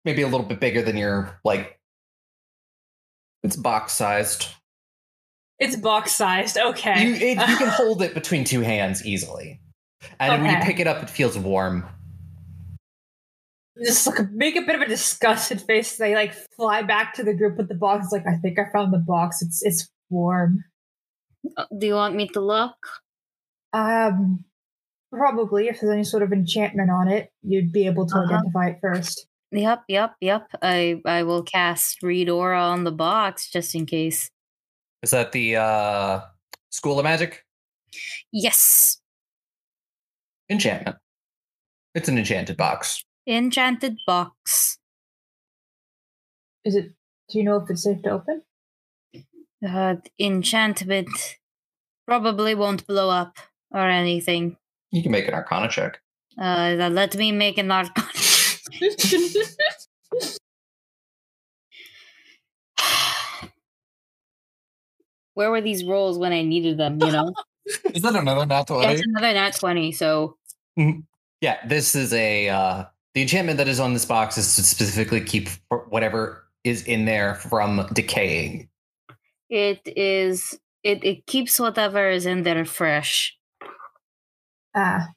maybe 0.05 0.21
a 0.21 0.27
little 0.27 0.45
bit 0.45 0.59
bigger 0.59 0.81
than 0.81 0.97
your 0.97 1.39
like. 1.43 1.79
It's 3.41 3.55
box 3.55 3.93
sized. 3.93 4.47
It's 5.59 5.75
box 5.75 6.15
sized. 6.15 6.57
Okay. 6.57 7.05
You 7.05 7.13
it, 7.13 7.49
you 7.49 7.57
can 7.57 7.67
hold 7.71 8.01
it 8.01 8.13
between 8.13 8.43
two 8.43 8.61
hands 8.61 9.05
easily. 9.05 9.61
And 10.19 10.41
when 10.41 10.55
you 10.55 10.65
pick 10.65 10.79
it 10.79 10.87
up, 10.87 11.03
it 11.03 11.09
feels 11.09 11.37
warm. 11.37 11.85
Just 13.83 14.07
like 14.07 14.31
make 14.31 14.55
a 14.55 14.61
bit 14.61 14.75
of 14.75 14.81
a 14.81 14.87
disgusted 14.87 15.61
face. 15.61 15.97
They 15.97 16.15
like 16.15 16.33
fly 16.55 16.81
back 16.81 17.13
to 17.15 17.23
the 17.23 17.33
group 17.33 17.57
with 17.57 17.69
the 17.69 17.75
box. 17.75 18.11
Like 18.11 18.25
I 18.27 18.35
think 18.35 18.59
I 18.59 18.69
found 18.71 18.93
the 18.93 18.97
box. 18.97 19.41
It's 19.41 19.61
it's 19.63 19.89
warm. 20.09 20.63
Uh, 21.57 21.65
Do 21.77 21.87
you 21.87 21.93
want 21.95 22.15
me 22.15 22.27
to 22.29 22.41
look? 22.41 22.75
Um, 23.73 24.43
probably 25.11 25.67
if 25.67 25.79
there's 25.79 25.93
any 25.93 26.03
sort 26.03 26.23
of 26.23 26.31
enchantment 26.33 26.89
on 26.91 27.07
it, 27.07 27.31
you'd 27.43 27.71
be 27.71 27.85
able 27.85 28.05
to 28.07 28.15
Uh-huh. 28.15 28.33
identify 28.33 28.67
it 28.69 28.79
first. 28.81 29.27
Yep, 29.51 29.83
yep, 29.87 30.15
yep. 30.21 30.47
I 30.61 31.01
I 31.05 31.23
will 31.23 31.41
cast 31.43 32.03
read 32.03 32.29
aura 32.29 32.61
on 32.61 32.83
the 32.83 32.91
box 32.91 33.49
just 33.49 33.73
in 33.73 33.85
case. 33.87 34.29
Is 35.01 35.11
that 35.11 35.31
the 35.31 35.55
uh, 35.55 36.21
School 36.69 36.99
of 36.99 37.03
Magic? 37.03 37.43
Yes. 38.31 39.01
Enchantment. 40.49 40.97
It's 41.95 42.07
an 42.09 42.17
enchanted 42.19 42.57
box. 42.57 43.03
Enchanted 43.27 43.97
box. 44.05 44.77
Is 46.65 46.75
it? 46.75 46.91
Do 47.29 47.37
you 47.39 47.43
know 47.43 47.57
if 47.57 47.69
it's 47.69 47.83
safe 47.83 48.01
to 48.03 48.09
open? 48.11 48.43
Uh, 49.67 49.95
enchantment 50.19 51.09
probably 52.07 52.55
won't 52.55 52.87
blow 52.87 53.09
up 53.09 53.37
or 53.71 53.87
anything. 53.87 54.57
You 54.91 55.03
can 55.03 55.11
make 55.11 55.27
an 55.27 55.33
Arcana 55.33 55.69
check. 55.69 55.99
Uh, 56.37 56.75
th- 56.75 56.91
let 56.93 57.15
me 57.17 57.31
make 57.31 57.57
an 57.57 57.71
arcana. 57.71 58.07
Where 65.33 65.51
were 65.51 65.61
these 65.61 65.83
rolls 65.83 66.17
when 66.17 66.31
I 66.31 66.43
needed 66.43 66.77
them? 66.77 66.99
You 67.01 67.11
know, 67.11 67.33
Is 67.93 68.01
that 68.01 68.15
another 68.15 68.45
not 68.45 68.69
it's 68.69 69.01
another 69.01 69.33
nat 69.33 69.55
twenty. 69.55 69.91
So 69.91 70.37
Yeah, 71.41 71.57
this 71.67 71.95
is 71.95 72.13
a 72.13 72.49
uh 72.49 72.85
the 73.13 73.21
enchantment 73.21 73.57
that 73.57 73.67
is 73.67 73.79
on 73.79 73.93
this 73.93 74.05
box 74.05 74.37
is 74.37 74.55
to 74.55 74.63
specifically 74.63 75.21
keep 75.21 75.49
whatever 75.89 76.45
is 76.63 76.83
in 76.83 77.05
there 77.05 77.35
from 77.35 77.87
decaying. 77.93 78.68
It 79.49 79.81
is. 79.85 80.59
It 80.83 81.03
it 81.03 81.25
keeps 81.25 81.59
whatever 81.59 82.09
is 82.09 82.25
in 82.25 82.43
there 82.43 82.63
fresh. 82.65 83.37
Ah, 84.75 85.09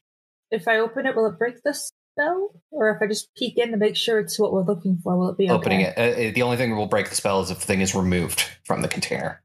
if 0.51 0.67
I 0.67 0.79
open 0.79 1.07
it, 1.07 1.15
will 1.15 1.27
it 1.27 1.39
break 1.39 1.63
the 1.63 1.75
spell? 1.75 2.61
Or 2.71 2.91
if 2.91 3.03
I 3.03 3.07
just 3.07 3.35
peek 3.37 3.59
in 3.59 3.71
to 3.71 3.77
make 3.77 3.97
sure 3.97 4.19
it's 4.19 4.39
what 4.39 4.53
we're 4.53 4.65
looking 4.65 4.99
for, 5.03 5.17
will 5.17 5.31
it 5.31 5.39
be 5.39 5.45
okay? 5.45 5.55
Opening 5.55 5.81
it, 5.83 5.99
uh, 5.99 6.33
the 6.35 6.43
only 6.43 6.57
thing 6.57 6.71
that 6.71 6.77
will 6.77 6.87
break 6.87 7.09
the 7.09 7.15
spell 7.15 7.41
is 7.41 7.51
if 7.51 7.61
the 7.61 7.67
thing 7.67 7.81
is 7.81 7.95
removed 7.95 8.49
from 8.65 8.83
the 8.83 8.89
container. 8.89 9.43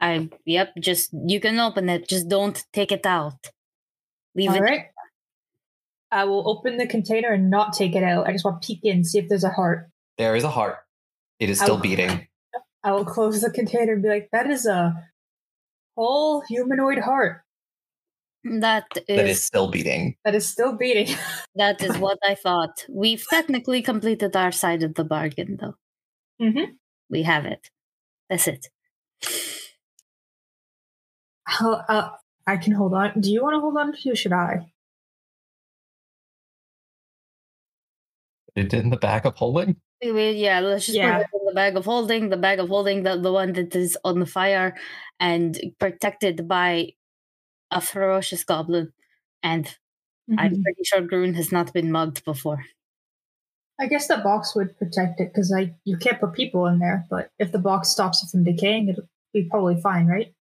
I 0.00 0.30
yep. 0.46 0.72
Just 0.78 1.10
you 1.12 1.40
can 1.40 1.58
open 1.60 1.88
it. 1.88 2.08
Just 2.08 2.28
don't 2.28 2.62
take 2.72 2.90
it 2.90 3.04
out. 3.04 3.48
Leave 4.34 4.50
All 4.50 4.56
it. 4.56 4.60
right. 4.60 4.86
I 6.10 6.24
will 6.24 6.48
open 6.48 6.76
the 6.76 6.86
container 6.86 7.32
and 7.32 7.50
not 7.50 7.72
take 7.72 7.94
it 7.94 8.02
out. 8.02 8.26
I 8.26 8.32
just 8.32 8.44
want 8.44 8.62
to 8.62 8.66
peek 8.66 8.80
in, 8.82 9.04
see 9.04 9.18
if 9.18 9.28
there's 9.28 9.44
a 9.44 9.50
heart. 9.50 9.90
There 10.18 10.34
is 10.34 10.42
a 10.42 10.50
heart. 10.50 10.78
It 11.38 11.50
is 11.50 11.60
still 11.60 11.76
Ow. 11.76 11.80
beating. 11.80 12.26
I 12.82 12.92
will 12.92 13.04
close 13.04 13.40
the 13.40 13.50
container 13.50 13.92
and 13.94 14.02
be 14.02 14.08
like, 14.08 14.28
"That 14.32 14.50
is 14.50 14.66
a 14.66 14.94
whole 15.96 16.42
humanoid 16.48 16.98
heart 16.98 17.42
That 18.44 18.86
That 18.94 19.26
is 19.28 19.38
is 19.38 19.44
still 19.44 19.68
beating. 19.70 20.16
that 20.24 20.34
is 20.34 20.48
still 20.48 20.76
beating." 20.76 21.14
that 21.56 21.82
is 21.82 21.96
what 21.98 22.18
I 22.24 22.34
thought. 22.34 22.86
We've 22.88 23.24
technically 23.28 23.82
completed 23.82 24.34
our 24.36 24.52
side 24.52 24.82
of 24.82 24.94
the 24.94 25.04
bargain, 25.04 25.58
though. 25.60 25.74
mm-hmm. 26.40 26.72
We 27.10 27.22
have 27.24 27.44
it. 27.44 27.68
That's 28.30 28.48
it. 28.48 28.68
I'll, 31.46 31.84
uh, 31.88 32.10
I 32.46 32.56
can 32.56 32.72
hold 32.72 32.94
on. 32.94 33.20
Do 33.20 33.30
you 33.30 33.42
want 33.42 33.54
to 33.56 33.60
hold 33.60 33.76
on 33.76 33.92
to? 33.92 34.10
Or 34.10 34.16
should 34.16 34.32
I? 34.32 34.72
It 38.56 38.72
in 38.74 38.90
the 38.90 38.96
bag 38.96 39.26
of 39.26 39.36
holding. 39.36 39.76
Yeah, 40.02 40.60
let's 40.60 40.86
just 40.86 40.96
Yeah. 40.96 41.18
put 41.18 41.22
it 41.22 41.40
in 41.40 41.46
the 41.46 41.54
bag 41.54 41.76
of 41.76 41.84
holding. 41.84 42.28
The 42.30 42.36
bag 42.36 42.58
of 42.58 42.68
holding, 42.68 43.02
the, 43.02 43.16
the 43.18 43.32
one 43.32 43.52
that 43.52 43.74
is 43.76 43.98
on 44.04 44.18
the 44.20 44.26
fire 44.26 44.76
and 45.18 45.58
protected 45.78 46.48
by 46.48 46.94
a 47.70 47.80
ferocious 47.80 48.44
goblin. 48.44 48.92
And 49.42 49.66
I'm 50.38 50.54
Mhm. 50.56 50.62
pretty 50.62 50.84
sure 50.84 51.02
Groon 51.02 51.34
has 51.34 51.52
not 51.52 51.72
been 51.72 51.92
mugged 51.92 52.24
before. 52.24 52.64
I 53.78 53.86
guess 53.86 54.08
the 54.08 54.18
box 54.18 54.54
would 54.54 54.76
protect 54.78 55.20
it 55.20 55.32
because 55.32 55.52
I 55.52 55.74
you 55.84 55.96
can't 55.96 56.20
put 56.20 56.34
people 56.34 56.66
in 56.66 56.78
there. 56.78 57.06
But 57.10 57.30
if 57.38 57.52
the 57.52 57.58
box 57.58 57.88
stops 57.88 58.22
it 58.22 58.28
from 58.30 58.44
decaying, 58.44 58.88
it'll 58.88 59.08
be 59.32 59.44
probably 59.44 59.80
fine, 59.80 60.06
right? 60.06 60.34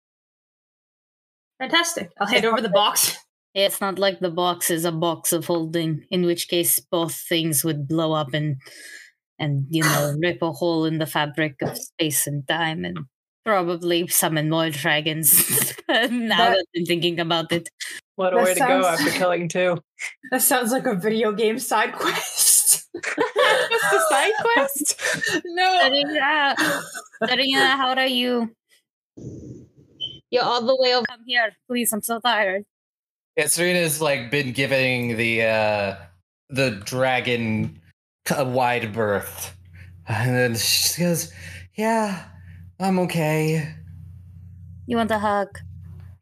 Fantastic. 1.58 2.12
I'll 2.18 2.26
hand 2.26 2.44
over 2.44 2.60
the 2.60 2.68
box. 2.68 3.16
It's 3.56 3.80
not 3.80 3.98
like 3.98 4.20
the 4.20 4.30
box 4.30 4.70
is 4.70 4.84
a 4.84 4.92
box 4.92 5.32
of 5.32 5.46
holding, 5.46 6.04
in 6.10 6.26
which 6.26 6.46
case 6.46 6.78
both 6.78 7.14
things 7.14 7.64
would 7.64 7.88
blow 7.88 8.12
up 8.12 8.34
and 8.34 8.60
and 9.38 9.66
you 9.70 9.82
know 9.82 10.14
rip 10.22 10.42
a 10.42 10.52
hole 10.52 10.84
in 10.84 10.98
the 10.98 11.06
fabric 11.06 11.56
of 11.62 11.76
space 11.78 12.26
and 12.26 12.46
time 12.48 12.84
and 12.84 12.98
probably 13.44 14.06
summon 14.08 14.50
more 14.50 14.70
dragons. 14.70 15.32
now 15.88 15.98
That- 15.98 16.28
that 16.58 16.66
I'm 16.76 16.84
thinking 16.84 17.20
about 17.20 17.52
it. 17.52 17.68
What 18.16 18.32
a 18.32 18.36
That 18.36 18.44
way 18.44 18.54
to 18.54 18.60
go 18.60 18.86
after 18.86 19.10
killing 19.10 19.48
two. 19.48 19.78
That 20.30 20.42
sounds 20.42 20.72
like 20.72 20.86
a 20.86 20.94
video 20.94 21.32
game 21.32 21.58
side 21.58 21.92
quest. 21.94 22.88
Just 22.94 23.92
a 23.92 24.00
side 24.08 24.32
quest? 24.40 25.00
no. 25.44 25.78
Serena, 25.82 26.56
Serena, 27.28 27.76
how 27.76 27.94
are 27.94 28.06
you? 28.06 28.50
You're 30.30 30.42
all 30.44 30.62
the 30.62 30.76
way 30.76 30.94
over. 30.94 31.04
Come 31.06 31.20
here, 31.26 31.52
please. 31.68 31.92
I'm 31.92 32.02
so 32.02 32.20
tired. 32.20 32.64
Yeah, 33.36 33.46
Serena's 33.46 34.00
like 34.00 34.30
been 34.30 34.52
giving 34.52 35.16
the 35.16 35.42
uh 35.42 35.96
the 36.48 36.70
dragon 36.84 37.78
a 38.30 38.44
wide 38.44 38.92
berth. 38.92 39.56
And 40.08 40.34
then 40.36 40.54
she 40.56 41.02
goes, 41.02 41.32
Yeah, 41.74 42.24
I'm 42.78 42.98
okay. 43.00 43.74
You 44.86 44.96
want 44.96 45.10
a 45.10 45.18
hug? 45.18 45.58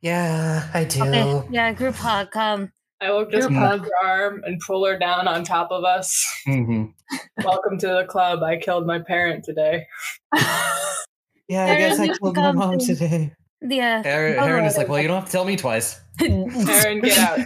Yeah, 0.01 0.69
I 0.73 0.85
do. 0.85 1.03
Okay. 1.03 1.49
Yeah, 1.51 1.73
group 1.73 1.95
hug. 1.95 2.31
Come. 2.31 2.73
I 3.01 3.11
will 3.11 3.27
just 3.27 3.49
Group 3.49 3.59
hug 3.59 3.83
her 3.85 4.07
arm 4.09 4.43
and 4.47 4.59
pull 4.61 4.87
her 4.87 4.99
down 4.99 5.29
on 5.29 5.45
top 5.45 5.71
of 5.71 5.85
us. 5.85 6.25
hmm 6.47 6.85
Welcome 7.45 7.79
to 7.79 7.89
the 7.89 8.05
club. 8.09 8.43
I 8.43 8.57
killed 8.57 8.87
my 8.87 8.99
parent 9.01 9.45
today. 9.45 9.87
Yeah, 10.35 10.39
I 10.39 11.69
Aaron, 11.69 11.79
guess 11.79 12.01
I 12.01 12.05
you 12.05 12.15
killed 12.15 12.37
my 12.37 12.53
mom 12.53 12.79
to- 12.79 12.87
today. 12.87 13.33
Yeah. 13.61 14.03
Aaron, 14.05 14.39
Aaron 14.39 14.65
is 14.65 14.77
like, 14.79 14.89
Well, 14.89 15.01
you 15.01 15.09
don't 15.09 15.17
have 15.21 15.27
to 15.27 15.33
tell 15.33 15.45
me 15.45 15.57
twice. 15.57 16.01
Aaron, 16.21 17.01
get 17.01 17.19
out. 17.19 17.39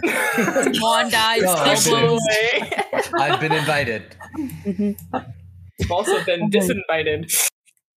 One 0.79 1.09
dies. 1.09 1.41
No, 1.41 1.53
I 1.53 1.73
still 1.75 1.95
didn't. 1.95 2.07
blows. 2.07 3.09
away. 3.11 3.23
I've 3.23 3.39
been 3.39 3.51
invited. 3.51 4.15
I've 5.13 5.91
also 5.91 6.23
been 6.23 6.49
disinvited. 6.49 7.33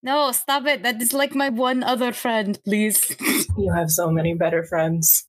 No, 0.02 0.32
stop 0.32 0.66
it. 0.66 0.82
That 0.82 1.00
is 1.00 1.12
like 1.12 1.34
my 1.34 1.48
one 1.48 1.82
other 1.82 2.12
friend, 2.12 2.58
please. 2.64 3.16
You 3.56 3.72
have 3.72 3.90
so 3.90 4.10
many 4.10 4.34
better 4.34 4.64
friends. 4.64 5.28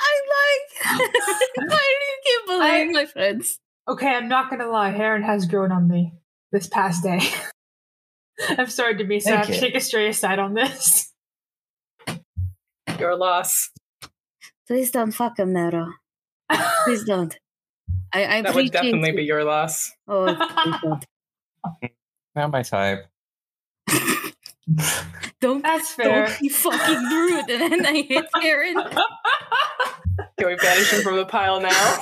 I'm 0.00 0.98
like, 0.98 1.10
why 1.70 1.78
do 1.78 2.04
you 2.04 2.18
keep 2.24 2.46
bullying 2.46 2.92
my 2.92 3.06
friends? 3.06 3.58
Okay, 3.88 4.08
I'm 4.08 4.28
not 4.28 4.50
gonna 4.50 4.68
lie. 4.68 4.90
Heron 4.90 5.22
has 5.22 5.46
grown 5.46 5.70
on 5.72 5.88
me 5.88 6.14
this 6.52 6.66
past 6.66 7.02
day. 7.02 7.20
I'm 8.58 8.66
sorry 8.66 8.96
to 8.98 9.04
be 9.04 9.20
sad. 9.20 9.46
Thank 9.46 9.54
you. 9.54 9.60
Take 9.60 9.74
a 9.76 9.80
stray 9.80 10.08
aside 10.08 10.38
on 10.38 10.54
this. 10.54 11.12
Your 12.98 13.16
loss. 13.16 13.70
Please 14.66 14.90
don't 14.90 15.12
fuck 15.12 15.38
him, 15.38 15.52
Nero. 15.52 15.86
Please 16.84 17.04
don't. 17.06 17.36
I, 18.12 18.38
I 18.38 18.42
That 18.42 18.54
would 18.54 18.70
definitely 18.72 19.10
you. 19.10 19.16
be 19.16 19.24
your 19.24 19.44
loss. 19.44 19.90
Oh, 20.08 20.26
don't. 22.34 22.52
My 22.52 22.62
type. 22.62 23.06
Don't, 25.40 25.62
That's 25.62 25.90
fair. 25.92 26.26
don't 26.26 26.40
be 26.40 26.48
fucking 26.48 27.02
rude. 27.04 27.50
And 27.50 27.72
then 27.72 27.84
I 27.86 28.00
hit 28.00 28.24
Karen. 28.40 28.74
Can 30.38 30.46
we 30.48 30.54
banish 30.56 30.90
him 30.90 31.02
from 31.02 31.16
the 31.16 31.26
pile 31.26 31.60
now? 31.60 31.98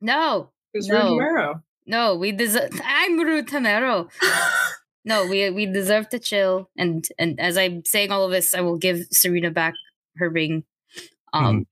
No, 0.00 0.50
Who's 0.72 0.88
No. 0.88 1.10
Rude 1.10 1.18
Marrow? 1.18 1.62
no, 1.84 2.16
we 2.16 2.32
deserve. 2.32 2.70
I'm 2.82 3.18
rude 3.18 3.48
to 3.48 3.60
Nero. 3.60 4.08
No, 5.04 5.26
we 5.26 5.50
we 5.50 5.66
deserve 5.66 6.08
to 6.08 6.18
chill. 6.18 6.70
And 6.78 7.06
and 7.18 7.38
as 7.38 7.58
I'm 7.58 7.84
saying 7.84 8.10
all 8.10 8.24
of 8.24 8.30
this, 8.30 8.54
I 8.54 8.62
will 8.62 8.78
give 8.78 9.04
Serena 9.12 9.50
back 9.50 9.74
her 10.16 10.30
ring. 10.30 10.64
Um, 11.34 11.66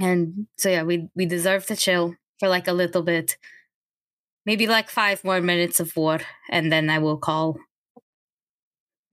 and 0.00 0.46
so 0.56 0.68
yeah, 0.68 0.82
we 0.82 1.08
we 1.14 1.26
deserve 1.26 1.66
to 1.66 1.76
chill 1.76 2.14
for 2.40 2.48
like 2.48 2.66
a 2.68 2.72
little 2.72 3.02
bit, 3.02 3.36
maybe 4.46 4.66
like 4.66 4.90
five 4.90 5.22
more 5.24 5.40
minutes 5.40 5.80
of 5.80 5.94
war, 5.96 6.20
and 6.50 6.70
then 6.72 6.90
I 6.90 6.98
will 6.98 7.16
call 7.18 7.58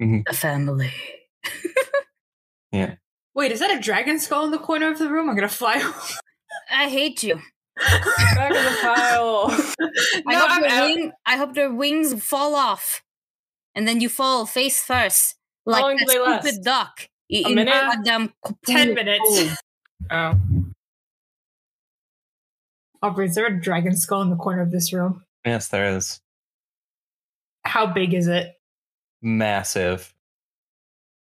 Mhm. 0.01 0.23
the 0.27 0.33
family. 0.35 0.91
Yeah. 2.71 2.95
Wait, 3.35 3.51
is 3.51 3.59
that 3.59 3.69
a 3.77 3.81
dragon 3.81 4.17
skull 4.17 4.45
in 4.45 4.51
the 4.51 4.57
corner 4.57 4.89
of 4.89 4.97
the 4.97 5.09
room? 5.09 5.29
I'm 5.29 5.35
gonna 5.35 5.49
fly. 5.49 5.75
over. 5.83 5.93
I 6.71 6.87
hate 6.89 7.21
you. 7.21 7.35
Back 7.75 8.51
in 8.55 8.63
the 8.63 8.77
pile. 8.81 9.47
I 10.27 10.33
No, 10.33 10.39
hope 10.39 10.51
I'm 10.51 10.61
your 10.63 10.71
out. 10.71 10.83
wing. 10.95 11.11
I 11.25 11.35
hope 11.37 11.53
their 11.53 11.69
wings 11.73 12.23
fall 12.23 12.55
off, 12.55 13.03
and 13.75 13.85
then 13.87 13.99
you 13.99 14.07
fall 14.07 14.45
face 14.45 14.81
first, 14.81 15.35
like 15.65 15.81
long 15.81 15.97
that 15.97 16.07
do 16.07 16.13
they 16.13 16.19
last? 16.19 16.47
stupid 16.47 16.63
duck. 16.63 17.09
i- 17.29 17.35
A 17.45 17.49
in 17.49 17.55
minute? 17.55 17.73
goddamn 17.73 18.33
Ten 18.65 18.93
minutes. 18.93 19.57
Oh. 20.09 20.33
Aubrey, 23.01 23.27
is 23.27 23.35
there 23.35 23.47
a 23.47 23.59
dragon 23.61 23.95
skull 23.95 24.21
in 24.21 24.29
the 24.29 24.35
corner 24.35 24.61
of 24.61 24.71
this 24.71 24.93
room? 24.93 25.23
Yes, 25.45 25.69
there 25.69 25.95
is. 25.95 26.19
How 27.65 27.85
big 27.87 28.13
is 28.13 28.27
it? 28.27 28.53
Massive. 29.21 30.13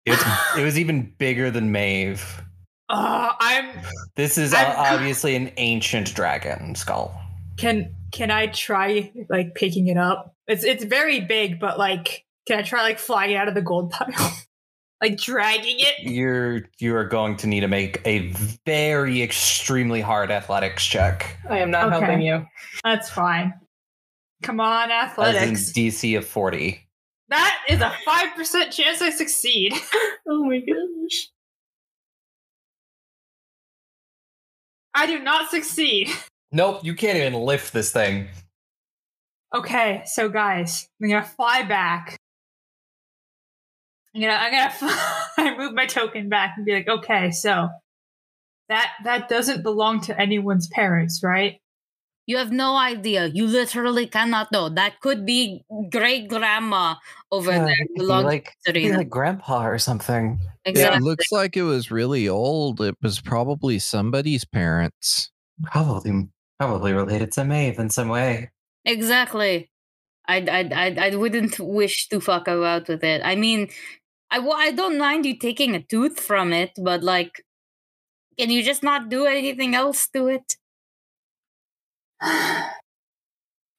It's, 0.05 0.23
it 0.57 0.63
was 0.63 0.77
even 0.77 1.13
bigger 1.17 1.51
than 1.51 1.71
Maeve. 1.71 2.41
Uh, 2.89 3.31
I'm 3.39 3.69
This 4.15 4.37
is 4.37 4.53
I'm- 4.53 4.75
obviously 4.77 5.35
an 5.35 5.51
ancient 5.57 6.13
dragon 6.15 6.75
skull. 6.75 7.17
can 7.57 7.95
can 8.11 8.29
I 8.29 8.47
try 8.47 9.11
like 9.29 9.55
picking 9.55 9.87
it 9.87 9.97
up? 9.97 10.35
It's 10.47 10.63
it's 10.63 10.83
very 10.83 11.19
big, 11.21 11.59
but 11.59 11.79
like 11.79 12.25
can 12.47 12.59
I 12.59 12.61
try 12.61 12.81
like 12.83 12.99
flying 12.99 13.35
out 13.35 13.47
of 13.47 13.55
the 13.55 13.61
gold 13.61 13.89
pile? 13.91 14.09
like 15.03 15.17
dragging 15.17 15.75
it? 15.79 15.99
You're 16.09 16.63
you 16.79 16.95
are 16.95 17.03
going 17.03 17.35
to 17.37 17.47
need 17.47 17.59
to 17.59 17.67
make 17.67 18.01
a 18.05 18.31
very 18.65 19.21
extremely 19.21 19.99
hard 19.99 20.31
athletics 20.31 20.85
check. 20.85 21.37
I 21.49 21.59
am 21.59 21.71
not 21.71 21.87
Okay. 21.91 21.99
helping 22.05 22.21
you. 22.21 22.45
That's 22.85 23.09
fine. 23.09 23.53
Come 24.43 24.59
on, 24.61 24.91
As 24.91 25.07
in 25.07 25.09
athletics. 25.09 25.71
DC 25.73 26.17
of 26.17 26.25
40. 26.25 26.79
That 27.29 27.57
is 27.67 27.81
a 27.81 27.91
five 28.05 28.33
percent 28.35 28.71
chance 28.71 29.01
I 29.01 29.09
succeed. 29.09 29.73
Oh 30.25 30.45
my 30.45 30.59
gosh. 30.59 31.27
I 34.95 35.05
do 35.05 35.19
not 35.19 35.49
succeed. 35.51 36.09
Nope, 36.53 36.79
you 36.83 36.95
can't 36.95 37.17
even 37.17 37.33
lift 37.33 37.73
this 37.73 37.91
thing. 37.91 38.29
Okay, 39.53 40.03
so 40.05 40.29
guys, 40.29 40.87
I'm 41.01 41.09
gonna 41.09 41.25
fly 41.25 41.63
back. 41.63 42.15
I'm 44.15 44.21
gonna, 44.21 44.33
I'm 44.33 44.51
gonna, 44.51 44.95
I 45.37 45.57
move 45.57 45.73
my 45.73 45.85
token 45.85 46.29
back 46.29 46.53
and 46.57 46.65
be 46.65 46.73
like, 46.73 46.87
okay, 46.87 47.31
so 47.31 47.69
that 48.69 48.91
that 49.03 49.29
doesn't 49.29 49.63
belong 49.63 50.01
to 50.01 50.19
anyone's 50.19 50.67
parents, 50.67 51.21
right? 51.23 51.59
You 52.25 52.37
have 52.37 52.51
no 52.53 52.77
idea. 52.77 53.25
You 53.25 53.47
literally 53.47 54.07
cannot 54.07 54.49
know. 54.51 54.69
That 54.69 55.01
could 55.01 55.25
be 55.25 55.65
great 55.91 56.29
grandma 56.29 56.95
over 57.31 57.51
Yeah, 57.51 57.65
there. 57.65 57.73
it 57.73 57.77
could 57.79 57.93
be 57.95 57.99
belongs 57.99 58.23
like, 58.25 58.55
to 58.65 58.71
could 58.71 58.95
like 58.95 59.09
grandpa 59.09 59.67
or 59.67 59.77
something. 59.77 60.39
exactly. 60.63 60.97
It 60.99 61.03
looks 61.03 61.31
like 61.33 61.57
it 61.57 61.63
was 61.63 61.91
really 61.91 62.29
old. 62.29 62.79
It 62.79 62.95
was 63.01 63.19
probably 63.19 63.77
somebody's 63.77 64.45
parents. 64.45 65.31
Probably 65.63 66.29
probably 66.59 66.93
related 66.93 67.33
to 67.33 67.43
Maeve 67.43 67.77
in 67.77 67.89
some 67.89 68.07
way. 68.07 68.51
Exactly. 68.85 69.69
I, 70.25 70.37
I, 70.37 70.69
I, 70.73 71.07
I 71.11 71.15
wouldn't 71.17 71.59
wish 71.59 72.07
to 72.07 72.21
fuck 72.21 72.47
about 72.47 72.87
with 72.87 73.03
it. 73.03 73.21
I 73.25 73.35
mean, 73.35 73.67
I, 74.33 74.39
wa- 74.39 74.55
I 74.55 74.71
don't 74.71 74.97
mind 74.97 75.25
you 75.27 75.37
taking 75.37 75.75
a 75.75 75.81
tooth 75.83 76.19
from 76.19 76.51
it, 76.53 76.71
but 76.81 77.03
like, 77.03 77.45
can 78.39 78.49
you 78.49 78.63
just 78.63 78.81
not 78.81 79.07
do 79.09 79.25
anything 79.27 79.75
else 79.75 80.07
to 80.09 80.27
it? 80.27 80.55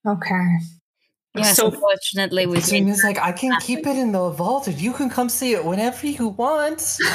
okay. 0.07 0.47
Yes, 1.37 1.57
So- 1.57 1.67
unfortunately, 1.67 2.47
we 2.47 2.61
thing 2.61 2.87
can't. 2.87 3.03
like, 3.03 3.19
I 3.19 3.33
can 3.33 3.59
keep 3.61 3.81
it 3.85 3.97
in 3.97 4.13
the 4.13 4.31
vault, 4.31 4.69
and 4.69 4.81
you 4.81 4.93
can 4.93 5.11
come 5.11 5.29
see 5.29 5.53
it 5.55 5.65
whenever 5.65 6.07
you 6.07 6.29
want. 6.29 6.99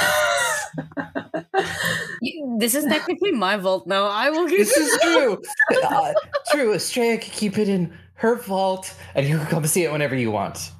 You- 2.22 2.56
This 2.60 2.74
is 2.74 2.84
technically 2.84 3.32
my 3.32 3.56
vault 3.56 3.86
now. 3.86 4.04
I 4.06 4.28
will 4.30 4.46
give 4.46 4.58
this 4.58 4.76
is 4.76 4.98
true. 5.02 5.40
Uh, 5.82 6.12
true. 6.52 6.74
Estrella 6.74 7.16
can 7.16 7.30
keep 7.32 7.56
it 7.58 7.68
in 7.68 7.92
her 8.14 8.36
vault, 8.36 8.94
and 9.14 9.26
you 9.26 9.38
can 9.38 9.46
come 9.46 9.64
see 9.66 9.82
it 9.84 9.90
whenever 9.90 10.14
you 10.14 10.30
want. 10.30 10.70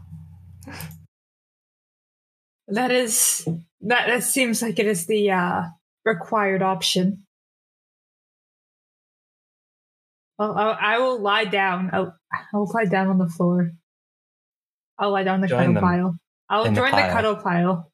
That 2.70 2.90
is 2.90 3.47
that. 3.82 4.06
That 4.06 4.22
seems 4.22 4.62
like 4.62 4.78
it 4.78 4.86
is 4.86 5.06
the 5.06 5.30
uh, 5.30 5.62
required 6.05 6.62
option. 6.62 7.26
Well, 10.38 10.56
I, 10.56 10.94
I 10.94 10.98
will 10.98 11.20
lie 11.20 11.44
down. 11.44 11.90
I'll, 11.92 12.16
I'll 12.55 12.70
lie 12.72 12.86
down 12.86 13.09
on 13.09 13.18
the 13.18 13.28
floor. 13.28 13.72
I'll 14.98 15.10
lie 15.10 15.22
down 15.22 15.36
in 15.36 15.40
the 15.42 15.48
Join 15.48 15.74
cuddle 15.74 15.80
pile. 15.82 16.16
I'll 16.48 16.64
in 16.64 16.74
the 16.74 16.80
join 16.80 16.90
the, 16.92 17.12
cuddle 17.12 17.36
pile. 17.36 17.92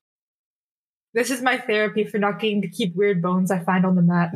This 1.12 1.30
is 1.30 1.42
my 1.42 1.56
therapy 1.56 2.04
for 2.04 2.18
not 2.18 2.40
getting 2.40 2.62
to 2.62 2.68
keep 2.68 2.94
weird 2.94 3.22
bones 3.22 3.50
I 3.50 3.60
find 3.60 3.84
on 3.86 3.96
the 3.96 4.02
mat. 4.02 4.32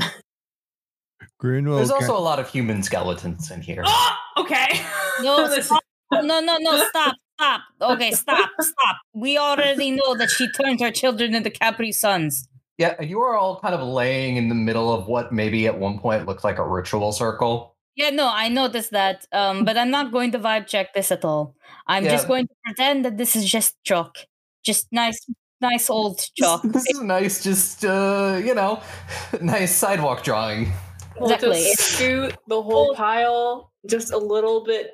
Greenwell. 1.39 1.77
There's 1.77 1.91
also 1.91 2.17
a 2.17 2.21
lot 2.21 2.39
of 2.39 2.49
human 2.49 2.83
skeletons 2.83 3.51
in 3.51 3.63
here. 3.63 3.83
oh, 3.85 4.17
okay. 4.39 4.81
No, 5.23 5.49
stop. 5.61 5.83
no, 6.13 6.41
no, 6.41 6.57
no, 6.59 6.85
stop, 6.89 7.17
stop. 7.41 7.61
Okay, 7.81 8.11
stop, 8.13 8.51
stop. 8.61 8.97
We 9.15 9.39
already 9.39 9.91
know 9.93 10.15
that 10.17 10.31
she 10.31 10.51
turned 10.53 10.81
her 10.81 10.91
children 10.91 11.35
into 11.35 11.51
Capri 11.51 11.93
Suns. 11.93 12.47
Yeah, 12.79 12.95
and 12.99 13.09
you 13.11 13.21
are 13.21 13.37
all 13.37 13.61
kind 13.61 13.75
of 13.75 13.83
laying 13.87 14.37
in 14.37 14.49
the 14.49 14.55
middle 14.55 14.93
of 14.93 15.07
what 15.07 15.33
maybe 15.33 15.67
at 15.67 15.79
one 15.79 15.99
point 15.99 16.27
looked 16.27 16.45
like 16.45 16.59
a 16.59 16.67
ritual 16.67 17.13
circle. 17.13 17.77
Yeah, 17.97 18.11
no, 18.11 18.31
I 18.33 18.49
noticed 18.49 18.93
that. 18.93 19.27
Um, 19.33 19.65
but 19.65 19.77
I'm 19.77 19.91
not 19.91 20.13
going 20.13 20.33
to 20.33 20.39
vibe 20.39 20.67
check 20.67 20.95
this 20.95 21.11
at 21.13 21.25
all. 21.25 21.55
I'm 21.87 22.05
Yeah. 22.05 22.13
just 22.13 22.27
going 22.29 22.47
to 22.47 22.55
pretend 22.65 23.05
that 23.05 23.19
this 23.19 23.37
is 23.37 23.45
just 23.51 23.77
chalk. 23.85 24.17
Just 24.65 24.87
nice, 24.93 25.19
nice 25.61 25.91
old 25.91 26.21
chalk. 26.39 26.63
this 26.63 26.87
is 26.89 27.01
nice, 27.03 27.43
just 27.43 27.85
uh, 27.85 28.41
you 28.43 28.55
know, 28.55 28.81
nice 29.43 29.75
sidewalk 29.75 30.23
drawing. 30.25 30.73
We'll 31.19 31.31
Exactly. 31.33 31.61
just 31.61 31.81
scoot 31.97 32.35
the 32.49 32.63
whole 32.63 32.95
pile 32.95 33.73
just 33.87 34.13
a 34.13 34.19
little 34.19 34.65
bit 34.65 34.93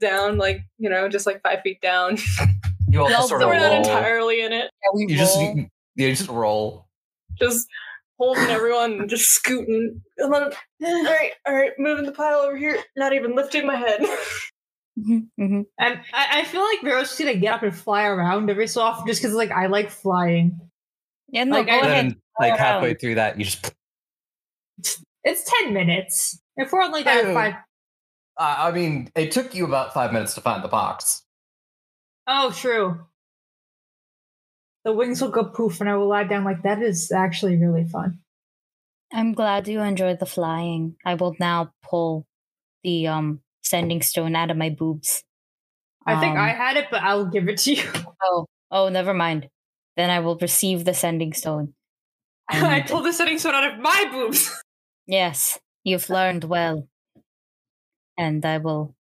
down, 0.00 0.38
like, 0.38 0.60
you 0.78 0.88
know, 0.90 1.08
just 1.08 1.26
like 1.26 1.40
five 1.42 1.60
feet 1.62 1.80
down. 1.80 2.18
You 2.88 3.02
all 3.02 3.10
Y'all 3.10 3.26
sort 3.26 3.42
of 3.42 3.48
we're 3.48 3.58
not 3.58 3.72
entirely 3.72 4.42
in 4.42 4.52
it. 4.52 4.70
Yeah, 4.84 4.90
we 4.94 5.06
You 5.08 5.16
just 5.16 5.36
roll. 5.36 5.56
you, 5.56 5.66
you 5.96 6.14
just 6.14 6.28
roll. 6.28 6.86
Just 7.36 7.66
holding 8.16 8.44
everyone 8.44 8.92
and 9.00 9.10
just 9.10 9.28
scooting. 9.32 10.00
And 10.18 10.32
then, 10.32 10.44
all 10.80 11.04
right, 11.04 11.32
all 11.48 11.52
right, 11.54 11.72
moving 11.78 12.06
the 12.06 12.12
pile 12.12 12.38
over 12.38 12.56
here. 12.56 12.78
Not 12.96 13.12
even 13.12 13.34
lifting 13.34 13.66
my 13.66 13.74
head. 13.74 14.02
Mhm, 14.96 15.26
mhm. 15.38 15.66
And 15.80 16.00
I, 16.14 16.40
I 16.40 16.44
feel 16.44 16.62
like 16.62 16.80
Vero's 16.82 17.08
just 17.08 17.18
gonna 17.18 17.34
get 17.34 17.54
up 17.54 17.64
and 17.64 17.74
fly 17.76 18.04
around 18.04 18.48
every 18.50 18.68
so 18.68 18.82
often 18.82 19.04
just 19.08 19.20
because 19.20 19.34
like 19.34 19.50
I 19.50 19.66
like 19.66 19.90
flying. 19.90 20.58
Yeah, 21.28 21.42
no, 21.42 21.56
Like, 21.56 21.66
go 21.66 21.72
I- 21.72 21.76
ahead. 21.78 21.90
Then, 22.06 22.16
like 22.38 22.50
around. 22.52 22.58
halfway 22.60 22.94
through 22.94 23.16
that, 23.16 23.36
you 23.36 23.46
just. 23.46 23.74
It's 25.24 25.42
ten 25.60 25.74
minutes. 25.74 26.40
If 26.56 26.70
we're 26.70 26.82
only 26.82 27.02
there 27.02 27.26
Oh. 27.26 27.34
five 27.34 27.54
Uh, 28.38 28.54
I 28.58 28.70
mean, 28.72 29.10
it 29.14 29.32
took 29.32 29.54
you 29.54 29.64
about 29.64 29.94
five 29.94 30.12
minutes 30.12 30.34
to 30.34 30.40
find 30.40 30.62
the 30.62 30.68
box. 30.68 31.22
Oh, 32.26 32.50
true. 32.50 33.00
The 34.84 34.92
wings 34.92 35.20
will 35.20 35.30
go 35.30 35.44
poof 35.44 35.80
and 35.80 35.88
I 35.90 35.96
will 35.96 36.08
lie 36.08 36.24
down 36.24 36.44
like 36.44 36.62
that 36.62 36.82
is 36.82 37.10
actually 37.10 37.56
really 37.56 37.84
fun. 37.84 38.20
I'm 39.12 39.32
glad 39.32 39.68
you 39.68 39.80
enjoyed 39.80 40.18
the 40.18 40.26
flying. 40.26 40.96
I 41.04 41.14
will 41.14 41.34
now 41.40 41.72
pull 41.82 42.26
the 42.84 43.06
um 43.08 43.40
sending 43.62 44.02
stone 44.02 44.36
out 44.36 44.50
of 44.50 44.56
my 44.56 44.70
boobs. 44.70 45.22
I 46.06 46.20
think 46.20 46.36
Um, 46.36 46.44
I 46.44 46.50
had 46.50 46.76
it, 46.76 46.86
but 46.90 47.02
I'll 47.02 47.26
give 47.26 47.48
it 47.48 47.58
to 47.58 47.74
you. 47.74 47.82
Oh, 48.22 48.46
oh, 48.70 48.88
never 48.88 49.12
mind. 49.14 49.48
Then 49.96 50.10
I 50.10 50.20
will 50.20 50.36
receive 50.36 50.84
the 50.84 50.94
sending 50.94 51.32
stone. 51.32 51.74
I 52.48 52.82
pulled 52.82 53.04
the 53.06 53.12
sending 53.12 53.38
stone 53.38 53.54
out 53.54 53.72
of 53.74 53.80
my 53.80 54.08
boobs. 54.10 54.50
Yes, 55.08 55.56
you've 55.84 56.10
learned 56.10 56.42
well. 56.44 56.88
And 58.18 58.44
I 58.44 58.58
will. 58.58 58.94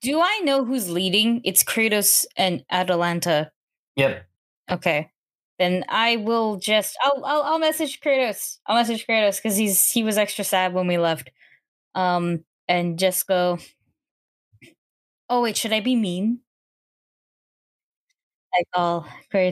Do 0.00 0.20
I 0.20 0.40
know 0.44 0.64
who's 0.64 0.88
leading? 0.88 1.40
It's 1.44 1.64
Kratos 1.64 2.24
and 2.36 2.64
Atalanta. 2.70 3.50
Yep. 3.96 4.24
Okay. 4.70 5.10
Then 5.58 5.84
I 5.88 6.16
will 6.16 6.56
just 6.56 6.96
I'll 7.02 7.24
I'll, 7.24 7.42
I'll 7.42 7.58
message 7.58 8.00
Kratos. 8.00 8.58
I'll 8.66 8.76
message 8.76 9.06
Kratos 9.06 9.36
because 9.36 9.56
he's 9.56 9.90
he 9.90 10.02
was 10.02 10.18
extra 10.18 10.44
sad 10.44 10.72
when 10.72 10.86
we 10.86 10.98
left. 10.98 11.30
Um 11.94 12.44
and 12.68 12.98
just 12.98 13.26
go. 13.26 13.58
Oh 15.28 15.42
wait, 15.42 15.56
should 15.56 15.72
I 15.72 15.80
be 15.80 15.96
mean? 15.96 16.42
I 18.54 18.62
call 18.74 19.06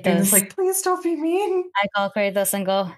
And 0.04 0.18
Kratos. 0.18 0.20
it's 0.20 0.32
like, 0.32 0.54
please 0.54 0.82
don't 0.82 1.02
be 1.02 1.16
mean. 1.16 1.70
I 1.76 1.86
call 1.94 2.10
Kratos 2.10 2.52
and 2.54 2.66
go, 2.66 2.90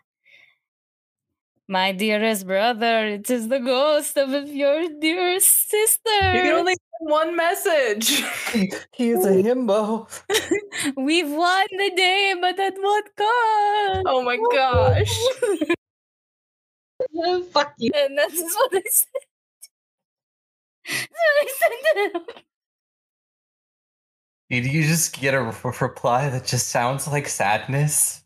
My 1.68 1.92
dearest 1.92 2.46
brother, 2.46 3.06
it 3.06 3.30
is 3.30 3.48
the 3.48 3.60
ghost 3.60 4.16
of 4.16 4.48
your 4.48 4.88
dearest 5.00 5.70
sister. 5.70 6.34
You 6.34 6.42
can 6.42 6.54
only 6.54 6.74
send 6.74 7.10
one 7.10 7.36
message. 7.36 8.08
He, 8.52 8.72
he 8.92 9.10
is 9.10 9.24
a 9.24 9.30
himbo. 9.30 10.08
We've 10.96 11.30
won 11.30 11.66
the 11.70 11.92
day, 11.96 12.34
but 12.40 12.58
at 12.58 12.74
what 12.76 13.04
cost? 13.16 14.06
Oh 14.06 14.22
my 14.24 14.38
gosh. 14.52 15.14
Fuck 17.52 17.74
you. 17.78 17.92
And 17.94 18.18
that's 18.18 18.40
what 18.40 18.70
I 18.74 18.82
said. 18.90 19.22
That's 20.84 21.08
what 21.10 21.36
I 21.40 21.48
said 21.58 22.12
to 22.12 22.18
him. 22.18 22.42
Did 24.50 24.66
you 24.66 24.82
just 24.82 25.18
get 25.18 25.32
a 25.32 25.38
r- 25.38 25.74
reply 25.80 26.28
that 26.28 26.44
just 26.44 26.68
sounds 26.68 27.08
like 27.08 27.26
sadness? 27.28 28.24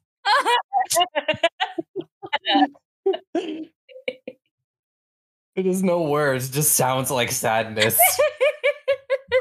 It 5.56 5.64
is 5.64 5.82
no 5.82 6.02
words, 6.02 6.50
it 6.50 6.52
just 6.52 6.74
sounds 6.74 7.10
like 7.10 7.32
sadness. 7.32 7.98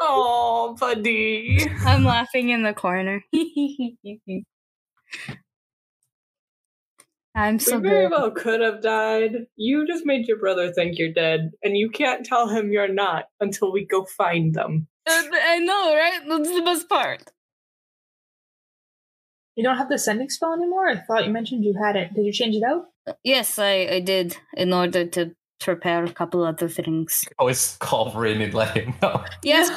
Oh, 0.08 0.76
buddy. 0.80 1.68
I'm 1.80 2.04
laughing 2.04 2.50
in 2.50 2.62
the 2.64 2.74
corner. 2.74 3.24
I'm 7.36 7.60
so 7.60 7.78
we 7.78 7.90
very 7.90 8.08
good. 8.08 8.12
well 8.12 8.32
could 8.32 8.62
have 8.62 8.82
died. 8.82 9.48
You 9.56 9.86
just 9.88 10.06
made 10.06 10.28
your 10.28 10.38
brother 10.38 10.72
think 10.72 10.98
you're 10.98 11.12
dead, 11.12 11.52
and 11.64 11.76
you 11.76 11.90
can't 11.90 12.26
tell 12.26 12.48
him 12.48 12.72
you're 12.72 12.88
not 12.88 13.26
until 13.40 13.72
we 13.72 13.86
go 13.86 14.06
find 14.06 14.54
them. 14.54 14.88
Uh, 15.08 15.24
I 15.34 15.60
know, 15.60 15.96
right? 15.96 16.22
That's 16.28 16.54
the 16.54 16.62
best 16.62 16.88
part. 16.88 17.24
You 19.56 19.64
don't 19.64 19.78
have 19.78 19.90
the 19.90 19.98
sending 19.98 20.30
spell 20.30 20.54
anymore? 20.54 20.90
I 20.90 20.98
thought 20.98 21.26
you 21.26 21.32
mentioned 21.32 21.64
you 21.64 21.74
had 21.74 21.96
it. 21.96 22.14
Did 22.14 22.26
you 22.26 22.34
change 22.34 22.56
it 22.56 22.64
out? 22.64 22.88
Yes, 23.24 23.58
I, 23.58 23.88
I 23.90 24.00
did 24.02 24.36
in 24.58 24.74
order 24.74 25.06
to 25.08 25.34
prepare 25.62 26.04
a 26.04 26.12
couple 26.12 26.44
other 26.44 26.68
things. 26.68 27.24
Always 27.40 27.78
call 27.80 28.12
Rin 28.12 28.42
and 28.42 28.54
let 28.54 28.76
him 28.76 28.94
know. 29.02 29.24
Yes, 29.44 29.70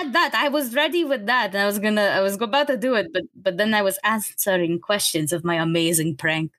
at 0.00 0.12
that 0.12 0.34
I 0.34 0.48
was 0.48 0.74
ready 0.74 1.04
with 1.04 1.26
that, 1.26 1.54
I 1.54 1.66
was 1.66 1.78
gonna, 1.78 2.02
I 2.02 2.20
was 2.20 2.40
about 2.40 2.68
to 2.68 2.76
do 2.76 2.94
it, 2.94 3.08
but 3.12 3.24
but 3.34 3.56
then 3.58 3.74
I 3.74 3.82
was 3.82 3.98
answering 4.04 4.80
questions 4.80 5.32
of 5.32 5.44
my 5.44 5.56
amazing 5.56 6.16
prank. 6.16 6.52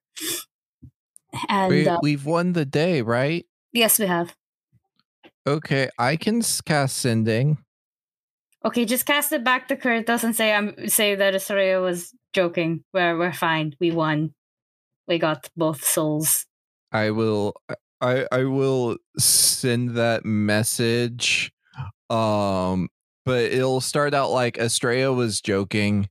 And 1.47 1.69
We, 1.69 1.87
uh, 1.87 1.99
we've 2.01 2.25
won 2.25 2.53
the 2.53 2.65
day, 2.65 3.01
right? 3.01 3.45
yes, 3.73 3.99
we 3.99 4.05
have. 4.07 4.35
Okay, 5.47 5.89
I 5.97 6.17
can 6.17 6.41
cast 6.65 6.97
sending. 6.97 7.57
Okay, 8.65 8.83
just 8.85 9.05
cast 9.05 9.31
it 9.31 9.43
back 9.43 9.69
to 9.69 9.75
Kratos 9.77 10.23
and 10.23 10.35
say 10.35 10.53
I'm 10.53 10.89
say 10.89 11.15
that 11.15 11.33
Astoria 11.35 11.79
was 11.79 12.13
joking. 12.33 12.83
We're 12.93 13.17
we're 13.17 13.33
fine. 13.33 13.75
We 13.79 13.91
won. 13.91 14.33
We 15.07 15.17
got 15.17 15.49
both 15.55 15.83
souls. 15.83 16.45
I 16.91 17.11
will 17.11 17.55
I 18.01 18.27
I 18.31 18.43
will 18.43 18.97
send 19.17 19.91
that 19.91 20.25
message. 20.25 21.51
Um 22.09 22.89
but 23.25 23.43
it'll 23.43 23.81
start 23.81 24.13
out 24.13 24.31
like 24.31 24.57
Estrella 24.57 25.13
was 25.13 25.39
joking 25.39 26.09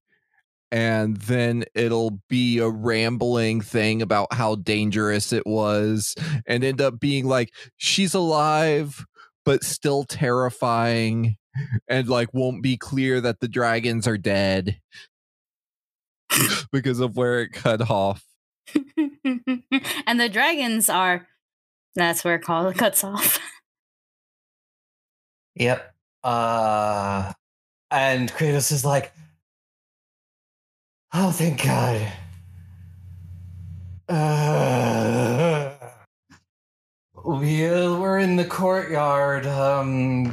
and 0.70 1.16
then 1.16 1.64
it'll 1.74 2.20
be 2.28 2.58
a 2.58 2.68
rambling 2.68 3.60
thing 3.60 4.02
about 4.02 4.32
how 4.32 4.54
dangerous 4.54 5.32
it 5.32 5.46
was 5.46 6.14
and 6.46 6.62
end 6.62 6.80
up 6.80 7.00
being 7.00 7.26
like 7.26 7.52
she's 7.76 8.14
alive 8.14 9.04
but 9.44 9.64
still 9.64 10.04
terrifying 10.04 11.36
and 11.88 12.08
like 12.08 12.32
won't 12.32 12.62
be 12.62 12.76
clear 12.76 13.20
that 13.20 13.40
the 13.40 13.48
dragons 13.48 14.06
are 14.06 14.18
dead 14.18 14.80
because 16.72 17.00
of 17.00 17.16
where 17.16 17.40
it 17.40 17.52
cut 17.52 17.90
off. 17.90 18.24
and 19.24 20.20
the 20.20 20.28
dragons 20.28 20.88
are 20.88 21.26
that's 21.94 22.24
where 22.24 22.38
call 22.38 22.72
cuts 22.72 23.04
off. 23.04 23.38
Yep. 25.58 25.92
Uh, 26.22 27.32
and 27.90 28.30
Kratos 28.30 28.70
is 28.70 28.84
like, 28.84 29.12
"Oh, 31.12 31.32
thank 31.32 31.64
God." 31.64 32.12
Uh, 34.08 35.74
we 37.24 37.66
uh, 37.66 37.98
we're 37.98 38.20
in 38.20 38.36
the 38.36 38.44
courtyard. 38.44 39.46
Um, 39.46 40.32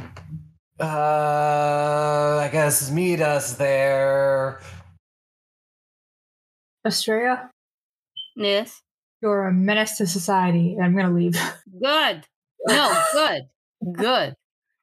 uh, 0.80 2.40
I 2.42 2.48
guess 2.52 2.90
meet 2.90 3.20
us 3.20 3.54
there. 3.54 4.60
Australia, 6.86 7.50
yes. 8.36 8.82
you're 9.20 9.46
a 9.46 9.52
menace 9.52 9.96
to 9.98 10.06
society. 10.06 10.74
and 10.74 10.84
I'm 10.84 10.92
going 10.92 11.06
to 11.06 11.12
leave. 11.12 11.34
Good. 11.82 12.24
No, 12.66 13.02
good. 13.12 13.42
Good. 13.92 14.34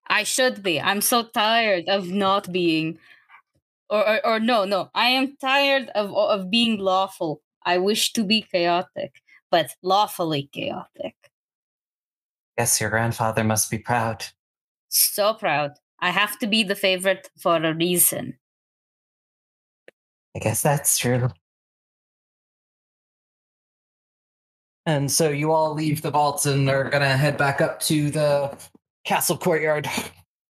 I 0.07 0.23
should 0.23 0.63
be. 0.63 0.79
I'm 0.79 1.01
so 1.01 1.23
tired 1.23 1.89
of 1.89 2.07
not 2.07 2.51
being 2.51 2.97
or, 3.89 4.07
or 4.07 4.25
or 4.25 4.39
no, 4.39 4.65
no. 4.65 4.89
I 4.93 5.09
am 5.09 5.35
tired 5.37 5.89
of 5.95 6.13
of 6.13 6.49
being 6.49 6.79
lawful. 6.79 7.41
I 7.65 7.77
wish 7.77 8.13
to 8.13 8.23
be 8.23 8.41
chaotic, 8.41 9.21
but 9.51 9.75
lawfully 9.81 10.49
chaotic. 10.51 11.15
Yes, 12.57 12.79
your 12.81 12.89
grandfather 12.89 13.43
must 13.43 13.69
be 13.71 13.77
proud. 13.77 14.25
So 14.89 15.33
proud. 15.33 15.71
I 16.03 16.09
have 16.09 16.37
to 16.39 16.47
be 16.47 16.63
the 16.63 16.75
favorite 16.75 17.29
for 17.39 17.55
a 17.55 17.73
reason. 17.73 18.37
I 20.35 20.39
guess 20.39 20.61
that's 20.61 20.97
true. 20.97 21.29
And 24.85 25.09
so 25.09 25.29
you 25.29 25.53
all 25.53 25.73
leave 25.73 26.01
the 26.01 26.11
vaults 26.11 26.45
and 26.45 26.69
are 26.69 26.89
gonna 26.89 27.15
head 27.15 27.37
back 27.37 27.61
up 27.61 27.79
to 27.83 28.11
the 28.11 28.57
castle 29.05 29.37
courtyard. 29.37 29.87
Uh, 29.87 30.01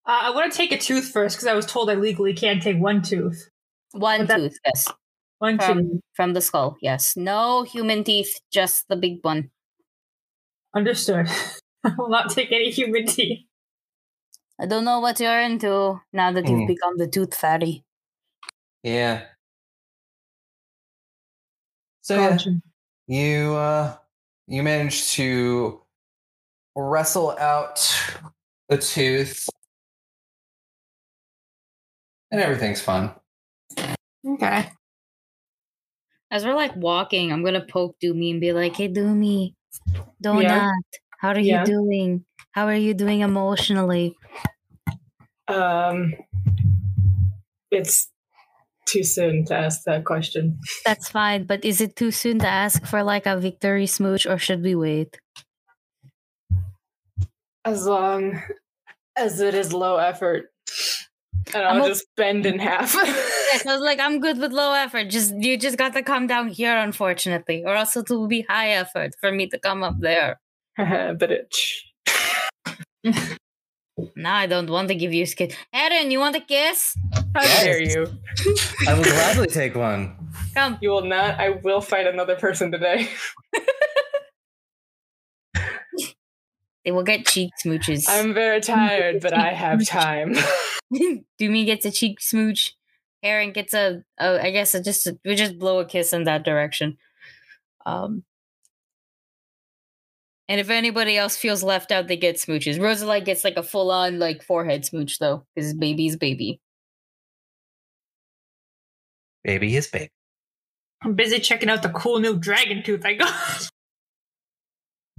I 0.07 0.31
want 0.31 0.53
to 0.53 0.57
take 0.57 0.71
a 0.71 0.79
tooth 0.79 1.11
first 1.11 1.35
because 1.37 1.49
I 1.49 1.55
was 1.55 1.67
told 1.67 1.91
I 1.91 1.95
legally 1.95 2.33
can't 2.33 2.63
take 2.63 2.79
one 2.79 3.03
tooth. 3.03 3.49
One 3.91 4.21
But 4.21 4.29
that- 4.29 4.37
tooth, 4.39 4.59
yes. 4.65 4.87
One 5.39 5.59
tooth. 5.59 5.67
From 5.67 6.01
from 6.15 6.33
the 6.35 6.41
skull, 6.43 6.77
yes. 6.81 7.17
No 7.17 7.65
human 7.65 8.05
teeth, 8.05 8.41
just 8.53 8.87
the 8.89 8.95
big 8.97 9.19
one. 9.23 9.51
Understood. 10.77 11.27
I 11.85 11.93
will 11.99 12.09
not 12.09 12.31
take 12.31 12.53
any 12.53 12.71
human 12.71 13.07
teeth. 13.07 13.47
I 14.61 14.67
don't 14.67 14.85
know 14.85 15.01
what 15.01 15.19
you're 15.19 15.41
into 15.41 16.01
now 16.13 16.31
that 16.31 16.47
Hmm. 16.47 16.49
you've 16.49 16.67
become 16.67 16.99
the 16.99 17.09
tooth 17.09 17.35
fairy. 17.35 17.85
Yeah. 18.83 19.27
So 22.03 22.17
yeah, 22.17 22.39
you 23.07 23.55
uh 23.55 23.97
you 24.47 24.63
managed 24.63 25.11
to 25.13 25.83
wrestle 26.77 27.33
out 27.39 27.81
the 28.69 28.79
tooth. 28.79 29.49
And 32.33 32.41
everything's 32.41 32.81
fun. 32.81 33.15
Okay. 34.25 34.71
As 36.31 36.45
we're 36.45 36.55
like 36.55 36.75
walking, 36.77 37.33
I'm 37.33 37.45
gonna 37.45 37.65
poke 37.65 37.97
Doomy 38.01 38.33
and 38.33 38.41
be 38.41 38.53
like, 38.53 38.75
"Hey, 38.77 38.89
Doomy, 38.89 39.55
Donut, 40.23 40.65
Yeah. 40.65 40.73
how 41.21 41.31
are 41.31 41.39
Yeah. 41.41 41.65
you 41.65 41.65
doing? 41.65 42.27
How 42.53 42.67
are 42.67 42.77
you 42.77 42.95
doing 42.95 43.21
emotionally?" 43.21 44.20
Um, 45.51 46.15
it's 47.71 48.09
too 48.87 49.03
soon 49.05 49.45
to 49.47 49.55
ask 49.55 49.85
that 49.85 50.05
question. 50.05 50.59
That's 50.85 51.09
fine, 51.09 51.45
but 51.45 51.65
is 51.65 51.81
it 51.81 51.97
too 51.97 52.11
soon 52.11 52.39
to 52.41 52.49
ask 52.49 52.85
for 52.87 53.03
like 53.03 53.27
a 53.27 53.39
victory 53.39 53.87
smooch, 53.87 54.27
or 54.27 54.39
should 54.39 54.63
we 54.63 54.75
wait? 54.75 55.19
As 57.65 57.87
long 57.87 58.43
as 59.17 59.41
it 59.41 59.55
is 59.55 59.73
low 59.73 59.97
effort, 59.97 60.51
and 61.55 61.65
I'll 61.65 61.87
just 61.87 62.07
bend 62.17 62.47
in 62.47 62.59
half. 62.59 62.95
Yes, 62.95 63.67
I 63.67 63.75
was 63.75 63.81
like, 63.89 63.99
I'm 64.01 64.21
good 64.21 64.39
with 64.39 64.53
low 64.53 64.73
effort. 64.73 65.11
Just 65.11 65.35
you 65.37 65.59
just 65.59 65.77
got 65.77 65.93
to 65.95 66.03
come 66.03 66.27
down 66.27 66.49
here, 66.49 66.77
unfortunately, 66.77 67.65
or 67.65 67.75
else 67.75 67.97
it 67.97 68.09
will 68.11 68.29
be 68.29 68.43
high 68.43 68.71
effort 68.71 69.13
for 69.21 69.33
me 69.33 69.49
to 69.49 69.59
come 69.59 69.83
up 69.83 70.01
there. 70.01 70.41
but 70.77 71.31
itch. 71.31 71.87
Now 74.17 74.35
I 74.37 74.47
don't 74.47 74.71
want 74.71 74.89
to 74.89 74.95
give 74.95 75.13
you 75.13 75.25
a 75.25 75.27
kiss. 75.27 75.55
Erin, 75.73 76.11
you 76.11 76.19
want 76.19 76.37
a 76.37 76.41
kiss? 76.41 76.97
How 77.35 77.43
Yes. 77.43 77.63
dare 77.65 77.83
you? 77.83 78.07
I 78.89 78.95
will 78.95 79.05
gladly 79.05 79.47
take 79.49 79.75
one. 79.75 80.17
Come. 80.55 80.79
You 80.81 80.91
will 80.91 81.05
not. 81.05 81.39
I 81.41 81.51
will 81.51 81.81
fight 81.81 82.07
another 82.07 82.37
person 82.37 82.71
today. 82.73 83.09
They 86.85 86.93
will 86.93 87.03
get 87.03 87.27
cheek 87.27 87.51
smooches. 87.63 88.07
I'm 88.09 88.33
very 88.33 88.61
tired, 88.61 89.21
but 89.21 89.35
I 89.35 89.53
have 89.53 89.85
time. 89.87 90.35
Doomy 91.39 91.67
gets 91.67 91.85
a 91.85 91.91
cheek 91.91 92.21
smooch. 92.21 92.73
Aaron 93.23 93.53
gets 93.53 93.75
a, 93.75 94.03
a 94.19 94.43
I 94.43 94.51
guess 94.51 94.75
a, 94.75 94.83
just 94.83 95.07
a, 95.07 95.19
we 95.25 95.35
just 95.35 95.59
blow 95.59 95.81
a 95.81 95.85
kiss 95.85 96.15
in 96.15 96.25
that 96.25 96.43
direction. 96.43 96.97
Um, 97.85 98.25
and 100.51 100.61
if 100.61 100.69
anybody 100.69 101.17
else 101.17 101.37
feels 101.37 101.63
left 101.63 101.93
out, 101.93 102.09
they 102.09 102.17
get 102.17 102.37
smooches. 102.37 102.79
Rosalite 102.79 103.25
gets 103.25 103.45
like 103.45 103.57
a 103.57 103.63
full 103.63 103.91
on 103.91 104.19
like 104.19 104.43
forehead 104.43 104.85
smooch 104.85 105.19
though, 105.21 105.47
because 105.55 105.73
baby's 105.73 106.17
baby. 106.17 106.61
Baby 109.45 109.77
is 109.77 109.87
baby. 109.87 110.11
I'm 111.03 111.15
busy 111.15 111.39
checking 111.39 111.71
out 111.71 111.83
the 111.83 111.89
cool 111.89 112.19
new 112.21 112.37
dragon 112.37 112.83
tooth 112.83 113.05
I 113.07 113.15
got. 113.15 113.71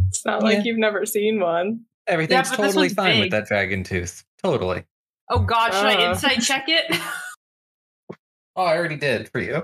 It's 0.09 0.25
not 0.25 0.43
like 0.43 0.65
you've 0.65 0.77
never 0.77 1.05
seen 1.05 1.39
one. 1.39 1.85
Everything's 2.05 2.49
but 2.49 2.57
this 2.57 2.67
totally 2.73 2.87
one's 2.87 2.93
fine 2.95 3.19
with 3.21 3.31
that 3.31 3.47
dragon 3.47 3.81
tooth. 3.85 4.25
Totally. 4.43 4.83
Oh 5.29 5.39
god, 5.39 5.71
should 5.73 5.85
I 5.85 6.05
Uh. 6.05 6.11
insight 6.11 6.41
check 6.41 6.65
it? 6.67 6.85
Oh, 8.57 8.63
I 8.65 8.75
already 8.75 8.97
did 8.97 9.29
for 9.29 9.39
you. 9.39 9.63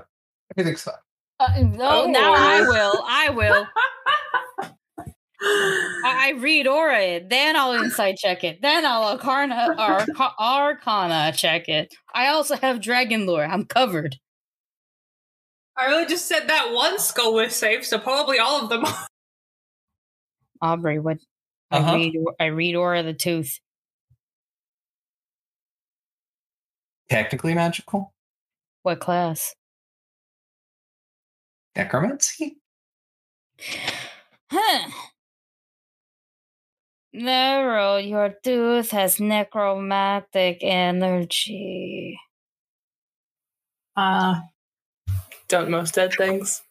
Everything's 0.56 0.82
fine. 0.82 0.94
Uh, 1.38 1.60
no, 1.60 2.06
now 2.06 2.32
I 2.34 2.60
Oh. 2.62 2.68
will. 2.70 3.04
I 3.06 3.28
will. 3.28 3.66
I, 5.40 6.02
I 6.04 6.34
read 6.38 6.66
aura 6.66 7.00
it, 7.00 7.30
then 7.30 7.56
I'll 7.56 7.72
insight 7.72 8.16
check 8.16 8.42
it, 8.44 8.60
then 8.60 8.84
I'll 8.84 9.04
arcana, 9.04 9.74
arca- 9.78 10.34
arcana 10.38 11.32
check 11.36 11.68
it. 11.68 11.94
I 12.14 12.28
also 12.28 12.56
have 12.56 12.80
dragon 12.80 13.26
lore. 13.26 13.44
I'm 13.44 13.64
covered. 13.64 14.16
I 15.76 15.86
really 15.86 16.06
just 16.06 16.26
said 16.26 16.48
that 16.48 16.72
one 16.72 16.98
skull 16.98 17.34
was 17.34 17.54
safe, 17.54 17.86
so 17.86 17.98
probably 17.98 18.38
all 18.40 18.62
of 18.62 18.68
them. 18.68 18.84
are. 18.84 19.06
Aubrey, 20.60 20.98
what? 20.98 21.18
Uh-huh. 21.70 21.94
read. 21.94 22.16
I 22.40 22.46
read 22.46 22.74
aura 22.74 23.02
the 23.04 23.14
tooth. 23.14 23.60
Technically 27.08 27.54
magical. 27.54 28.12
What 28.82 28.98
class? 29.00 29.54
Necromancy? 31.76 32.58
Huh. 34.50 34.90
Nero, 37.12 37.96
your 37.96 38.34
tooth 38.44 38.90
has 38.90 39.18
necromantic 39.20 40.58
energy. 40.62 42.18
Uh, 43.96 44.40
Don't 45.48 45.70
most 45.70 45.94
dead 45.94 46.12
things. 46.16 46.62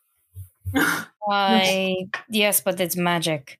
I 1.29 1.95
yes, 2.29 2.61
but 2.61 2.79
it's 2.79 2.95
magic. 2.95 3.59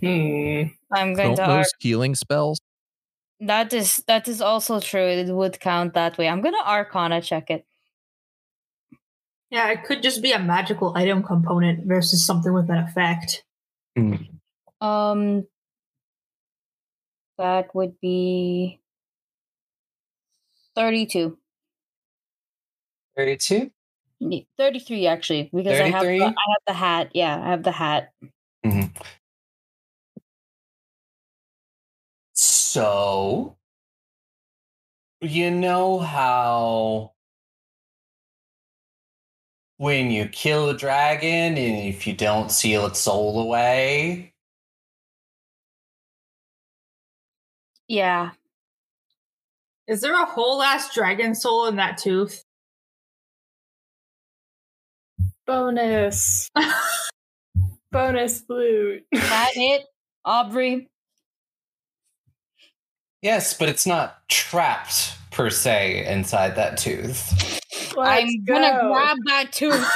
Hmm. 0.00 0.62
I'm 0.92 1.14
going 1.14 1.34
Don't 1.34 1.36
to 1.36 1.50
arc. 1.50 1.66
healing 1.80 2.14
spells? 2.14 2.60
That 3.40 3.72
is 3.72 4.02
that 4.06 4.26
is 4.26 4.40
also 4.40 4.80
true. 4.80 5.06
It 5.06 5.28
would 5.32 5.60
count 5.60 5.94
that 5.94 6.18
way. 6.18 6.28
I'm 6.28 6.40
gonna 6.40 6.56
Arcana 6.64 7.20
check 7.20 7.50
it. 7.50 7.64
yeah, 9.50 9.68
it 9.70 9.84
could 9.84 10.02
just 10.02 10.22
be 10.22 10.32
a 10.32 10.38
magical 10.38 10.92
item 10.96 11.22
component 11.22 11.86
versus 11.86 12.24
something 12.24 12.52
with 12.52 12.68
an 12.70 12.78
effect. 12.78 13.44
Um, 14.80 15.46
that 17.38 17.74
would 17.74 18.00
be 18.00 18.80
thirty-two. 20.74 21.38
32? 23.16 23.70
33 24.56 25.06
actually 25.06 25.50
because 25.52 25.80
I 25.80 25.88
have, 25.88 26.04
the, 26.04 26.22
I 26.22 26.26
have 26.26 26.34
the 26.66 26.72
hat. 26.72 27.10
Yeah, 27.14 27.40
I 27.40 27.50
have 27.50 27.62
the 27.64 27.72
hat. 27.72 28.12
Mm-hmm. 28.64 28.96
So, 32.32 33.56
you 35.20 35.50
know 35.50 35.98
how 35.98 37.12
when 39.78 40.10
you 40.12 40.28
kill 40.28 40.68
a 40.68 40.76
dragon 40.76 41.56
and 41.58 41.88
if 41.88 42.06
you 42.06 42.14
don't 42.14 42.52
seal 42.52 42.86
its 42.86 43.00
soul 43.00 43.40
away, 43.40 44.32
Yeah. 47.88 48.30
Is 49.86 50.02
there 50.02 50.20
a 50.20 50.26
whole 50.26 50.62
ass 50.62 50.94
dragon 50.94 51.34
soul 51.34 51.66
in 51.66 51.76
that 51.76 51.96
tooth? 51.96 52.44
Bonus. 55.46 56.50
Bonus 57.90 58.44
loot. 58.50 59.04
Is 59.10 59.20
that 59.28 59.50
it, 59.56 59.86
Aubrey. 60.26 60.90
yes, 63.22 63.54
but 63.56 63.70
it's 63.70 63.86
not 63.86 64.28
trapped 64.28 65.14
per 65.30 65.48
se 65.48 66.04
inside 66.06 66.54
that 66.56 66.76
tooth. 66.76 67.60
Let's 67.96 67.98
I'm 67.98 68.44
gonna 68.44 68.78
grab 68.88 69.16
that 69.26 69.52
tooth. 69.52 69.90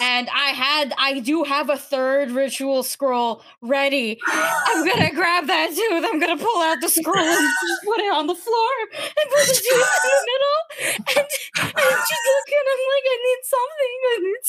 And 0.00 0.28
I 0.30 0.48
had, 0.50 0.94
I 0.98 1.20
do 1.20 1.44
have 1.44 1.68
a 1.70 1.76
third 1.76 2.30
ritual 2.30 2.82
scroll 2.82 3.42
ready. 3.60 4.18
I'm 4.26 4.86
gonna 4.86 5.10
grab 5.14 5.46
that 5.46 5.68
tooth. 5.70 6.04
I'm 6.10 6.18
gonna 6.18 6.36
pull 6.38 6.62
out 6.62 6.78
the 6.80 6.88
scroll 6.88 7.18
and 7.18 7.48
put 7.84 7.98
it 8.00 8.12
on 8.12 8.26
the 8.26 8.34
floor 8.34 8.70
and 8.82 9.30
put 9.30 9.46
the 9.46 9.54
tooth 9.54 10.04
in 10.04 10.10
the 10.10 10.26
middle. 10.32 10.60
And, 10.96 11.26
and 11.66 11.98
she's 12.08 12.26
looking. 12.32 12.64
I'm 12.72 12.82
like, 12.90 13.06
I 13.06 13.16
need 13.26 13.42
something. 13.44 13.98
I 14.04 14.18
need 14.22 14.42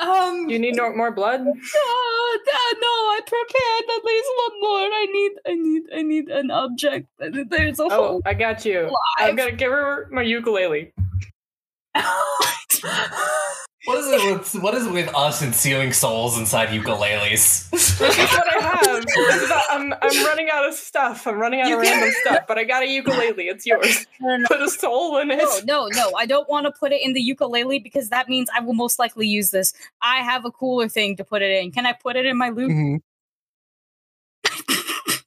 Um, 0.00 0.48
You 0.48 0.58
need 0.58 0.74
no 0.76 0.90
more 0.94 1.10
blood? 1.12 1.40
Oh, 1.42 2.38
no, 2.46 2.78
no, 2.80 2.94
I 3.12 3.20
prepared 3.26 3.84
at 3.98 4.04
least 4.04 4.30
one 4.46 4.60
more. 4.60 4.88
I 4.88 5.06
need, 5.12 5.32
I 5.46 5.54
need, 5.54 5.82
I 5.94 6.02
need 6.02 6.28
an 6.30 6.50
object. 6.50 7.08
There's 7.18 7.78
a 7.78 7.84
Oh, 7.84 7.88
whole 7.90 8.22
I 8.24 8.32
got 8.34 8.64
you. 8.64 8.82
live. 8.84 8.92
I'm 9.18 9.36
gonna 9.36 9.52
give 9.52 9.70
her 9.70 10.08
my 10.10 10.22
ukulele. 10.22 10.92
What 13.88 13.98
is 14.00 14.06
it 14.22 14.32
with 14.54 14.62
what 14.62 14.74
is 14.74 14.86
it 14.86 14.92
with 14.92 15.14
us 15.14 15.40
and 15.40 15.54
sealing 15.54 15.92
souls 15.94 16.38
inside 16.38 16.68
ukuleles? 16.68 17.70
This 17.70 17.92
is 17.92 18.00
what 18.00 18.56
I 18.56 18.60
have. 18.60 19.06
This 19.06 19.42
is- 19.42 19.50
I'm, 19.70 19.94
I'm 19.94 20.24
running 20.26 20.48
out 20.52 20.68
of 20.68 20.74
stuff. 20.74 21.26
I'm 21.26 21.38
running 21.38 21.60
out 21.62 21.68
You 21.68 21.78
of 21.78 21.84
can- 21.84 21.92
random 22.00 22.14
stuff, 22.22 22.40
but 22.46 22.58
I 22.58 22.64
got 22.64 22.82
a 22.82 22.86
ukulele. 22.86 23.44
It's 23.48 23.64
yours. 23.64 24.06
No, 24.20 24.36
no, 24.36 24.46
Put 24.46 24.60
a 24.60 24.68
soul 24.68 25.16
in 25.18 25.30
it. 25.30 25.38
no, 25.38 25.60
no, 25.64 25.88
no. 25.94 26.12
I 26.18 26.26
don't 26.26 26.48
want 26.50 26.66
to 26.66 26.70
put 26.72 26.92
it 26.92 27.00
in 27.02 27.14
the 27.14 27.20
ukulele 27.22 27.78
because 27.78 28.10
that 28.10 28.28
means 28.28 28.50
I 28.54 28.60
will 28.60 28.74
most 28.74 28.98
likely 28.98 29.26
use 29.26 29.50
this. 29.50 29.72
I 30.02 30.18
have 30.18 30.44
a 30.44 30.50
cooler 30.50 30.88
thing 30.88 31.16
to 31.16 31.24
put 31.24 31.40
it 31.40 31.50
in. 31.50 31.72
Can 31.72 31.86
I 31.86 31.94
put 31.94 32.16
it 32.16 32.26
in 32.26 32.36
my 32.36 32.50
loop? 32.50 32.70
Mhm. 32.70 33.00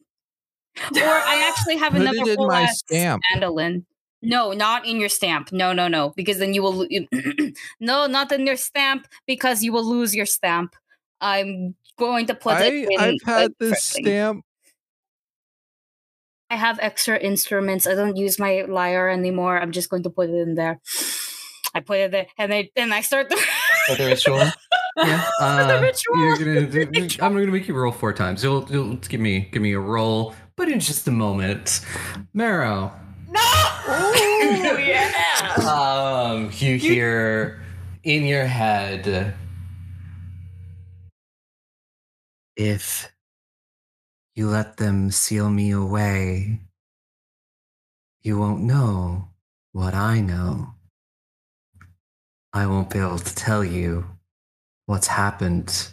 Or 0.94 0.98
I 1.04 1.48
actually 1.50 1.78
have 1.78 1.94
Put 1.94 2.02
another 2.02 2.18
it 2.22 2.28
in 2.30 2.36
whole 2.38 2.48
my 2.48 2.62
ass 2.64 2.80
stamp. 2.80 3.22
mandolin. 3.32 3.86
No, 4.22 4.52
not 4.52 4.86
in 4.86 5.00
your 5.00 5.10
stamp. 5.10 5.52
No, 5.52 5.74
no, 5.74 5.88
no. 5.88 6.14
Because 6.16 6.38
then 6.38 6.54
you 6.54 6.62
will. 6.62 6.74
lo- 6.74 6.88
no, 7.80 8.06
not 8.08 8.32
in 8.32 8.46
your 8.46 8.56
stamp 8.58 9.08
because 9.26 9.64
you 9.64 9.74
will 9.74 9.86
lose 9.86 10.16
your 10.16 10.26
stamp. 10.28 10.76
I'm 11.20 11.76
going 11.98 12.28
to 12.28 12.36
put 12.36 12.62
it 12.62 12.90
I, 12.90 12.94
in. 12.94 13.00
I've 13.00 13.16
a 13.28 13.32
had 13.32 13.52
this 13.60 13.94
different 13.94 14.06
stamp. 14.06 14.46
I 16.50 16.56
have 16.56 16.80
extra 16.82 17.18
instruments. 17.18 17.88
I 17.88 17.96
don't 17.96 18.18
use 18.18 18.38
my 18.38 18.66
lyre 18.68 19.08
anymore. 19.10 19.58
I'm 19.58 19.72
just 19.72 19.90
going 19.90 20.04
to 20.04 20.10
put 20.10 20.30
it 20.30 20.36
in 20.36 20.56
there. 20.56 20.82
I 21.74 21.80
put 21.80 22.00
it 22.00 22.12
there, 22.12 22.28
and 22.38 22.54
I 22.54 22.70
then 22.76 22.92
I 22.92 23.00
start 23.02 23.30
the. 23.30 23.38
For 23.88 23.96
the 23.96 24.06
ritual? 24.06 24.44
Yeah. 24.98 25.26
the 25.40 25.46
Uh, 25.46 25.80
ritual. 25.82 26.18
you're 26.18 26.38
gonna 26.38 26.86
do, 26.86 27.08
I'm 27.22 27.34
gonna 27.34 27.48
make 27.48 27.66
you 27.70 27.74
roll 27.74 27.94
four 27.94 28.12
times. 28.12 28.44
You'll, 28.44 28.68
you'll 28.70 28.96
give 28.96 29.22
me 29.22 29.48
give 29.54 29.62
me 29.62 29.72
a 29.72 29.80
roll, 29.80 30.36
but 30.58 30.68
in 30.68 30.82
just 30.82 31.08
a 31.08 31.12
moment. 31.12 31.80
Marrow. 32.34 32.92
No! 33.32 33.42
Ooh, 33.90 34.80
yeah. 34.82 35.56
Um, 35.68 36.52
you 36.54 36.78
hear 36.78 37.64
in 38.04 38.26
your 38.26 38.46
head 38.46 39.36
if 42.56 43.12
you 44.36 44.48
let 44.48 44.78
them 44.78 45.12
seal 45.12 45.50
me 45.50 45.72
away, 45.72 46.60
you 48.22 48.38
won't 48.38 48.62
know 48.62 49.30
what 49.72 49.94
I 49.94 50.22
know. 50.22 50.76
I 52.54 52.68
won't 52.68 52.90
be 52.90 53.00
able 53.00 53.20
to 53.20 53.36
tell 53.36 53.64
you 53.64 54.06
what's 54.86 55.08
happened 55.08 55.88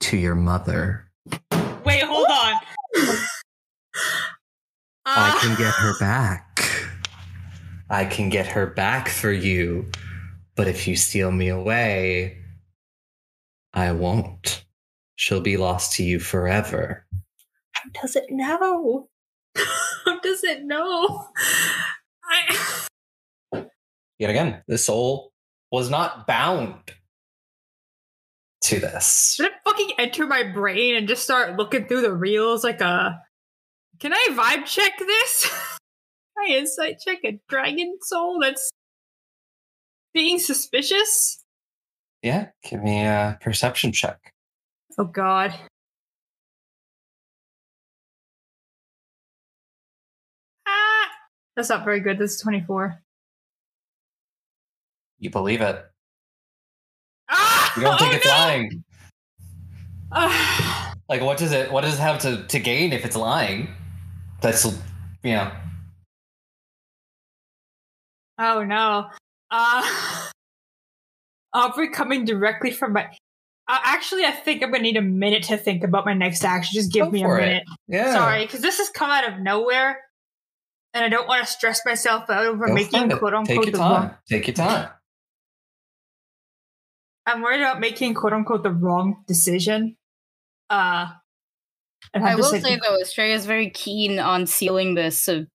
to 0.00 0.16
your 0.16 0.34
mother. 0.34 1.08
Wait, 1.84 2.02
hold 2.02 2.28
on. 2.30 2.54
I 5.06 5.30
Uh, 5.36 5.40
can 5.40 5.56
get 5.56 5.74
her 5.74 5.98
back. 5.98 6.60
I 7.90 8.04
can 8.06 8.28
get 8.30 8.46
her 8.48 8.66
back 8.66 9.08
for 9.08 9.30
you. 9.30 9.90
But 10.56 10.68
if 10.68 10.86
you 10.88 10.96
steal 10.96 11.30
me 11.30 11.48
away, 11.48 12.38
I 13.72 13.92
won't. 13.92 14.64
She'll 15.16 15.40
be 15.40 15.56
lost 15.56 15.94
to 15.96 16.04
you 16.04 16.20
forever. 16.20 17.06
How 17.72 17.82
does 18.00 18.16
it 18.16 18.26
know? 18.30 19.08
How 20.04 20.20
does 20.20 20.44
it 20.44 20.64
know? 20.64 21.28
I 22.24 22.86
Yet 24.18 24.30
again, 24.30 24.62
the 24.68 24.78
soul 24.78 25.32
was 25.72 25.90
not 25.90 26.26
bound 26.26 26.76
to 28.62 28.78
this. 28.80 29.34
should 29.34 29.46
I 29.50 29.54
fucking 29.64 29.90
enter 29.98 30.26
my 30.26 30.44
brain 30.44 30.94
and 30.94 31.06
just 31.08 31.24
start 31.24 31.56
looking 31.56 31.86
through 31.86 32.02
the 32.02 32.14
reels 32.14 32.62
like 32.64 32.80
a. 32.80 33.20
Can 34.00 34.12
I 34.12 34.28
vibe 34.30 34.66
check 34.66 34.98
this? 34.98 35.50
Can 36.36 36.50
I 36.50 36.58
insight 36.58 36.98
check 37.04 37.18
a 37.24 37.40
dragon 37.48 37.98
soul 38.02 38.40
that's 38.40 38.70
being 40.12 40.38
suspicious? 40.38 41.42
Yeah, 42.22 42.48
give 42.62 42.82
me 42.82 43.02
a 43.02 43.38
perception 43.40 43.92
check. 43.92 44.32
Oh 44.98 45.04
god. 45.04 45.54
Ah, 50.66 51.08
that's 51.56 51.68
not 51.68 51.84
very 51.84 52.00
good. 52.00 52.18
This 52.18 52.34
is 52.34 52.40
24. 52.40 53.00
You 55.18 55.30
believe 55.30 55.60
it. 55.60 55.84
Ah! 57.30 57.72
You 57.76 57.82
don't 57.82 57.98
think 57.98 58.12
oh, 58.12 58.16
it's 58.16 58.26
no! 58.26 58.30
lying. 58.32 58.84
Ah. 60.12 60.94
Like 61.08 61.20
what 61.20 61.38
does 61.38 61.52
it 61.52 61.70
what 61.70 61.82
does 61.82 61.94
it 61.94 62.00
have 62.00 62.20
to, 62.20 62.46
to 62.46 62.58
gain 62.58 62.92
if 62.92 63.04
it's 63.04 63.16
lying? 63.16 63.68
That's 64.44 64.66
know. 65.24 65.50
oh 68.38 68.62
no. 68.62 69.06
Uh, 69.50 70.28
Aubrey 71.54 71.88
coming 71.88 72.26
directly 72.26 72.70
from 72.70 72.92
my. 72.92 73.04
Uh, 73.66 73.78
actually, 73.82 74.26
I 74.26 74.32
think 74.32 74.62
I'm 74.62 74.70
gonna 74.70 74.82
need 74.82 74.98
a 74.98 75.02
minute 75.02 75.44
to 75.44 75.56
think 75.56 75.82
about 75.82 76.04
my 76.04 76.12
next 76.12 76.44
action. 76.44 76.74
Just 76.74 76.92
give 76.92 77.06
Go 77.06 77.10
me 77.10 77.22
a 77.22 77.24
for 77.24 77.38
it. 77.38 77.46
minute. 77.46 77.62
Yeah. 77.88 78.12
Sorry, 78.12 78.44
because 78.44 78.60
this 78.60 78.76
has 78.76 78.90
come 78.90 79.10
out 79.10 79.26
of 79.26 79.40
nowhere, 79.40 79.98
and 80.92 81.02
I 81.02 81.08
don't 81.08 81.26
want 81.26 81.42
to 81.46 81.50
stress 81.50 81.80
myself 81.86 82.28
out 82.28 82.44
over 82.44 82.66
Go 82.66 82.74
making 82.74 83.08
quote 83.12 83.32
Take 83.32 83.34
unquote 83.34 83.64
your 83.64 83.72
the 83.72 83.78
time. 83.78 84.02
wrong. 84.02 84.14
Take 84.28 84.46
your 84.46 84.54
time. 84.56 84.90
I'm 87.24 87.40
worried 87.40 87.62
about 87.62 87.80
making 87.80 88.12
quote 88.12 88.34
unquote 88.34 88.62
the 88.62 88.72
wrong 88.72 89.24
decision. 89.26 89.96
Uh, 90.68 91.06
I 92.14 92.34
will 92.36 92.50
just 92.50 92.62
say 92.62 92.78
though, 92.82 92.98
Estrella 93.00 93.34
is 93.34 93.46
very 93.46 93.70
keen 93.70 94.18
on 94.18 94.46
sealing 94.46 94.94
this. 94.94 95.18
So 95.18 95.46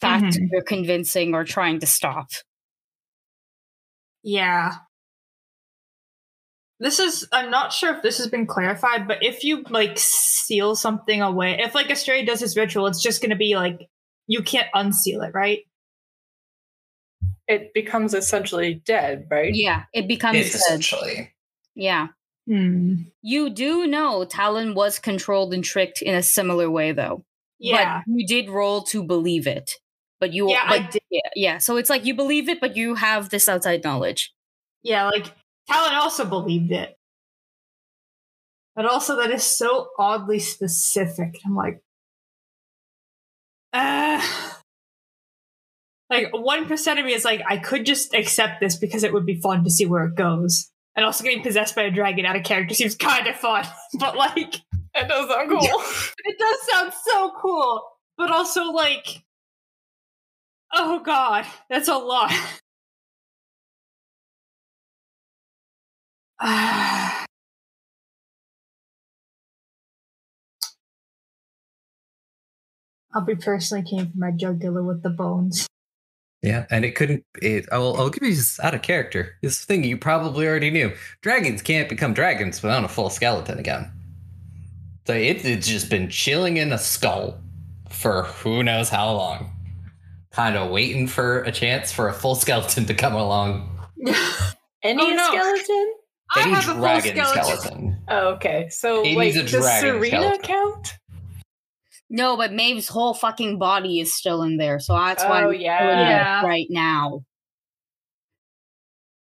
fact 0.00 0.24
Mhm. 0.36 0.48
you're 0.52 0.62
convincing 0.62 1.34
or 1.34 1.44
trying 1.44 1.80
to 1.80 1.86
stop. 1.86 2.28
yeah. 4.22 4.72
this 6.78 6.98
is 6.98 7.26
I'm 7.32 7.50
not 7.50 7.72
sure 7.72 7.94
if 7.96 8.02
this 8.02 8.18
has 8.18 8.26
been 8.28 8.46
clarified, 8.46 9.08
but 9.08 9.22
if 9.22 9.44
you 9.44 9.62
like 9.70 9.94
seal 9.96 10.74
something 10.76 11.22
away, 11.22 11.58
if 11.60 11.74
like 11.74 11.88
Astray 11.90 12.22
does 12.24 12.40
this 12.40 12.54
ritual, 12.56 12.86
it's 12.86 13.00
just 13.02 13.22
gonna 13.22 13.34
be 13.36 13.56
like 13.56 13.88
you 14.26 14.42
can't 14.42 14.66
unseal 14.74 15.22
it, 15.22 15.32
right? 15.32 15.60
It 17.48 17.72
becomes 17.72 18.12
essentially 18.12 18.74
dead, 18.74 19.26
right? 19.30 19.54
Yeah, 19.54 19.84
it 19.94 20.06
becomes 20.08 20.36
It's 20.38 20.50
dead. 20.52 20.58
essentially. 20.80 21.32
Yeah. 21.74 22.08
Hmm. 22.46 22.94
You 23.22 23.50
do 23.50 23.86
know 23.86 24.24
Talon 24.24 24.74
was 24.74 24.98
controlled 24.98 25.52
and 25.52 25.64
tricked 25.64 26.00
in 26.00 26.14
a 26.14 26.22
similar 26.22 26.70
way, 26.70 26.92
though. 26.92 27.24
Yeah. 27.58 28.02
But 28.06 28.12
you 28.14 28.26
did 28.26 28.50
roll 28.50 28.82
to 28.84 29.02
believe 29.02 29.46
it. 29.46 29.74
But 30.20 30.32
you, 30.32 30.50
Yeah, 30.50 30.64
I 30.64 30.78
did. 30.78 31.02
Yeah, 31.10 31.20
yeah. 31.34 31.58
So 31.58 31.76
it's 31.76 31.90
like 31.90 32.04
you 32.04 32.14
believe 32.14 32.48
it, 32.48 32.60
but 32.60 32.76
you 32.76 32.94
have 32.94 33.30
this 33.30 33.48
outside 33.48 33.84
knowledge. 33.84 34.32
Yeah, 34.82 35.08
like 35.10 35.26
Talon 35.68 35.94
also 35.94 36.24
believed 36.24 36.72
it. 36.72 36.96
But 38.74 38.86
also 38.86 39.16
that 39.16 39.30
is 39.30 39.42
so 39.42 39.88
oddly 39.98 40.38
specific. 40.38 41.38
I'm 41.44 41.56
like 41.56 41.80
uh 43.72 44.22
like 46.08 46.28
one 46.32 46.66
percent 46.66 46.98
of 46.98 47.04
me 47.04 47.12
is 47.12 47.24
like, 47.24 47.42
I 47.46 47.56
could 47.56 47.84
just 47.84 48.14
accept 48.14 48.60
this 48.60 48.76
because 48.76 49.02
it 49.02 49.12
would 49.12 49.26
be 49.26 49.40
fun 49.40 49.64
to 49.64 49.70
see 49.70 49.86
where 49.86 50.04
it 50.04 50.14
goes. 50.14 50.70
And 50.96 51.04
also 51.04 51.24
getting 51.24 51.42
possessed 51.42 51.74
by 51.76 51.82
a 51.82 51.90
dragon 51.90 52.24
out 52.24 52.36
of 52.36 52.44
character 52.44 52.74
seems 52.74 52.96
kind 52.96 53.26
of 53.26 53.36
fun. 53.36 53.64
But 53.98 54.16
like 54.16 54.56
It 54.94 55.08
does 55.08 55.28
sound 55.28 55.50
cool. 55.50 55.60
it 56.24 56.38
does 56.38 56.58
sound 56.72 56.92
so 57.04 57.32
cool. 57.40 57.82
But 58.16 58.30
also 58.30 58.64
like 58.72 59.22
Oh 60.72 61.00
god, 61.00 61.46
that's 61.70 61.88
a 61.88 61.96
lot. 61.96 62.32
I'll 73.14 73.24
be 73.24 73.34
personally 73.34 73.82
came 73.82 74.10
for 74.12 74.18
my 74.18 74.30
jugular 74.30 74.82
with 74.82 75.02
the 75.02 75.08
bones. 75.10 75.66
Yeah, 76.46 76.64
and 76.70 76.84
it 76.84 76.94
couldn't. 76.94 77.24
It, 77.42 77.66
I'll, 77.72 77.96
I'll 77.96 78.08
give 78.08 78.22
you 78.22 78.34
this 78.34 78.60
out 78.60 78.72
of 78.74 78.82
character. 78.82 79.34
This 79.42 79.64
thing 79.64 79.82
you 79.82 79.98
probably 79.98 80.46
already 80.46 80.70
knew. 80.70 80.92
Dragons 81.20 81.60
can't 81.60 81.88
become 81.88 82.14
dragons 82.14 82.62
without 82.62 82.84
a 82.84 82.88
full 82.88 83.10
skeleton 83.10 83.58
again. 83.58 83.90
So 85.06 85.14
it, 85.14 85.44
it's 85.44 85.66
just 85.66 85.90
been 85.90 86.08
chilling 86.08 86.56
in 86.56 86.72
a 86.72 86.78
skull 86.78 87.40
for 87.90 88.22
who 88.24 88.62
knows 88.62 88.88
how 88.88 89.10
long. 89.12 89.52
Kind 90.30 90.56
of 90.56 90.70
waiting 90.70 91.06
for 91.08 91.42
a 91.42 91.50
chance 91.50 91.90
for 91.92 92.08
a 92.08 92.12
full 92.12 92.34
skeleton 92.36 92.84
to 92.86 92.94
come 92.94 93.14
along. 93.14 93.68
Any 94.82 95.02
Oh, 95.02 95.10
no. 95.14 95.26
skeleton? 95.26 95.94
I 96.36 96.42
Any 96.42 96.50
have 96.52 96.64
a 96.64 96.66
full 96.72 96.80
dragon 96.80 97.16
skeleton. 97.24 97.56
skeleton. 97.58 98.02
Oh, 98.08 98.28
okay. 98.34 98.68
So 98.70 99.02
It 99.04 99.16
wait, 99.16 99.34
needs 99.34 99.52
a 99.52 99.56
does 99.58 99.80
Serena 99.80 100.06
skeleton. 100.06 100.42
count? 100.42 100.98
No, 102.08 102.36
but 102.36 102.52
Maeve's 102.52 102.88
whole 102.88 103.14
fucking 103.14 103.58
body 103.58 104.00
is 104.00 104.14
still 104.14 104.42
in 104.42 104.56
there. 104.58 104.78
So 104.78 104.94
that's 104.94 105.24
why 105.24 105.42
Oh, 105.44 105.48
I'm 105.50 105.60
yeah. 105.60 105.82
doing 105.82 106.46
it 106.46 106.48
right 106.48 106.66
now. 106.70 107.24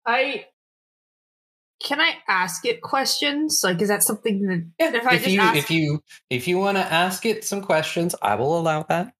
I 0.07 0.47
can 1.85 2.01
I 2.01 2.15
ask 2.27 2.65
it 2.66 2.82
questions? 2.82 3.61
Like, 3.62 3.81
is 3.81 3.89
that 3.89 4.03
something 4.03 4.43
that 4.43 4.66
Yeah, 4.81 4.97
If 4.99 5.07
I 5.07 5.15
if 5.15 5.23
just 5.23 5.35
you 5.35 5.40
ask- 5.40 5.57
if 5.57 5.70
you 5.70 6.03
if 6.31 6.49
you 6.49 6.59
want 6.59 6.77
to 6.77 6.82
ask 6.85 7.24
it 7.24 7.45
some 7.45 7.62
questions, 7.62 8.15
I 8.20 8.35
will 8.35 8.59
allow 8.59 8.82
that. 8.85 9.12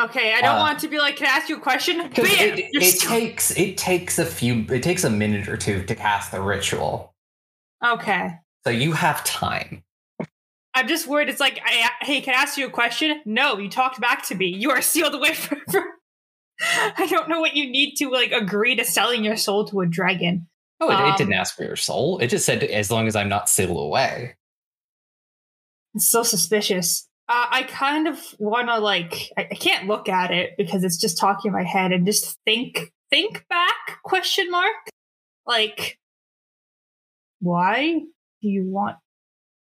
okay? 0.00 0.32
I 0.34 0.40
don't 0.40 0.56
Uh, 0.56 0.60
want 0.60 0.78
to 0.80 0.88
be 0.88 0.98
like, 0.98 1.16
can 1.16 1.26
I 1.26 1.30
ask 1.30 1.48
you 1.48 1.56
a 1.56 1.60
question? 1.60 1.98
Bam! 1.98 2.08
Because 2.10 2.32
it, 2.32 2.58
You're 2.72 2.82
it 2.82 3.00
takes 3.00 3.50
it 3.52 3.76
takes 3.76 4.18
a 4.18 4.24
few 4.24 4.64
it 4.70 4.82
takes 4.82 5.04
a 5.04 5.10
minute 5.10 5.48
or 5.48 5.56
two 5.56 5.82
to 5.84 5.94
cast 5.94 6.30
the 6.30 6.40
ritual, 6.40 7.14
okay. 7.84 8.30
so 8.64 8.70
you 8.70 8.92
have 8.92 9.22
time. 9.24 9.82
I'm 10.78 10.86
just 10.86 11.08
worried. 11.08 11.28
It's 11.28 11.40
like, 11.40 11.60
I, 11.64 11.90
hey, 12.02 12.20
can 12.20 12.34
I 12.34 12.38
ask 12.38 12.56
you 12.56 12.66
a 12.66 12.70
question? 12.70 13.20
No, 13.26 13.58
you 13.58 13.68
talked 13.68 14.00
back 14.00 14.24
to 14.26 14.34
me. 14.36 14.46
You 14.46 14.70
are 14.70 14.80
sealed 14.80 15.14
away 15.14 15.34
forever. 15.34 15.86
I 16.60 17.06
don't 17.08 17.28
know 17.28 17.40
what 17.40 17.56
you 17.56 17.68
need 17.68 17.96
to 17.96 18.10
like 18.10 18.30
agree 18.32 18.76
to 18.76 18.84
selling 18.84 19.24
your 19.24 19.36
soul 19.36 19.64
to 19.66 19.80
a 19.80 19.86
dragon. 19.86 20.46
Oh, 20.80 20.88
it, 20.90 20.94
Um, 20.94 21.12
it 21.12 21.16
didn't 21.16 21.34
ask 21.34 21.56
for 21.56 21.64
your 21.64 21.76
soul. 21.76 22.18
It 22.18 22.28
just 22.28 22.46
said 22.46 22.62
as 22.62 22.90
long 22.90 23.08
as 23.08 23.16
I'm 23.16 23.28
not 23.28 23.48
sealed 23.48 23.76
away. 23.76 24.36
It's 25.94 26.08
so 26.08 26.22
suspicious. 26.22 27.08
Uh, 27.28 27.46
I 27.50 27.62
kind 27.64 28.06
of 28.06 28.20
want 28.38 28.68
to 28.68 28.78
like. 28.78 29.30
I, 29.36 29.48
I 29.50 29.54
can't 29.54 29.88
look 29.88 30.08
at 30.08 30.30
it 30.30 30.52
because 30.56 30.84
it's 30.84 30.96
just 30.96 31.18
talking 31.18 31.48
in 31.48 31.52
my 31.52 31.64
head 31.64 31.92
and 31.92 32.06
just 32.06 32.38
think, 32.44 32.92
think 33.10 33.44
back? 33.48 34.02
Question 34.04 34.50
mark. 34.50 34.74
Like, 35.44 35.98
why 37.40 38.00
do 38.42 38.48
you 38.48 38.64
want 38.64 38.96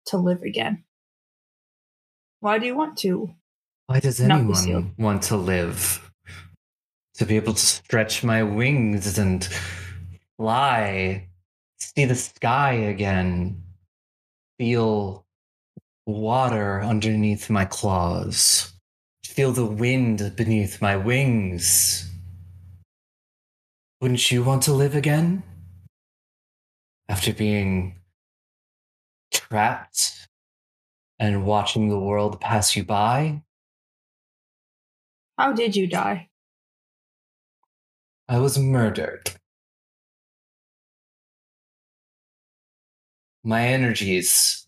to 0.08 0.18
live 0.18 0.42
again? 0.42 0.84
Why 2.42 2.58
do 2.58 2.66
you 2.66 2.76
want 2.76 2.98
to? 3.00 3.36
Why 3.86 4.00
does 4.00 4.20
anyone 4.20 4.96
want 4.98 5.22
to 5.24 5.38
live? 5.38 6.12
To 7.16 7.26
be 7.26 7.36
able 7.36 7.54
to 7.54 7.60
stretch 7.60 8.24
my 8.24 8.42
wings 8.42 9.20
and 9.20 9.48
fly, 10.38 11.28
see 11.78 12.06
the 12.06 12.16
sky 12.16 12.74
again, 12.74 13.62
feel 14.58 15.28
water 16.08 16.82
underneath 16.82 17.52
my 17.52 17.66
claws, 17.66 18.74
feel 19.24 19.52
the 19.52 19.66
wind 19.66 20.34
beneath 20.36 20.82
my 20.82 20.98
wings. 20.98 22.10
Wouldn't 24.02 24.32
you 24.32 24.44
want 24.44 24.64
to 24.64 24.74
live 24.74 24.96
again? 24.96 25.44
After 27.08 27.34
being 27.34 28.00
trapped 29.32 30.21
and 31.22 31.46
watching 31.46 31.88
the 31.88 32.00
world 32.00 32.42
pass 32.42 32.76
you 32.76 32.84
by? 32.84 33.44
How 35.38 35.54
did 35.54 35.76
you 35.76 35.86
die? 35.86 36.30
I 38.28 38.40
was 38.40 38.58
murdered. 38.58 39.30
My 43.44 43.68
energies 43.68 44.68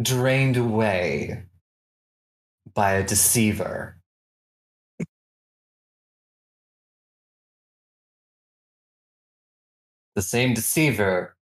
drained 0.00 0.56
away 0.56 1.44
by 2.72 2.92
a 2.92 3.06
deceiver. 3.06 3.98
The 10.14 10.22
same 10.22 10.54
deceiver 10.54 11.36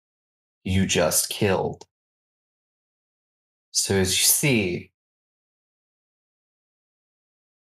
you 0.63 0.87
just 0.87 1.29
killed. 1.29 1.85
So, 3.77 3.95
as 3.95 4.17
you 4.17 4.23
see, 4.23 4.91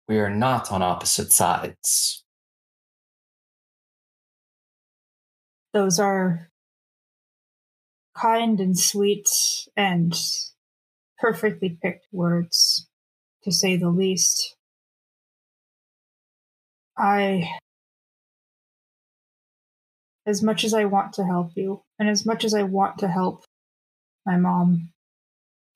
we 0.08 0.18
are 0.20 0.30
not 0.30 0.72
on 0.72 0.82
opposite 0.82 1.34
sides. 1.34 2.24
Those 5.74 6.00
are 6.00 6.50
kind 8.16 8.62
and 8.62 8.80
sweet 8.80 9.28
and 9.76 10.18
perfectly 11.20 11.78
picked 11.82 12.08
words, 12.14 12.88
to 13.44 13.52
say 13.52 13.76
the 13.76 13.90
least. 13.90 14.56
I, 16.98 17.52
as 20.26 20.42
much 20.42 20.64
as 20.64 20.74
I 20.74 20.86
want 20.86 21.12
to 21.16 21.26
help 21.26 21.52
you, 21.56 21.84
and 22.00 22.08
as 22.08 22.26
much 22.26 22.46
as 22.46 22.54
I 22.54 22.64
want 22.64 22.98
to 23.00 23.10
help 23.10 23.44
my 24.26 24.38
mom, 24.38 24.94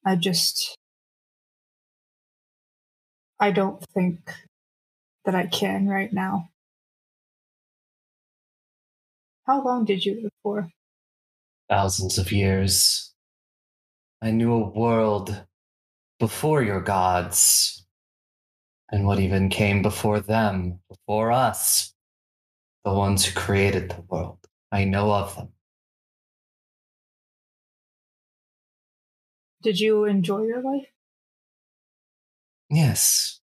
I 0.06 0.16
just, 0.16 0.78
I 3.40 3.52
don't 3.52 3.84
think 3.94 4.34
that 5.26 5.36
I 5.36 5.48
can 5.48 5.88
right 5.88 6.12
now. 6.12 6.50
How 9.46 9.64
long 9.64 9.86
did 9.86 10.06
you 10.06 10.22
live 10.22 10.32
for? 10.44 10.70
thousands 11.72 12.18
of 12.18 12.34
years. 12.34 13.14
I 14.22 14.32
knew 14.32 14.52
a 14.54 14.70
world 14.70 15.46
before 16.20 16.62
your 16.62 16.82
gods, 16.82 17.86
and 18.92 19.08
what 19.08 19.20
even 19.20 19.48
came 19.50 19.82
before 19.82 20.20
them, 20.20 20.82
before 20.90 21.32
us, 21.32 21.94
the 22.84 22.94
ones 22.94 23.24
who 23.26 23.40
created 23.40 23.90
the 23.90 24.02
world. 24.10 24.40
I 24.72 24.84
know 24.84 25.14
of 25.14 25.36
them. 25.38 25.54
Did 29.62 29.80
you 29.80 30.06
enjoy 30.06 30.44
your 30.44 30.62
life? 30.62 30.88
Yes. 32.70 33.40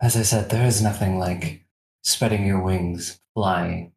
As 0.00 0.16
I 0.16 0.22
said, 0.22 0.50
there 0.50 0.66
is 0.66 0.82
nothing 0.82 1.18
like 1.18 1.64
spreading 2.02 2.44
your 2.46 2.60
wings, 2.60 3.20
flying, 3.34 3.92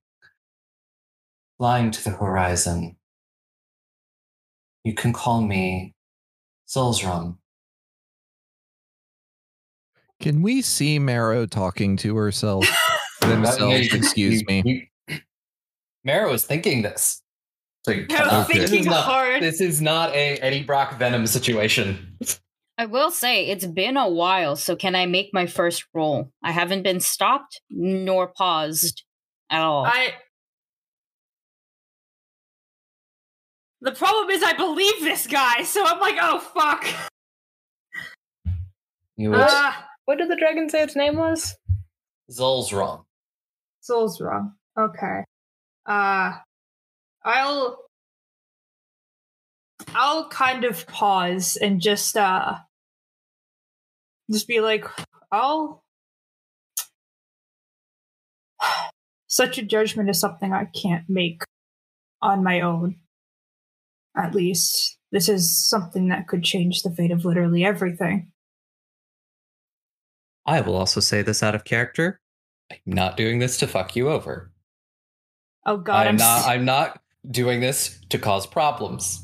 flying 1.57 1.91
to 1.91 2.03
the 2.03 2.11
horizon. 2.11 2.95
You 4.83 4.93
can 4.93 5.13
call 5.13 5.41
me 5.41 5.95
Solzrum. 6.67 7.37
Can 10.21 10.41
we 10.41 10.61
see 10.61 10.99
Marrow 10.99 11.45
talking 11.45 11.97
to 11.97 12.15
herself? 12.15 12.65
Themselves, 13.21 13.93
excuse 13.93 14.45
me. 14.45 14.61
you- 14.65 15.17
Marrow 16.03 16.31
was 16.31 16.45
thinking 16.45 16.83
this. 16.83 17.23
So 17.85 17.91
you 17.91 18.07
No, 18.09 18.15
cannot- 18.17 18.47
this 18.47 18.57
thinking 18.57 18.79
is 18.79 18.85
not, 18.87 19.03
hard. 19.05 19.43
This 19.43 19.61
is 19.61 19.79
not 19.79 20.09
a 20.15 20.39
Eddie 20.39 20.63
Brock 20.63 20.97
Venom 20.97 21.27
situation. 21.27 22.17
I 22.79 22.87
will 22.87 23.11
say 23.11 23.45
it's 23.45 23.67
been 23.67 23.95
a 23.95 24.09
while, 24.09 24.55
so 24.55 24.75
can 24.75 24.95
I 24.95 25.05
make 25.05 25.29
my 25.33 25.45
first 25.45 25.85
roll? 25.93 26.31
I 26.43 26.51
haven't 26.51 26.81
been 26.81 26.99
stopped 26.99 27.61
nor 27.69 28.29
paused 28.35 29.03
at 29.51 29.61
all. 29.61 29.85
I. 29.85 30.15
The 33.81 33.91
problem 33.91 34.31
is, 34.31 34.41
I 34.41 34.53
believe 34.53 35.01
this 35.01 35.27
guy, 35.27 35.61
so 35.61 35.85
I'm 35.85 35.99
like, 35.99 36.15
oh 36.19 36.39
fuck. 36.39 36.85
You 39.17 39.29
would, 39.29 39.39
Uh, 39.39 39.71
What 40.05 40.17
did 40.17 40.29
the 40.31 40.35
dragon 40.35 40.69
say 40.71 40.81
its 40.81 40.95
name 40.95 41.17
was? 41.17 41.55
Zol's 42.31 42.73
wrong. 42.73 43.05
Soul's 43.81 44.19
wrong. 44.19 44.55
Okay. 44.77 45.23
uh, 45.85 46.33
I'll. 47.26 47.80
I'll 49.93 50.30
kind 50.30 50.64
of 50.64 50.88
pause 50.88 51.57
and 51.57 51.81
just 51.81 52.15
uh 52.15 52.56
just 54.31 54.47
be 54.47 54.61
like, 54.61 54.85
I'll 55.31 55.84
such 59.27 59.57
a 59.57 59.64
judgment 59.64 60.10
is 60.10 60.19
something 60.19 60.53
I 60.53 60.65
can't 60.65 61.03
make 61.10 61.41
on 62.22 62.43
my 62.43 62.61
own. 62.61 62.95
At 64.18 64.34
least 64.34 64.97
this 65.11 65.27
is 65.27 65.68
something 65.69 66.07
that 66.07 66.27
could 66.27 66.43
change 66.43 66.84
the 66.84 66.89
fate 66.91 67.11
of 67.11 67.26
literally 67.26 67.65
everything. 67.65 68.31
I 70.45 70.61
will 70.61 70.76
also 70.76 71.02
say 71.02 71.22
this 71.22 71.43
out 71.43 71.56
of 71.56 71.65
character. 71.65 72.22
I'm 72.72 72.77
not 72.85 73.18
doing 73.18 73.39
this 73.39 73.57
to 73.57 73.68
fuck 73.68 73.95
you 73.95 74.10
over. 74.10 74.52
Oh 75.65 75.77
god, 75.77 76.07
I'm 76.07 76.07
I'm, 76.07 76.18
not. 76.18 76.39
s- 76.39 76.47
I'm 76.47 76.65
not 76.65 77.02
doing 77.31 77.60
this 77.61 77.99
to 78.10 78.18
cause 78.18 78.45
problems. 78.45 79.22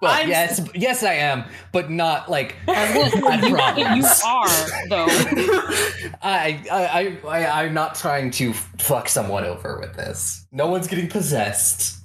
Well, 0.00 0.12
I'm- 0.12 0.28
yes, 0.28 0.66
yes, 0.74 1.02
I 1.02 1.14
am, 1.14 1.44
but 1.72 1.90
not 1.90 2.30
like 2.30 2.56
you, 2.68 2.74
you 2.74 4.04
are, 4.26 4.88
though. 4.88 5.06
I, 6.22 6.62
I, 6.72 7.18
I, 7.22 7.42
I, 7.42 7.62
I'm 7.64 7.74
not 7.74 7.96
trying 7.96 8.30
to 8.32 8.54
fuck 8.54 9.08
someone 9.10 9.44
over 9.44 9.78
with 9.78 9.94
this. 9.96 10.46
No 10.52 10.68
one's 10.68 10.86
getting 10.86 11.08
possessed. 11.08 11.98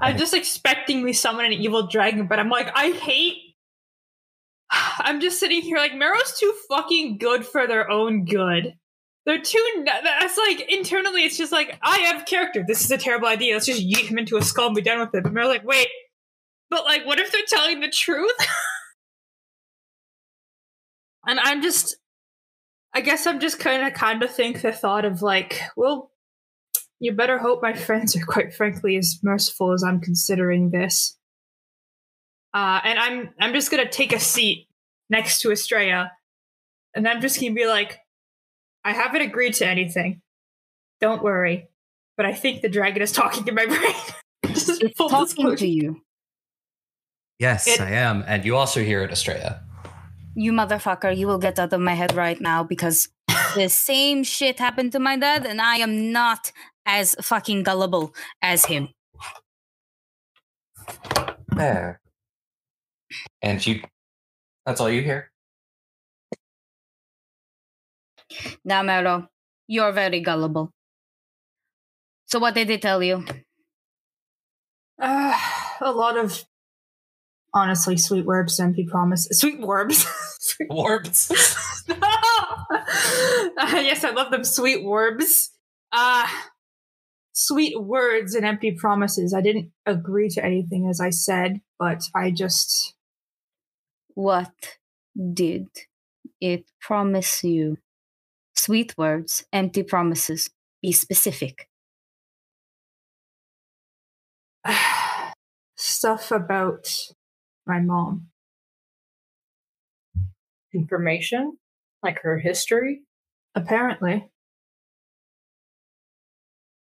I'm 0.00 0.18
just 0.18 0.34
expecting 0.34 1.02
we 1.02 1.12
summon 1.12 1.46
an 1.46 1.52
evil 1.52 1.86
dragon, 1.86 2.26
but 2.26 2.40
I'm 2.40 2.50
like, 2.50 2.68
I 2.74 2.90
hate. 2.90 3.36
I'm 4.70 5.20
just 5.20 5.38
sitting 5.38 5.62
here 5.62 5.78
like 5.78 5.94
Marrow's 5.94 6.36
too 6.38 6.52
fucking 6.68 7.18
good 7.18 7.46
for 7.46 7.68
their 7.68 7.88
own 7.88 8.24
good. 8.24 8.74
They're 9.26 9.40
too. 9.40 9.84
That's 9.86 10.36
like 10.36 10.70
internally, 10.70 11.24
it's 11.24 11.38
just 11.38 11.52
like 11.52 11.78
I 11.82 11.98
have 12.00 12.26
character. 12.26 12.64
This 12.66 12.84
is 12.84 12.90
a 12.90 12.98
terrible 12.98 13.28
idea. 13.28 13.54
Let's 13.54 13.66
just 13.66 13.82
yeet 13.82 14.08
him 14.08 14.18
into 14.18 14.36
a 14.36 14.42
skull 14.42 14.66
and 14.66 14.76
be 14.76 14.82
done 14.82 15.00
with 15.00 15.14
it. 15.14 15.22
But 15.22 15.32
Marrow's 15.32 15.48
like, 15.48 15.64
wait, 15.64 15.88
but 16.70 16.84
like, 16.84 17.06
what 17.06 17.18
if 17.18 17.32
they're 17.32 17.40
telling 17.46 17.80
the 17.80 17.88
truth? 17.88 18.36
and 21.26 21.40
I'm 21.40 21.62
just. 21.62 21.96
I 22.96 23.00
guess 23.00 23.26
I'm 23.26 23.40
just 23.40 23.58
kind 23.58 23.84
of 23.84 23.92
kind 23.94 24.22
of 24.22 24.30
think 24.30 24.62
the 24.62 24.70
thought 24.70 25.04
of 25.04 25.20
like, 25.20 25.60
well, 25.76 26.12
you 27.00 27.12
better 27.12 27.38
hope 27.38 27.60
my 27.60 27.72
friends 27.72 28.16
are 28.16 28.24
quite 28.24 28.54
frankly 28.54 28.96
as 28.96 29.18
merciful 29.22 29.72
as 29.72 29.82
I'm 29.82 30.00
considering 30.00 30.70
this. 30.70 31.16
Uh, 32.52 32.80
and 32.84 32.98
I'm 32.98 33.30
I'm 33.40 33.52
just 33.52 33.70
gonna 33.70 33.88
take 33.88 34.12
a 34.12 34.20
seat 34.20 34.68
next 35.10 35.40
to 35.40 35.50
Estrella, 35.50 36.12
and 36.94 37.08
I'm 37.08 37.20
just 37.20 37.40
gonna 37.40 37.52
be 37.52 37.66
like, 37.66 37.98
I 38.84 38.92
haven't 38.92 39.22
agreed 39.22 39.54
to 39.54 39.66
anything. 39.66 40.20
Don't 41.00 41.22
worry, 41.22 41.68
but 42.16 42.26
I 42.26 42.32
think 42.32 42.62
the 42.62 42.68
dragon 42.68 43.02
is 43.02 43.12
talking 43.12 43.46
in 43.48 43.54
my 43.54 43.66
brain. 43.72 43.94
Just 44.54 44.82
It's 44.82 44.96
talking 44.96 45.24
disclosure. 45.24 45.56
to 45.56 45.66
you. 45.68 46.00
Yes, 47.38 47.66
It- 47.66 47.80
I 47.80 47.90
am, 47.92 48.24
and 48.26 48.44
you 48.44 48.56
also 48.56 48.82
hear 48.82 49.02
it, 49.02 49.10
Estrella. 49.10 49.60
You 50.36 50.52
motherfucker, 50.52 51.16
you 51.16 51.26
will 51.28 51.38
get 51.38 51.58
out 51.58 51.72
of 51.72 51.80
my 51.80 51.94
head 51.94 52.14
right 52.14 52.40
now 52.40 52.64
because 52.64 53.08
the 53.54 53.68
same 53.68 54.24
shit 54.24 54.58
happened 54.58 54.92
to 54.92 54.98
my 54.98 55.16
dad, 55.16 55.46
and 55.46 55.60
I 55.60 55.76
am 55.76 56.10
not 56.12 56.50
as 56.86 57.14
fucking 57.22 57.62
gullible 57.62 58.14
as 58.42 58.66
him. 58.66 58.88
There. 61.56 62.00
And 63.42 63.64
you. 63.66 63.82
That's 64.66 64.80
all 64.80 64.90
you 64.90 65.02
hear. 65.02 65.30
Now, 68.64 68.82
Marrow, 68.82 69.28
you're 69.66 69.92
very 69.92 70.20
gullible. 70.20 70.70
So, 72.26 72.38
what 72.38 72.54
did 72.54 72.68
they 72.68 72.78
tell 72.78 73.02
you? 73.02 73.24
Uh, 75.00 75.34
a 75.80 75.92
lot 75.92 76.16
of 76.16 76.44
honestly 77.52 77.96
sweet 77.96 78.24
words 78.26 78.58
and 78.58 78.74
he 78.74 78.84
promised 78.86 79.34
sweet 79.34 79.60
words. 79.60 80.06
Sweet 80.40 80.70
Warped. 80.70 81.30
Uh, 83.56 83.80
yes, 83.82 84.04
I 84.04 84.10
love 84.10 84.30
them 84.30 84.44
sweet 84.44 84.84
words. 84.84 85.50
Uh 85.92 86.26
sweet 87.32 87.80
words 87.80 88.34
and 88.34 88.44
empty 88.44 88.72
promises. 88.72 89.34
I 89.34 89.40
didn't 89.40 89.70
agree 89.86 90.28
to 90.30 90.44
anything 90.44 90.88
as 90.88 91.00
I 91.00 91.10
said, 91.10 91.60
but 91.78 92.02
I 92.14 92.30
just 92.30 92.94
What 94.14 94.52
did 95.32 95.68
it 96.40 96.64
promise 96.80 97.44
you? 97.44 97.78
Sweet 98.64 98.96
words, 98.96 99.44
empty 99.52 99.82
promises. 99.82 100.48
Be 100.80 100.90
specific. 100.90 101.68
stuff 105.76 106.30
about 106.30 106.88
my 107.66 107.78
mom. 107.78 108.28
Information? 110.72 111.58
Like 112.02 112.22
her 112.22 112.38
history? 112.38 113.02
Apparently. 113.54 114.30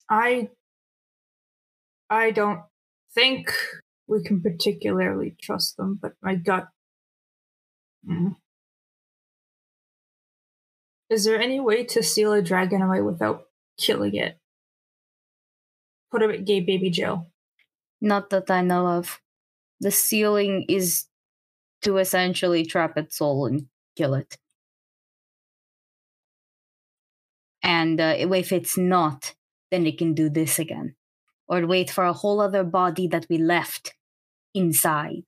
I 0.07 0.49
I 2.11 2.29
don't 2.29 2.61
think 3.15 3.51
we 4.05 4.21
can 4.21 4.39
particularly 4.39 5.35
trust 5.41 5.77
them, 5.77 5.97
but 5.99 6.13
my 6.21 6.35
gut. 6.35 6.67
Mm. 8.07 8.35
Is 11.09 11.25
there 11.25 11.39
any 11.39 11.59
way 11.59 11.83
to 11.85 12.01
seal 12.01 12.33
a 12.33 12.41
dragon 12.41 12.81
away 12.81 13.01
without 13.01 13.45
killing 13.77 14.15
it? 14.15 14.39
Put 16.11 16.23
him 16.23 16.31
at 16.31 16.45
gay 16.45 16.61
baby 16.61 16.89
jail. 16.89 17.27
Not 18.01 18.29
that 18.31 18.49
I 18.49 18.61
know 18.61 18.87
of. 18.87 19.19
The 19.79 19.91
sealing 19.91 20.65
is 20.69 21.05
to 21.83 21.97
essentially 21.97 22.65
trap 22.65 22.97
its 22.97 23.17
soul 23.17 23.45
and 23.45 23.67
kill 23.95 24.15
it. 24.15 24.37
And 27.61 27.99
uh, 27.99 28.15
if 28.17 28.51
it's 28.51 28.77
not, 28.77 29.35
then 29.71 29.85
it 29.85 29.97
can 29.97 30.13
do 30.13 30.29
this 30.29 30.59
again. 30.59 30.95
Or 31.47 31.65
wait 31.67 31.89
for 31.89 32.03
a 32.03 32.13
whole 32.13 32.41
other 32.41 32.63
body 32.63 33.07
that 33.07 33.27
we 33.29 33.37
left 33.37 33.93
inside 34.53 35.25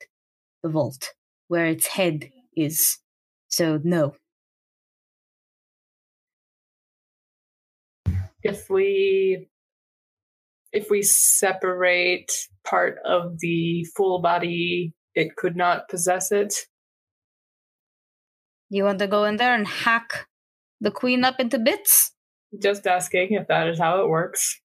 the 0.64 0.70
vault 0.70 1.14
where 1.48 1.66
its 1.66 1.88
head 1.88 2.30
is. 2.56 3.00
So, 3.48 3.80
no. 3.84 4.16
If 8.44 8.70
we 8.70 9.48
if 10.72 10.90
we 10.90 11.02
separate 11.02 12.32
part 12.64 12.98
of 13.06 13.40
the 13.40 13.86
full 13.96 14.22
body, 14.22 14.94
it 15.16 15.36
could 15.36 15.56
not 15.56 15.88
possess 15.90 16.32
it. 16.32 16.54
You 18.70 18.84
want 18.84 19.00
to 19.00 19.08
go 19.08 19.24
in 19.24 19.38
there 19.38 19.56
and 19.56 19.68
hack 19.68 20.28
the 20.82 20.92
queen 20.92 21.24
up 21.24 21.40
into 21.40 21.58
bits? 21.58 22.12
Just 22.62 22.86
asking 22.86 23.30
if 23.32 23.48
that 23.48 23.68
is 23.70 23.80
how 23.80 24.02
it 24.04 24.10
works. 24.10 24.60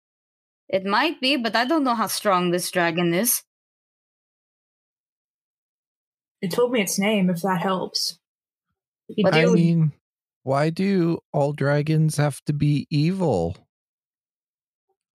It 0.68 0.84
might 0.84 1.20
be, 1.20 1.36
but 1.36 1.56
I 1.56 1.64
don't 1.64 1.84
know 1.84 1.94
how 1.94 2.06
strong 2.06 2.50
this 2.50 2.70
dragon 2.70 3.12
is. 3.12 3.42
It 6.40 6.52
told 6.52 6.70
me 6.72 6.80
its 6.80 6.98
name, 6.98 7.28
if 7.30 7.42
that 7.42 7.60
helps. 7.60 8.18
He 9.08 9.22
But 9.24 9.34
I 9.34 9.40
you- 9.42 9.54
mean, 9.54 9.92
why 10.48 10.70
do 10.70 11.18
all 11.30 11.52
dragons 11.52 12.16
have 12.16 12.42
to 12.46 12.54
be 12.54 12.86
evil? 12.88 13.54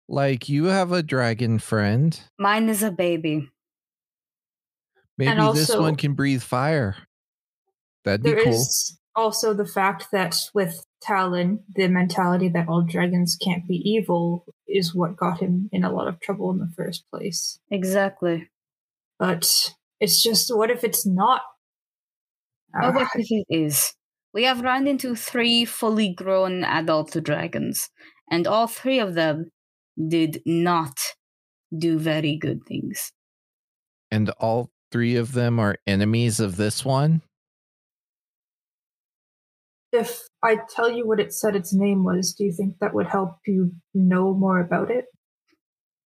Like 0.08 0.48
you 0.48 0.64
have 0.64 0.90
a 0.90 1.04
dragon 1.04 1.60
friend. 1.60 2.20
Mine 2.36 2.68
is 2.68 2.82
a 2.82 2.90
baby. 2.90 3.48
Maybe 5.16 5.40
this 5.52 5.72
one 5.72 5.94
can 5.94 6.14
breathe 6.14 6.42
fire. 6.42 6.96
That'd 8.04 8.24
be 8.24 8.32
cool. 8.42 8.54
is 8.54 8.98
also 9.14 9.54
the 9.54 9.66
fact 9.66 10.08
that 10.10 10.36
with 10.52 10.84
Talon, 11.00 11.60
the 11.76 11.86
mentality 11.86 12.48
that 12.48 12.66
all 12.66 12.82
dragons 12.82 13.38
can't 13.40 13.68
be 13.68 13.76
evil 13.88 14.44
is 14.66 14.96
what 14.96 15.16
got 15.16 15.38
him 15.38 15.68
in 15.70 15.84
a 15.84 15.92
lot 15.92 16.08
of 16.08 16.18
trouble 16.18 16.50
in 16.50 16.58
the 16.58 16.72
first 16.76 17.04
place. 17.08 17.60
Exactly. 17.70 18.50
But 19.20 19.76
it's 20.00 20.24
just, 20.24 20.52
what 20.52 20.72
if 20.72 20.82
it's 20.82 21.06
not? 21.06 21.42
Oh, 22.74 22.88
Ah, 22.88 22.90
what 22.90 23.08
if 23.14 23.26
it 23.30 23.46
is? 23.48 23.94
We 24.32 24.44
have 24.44 24.60
run 24.60 24.86
into 24.86 25.16
three 25.16 25.64
fully 25.64 26.12
grown 26.12 26.62
adult 26.62 27.16
dragons, 27.22 27.90
and 28.30 28.46
all 28.46 28.66
three 28.68 29.00
of 29.00 29.14
them 29.14 29.50
did 30.08 30.40
not 30.46 30.96
do 31.76 31.98
very 31.98 32.36
good 32.36 32.64
things. 32.66 33.12
And 34.10 34.30
all 34.38 34.70
three 34.92 35.16
of 35.16 35.32
them 35.32 35.58
are 35.58 35.76
enemies 35.86 36.40
of 36.40 36.56
this 36.56 36.84
one. 36.84 37.22
If 39.92 40.22
I 40.42 40.58
tell 40.74 40.90
you 40.90 41.06
what 41.06 41.18
it 41.18 41.32
said 41.32 41.56
its 41.56 41.74
name 41.74 42.04
was, 42.04 42.32
do 42.32 42.44
you 42.44 42.52
think 42.52 42.76
that 42.80 42.94
would 42.94 43.08
help 43.08 43.38
you 43.46 43.72
know 43.94 44.32
more 44.32 44.60
about 44.60 44.90
it? 44.90 45.06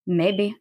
Maybe. 0.06 0.56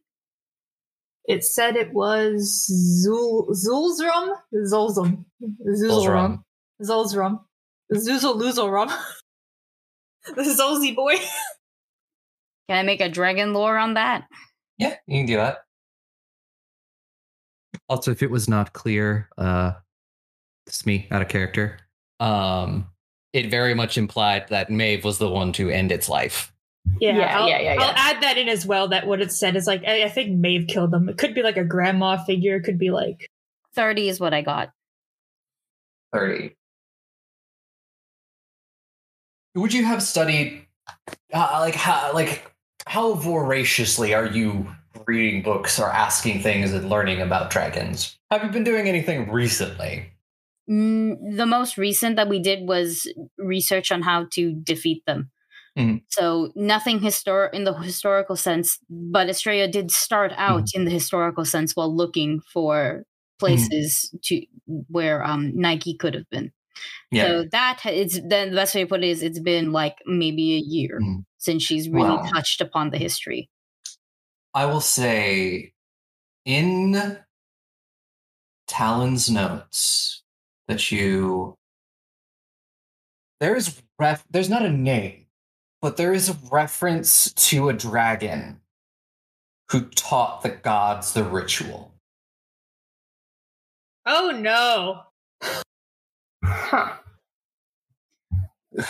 It 1.26 1.44
said 1.44 1.76
it 1.76 1.94
was 1.94 2.65
Zul 3.06 3.49
Zulzrum? 3.52 4.36
Zulzum. 4.56 5.26
Zulzrum. 5.68 6.44
Zulzrum. 6.81 7.40
Zuzaluzalrum. 7.94 8.91
The 10.36 10.41
Zolzy 10.44 10.95
boy. 10.95 11.16
Can 12.68 12.78
I 12.78 12.84
make 12.84 13.02
a 13.02 13.10
dragon 13.10 13.53
lore 13.53 13.78
on 13.78 13.95
that? 13.95 14.28
Yeah, 14.78 14.95
you 15.07 15.20
can 15.20 15.26
do 15.26 15.38
that. 15.38 15.64
Also, 17.88 18.11
if 18.11 18.22
it 18.22 18.30
was 18.30 18.48
not 18.48 18.74
clear, 18.74 19.30
uh, 19.38 19.72
it's 20.68 20.86
me 20.86 21.07
out 21.10 21.22
of 21.22 21.30
character. 21.30 21.80
Um, 22.20 22.88
it 23.34 23.49
very 23.49 23.74
much 23.74 23.98
implied 23.98 24.49
that 24.49 24.70
Maeve 24.70 25.03
was 25.03 25.18
the 25.18 25.30
one 25.30 25.52
to 25.53 25.70
end 25.70 25.91
its 25.91 26.10
life. 26.10 26.53
Yeah, 26.99 27.18
Yeah, 27.18 27.40
I'll, 27.40 27.49
yeah, 27.49 27.60
yeah, 27.61 27.76
I'll 27.80 27.95
add 27.95 28.22
that 28.22 28.38
in 28.38 28.49
as 28.49 28.66
well. 28.66 28.88
That 28.90 29.07
what 29.07 29.22
it 29.22 29.32
said 29.32 29.56
is 29.56 29.68
like 29.68 29.84
I, 29.86 30.03
I 30.03 30.10
think 30.10 30.38
Maeve 30.38 30.68
killed 30.68 30.91
them. 30.91 31.10
It 31.10 31.18
could 31.18 31.34
be 31.34 31.44
like 31.44 31.57
a 31.57 31.64
grandma 31.64 32.24
figure. 32.24 32.57
It 32.57 32.64
could 32.64 32.78
be 32.78 32.91
like 32.91 33.30
30 33.74 34.10
is 34.10 34.20
what 34.20 34.34
I 34.34 34.41
got. 34.41 34.72
30. 36.14 36.56
Would 39.55 39.73
you 39.73 39.84
have 39.85 40.01
studied, 40.03 40.65
uh, 41.34 41.57
like, 41.61 41.76
how, 41.76 42.13
like, 42.13 42.51
how 42.88 43.13
voraciously 43.15 44.13
are 44.13 44.27
you 44.27 44.67
reading 45.07 45.41
books 45.43 45.80
or 45.80 45.89
asking 45.89 46.41
things 46.41 46.73
and 46.73 46.89
learning 46.89 47.21
about 47.21 47.49
dragons? 47.51 48.17
Have 48.31 48.43
you 48.43 48.49
been 48.51 48.63
doing 48.63 48.88
anything 48.88 49.31
recently? 49.31 50.11
Mm, 50.69 51.35
the 51.38 51.45
most 51.45 51.77
recent 51.77 52.15
that 52.15 52.30
we 52.30 52.39
did 52.39 52.67
was 52.67 53.11
research 53.38 53.91
on 53.91 54.01
how 54.03 54.27
to 54.34 54.53
defeat 54.63 55.03
them. 55.07 55.31
Mhm. 55.77 56.01
So 56.09 56.51
nothing 56.55 56.99
histor- 56.99 57.53
in 57.53 57.63
the 57.63 57.73
historical 57.73 58.35
sense, 58.35 58.80
but 58.89 59.30
Estrella 59.30 59.67
did 59.67 59.91
start 59.91 60.34
out 60.38 60.67
in 60.73 60.85
the 60.85 60.91
historical 60.91 61.45
sense 61.45 61.76
while 61.76 61.95
looking 61.95 62.41
for 62.53 63.03
places 63.39 64.13
to 64.23 64.45
where 64.89 65.23
um, 65.23 65.51
Nike 65.55 65.95
could 65.95 66.13
have 66.13 66.30
been. 66.30 66.51
So 67.14 67.45
that 67.51 67.81
it's 67.85 68.19
then 68.27 68.51
the 68.51 68.56
best 68.56 68.76
way 68.76 68.81
to 68.81 68.88
put 68.88 69.03
it 69.03 69.07
is 69.07 69.23
it's 69.23 69.39
been 69.39 69.72
like 69.72 69.97
maybe 70.06 70.56
a 70.56 70.60
year 70.60 70.99
Mhm. 71.01 71.26
since 71.38 71.64
she's 71.64 71.89
really 71.89 72.18
Wow. 72.18 72.30
touched 72.34 72.61
upon 72.61 72.91
the 72.91 72.97
history. 72.97 73.49
I 74.53 74.65
will 74.65 74.81
say 74.81 75.73
in 76.45 77.19
Talon's 78.68 79.30
notes 79.30 80.23
that 80.68 80.91
you 80.91 81.57
there 83.39 83.56
is 83.56 83.81
ref 83.97 84.26
there's 84.30 84.49
not 84.49 84.65
a 84.65 84.69
name, 84.72 85.27
but 85.81 85.97
there 85.97 86.14
is 86.14 86.30
a 86.30 86.34
reference 86.51 87.31
to 87.34 87.69
a 87.69 87.73
dragon 87.73 88.61
who 89.72 89.88
taught 89.89 90.41
the 90.41 90.49
gods 90.49 91.14
the 91.14 91.23
ritual. 91.23 91.93
oh 94.06 94.31
no. 94.31 95.03
Huh. 96.44 96.94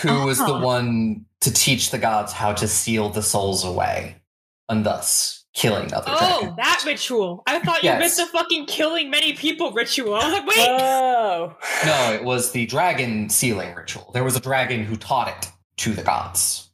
Who 0.01 0.25
was 0.25 0.37
the 0.37 0.43
Uh-huh. 0.45 0.65
one 0.65 1.25
to 1.41 1.51
teach 1.53 1.89
the 1.91 1.97
gods 1.97 2.33
how 2.33 2.53
to 2.53 2.67
seal 2.67 3.09
the 3.09 3.23
souls 3.23 3.63
away, 3.63 4.21
and 4.67 4.85
thus 4.85 5.45
killing 5.53 5.91
other 5.93 6.11
Oh, 6.11 6.39
dragons? 6.41 6.55
that 6.57 6.83
ritual. 6.85 7.43
I 7.47 7.59
thought 7.59 7.81
you 7.83 7.89
meant 7.91 8.15
the 8.15 8.25
fucking 8.27 8.65
killing 8.67 9.09
many 9.09 9.33
people 9.33 9.71
ritual. 9.71 10.15
I 10.21 10.25
was 10.25 10.33
like, 10.33 10.45
wait. 10.47 10.57
Whoa. 10.67 11.55
No, 11.85 12.13
it 12.13 12.23
was 12.23 12.51
the 12.51 12.65
dragon 12.65 13.29
sealing 13.29 13.73
ritual. 13.73 14.11
There 14.13 14.23
was 14.23 14.35
a 14.35 14.39
dragon 14.41 14.83
who 14.83 14.95
taught 14.95 15.29
it 15.29 15.51
to 15.77 15.93
the 15.93 16.03
gods. 16.03 16.69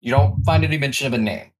You 0.00 0.10
don't 0.10 0.42
find 0.44 0.64
any 0.64 0.76
mention 0.76 1.06
of 1.06 1.12
a 1.12 1.18
name. 1.18 1.52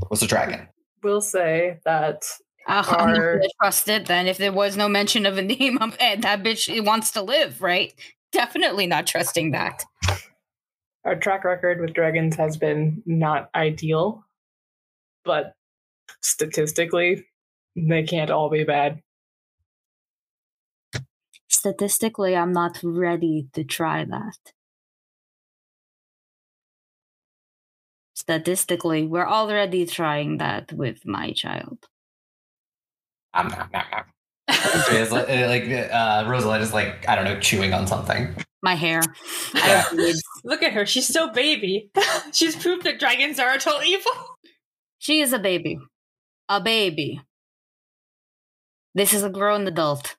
It 0.00 0.10
was 0.10 0.22
a 0.22 0.26
dragon. 0.26 0.68
We'll 1.02 1.20
say 1.20 1.78
that 1.84 2.22
Uh, 2.68 2.82
I'm 2.86 3.08
not 3.08 3.18
Are- 3.18 3.36
gonna 3.38 3.48
trust 3.60 3.88
it 3.88 4.06
then. 4.06 4.26
If 4.26 4.38
there 4.38 4.52
was 4.52 4.76
no 4.76 4.88
mention 4.88 5.26
of 5.26 5.36
a 5.38 5.42
name, 5.54 5.78
I'm, 5.80 5.90
that 6.20 6.42
bitch 6.42 6.84
wants 6.84 7.10
to 7.12 7.22
live, 7.22 7.60
right? 7.62 7.92
Definitely 8.32 8.86
not 8.86 9.06
trusting 9.06 9.50
that. 9.52 9.84
our 11.04 11.16
track 11.16 11.44
record 11.44 11.80
with 11.80 11.92
dragons 11.94 12.36
has 12.36 12.56
been 12.56 13.02
not 13.04 13.50
ideal, 13.54 14.24
but 15.24 15.54
statistically, 16.22 17.26
they 17.76 18.04
can't 18.04 18.30
all 18.30 18.48
be 18.48 18.64
bad. 18.64 19.02
Statistically, 21.48 22.36
I'm 22.36 22.52
not 22.52 22.78
ready 22.82 23.48
to 23.52 23.64
try 23.64 24.04
that. 24.04 24.36
Statistically, 28.14 29.06
we're 29.06 29.26
already 29.26 29.84
trying 29.86 30.38
that 30.38 30.72
with 30.72 31.04
my 31.06 31.32
child. 31.32 31.88
Um, 33.34 33.48
nom, 33.48 33.68
nom, 33.72 33.84
nom. 33.90 34.04
It's 34.48 35.10
like, 35.10 35.28
uh, 35.28 35.48
like 35.48 35.90
uh, 35.92 36.24
Rosalind 36.28 36.62
is 36.62 36.72
like 36.72 37.08
I 37.08 37.16
don't 37.16 37.24
know, 37.24 37.38
chewing 37.40 37.72
on 37.72 37.86
something. 37.86 38.34
My 38.62 38.74
hair. 38.74 39.02
Yeah. 39.54 39.84
Look 40.44 40.62
at 40.62 40.72
her. 40.72 40.86
She's 40.86 41.08
so 41.08 41.32
baby. 41.32 41.90
She's 42.32 42.54
proved 42.54 42.84
that 42.84 43.00
dragons 43.00 43.38
are 43.38 43.54
a 43.54 43.58
total 43.58 43.82
evil. 43.82 44.12
She 44.98 45.20
is 45.20 45.32
a 45.32 45.38
baby. 45.38 45.78
A 46.48 46.60
baby. 46.60 47.20
This 48.94 49.12
is 49.12 49.24
a 49.24 49.30
grown 49.30 49.66
adult. 49.66 50.16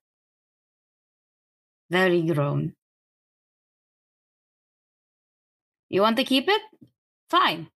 Very 1.89 2.21
grown. 2.23 2.73
You 5.89 6.01
want 6.01 6.17
to 6.17 6.23
keep 6.23 6.49
it? 6.49 6.61
Fine. 7.29 7.69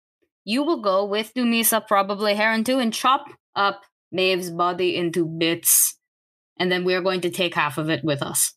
You 0.43 0.63
will 0.63 0.81
go 0.81 1.05
with 1.05 1.33
Dumisa, 1.33 1.85
probably 1.87 2.33
Heron 2.33 2.63
too, 2.63 2.79
and 2.79 2.93
chop 2.93 3.27
up 3.55 3.83
Maeve's 4.11 4.51
body 4.51 4.95
into 4.95 5.25
bits. 5.25 5.97
And 6.59 6.71
then 6.71 6.83
we're 6.83 7.01
going 7.01 7.21
to 7.21 7.29
take 7.29 7.53
half 7.53 7.77
of 7.77 7.89
it 7.89 8.03
with 8.03 8.21
us. 8.21 8.53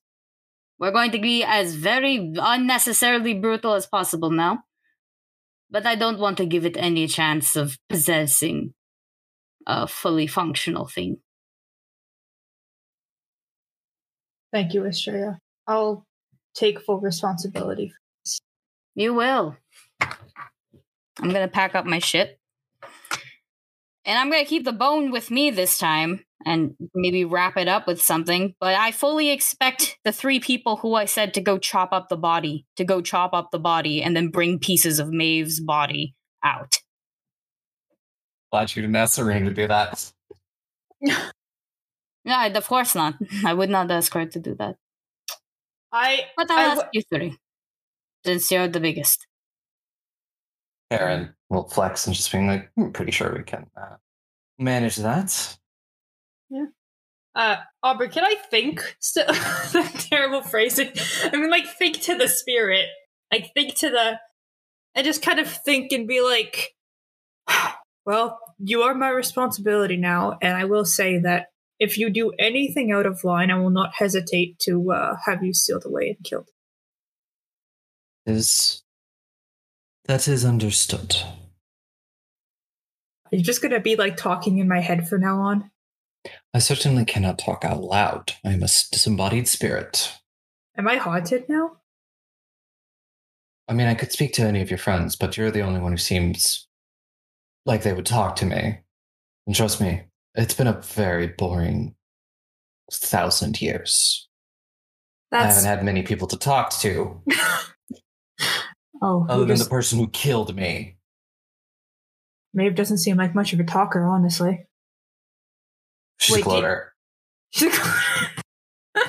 We're 0.78 0.93
going 0.93 1.10
to 1.10 1.18
be 1.18 1.44
as 1.44 1.74
very 1.74 2.32
unnecessarily 2.40 3.35
brutal 3.35 3.74
as 3.74 3.86
possible 3.86 4.31
now. 4.31 4.60
But 5.70 5.86
I 5.86 5.94
don't 5.94 6.18
want 6.18 6.39
to 6.39 6.47
give 6.47 6.64
it 6.64 6.77
any 6.78 7.06
chance 7.06 7.55
of 7.55 7.77
possessing 7.89 8.74
a 9.66 9.86
fully 9.86 10.27
functional 10.27 10.89
thing. 10.89 11.18
Thank 14.52 14.74
you, 14.74 14.85
Estrella. 14.86 15.39
I'll 15.66 16.06
take 16.55 16.81
full 16.81 17.01
responsibility. 17.01 17.89
for 17.89 17.98
this. 18.24 18.40
You 18.94 19.14
will. 19.14 19.56
I'm 20.01 21.31
gonna 21.31 21.48
pack 21.48 21.74
up 21.74 21.85
my 21.85 21.98
shit. 21.98 22.40
And 24.05 24.18
I'm 24.18 24.31
gonna 24.31 24.44
keep 24.44 24.64
the 24.64 24.72
bone 24.72 25.10
with 25.10 25.31
me 25.31 25.51
this 25.51 25.78
time 25.78 26.24
and 26.47 26.74
maybe 26.94 27.24
wrap 27.24 27.56
it 27.56 27.68
up 27.68 27.86
with 27.86 28.01
something. 28.01 28.55
But 28.60 28.74
I 28.74 28.93
fully 28.93 29.31
expect 29.31 29.98
the 30.05 30.12
three 30.12 30.40
people 30.40 30.77
who 30.78 30.94
I 30.94 31.05
said 31.05 31.35
to 31.35 31.40
go 31.40 31.59
chop 31.59 31.93
up 31.93 32.09
the 32.09 32.16
body 32.16 32.66
to 32.77 32.85
go 32.85 33.02
chop 33.02 33.35
up 33.35 33.51
the 33.51 33.59
body 33.59 34.02
and 34.02 34.16
then 34.16 34.28
bring 34.28 34.59
pieces 34.59 34.98
of 34.98 35.10
Maeve's 35.10 35.60
body 35.60 36.14
out. 36.43 36.78
Glad 38.51 38.74
you 38.74 38.82
didn't 38.82 38.97
ask 38.97 39.14
Serene 39.14 39.44
to 39.44 39.52
do 39.55 39.68
that. 39.68 40.12
No, 42.24 42.47
of 42.47 42.68
course 42.68 42.94
not. 42.94 43.14
I 43.44 43.55
would 43.55 43.70
not 43.70 43.90
ask 43.90 44.12
her 44.14 44.27
to 44.27 44.39
do 44.39 44.55
that. 44.56 44.77
I 45.93 46.27
But 46.36 46.51
I 46.51 46.55
I'll 46.64 46.68
w- 46.77 46.82
ask 46.82 46.89
you 46.93 47.02
three. 47.02 47.36
Since 48.24 48.51
you're 48.51 48.68
the 48.68 48.81
biggest. 48.81 49.27
Aaron 50.91 51.35
will 51.49 51.69
flex 51.69 52.07
and 52.07 52.15
just 52.15 52.31
being 52.33 52.47
like, 52.47 52.71
I'm 52.77 52.93
pretty 52.93 53.12
sure 53.12 53.35
we 53.37 53.45
can 53.45 53.67
uh, 53.77 53.97
manage 54.59 54.97
that. 54.97 55.57
Yeah. 56.49 56.67
Uh 57.35 57.57
Aubrey, 57.83 58.09
can 58.09 58.25
I 58.25 58.35
think 58.51 58.97
still 58.99 59.27
terrible 59.99 60.43
phrasing? 60.43 60.91
I 61.25 61.37
mean 61.37 61.51
like 61.51 61.67
think 61.67 62.01
to 62.03 62.17
the 62.17 62.27
spirit. 62.27 62.87
Like 63.33 63.53
think 63.55 63.77
to 63.77 63.91
the 63.91 64.19
and 64.97 65.05
just 65.05 65.23
kind 65.23 65.39
of 65.39 65.47
think 65.47 65.93
and 65.93 66.09
be 66.09 66.21
like 66.21 66.75
well, 68.05 68.41
you 68.59 68.83
are 68.83 68.95
my 68.95 69.11
responsibility 69.11 69.97
now, 69.97 70.39
and 70.43 70.57
I 70.57 70.65
will 70.65 70.85
say 70.85 71.19
that 71.19 71.47
if 71.79 71.97
you 71.97 72.11
do 72.11 72.33
anything 72.39 72.93
out 72.93 73.07
of 73.07 73.25
line, 73.25 73.51
I 73.51 73.59
will 73.59 73.71
not 73.71 73.95
hesitate 73.95 74.59
to 74.61 74.93
uh, 74.93 75.17
have 75.25 75.43
you 75.43 75.55
sealed 75.55 75.87
away 75.87 76.17
and 76.17 76.25
killed. 76.25 76.49
Is 78.27 78.83
that 80.06 80.28
is 80.28 80.44
understood. 80.44 81.16
Are 83.32 83.36
you 83.36 83.43
just 83.43 83.62
gonna 83.62 83.81
be 83.81 83.97
like 83.97 84.16
talking 84.16 84.59
in 84.59 84.68
my 84.68 84.81
head 84.81 85.09
from 85.09 85.20
now 85.20 85.40
on? 85.40 85.70
I 86.52 86.59
certainly 86.59 87.05
cannot 87.05 87.39
talk 87.39 87.64
out 87.64 87.82
loud. 87.82 88.35
I 88.44 88.52
am 88.52 88.62
a 88.62 88.66
disembodied 88.66 89.48
spirit. 89.48 90.12
Am 90.77 90.89
I 90.89 90.97
haunted 90.97 91.48
now? 91.48 91.77
I 93.68 93.72
mean, 93.72 93.86
I 93.86 93.94
could 93.94 94.10
speak 94.10 94.32
to 94.35 94.43
any 94.43 94.60
of 94.60 94.70
your 94.70 94.78
friends, 94.78 95.14
but 95.14 95.36
you're 95.36 95.52
the 95.52 95.62
only 95.62 95.81
one 95.81 95.93
who 95.93 95.98
seems 95.98 96.66
like 97.66 97.82
they 97.82 97.93
would 97.93 98.06
talk 98.06 98.35
to 98.36 98.47
me. 98.47 98.81
And 99.47 99.55
trust 99.55 99.81
me, 99.81 100.02
it's 100.35 100.55
been 100.55 100.66
a 100.66 100.81
very 100.81 101.28
boring 101.28 101.94
thousand 102.90 103.62
years. 103.62 104.28
I 105.32 105.44
haven't 105.44 105.64
had 105.64 105.85
many 105.85 106.02
people 106.02 106.27
to 106.28 106.36
talk 106.36 106.70
to 106.81 107.22
oh, 109.02 109.27
other 109.28 109.44
than 109.44 109.56
just- 109.56 109.64
the 109.64 109.70
person 109.70 109.98
who 109.98 110.09
killed 110.09 110.55
me. 110.55 110.97
Maeve 112.52 112.74
doesn't 112.74 112.98
seem 112.98 113.16
like 113.16 113.35
much 113.35 113.52
of 113.52 113.60
a 113.60 113.64
talker, 113.64 114.05
honestly. 114.05 114.66
She's 116.18 116.44
Wait, 116.44 116.64
a 116.64 116.82
do 117.56 117.66
you- 117.66 117.72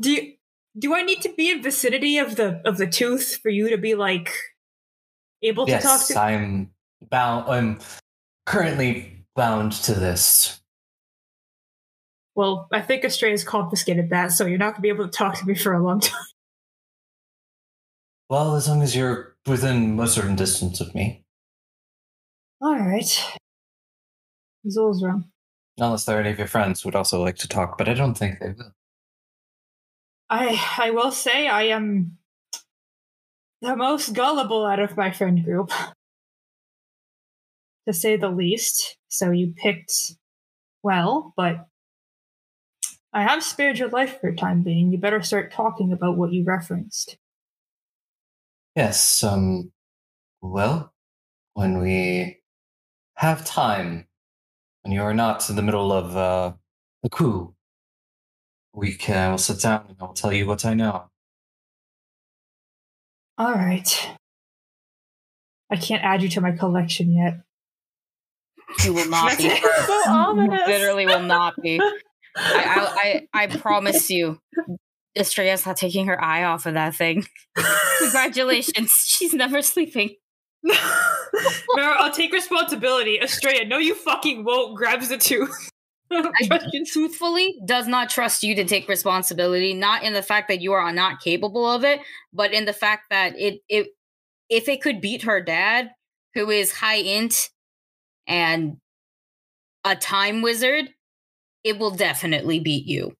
do 0.00 0.10
you 0.10 0.32
do 0.78 0.94
I 0.94 1.02
need 1.02 1.20
to 1.22 1.32
be 1.36 1.50
in 1.50 1.62
vicinity 1.62 2.18
of 2.18 2.36
the 2.36 2.60
of 2.64 2.78
the 2.78 2.86
tooth 2.86 3.36
for 3.42 3.48
you 3.50 3.68
to 3.70 3.76
be 3.78 3.94
like 3.94 4.30
able 5.42 5.66
to 5.66 5.72
talk 5.72 5.82
Yes, 5.84 6.08
to? 6.08 6.18
I'm 6.18 6.70
bound. 7.10 7.48
I'm 7.48 7.78
currently 8.46 9.24
bound 9.36 9.72
to 9.84 9.94
this. 9.94 10.60
Well, 12.34 12.66
I 12.72 12.80
think 12.80 13.04
Estrella's 13.04 13.44
confiscated 13.44 14.10
that, 14.10 14.32
so 14.32 14.46
you're 14.46 14.58
not 14.58 14.72
gonna 14.72 14.80
be 14.82 14.88
able 14.88 15.04
to 15.04 15.10
talk 15.16 15.38
to 15.38 15.46
me 15.46 15.54
for 15.54 15.72
a 15.72 15.82
long 15.82 16.00
time. 16.00 16.18
Well, 18.28 18.56
as 18.56 18.68
long 18.68 18.82
as 18.82 18.96
you're 18.96 19.36
within 19.46 19.98
a 20.00 20.06
certain 20.06 20.36
distance 20.36 20.80
of 20.80 20.94
me, 20.94 21.24
All 22.60 22.78
right. 22.78 23.38
Zulzra. 24.66 25.22
unless 25.78 26.04
there 26.06 26.16
are 26.16 26.20
any 26.20 26.30
of 26.30 26.38
your 26.38 26.46
friends 26.48 26.80
who 26.82 26.88
would 26.88 26.96
also 26.96 27.22
like 27.22 27.36
to 27.36 27.48
talk, 27.48 27.76
but 27.76 27.88
I 27.88 27.94
don't 27.94 28.14
think 28.16 28.38
they 28.40 28.48
will. 28.50 28.72
I 30.30 30.58
I 30.78 30.90
will 30.90 31.12
say 31.12 31.48
I 31.48 31.64
am 31.64 32.16
the 33.60 33.76
most 33.76 34.14
gullible 34.14 34.64
out 34.64 34.80
of 34.80 34.96
my 34.96 35.10
friend 35.10 35.44
group. 35.44 35.70
To 37.86 37.92
say 37.92 38.16
the 38.16 38.30
least. 38.30 38.96
So 39.08 39.30
you 39.30 39.52
picked 39.54 39.92
well, 40.82 41.34
but 41.36 41.66
I 43.12 43.22
have 43.22 43.44
spared 43.44 43.78
your 43.78 43.90
life 43.90 44.18
for 44.20 44.28
a 44.28 44.34
time 44.36 44.62
being. 44.62 44.90
You 44.90 44.98
better 44.98 45.22
start 45.22 45.52
talking 45.52 45.92
about 45.92 46.16
what 46.16 46.32
you 46.32 46.42
referenced. 46.44 47.18
Yes. 48.74 49.22
Um. 49.22 49.72
Well, 50.42 50.92
when 51.54 51.78
we 51.78 52.40
have 53.16 53.44
time, 53.44 54.06
when 54.82 54.92
you 54.92 55.02
are 55.02 55.14
not 55.14 55.48
in 55.48 55.56
the 55.56 55.62
middle 55.62 55.92
of 55.92 56.16
uh, 56.16 56.52
a 57.02 57.08
coup, 57.08 57.54
we 58.74 58.94
can 58.94 59.30
we'll 59.30 59.38
sit 59.38 59.60
down 59.60 59.86
and 59.88 59.96
I'll 60.00 60.12
tell 60.12 60.32
you 60.32 60.46
what 60.46 60.64
I 60.64 60.74
know. 60.74 61.10
All 63.38 63.52
right. 63.52 64.10
I 65.70 65.76
can't 65.76 66.04
add 66.04 66.22
you 66.22 66.28
to 66.30 66.40
my 66.40 66.52
collection 66.52 67.12
yet. 67.12 67.40
You 68.84 68.92
will 68.92 69.08
not 69.08 69.36
be. 69.38 69.48
That's 69.48 69.86
so 69.86 70.02
ominous. 70.06 70.68
Literally 70.68 71.06
will 71.06 71.22
not 71.22 71.54
be. 71.60 71.80
I, 71.80 73.26
I, 73.36 73.36
I, 73.36 73.44
I 73.44 73.46
promise 73.58 74.10
you, 74.10 74.38
Estrella's 75.16 75.64
not 75.64 75.76
taking 75.76 76.06
her 76.06 76.22
eye 76.22 76.44
off 76.44 76.66
of 76.66 76.74
that 76.74 76.94
thing. 76.94 77.26
Congratulations. 77.98 78.90
She's 79.04 79.32
never 79.32 79.62
sleeping. 79.62 80.16
Marrow, 80.62 81.96
I'll 81.98 82.12
take 82.12 82.32
responsibility. 82.32 83.20
Estrella, 83.20 83.64
no, 83.64 83.78
you 83.78 83.94
fucking 83.94 84.44
won't. 84.44 84.76
Grabs 84.76 85.08
the 85.08 85.18
tooth. 85.18 85.70
I 86.10 86.60
truthfully 86.86 87.58
does 87.64 87.88
not 87.88 88.08
trust 88.08 88.42
you 88.42 88.54
to 88.56 88.64
take 88.64 88.88
responsibility, 88.88 89.74
not 89.74 90.02
in 90.02 90.12
the 90.12 90.22
fact 90.22 90.48
that 90.48 90.60
you 90.60 90.72
are 90.72 90.92
not 90.92 91.20
capable 91.20 91.68
of 91.68 91.84
it, 91.84 92.00
but 92.32 92.52
in 92.52 92.66
the 92.66 92.72
fact 92.72 93.06
that 93.10 93.38
it 93.38 93.60
it 93.68 93.88
if 94.48 94.68
it 94.68 94.82
could 94.82 95.00
beat 95.00 95.22
her 95.22 95.40
dad, 95.40 95.90
who 96.34 96.50
is 96.50 96.72
high 96.72 96.96
int 96.96 97.50
and 98.26 98.76
a 99.84 99.96
time 99.96 100.42
wizard, 100.42 100.90
it 101.64 101.78
will 101.78 101.90
definitely 101.90 102.60
beat 102.60 102.86
you. 102.86 103.12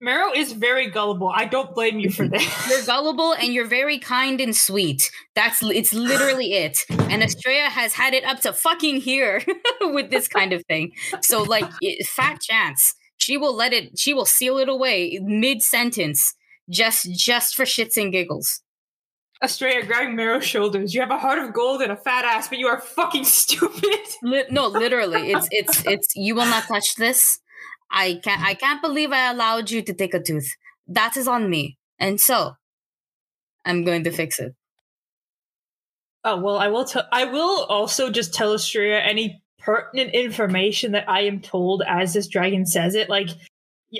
Marrow 0.00 0.32
is 0.32 0.52
very 0.52 0.88
gullible. 0.90 1.32
I 1.34 1.44
don't 1.44 1.74
blame 1.74 1.98
you 1.98 2.10
for 2.10 2.28
that. 2.28 2.66
You're 2.70 2.84
gullible 2.84 3.32
and 3.32 3.52
you're 3.52 3.66
very 3.66 3.98
kind 3.98 4.40
and 4.40 4.54
sweet. 4.54 5.10
That's 5.34 5.60
it's 5.62 5.92
literally 5.92 6.52
it. 6.52 6.78
And 6.88 7.22
Estrella 7.22 7.68
has 7.68 7.94
had 7.94 8.14
it 8.14 8.24
up 8.24 8.40
to 8.42 8.52
fucking 8.52 9.00
here 9.00 9.42
with 9.80 10.10
this 10.10 10.28
kind 10.28 10.52
of 10.52 10.64
thing. 10.66 10.92
So 11.20 11.42
like 11.42 11.68
it, 11.80 12.06
fat 12.06 12.40
chance 12.40 12.94
she 13.18 13.36
will 13.36 13.54
let 13.54 13.72
it. 13.72 13.98
She 13.98 14.14
will 14.14 14.24
seal 14.24 14.58
it 14.58 14.68
away 14.68 15.18
mid 15.22 15.62
sentence 15.62 16.34
just 16.70 17.10
just 17.12 17.54
for 17.54 17.64
shits 17.64 17.96
and 17.96 18.12
giggles. 18.12 18.62
Estrella 19.42 19.84
grabbing 19.84 20.16
Marrow's 20.16 20.44
shoulders. 20.44 20.94
You 20.94 21.00
have 21.00 21.10
a 21.10 21.18
heart 21.18 21.38
of 21.38 21.52
gold 21.52 21.80
and 21.82 21.92
a 21.92 21.96
fat 21.96 22.24
ass, 22.24 22.48
but 22.48 22.58
you 22.58 22.66
are 22.66 22.80
fucking 22.80 23.24
stupid. 23.24 24.00
Li- 24.22 24.44
no, 24.50 24.66
literally, 24.68 25.32
it's 25.32 25.48
it's 25.50 25.84
it's. 25.84 26.08
You 26.16 26.34
will 26.34 26.46
not 26.46 26.64
touch 26.64 26.94
this. 26.94 27.40
I 27.90 28.20
can't. 28.22 28.42
I 28.42 28.54
can't 28.54 28.82
believe 28.82 29.12
I 29.12 29.30
allowed 29.30 29.70
you 29.70 29.82
to 29.82 29.94
take 29.94 30.14
a 30.14 30.22
tooth. 30.22 30.50
That 30.86 31.16
is 31.16 31.28
on 31.28 31.48
me, 31.48 31.78
and 31.98 32.20
so 32.20 32.54
I'm 33.64 33.84
going 33.84 34.04
to 34.04 34.10
fix 34.10 34.38
it. 34.38 34.54
Oh 36.24 36.40
well, 36.40 36.58
I 36.58 36.68
will 36.68 36.84
tell. 36.84 37.06
I 37.12 37.24
will 37.24 37.64
also 37.64 38.10
just 38.10 38.34
tell 38.34 38.52
Estrella 38.52 39.00
any 39.00 39.42
pertinent 39.58 40.14
information 40.14 40.92
that 40.92 41.08
I 41.08 41.22
am 41.22 41.40
told 41.40 41.82
as 41.86 42.14
this 42.14 42.26
dragon 42.26 42.66
says 42.66 42.94
it. 42.94 43.08
Like, 43.08 43.28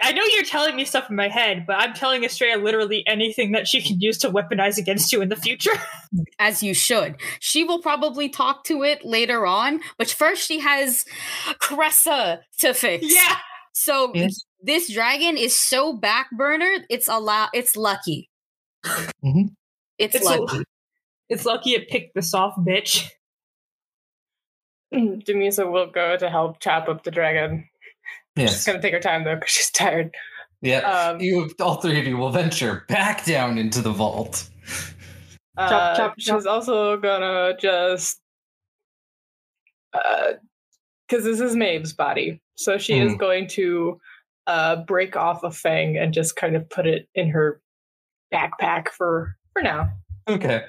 I 0.03 0.13
know 0.13 0.23
you're 0.25 0.45
telling 0.45 0.77
me 0.77 0.85
stuff 0.85 1.11
in 1.11 1.17
my 1.17 1.29
head, 1.29 1.65
but 1.67 1.77
I'm 1.77 1.95
telling 1.95 2.25
Estrella 2.25 2.63
literally 2.63 3.07
anything 3.07 3.53
that 3.53 3.67
she 3.67 3.83
can 3.83 4.01
use 4.01 4.19
to 4.19 4.31
weaponize 4.31 4.79
against 4.79 5.13
you 5.13 5.21
in 5.21 5.29
the 5.29 5.37
future. 5.37 5.73
as 6.39 6.63
you 6.63 6.75
should. 6.75 7.17
She 7.41 7.65
will 7.65 7.81
probably 7.81 8.29
talk 8.29 8.65
to 8.65 8.83
it 8.83 9.05
later 9.05 9.47
on, 9.47 9.81
but 9.97 10.11
first 10.11 10.47
she 10.47 10.61
has 10.61 11.05
Cressa 11.61 12.41
to 12.59 12.75
fix. 12.75 13.13
yeah. 13.13 13.39
So 13.79 14.11
Yes. 14.13 14.45
this 14.61 14.93
dragon 14.93 15.37
is 15.37 15.57
so 15.57 15.97
backburnered, 15.97 16.85
it's 16.91 17.07
a 17.07 17.21
lot. 17.21 17.51
It's 17.55 17.77
lucky. 17.77 18.29
Mhm. 18.85 19.55
It's, 19.99 20.17
It's 20.17 20.25
lucky. 20.25 20.65
It's 21.29 21.45
lucky 21.45 21.71
it 21.75 21.89
picked 21.89 22.15
the 22.15 22.23
soft 22.23 22.59
bitch. 22.59 23.09
Dumisa 24.93 25.71
will 25.71 25.87
go 25.87 26.17
to 26.17 26.29
help 26.29 26.59
chop 26.61 26.89
up 26.89 27.05
the 27.05 27.11
dragon. 27.13 27.69
She's 28.37 28.65
gonna 28.65 28.83
take 28.83 28.95
her 28.95 29.01
time 29.01 29.23
though 29.25 29.35
because 29.37 29.51
she's 29.51 29.71
tired. 29.71 30.13
Yeah. 30.61 30.79
Um, 30.79 31.21
you, 31.21 31.49
all 31.61 31.81
three 31.81 32.01
of 32.01 32.07
you, 32.07 32.17
will 32.17 32.31
venture 32.31 32.85
back 32.89 33.25
down 33.25 33.59
into 33.59 33.81
the 33.81 33.93
vault. 33.93 34.49
Uh, 35.57 35.69
chop, 35.69 35.97
chop. 35.97 36.15
She's 36.19 36.47
also 36.47 36.97
gonna 36.97 37.57
just 37.61 38.21
because 39.93 41.25
this 41.25 41.41
is 41.41 41.55
Maeve's 41.55 41.93
body, 41.93 42.41
so 42.59 42.77
she 42.77 42.99
is 42.99 43.13
Mhm. 43.13 43.19
going 43.19 43.47
to 43.49 44.01
uh, 44.47 44.77
break 44.77 45.15
off 45.17 45.43
a 45.45 45.51
fang 45.51 45.97
and 45.99 46.13
just 46.15 46.35
kind 46.37 46.57
of 46.57 46.69
put 46.71 46.87
it 46.87 47.07
in 47.15 47.29
her 47.31 47.61
backpack 48.33 48.89
for 48.89 49.37
for 49.53 49.63
now. 49.63 49.91
Okay. 50.29 50.65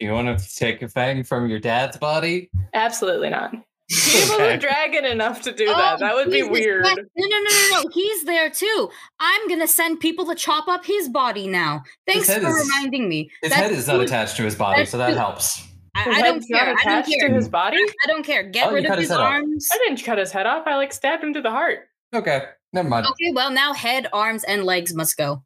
You 0.00 0.12
want 0.12 0.38
to 0.38 0.54
take 0.56 0.82
a 0.82 0.88
fang 0.88 1.24
from 1.24 1.48
your 1.48 1.58
dad's 1.58 1.96
body? 1.96 2.50
Absolutely 2.74 3.30
not. 3.30 3.52
He 3.90 4.18
Okay. 4.18 4.28
wasn't 4.30 4.60
dragon 4.60 5.04
enough 5.04 5.40
to 5.42 5.52
do 5.52 5.66
that. 5.66 5.94
Oh, 5.94 5.96
that 5.98 6.14
would 6.14 6.30
be 6.30 6.42
weird. 6.42 6.84
No, 6.84 6.94
no, 6.94 7.02
no, 7.16 7.26
no, 7.26 7.82
no. 7.82 7.88
He's 7.92 8.24
there 8.24 8.50
too. 8.50 8.90
I'm 9.18 9.48
gonna 9.48 9.66
send 9.66 9.98
people 10.00 10.26
to 10.26 10.34
chop 10.34 10.68
up 10.68 10.84
his 10.84 11.08
body 11.08 11.46
now. 11.46 11.82
Thanks 12.06 12.26
for 12.32 12.38
is- 12.38 12.68
reminding 12.68 13.08
me. 13.08 13.30
His 13.42 13.50
That's 13.50 13.62
head 13.62 13.72
is 13.72 13.86
not 13.88 14.00
attached 14.00 14.36
to 14.36 14.42
his 14.44 14.54
body, 14.56 14.84
so 14.84 14.98
that 14.98 15.10
too- 15.10 15.16
helps. 15.16 15.62
I, 15.94 16.02
His 16.04 16.16
I 16.16 16.22
don't 16.22 16.44
care. 16.46 16.74
I 16.78 16.84
don't 16.84 17.06
care. 17.06 17.28
to 17.28 17.34
his 17.34 17.48
body. 17.48 17.76
I 17.78 18.06
don't 18.06 18.24
care. 18.24 18.42
Get 18.44 18.68
Oh, 18.68 18.72
rid 18.72 18.84
of 18.84 18.92
his 18.92 19.00
his 19.02 19.10
head 19.10 19.20
off. 19.20 19.32
arms. 19.32 19.68
I 19.72 19.78
didn't 19.78 20.02
cut 20.04 20.18
his 20.18 20.30
head 20.32 20.46
off. 20.46 20.66
I 20.66 20.76
like 20.76 20.92
stabbed 20.92 21.22
him 21.24 21.34
to 21.34 21.40
the 21.42 21.50
heart. 21.50 21.80
Okay, 22.14 22.42
never 22.72 22.88
mind. 22.88 23.06
Okay, 23.06 23.32
well 23.34 23.50
now 23.50 23.72
head, 23.74 24.06
arms, 24.12 24.44
and 24.44 24.64
legs 24.64 24.94
must 24.94 25.16
go. 25.16 25.42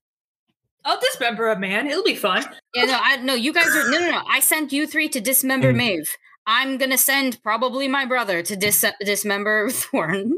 I'll 0.84 1.00
dismember 1.00 1.48
a 1.48 1.58
man. 1.58 1.86
It'll 1.86 2.02
be 2.04 2.16
fun. 2.16 2.44
Yeah, 2.74 2.84
no, 2.84 2.98
I 3.00 3.16
no, 3.18 3.34
you 3.34 3.52
guys 3.52 3.68
are 3.68 3.88
no, 3.90 3.98
no, 4.00 4.10
no. 4.10 4.22
I 4.28 4.40
sent 4.40 4.72
you 4.72 4.86
three 4.86 5.08
to 5.10 5.20
dismember 5.20 5.72
Mm. 5.72 5.76
Maeve. 5.76 6.10
I'm 6.46 6.76
gonna 6.76 6.98
send 6.98 7.40
probably 7.44 7.86
my 7.86 8.04
brother 8.04 8.42
to 8.42 8.56
dis- 8.56 8.84
dismember 9.00 9.70
Thorn, 9.70 10.32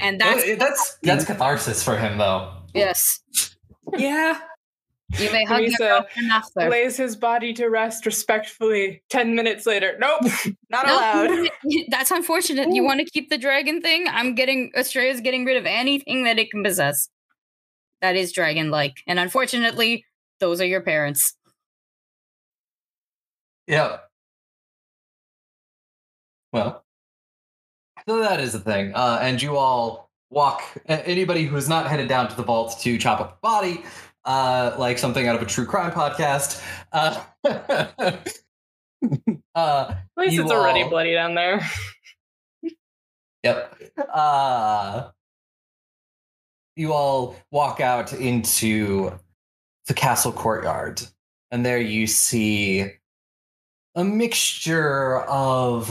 and 0.00 0.20
that's 0.20 0.44
it- 0.44 0.58
that's 0.60 0.96
that's 1.02 1.24
catharsis 1.24 1.82
for 1.82 1.96
him, 1.96 2.18
though. 2.18 2.52
yes. 2.72 3.20
Yeah. 3.96 4.38
You 5.16 5.32
may 5.32 5.44
hug 5.44 5.60
your 5.60 5.68
Teresa 5.70 5.78
girlfriend 5.78 6.30
after. 6.30 6.68
Lays 6.68 6.96
his 6.96 7.16
body 7.16 7.54
to 7.54 7.68
rest 7.68 8.04
respectfully. 8.04 9.02
Ten 9.08 9.34
minutes 9.34 9.64
later, 9.66 9.96
nope, 9.98 10.20
not 10.70 10.86
No, 10.86 10.94
allowed. 10.94 11.48
That's 11.88 12.10
unfortunate. 12.10 12.74
You 12.74 12.84
want 12.84 13.00
to 13.00 13.06
keep 13.06 13.30
the 13.30 13.38
dragon 13.38 13.80
thing? 13.80 14.06
I'm 14.08 14.34
getting 14.34 14.70
Estrella's 14.76 15.20
getting 15.22 15.46
rid 15.46 15.56
of 15.56 15.64
anything 15.64 16.24
that 16.24 16.38
it 16.38 16.50
can 16.50 16.62
possess. 16.62 17.08
That 18.02 18.16
is 18.16 18.32
dragon 18.32 18.70
like. 18.70 18.98
And 19.06 19.18
unfortunately, 19.18 20.04
those 20.40 20.60
are 20.60 20.66
your 20.66 20.82
parents. 20.82 21.34
Yeah. 23.66 23.98
Well, 26.52 26.84
so 28.06 28.20
that 28.20 28.40
is 28.40 28.52
the 28.52 28.60
thing. 28.60 28.92
Uh, 28.94 29.18
and 29.20 29.40
you 29.40 29.56
all 29.56 30.10
walk. 30.30 30.62
Anybody 30.86 31.44
who's 31.44 31.68
not 31.68 31.86
headed 31.86 32.08
down 32.08 32.28
to 32.28 32.36
the 32.36 32.42
vault 32.42 32.78
to 32.80 32.98
chop 32.98 33.20
up 33.20 33.40
the 33.40 33.46
body, 33.46 33.82
uh, 34.28 34.76
like 34.78 34.98
something 34.98 35.26
out 35.26 35.34
of 35.34 35.42
a 35.42 35.46
true 35.46 35.64
crime 35.64 35.90
podcast, 35.90 36.62
uh, 36.92 37.24
uh, 39.54 39.94
At 39.94 40.06
least 40.18 40.38
it's 40.38 40.50
already 40.50 40.84
bloody 40.84 41.14
down 41.14 41.34
there. 41.34 41.66
Yep. 43.42 43.80
Uh, 44.12 45.08
you 46.76 46.92
all 46.92 47.36
walk 47.50 47.80
out 47.80 48.12
into 48.12 49.18
the 49.86 49.94
castle 49.94 50.32
courtyard, 50.32 51.00
and 51.50 51.64
there 51.64 51.80
you 51.80 52.06
see 52.06 52.86
a 53.94 54.04
mixture 54.04 55.20
of 55.22 55.88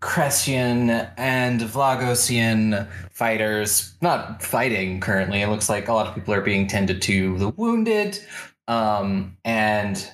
Cressian 0.00 1.10
and 1.16 1.60
Vlagosian 1.60 2.88
fighters. 3.10 3.94
Not 4.00 4.42
fighting 4.42 5.00
currently. 5.00 5.42
It 5.42 5.48
looks 5.48 5.68
like 5.68 5.88
a 5.88 5.92
lot 5.92 6.06
of 6.06 6.14
people 6.14 6.34
are 6.34 6.40
being 6.40 6.66
tended 6.66 7.02
to 7.02 7.38
the 7.38 7.48
wounded. 7.50 8.18
Um, 8.68 9.36
and 9.44 10.10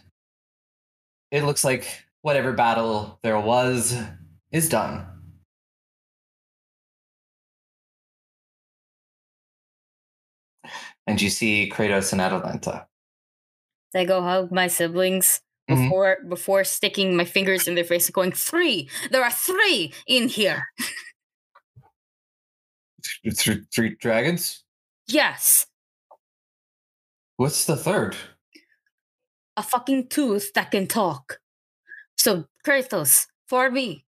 it 1.31 1.45
looks 1.45 1.65
like 1.65 2.05
whatever 2.23 2.53
battle 2.53 3.19
there 3.23 3.39
was 3.39 3.97
is 4.51 4.69
done. 4.69 5.07
and 11.07 11.23
you 11.23 11.31
see 11.31 11.71
Kratos 11.73 12.13
and 12.13 12.21
Atalanta. 12.21 12.87
They 13.93 14.05
go 14.05 14.21
hug 14.23 14.53
my 14.53 14.67
siblings 14.67 15.41
Mhm. 15.69 15.85
before 15.85 16.19
before 16.29 16.65
sticking 16.65 17.17
my 17.17 17.25
fingers 17.25 17.67
in 17.69 17.75
their 17.75 17.85
face 17.85 18.07
and 18.07 18.15
going 18.15 18.33
three. 18.33 18.89
There 19.11 19.25
are 19.25 19.31
three 19.33 19.93
in 20.07 20.29
here. 20.29 20.67
Three, 23.37 23.61
three 23.73 23.97
dragons? 24.01 24.65
Yes, 25.07 25.67
What's 27.37 27.65
the 27.67 27.77
third? 27.77 28.17
a 29.57 29.63
fucking 29.63 30.09
tooth 30.09 30.53
that 30.55 30.71
can 30.71 30.87
talk. 30.87 31.39
So 32.19 32.45
Kratos, 32.67 33.27
for 33.49 33.71
me, 33.71 34.05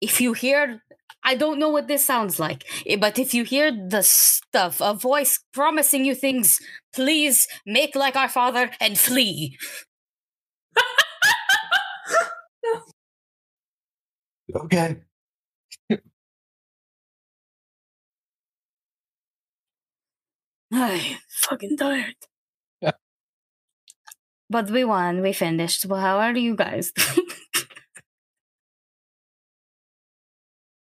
if 0.00 0.20
you 0.20 0.32
hear, 0.34 0.82
I 1.24 1.34
don't 1.34 1.58
know 1.58 1.68
what 1.70 1.88
this 1.88 2.04
sounds 2.06 2.38
like, 2.38 2.64
eh, 2.86 2.96
but 2.96 3.18
if 3.18 3.34
you 3.34 3.44
hear 3.44 3.70
the 3.72 4.02
stuff, 4.02 4.80
a 4.80 4.94
voice 4.94 5.40
promising 5.52 6.04
you 6.04 6.14
things, 6.14 6.60
please 6.94 7.48
make 7.66 7.94
like 7.96 8.16
our 8.16 8.28
father 8.28 8.70
and 8.80 8.98
flee. 8.98 9.58
Okay. 14.54 15.00
I'm 20.72 21.18
fucking 21.28 21.76
tired. 21.76 22.14
Yeah. 22.80 22.92
But 24.50 24.70
we 24.70 24.84
won. 24.84 25.20
We 25.22 25.32
finished. 25.32 25.86
Well, 25.86 26.00
how 26.00 26.18
are 26.18 26.36
you 26.36 26.54
guys? 26.56 26.92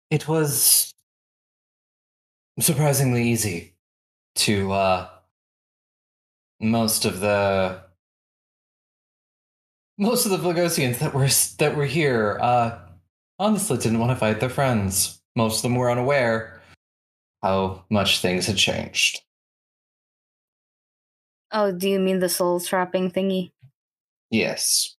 It 0.09 0.27
was 0.27 0.93
surprisingly 2.59 3.27
easy 3.29 3.75
to 4.35 4.71
uh 4.71 5.09
most 6.59 7.05
of 7.05 7.19
the 7.21 7.84
most 9.97 10.25
of 10.25 10.31
the 10.31 10.37
Vlagosians 10.37 10.99
that 10.99 11.13
were 11.13 11.27
that 11.59 11.75
were 11.77 11.85
here 11.85 12.37
uh 12.41 12.77
honestly 13.39 13.77
didn't 13.77 13.99
want 13.99 14.11
to 14.11 14.15
fight 14.15 14.39
their 14.39 14.49
friends. 14.49 15.21
Most 15.35 15.57
of 15.57 15.63
them 15.63 15.75
were 15.75 15.91
unaware 15.91 16.61
how 17.43 17.83
much 17.89 18.19
things 18.21 18.47
had 18.47 18.57
changed. 18.57 19.21
oh, 21.51 21.71
do 21.71 21.89
you 21.89 21.99
mean 21.99 22.19
the 22.19 22.29
soul 22.29 22.59
trapping 22.59 23.11
thingy? 23.11 23.51
Yes. 24.31 24.95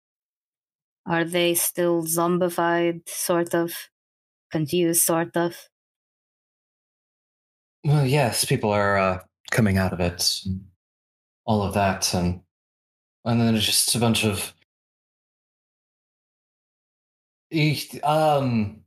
Are 1.07 1.25
they 1.25 1.55
still 1.55 2.05
zombified, 2.05 3.09
sort 3.09 3.55
of? 3.55 3.73
Confused, 4.51 5.03
sort 5.03 5.37
of? 5.37 5.69
Well, 7.85 8.07
yes, 8.07 8.45
people 8.45 8.71
are 8.71 8.97
uh, 8.97 9.21
coming 9.51 9.77
out 9.79 9.93
of 9.93 10.01
it, 10.01 10.41
and 10.45 10.65
all 11.45 11.63
of 11.63 11.75
that, 11.75 12.13
and 12.15 12.41
and 13.25 13.41
then 13.41 13.55
it's 13.55 13.67
just 13.67 13.95
a 13.95 13.99
bunch 13.99 14.25
of. 14.25 14.55
Eh, 17.53 17.77
Um, 18.03 18.83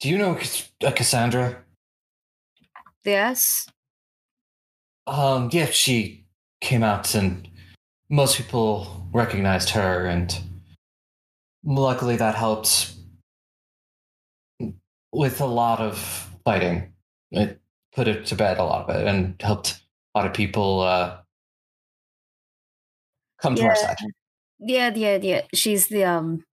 do 0.00 0.08
you 0.08 0.18
know 0.18 0.38
uh, 0.84 0.92
Cassandra? 0.92 1.64
Yes. 3.04 3.66
Um, 5.06 5.48
yeah, 5.52 5.66
she 5.66 6.24
came 6.60 6.82
out, 6.82 7.14
and 7.14 7.48
most 8.08 8.36
people 8.36 9.06
recognized 9.12 9.70
her, 9.70 10.06
and 10.06 10.36
luckily 11.64 12.16
that 12.16 12.34
helped 12.34 12.94
with 15.12 15.40
a 15.40 15.46
lot 15.46 15.80
of 15.80 15.96
fighting. 16.44 16.92
It 17.30 17.60
put 17.94 18.08
it 18.08 18.26
to 18.26 18.34
bed 18.34 18.58
a 18.58 18.64
lot 18.64 18.88
of 18.90 18.96
it, 18.96 19.06
and 19.06 19.40
helped 19.40 19.80
a 20.14 20.18
lot 20.18 20.26
of 20.26 20.34
people 20.34 20.80
uh, 20.80 21.18
come 23.40 23.54
to 23.54 23.64
our 23.64 23.76
side. 23.76 23.96
Yeah, 24.58 24.92
yeah, 24.94 25.18
yeah. 25.22 25.42
She's 25.54 25.86
the 25.86 26.04
um 26.04 26.44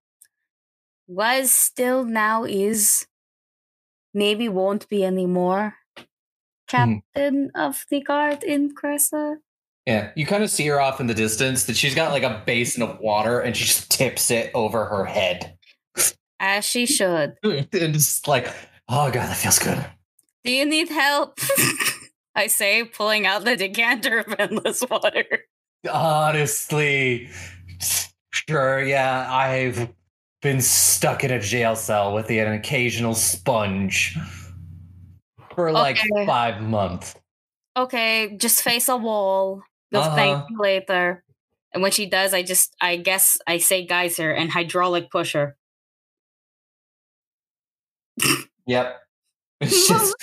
was 1.14 1.54
still 1.54 2.04
now 2.04 2.44
is 2.44 3.06
maybe 4.14 4.50
won't 4.50 4.88
be 4.90 5.04
anymore 5.04 5.76
hmm. 5.98 6.04
captain 6.68 7.52
of 7.56 7.86
the 7.90 8.02
guard 8.02 8.44
in 8.44 8.74
Cressa. 8.74 9.38
Yeah, 9.86 10.12
you 10.16 10.26
kind 10.26 10.44
of 10.44 10.50
see 10.50 10.66
her 10.68 10.80
off 10.80 11.02
in 11.02 11.08
the 11.08 11.14
distance. 11.14 11.66
That 11.66 11.76
she's 11.76 11.94
got 11.94 12.12
like 12.12 12.24
a 12.24 12.42
basin 12.46 12.84
of 12.84 13.00
water, 13.00 13.42
and 13.42 13.56
she 13.56 13.66
just 13.66 13.92
tips 13.92 14.32
it 14.32 14.50
over 14.54 14.86
her 14.86 15.04
head, 15.04 15.58
As 16.40 16.66
she 16.66 16.86
should. 16.86 17.36
and 17.44 17.68
it's 17.74 18.26
like, 18.26 18.48
oh 18.88 19.12
god, 19.12 19.30
that 19.30 19.38
feels 19.38 19.60
good. 19.60 19.86
Do 20.46 20.52
you 20.52 20.66
need 20.66 20.90
help? 20.90 21.38
I 22.36 22.48
say, 22.48 22.86
pulling 22.86 23.28
out 23.28 23.44
the 23.44 23.56
decanter 23.56 24.20
of 24.20 24.36
endless 24.40 24.84
water. 24.90 25.26
Honestly, 25.92 27.30
sure, 28.32 28.82
yeah, 28.82 29.28
I've 29.30 29.90
been 30.44 30.62
stuck 30.62 31.24
in 31.24 31.32
a 31.32 31.40
jail 31.40 31.76
cell 31.76 32.14
with 32.14 32.30
an 32.30 32.52
occasional 32.54 33.16
sponge 33.16 34.18
for 35.56 35.72
like 35.72 35.98
Okay. 35.98 36.26
five 36.26 36.62
months. 36.62 37.16
Okay, 37.76 38.36
just 38.38 38.62
face 38.62 38.88
a 38.90 38.98
wall. 38.98 39.64
You'll 39.90 40.02
Uh-huh. 40.04 40.16
thank 40.16 40.50
you 40.50 40.60
later. 40.60 41.24
And 41.74 41.82
when 41.82 41.92
she 41.92 42.06
does, 42.06 42.34
I 42.34 42.44
just, 42.44 42.76
I 42.82 42.98
guess 42.98 43.38
I 43.48 43.58
say 43.58 43.86
geyser 43.86 44.32
and 44.32 44.52
hydraulic 44.52 45.10
pusher. 45.10 45.58
Yep. 48.68 49.00
It's 49.62 49.88
just 49.88 50.14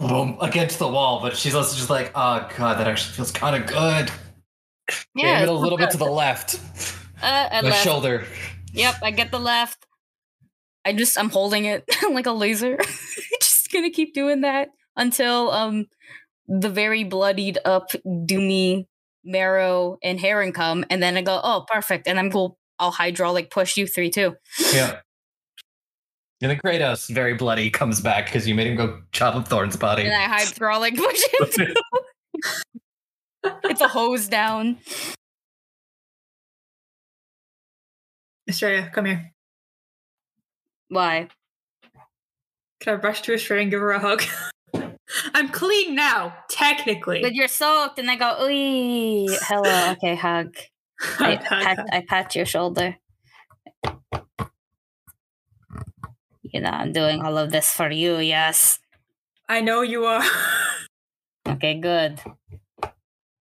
boom 0.00 0.36
against 0.40 0.80
the 0.80 0.88
wall, 0.88 1.20
but 1.22 1.36
she's 1.36 1.54
also 1.54 1.76
just 1.76 1.88
like, 1.88 2.10
oh 2.16 2.48
god, 2.56 2.78
that 2.80 2.88
actually 2.88 3.12
feels 3.14 3.30
kind 3.30 3.54
of 3.54 3.64
good. 3.68 4.10
Yeah, 5.14 5.40
it 5.42 5.48
a 5.48 5.52
little 5.52 5.78
bit 5.78 5.90
to 5.90 5.96
the 5.98 6.04
left, 6.04 6.58
Uh, 7.22 7.60
the 7.62 7.68
left. 7.68 7.84
shoulder. 7.84 8.26
Yep, 8.72 8.96
I 9.02 9.10
get 9.10 9.30
the 9.30 9.38
left. 9.38 9.86
I 10.84 10.92
just 10.92 11.18
I'm 11.18 11.30
holding 11.30 11.64
it 11.64 11.84
like 12.10 12.26
a 12.26 12.32
laser. 12.32 12.76
just 13.40 13.70
gonna 13.72 13.90
keep 13.90 14.14
doing 14.14 14.42
that 14.42 14.68
until 14.96 15.50
um 15.50 15.86
the 16.46 16.70
very 16.70 17.04
bloodied 17.04 17.58
up 17.64 17.90
Doomy 18.06 18.86
marrow 19.24 19.98
and 20.02 20.18
Heron 20.18 20.52
come, 20.52 20.84
and 20.90 21.02
then 21.02 21.16
I 21.16 21.22
go, 21.22 21.40
oh 21.42 21.64
perfect, 21.70 22.06
and 22.06 22.18
I'm 22.18 22.30
cool. 22.30 22.58
I'll 22.78 22.92
hydraulic 22.92 23.50
push 23.50 23.76
you 23.76 23.86
three 23.86 24.10
too. 24.10 24.36
Yeah. 24.72 25.00
And 26.40 26.52
then 26.52 26.58
Kratos, 26.64 27.12
very 27.12 27.34
bloody, 27.34 27.68
comes 27.68 28.00
back 28.00 28.26
because 28.26 28.46
you 28.46 28.54
made 28.54 28.68
him 28.68 28.76
go 28.76 29.02
chop 29.10 29.34
up 29.34 29.48
Thorn's 29.48 29.76
body. 29.76 30.04
And 30.04 30.14
I 30.14 30.38
hydraulic 30.38 30.96
push 30.96 31.20
him 31.40 31.48
too. 31.66 31.74
it's 33.64 33.80
a 33.80 33.88
hose 33.88 34.28
down. 34.28 34.78
Estrella, 38.48 38.90
come 38.92 39.04
here. 39.04 39.32
Why? 40.88 41.28
Can 42.80 42.94
I 42.94 43.00
rush 43.00 43.20
to 43.22 43.34
Estrella 43.34 43.62
and 43.62 43.70
give 43.70 43.80
her 43.80 43.90
a 43.90 43.98
hug? 43.98 44.22
I'm 45.34 45.48
clean 45.48 45.94
now, 45.94 46.34
technically. 46.48 47.20
But 47.22 47.34
you're 47.34 47.48
soaked, 47.48 47.98
and 47.98 48.10
I 48.10 48.16
go, 48.16 48.44
ooh, 48.44 49.36
hello, 49.42 49.90
okay, 49.92 50.14
hug. 50.14 50.56
I 51.18 51.34
hug, 51.34 51.40
pat, 51.40 51.78
hug. 51.78 51.86
I 51.92 52.04
pat 52.08 52.34
your 52.34 52.46
shoulder. 52.46 52.96
You 56.42 56.60
know, 56.62 56.70
I'm 56.70 56.92
doing 56.92 57.20
all 57.20 57.36
of 57.36 57.50
this 57.50 57.70
for 57.70 57.90
you, 57.90 58.16
yes. 58.18 58.78
I 59.48 59.60
know 59.60 59.82
you 59.82 60.04
are. 60.04 60.24
Okay, 61.48 61.80
good. 61.80 62.20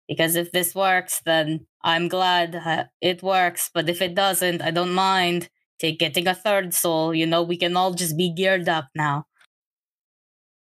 Because 0.09 0.35
if 0.35 0.51
this 0.51 0.75
works, 0.75 1.21
then 1.27 1.67
I'm 1.85 2.09
glad 2.09 2.89
it 3.01 3.23
works. 3.23 3.71
But 3.73 3.89
if 3.89 4.01
it 4.01 4.15
doesn't, 4.15 4.63
I 4.63 4.71
don't 4.71 4.93
mind. 4.95 5.49
Take 5.79 5.99
getting 5.99 6.29
a 6.29 6.35
third 6.35 6.75
soul. 6.75 7.13
You 7.13 7.27
know, 7.27 7.43
we 7.43 7.57
can 7.57 7.77
all 7.77 7.93
just 7.93 8.17
be 8.17 8.33
geared 8.33 8.69
up 8.69 8.89
now. 8.95 9.27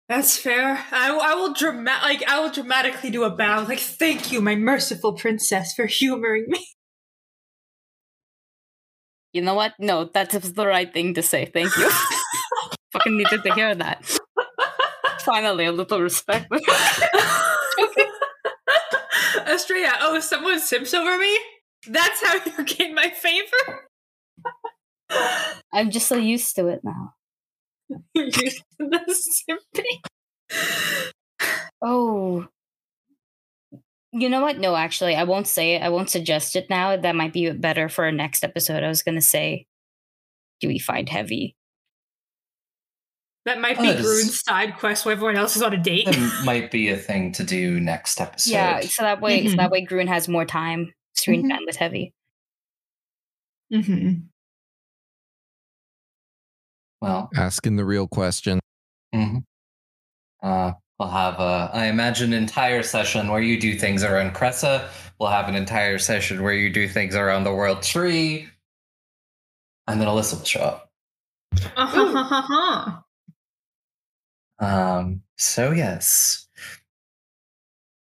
That's 0.08 0.36
fair. 0.36 0.84
I, 0.92 1.10
I 1.12 1.34
will 1.34 1.52
drama- 1.52 2.00
like 2.02 2.22
I 2.28 2.40
will 2.40 2.50
dramatically 2.50 3.10
do 3.10 3.24
a 3.24 3.30
bow. 3.30 3.64
Like, 3.68 3.80
thank 3.80 4.32
you, 4.32 4.40
my 4.40 4.54
merciful 4.54 5.14
princess, 5.14 5.74
for 5.74 5.86
humoring 5.86 6.46
me. 6.48 6.66
You 9.32 9.42
know 9.42 9.54
what? 9.54 9.74
No, 9.78 10.04
that 10.04 10.32
is 10.32 10.52
the 10.52 10.66
right 10.66 10.92
thing 10.92 11.14
to 11.14 11.22
say. 11.22 11.46
Thank 11.46 11.76
you. 11.76 11.90
Fucking 12.92 13.16
needed 13.16 13.42
to 13.42 13.54
hear 13.54 13.74
that. 13.74 14.18
Finally, 15.20 15.64
a 15.64 15.72
little 15.72 16.00
respect. 16.00 16.46
Oh, 20.00 20.20
someone 20.20 20.60
simps 20.60 20.94
over 20.94 21.18
me? 21.18 21.38
That's 21.88 22.24
how 22.24 22.34
you 22.34 22.64
gain 22.64 22.94
my 22.94 23.10
favor? 23.10 23.88
I'm 25.72 25.90
just 25.90 26.08
so 26.08 26.16
used 26.16 26.54
to 26.56 26.68
it 26.68 26.80
now. 26.82 27.14
You're 28.14 28.24
used 28.26 28.62
to 28.80 28.88
the 28.88 29.18
simping. 29.50 31.10
Oh. 31.82 32.46
You 34.12 34.28
know 34.28 34.40
what? 34.42 34.58
No, 34.58 34.76
actually, 34.76 35.16
I 35.16 35.24
won't 35.24 35.48
say 35.48 35.74
it. 35.74 35.82
I 35.82 35.88
won't 35.88 36.08
suggest 36.08 36.56
it 36.56 36.70
now. 36.70 36.96
That 36.96 37.16
might 37.16 37.32
be 37.32 37.50
better 37.50 37.88
for 37.88 38.06
a 38.06 38.12
next 38.12 38.44
episode. 38.44 38.82
I 38.82 38.88
was 38.88 39.02
going 39.02 39.16
to 39.16 39.20
say, 39.20 39.66
do 40.60 40.68
we 40.68 40.78
find 40.78 41.08
heavy? 41.08 41.56
That 43.44 43.60
might 43.60 43.76
be 43.78 43.86
that 43.88 43.96
is- 43.96 44.02
Groon's 44.06 44.42
side 44.42 44.76
quest 44.78 45.04
while 45.04 45.12
everyone 45.12 45.36
else 45.36 45.54
is 45.56 45.62
on 45.62 45.74
a 45.74 45.76
date. 45.82 46.06
That 46.06 46.42
might 46.46 46.70
be 46.70 46.88
a 46.88 46.96
thing 46.96 47.30
to 47.32 47.44
do 47.44 47.78
next 47.78 48.20
episode. 48.20 48.50
Yeah, 48.52 48.80
so 48.80 49.02
that 49.02 49.20
way, 49.20 49.46
so 49.46 49.52
Mhm. 49.52 49.56
that 49.58 49.70
way, 49.70 49.82
Groon 49.82 50.06
has 50.06 50.28
more 50.28 50.44
time 50.46 50.92
screen 51.14 51.44
Mhm. 51.44 51.50
time 51.50 51.62
with 51.66 51.76
heavy. 51.76 52.12
Mm-hmm. 53.72 54.26
Well, 57.00 57.30
Asking 57.36 57.76
the 57.76 57.84
real 57.84 58.08
question. 58.08 58.60
hmm 59.14 59.38
uh, 60.42 60.72
we'll 60.98 61.08
have, 61.08 61.40
uh, 61.40 61.70
I 61.72 61.86
imagine, 61.86 62.32
an 62.34 62.42
entire 62.42 62.82
session 62.82 63.28
where 63.28 63.40
you 63.40 63.58
do 63.60 63.78
things 63.78 64.02
around 64.04 64.34
Cressa. 64.34 64.90
We'll 65.18 65.30
have 65.30 65.48
an 65.48 65.54
entire 65.54 65.98
session 65.98 66.42
where 66.42 66.52
you 66.52 66.70
do 66.70 66.86
things 66.88 67.14
around 67.14 67.44
the 67.44 67.52
World 67.54 67.82
Tree. 67.82 68.48
And 69.86 70.00
then 70.00 70.08
Alyssa 70.08 70.38
will 70.38 70.44
show 70.44 70.60
up. 70.60 70.90
Uh-huh. 71.76 73.00
Um, 74.64 75.22
so 75.36 75.72
yes. 75.72 76.48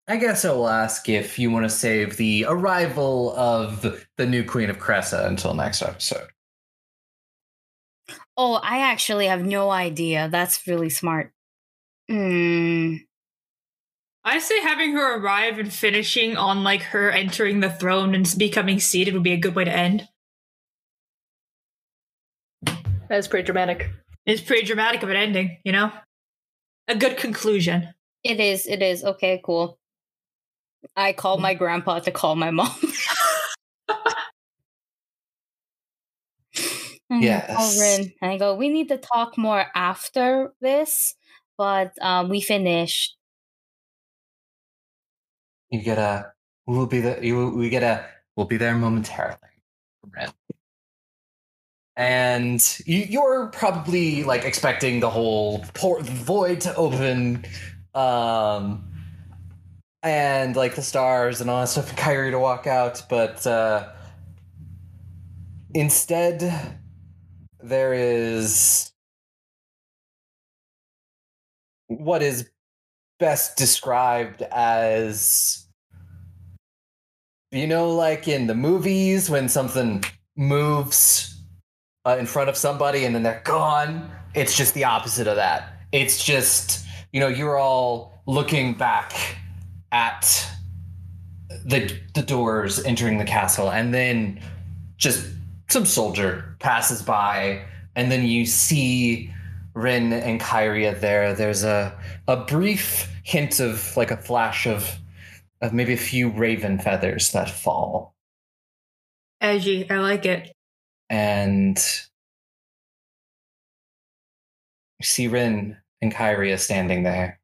I 0.07 0.17
guess 0.17 0.43
I 0.43 0.51
will 0.51 0.67
ask 0.67 1.07
if 1.07 1.39
you 1.39 1.49
want 1.51 1.63
to 1.63 1.69
save 1.69 2.17
the 2.17 2.45
arrival 2.47 3.33
of 3.37 3.81
the 4.17 4.25
new 4.25 4.43
Queen 4.43 4.69
of 4.69 4.77
Cressa 4.77 5.25
until 5.25 5.53
next 5.53 5.81
episode. 5.81 6.27
Oh, 8.35 8.55
I 8.55 8.79
actually 8.79 9.27
have 9.27 9.45
no 9.45 9.69
idea. 9.69 10.27
That's 10.29 10.67
really 10.67 10.89
smart. 10.89 11.31
Hmm. 12.09 12.95
I 14.23 14.39
say 14.39 14.59
having 14.59 14.93
her 14.93 15.17
arrive 15.17 15.57
and 15.59 15.71
finishing 15.71 16.35
on 16.35 16.63
like 16.63 16.81
her 16.83 17.09
entering 17.09 17.61
the 17.61 17.69
throne 17.69 18.13
and 18.13 18.31
becoming 18.37 18.79
seated 18.79 19.13
would 19.13 19.23
be 19.23 19.33
a 19.33 19.37
good 19.37 19.55
way 19.55 19.63
to 19.63 19.71
end. 19.75 20.07
That 22.63 23.17
is 23.17 23.27
pretty 23.27 23.45
dramatic. 23.45 23.89
It's 24.25 24.41
pretty 24.41 24.65
dramatic 24.65 25.03
of 25.03 25.09
an 25.09 25.15
ending, 25.15 25.57
you 25.63 25.71
know? 25.71 25.91
A 26.91 26.95
good 26.95 27.15
conclusion. 27.15 27.87
It 28.21 28.41
is. 28.41 28.67
It 28.67 28.81
is. 28.81 29.01
Okay, 29.05 29.39
cool. 29.45 29.79
I 30.97 31.13
call 31.13 31.37
my 31.37 31.53
grandpa 31.53 31.99
to 31.99 32.11
call 32.11 32.35
my 32.35 32.51
mom. 32.51 32.75
And 32.83 32.91
I 37.09 37.45
call 37.47 37.71
Yes. 37.71 37.79
And 38.21 38.31
I 38.31 38.37
go, 38.37 38.55
we 38.55 38.67
need 38.67 38.89
to 38.89 38.97
talk 38.97 39.37
more 39.37 39.67
after 39.73 40.51
this, 40.59 41.15
but 41.57 41.93
um, 42.01 42.27
we 42.27 42.41
finished. 42.41 43.15
You 45.69 45.81
get 45.81 45.97
a 45.97 46.33
we'll 46.67 46.87
be 46.87 46.99
the 46.99 47.19
you 47.25 47.51
we 47.51 47.69
get 47.69 47.83
a 47.83 48.05
we'll 48.35 48.47
be 48.47 48.57
there 48.57 48.75
momentarily. 48.75 49.37
Ren. 50.13 50.29
And 51.97 52.61
you, 52.85 52.99
you're 52.99 53.47
probably 53.47 54.23
like 54.23 54.45
expecting 54.45 54.99
the 55.01 55.09
whole 55.09 55.65
port 55.73 56.03
void 56.03 56.61
to 56.61 56.75
open, 56.75 57.45
um, 57.93 58.87
and 60.03 60.55
like 60.55 60.75
the 60.75 60.81
stars 60.81 61.41
and 61.41 61.49
all 61.49 61.59
that 61.61 61.67
stuff, 61.67 61.89
and 61.89 61.97
Kyria 61.97 62.31
to 62.31 62.39
walk 62.39 62.65
out, 62.65 63.03
but 63.09 63.45
uh, 63.45 63.89
instead 65.73 66.79
there 67.61 67.93
is 67.93 68.91
what 71.87 72.21
is 72.21 72.49
best 73.19 73.57
described 73.57 74.41
as 74.51 75.67
you 77.51 77.67
know 77.67 77.91
like 77.91 78.27
in 78.27 78.47
the 78.47 78.55
movies 78.55 79.29
when 79.29 79.47
something 79.47 80.03
moves 80.35 81.30
uh, 82.05 82.17
in 82.19 82.25
front 82.25 82.49
of 82.49 82.57
somebody 82.57 83.05
and 83.05 83.13
then 83.13 83.23
they're 83.23 83.41
gone 83.43 84.09
it's 84.33 84.55
just 84.55 84.73
the 84.73 84.83
opposite 84.83 85.27
of 85.27 85.35
that 85.35 85.81
it's 85.91 86.23
just 86.23 86.85
you 87.11 87.19
know 87.19 87.27
you're 87.27 87.57
all 87.57 88.21
looking 88.27 88.73
back 88.73 89.37
at 89.91 90.47
the 91.65 91.95
the 92.13 92.21
doors 92.21 92.83
entering 92.85 93.17
the 93.17 93.25
castle 93.25 93.71
and 93.71 93.93
then 93.93 94.39
just 94.97 95.27
some 95.69 95.85
soldier 95.85 96.55
passes 96.59 97.01
by 97.01 97.61
and 97.95 98.11
then 98.11 98.25
you 98.25 98.45
see 98.45 99.31
Rin 99.73 100.11
and 100.13 100.39
Kyria 100.39 100.99
there. 100.99 101.33
There's 101.33 101.63
a 101.63 101.97
a 102.27 102.37
brief 102.37 103.09
hint 103.23 103.59
of 103.59 103.95
like 103.95 104.11
a 104.11 104.17
flash 104.17 104.67
of 104.67 104.97
of 105.61 105.73
maybe 105.73 105.93
a 105.93 105.97
few 105.97 106.29
raven 106.29 106.79
feathers 106.79 107.31
that 107.31 107.49
fall. 107.49 108.15
Edgy. 109.39 109.89
I 109.89 109.99
like 109.99 110.25
it. 110.25 110.51
And 111.11 111.77
you 114.97 115.03
see 115.03 115.27
Rin 115.27 115.75
and 116.01 116.13
Kyria 116.13 116.57
standing 116.57 117.03
there. 117.03 117.41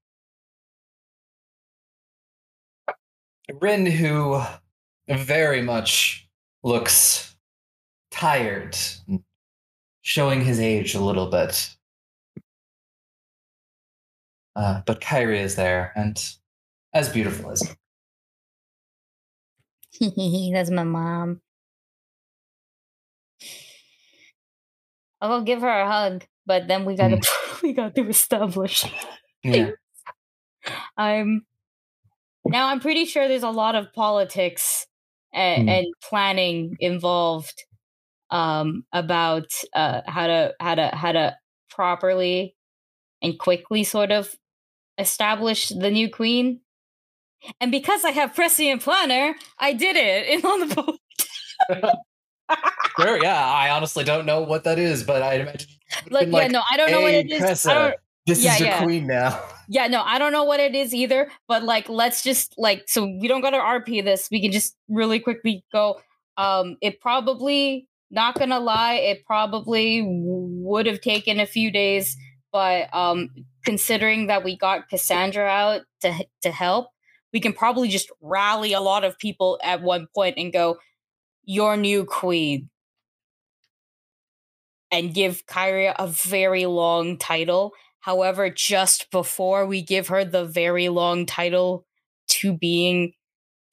Rin, 3.59 3.85
who 3.85 4.41
very 5.09 5.61
much 5.61 6.29
looks 6.63 7.35
tired, 8.09 8.77
showing 10.01 10.45
his 10.45 10.61
age 10.61 10.95
a 10.95 11.03
little 11.03 11.27
bit. 11.29 11.75
Uh, 14.55 14.81
but 14.85 15.01
Kyria 15.01 15.41
is 15.41 15.55
there 15.55 15.91
and 15.97 16.17
as 16.93 17.09
beautiful 17.09 17.51
as 17.51 17.75
That's 20.53 20.71
my 20.71 20.83
mom. 20.83 21.41
I'll 25.21 25.39
go 25.39 25.45
give 25.45 25.61
her 25.61 25.67
a 25.81 25.87
hug, 25.91 26.25
but 26.45 26.67
then 26.67 26.85
we 26.85 26.95
gotta 26.95 27.21
we 27.63 27.73
got 27.73 27.95
to 27.95 28.07
establish. 28.07 28.85
yeah. 29.43 29.71
I'm 30.97 31.45
now. 32.45 32.67
I'm 32.67 32.79
pretty 32.79 33.05
sure 33.05 33.27
there's 33.27 33.43
a 33.43 33.49
lot 33.49 33.75
of 33.75 33.91
politics 33.93 34.85
and, 35.33 35.63
Hmm. 35.63 35.69
and 35.69 35.87
planning 36.09 36.75
involved 36.79 37.63
um, 38.31 38.85
about 38.93 39.47
uh, 39.75 40.01
how 40.07 40.27
to 40.27 40.53
how 40.59 40.75
to 40.75 40.87
how 40.95 41.11
to 41.13 41.35
properly 41.69 42.55
and 43.21 43.39
quickly 43.39 43.83
sort 43.83 44.11
of 44.11 44.35
establish 44.99 45.69
the 45.69 45.91
new 45.91 46.09
queen. 46.11 46.61
And 47.61 47.71
because 47.71 48.05
I 48.05 48.11
have 48.11 48.35
prescient 48.35 48.81
planner, 48.83 49.35
I 49.59 49.73
did 49.73 49.95
it 49.95 50.27
in 50.29 50.45
on 50.45 50.67
the 50.67 50.75
boat. 50.75 50.99
Sure, 52.99 53.21
yeah. 53.21 53.45
I 53.45 53.69
honestly 53.69 54.03
don't 54.03 54.25
know 54.25 54.41
what 54.41 54.63
that 54.63 54.79
is, 54.79 55.03
but 55.03 55.21
I 55.21 55.35
imagine 55.35 55.69
Like, 56.09 56.29
yeah, 56.31 56.47
no, 56.47 56.63
I 56.69 56.77
don't 56.77 56.89
know 56.89 57.01
what 57.01 57.13
it 57.13 57.31
is. 57.31 57.41
Cressa, 57.41 57.69
I 57.69 57.73
don't, 57.73 57.95
this 58.25 58.43
yeah, 58.43 58.53
is 58.53 58.59
your 58.59 58.69
yeah. 58.69 58.83
queen 58.83 59.07
now. 59.07 59.41
Yeah, 59.69 59.87
no, 59.87 60.01
I 60.01 60.19
don't 60.19 60.31
know 60.31 60.43
what 60.43 60.59
it 60.59 60.75
is 60.75 60.93
either, 60.93 61.29
but 61.47 61.63
like 61.63 61.89
let's 61.89 62.23
just 62.23 62.53
like 62.57 62.83
so 62.87 63.05
we 63.05 63.27
don't 63.27 63.41
gotta 63.41 63.57
RP 63.57 64.03
this. 64.03 64.29
We 64.31 64.41
can 64.41 64.51
just 64.51 64.75
really 64.89 65.19
quickly 65.19 65.63
go. 65.71 66.01
Um 66.37 66.77
it 66.81 66.99
probably 66.99 67.87
not 68.11 68.37
gonna 68.37 68.59
lie, 68.59 68.95
it 68.95 69.25
probably 69.25 70.03
would 70.05 70.85
have 70.85 71.01
taken 71.01 71.39
a 71.39 71.45
few 71.45 71.71
days, 71.71 72.17
but 72.51 72.93
um 72.93 73.29
considering 73.65 74.27
that 74.27 74.43
we 74.43 74.57
got 74.57 74.89
Cassandra 74.89 75.47
out 75.47 75.81
to 76.01 76.25
to 76.41 76.51
help, 76.51 76.89
we 77.33 77.39
can 77.39 77.53
probably 77.53 77.87
just 77.89 78.09
rally 78.21 78.73
a 78.73 78.81
lot 78.81 79.03
of 79.03 79.17
people 79.19 79.59
at 79.63 79.81
one 79.81 80.07
point 80.15 80.35
and 80.37 80.51
go, 80.51 80.77
Your 81.47 81.75
new 81.77 82.05
queen. 82.05 82.69
And 84.91 85.13
give 85.13 85.45
Kyria 85.47 85.95
a 85.97 86.07
very 86.07 86.65
long 86.67 87.17
title 87.17 87.73
However, 88.07 88.49
just 88.49 89.11
before 89.11 89.65
we 89.65 89.81
give 89.81 90.07
her 90.07 90.23
the 90.23 90.45
very 90.45 90.87
long 90.87 91.25
title 91.25 91.85
to 92.29 92.53
being 92.53 93.11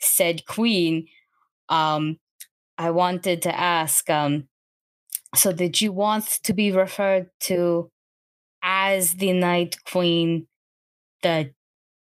said 0.00 0.44
queen, 0.44 1.06
um, 1.68 2.18
I 2.78 2.90
wanted 2.90 3.42
to 3.42 3.56
ask, 3.56 4.10
um, 4.10 4.48
so 5.36 5.52
did 5.52 5.80
you 5.80 5.92
want 5.92 6.26
to 6.44 6.52
be 6.52 6.72
referred 6.72 7.30
to 7.42 7.90
as 8.62 9.14
the 9.14 9.32
Night 9.32 9.76
Queen, 9.84 10.48
the 11.22 11.52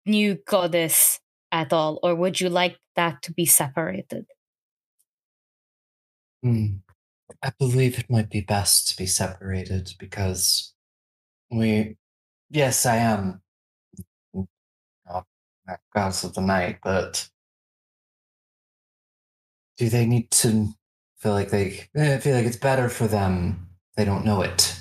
new 0.06 0.38
goddess 0.48 1.20
at 1.52 1.74
all, 1.74 2.00
or 2.04 2.16
would 2.16 2.42
you 2.42 2.50
like 2.50 2.78
that 2.96 3.22
to 3.24 3.34
be 3.34 3.46
separated? 3.46 4.26
Hmm. 6.46 6.66
I 7.42 7.52
believe 7.58 7.98
it 7.98 8.08
might 8.08 8.30
be 8.30 8.42
best 8.42 8.90
to 8.90 8.98
be 8.98 9.08
separated 9.08 9.96
because 9.98 10.76
we. 11.50 11.98
Yes, 12.52 12.86
I 12.86 12.98
am. 12.98 13.42
uh, 15.10 15.22
Goddess 15.92 16.24
of 16.24 16.36
the 16.36 16.42
night, 16.42 16.78
but 16.84 17.28
do 19.78 19.90
they 19.90 20.06
need 20.06 20.30
to 20.30 20.68
feel 21.18 21.32
like 21.32 21.50
they 21.50 21.88
eh, 21.96 22.20
feel 22.20 22.36
like 22.36 22.46
it's 22.46 22.58
better 22.58 22.90
for 22.90 23.08
them? 23.08 23.68
They 23.98 24.06
don't 24.06 24.24
know 24.24 24.42
it. 24.42 24.80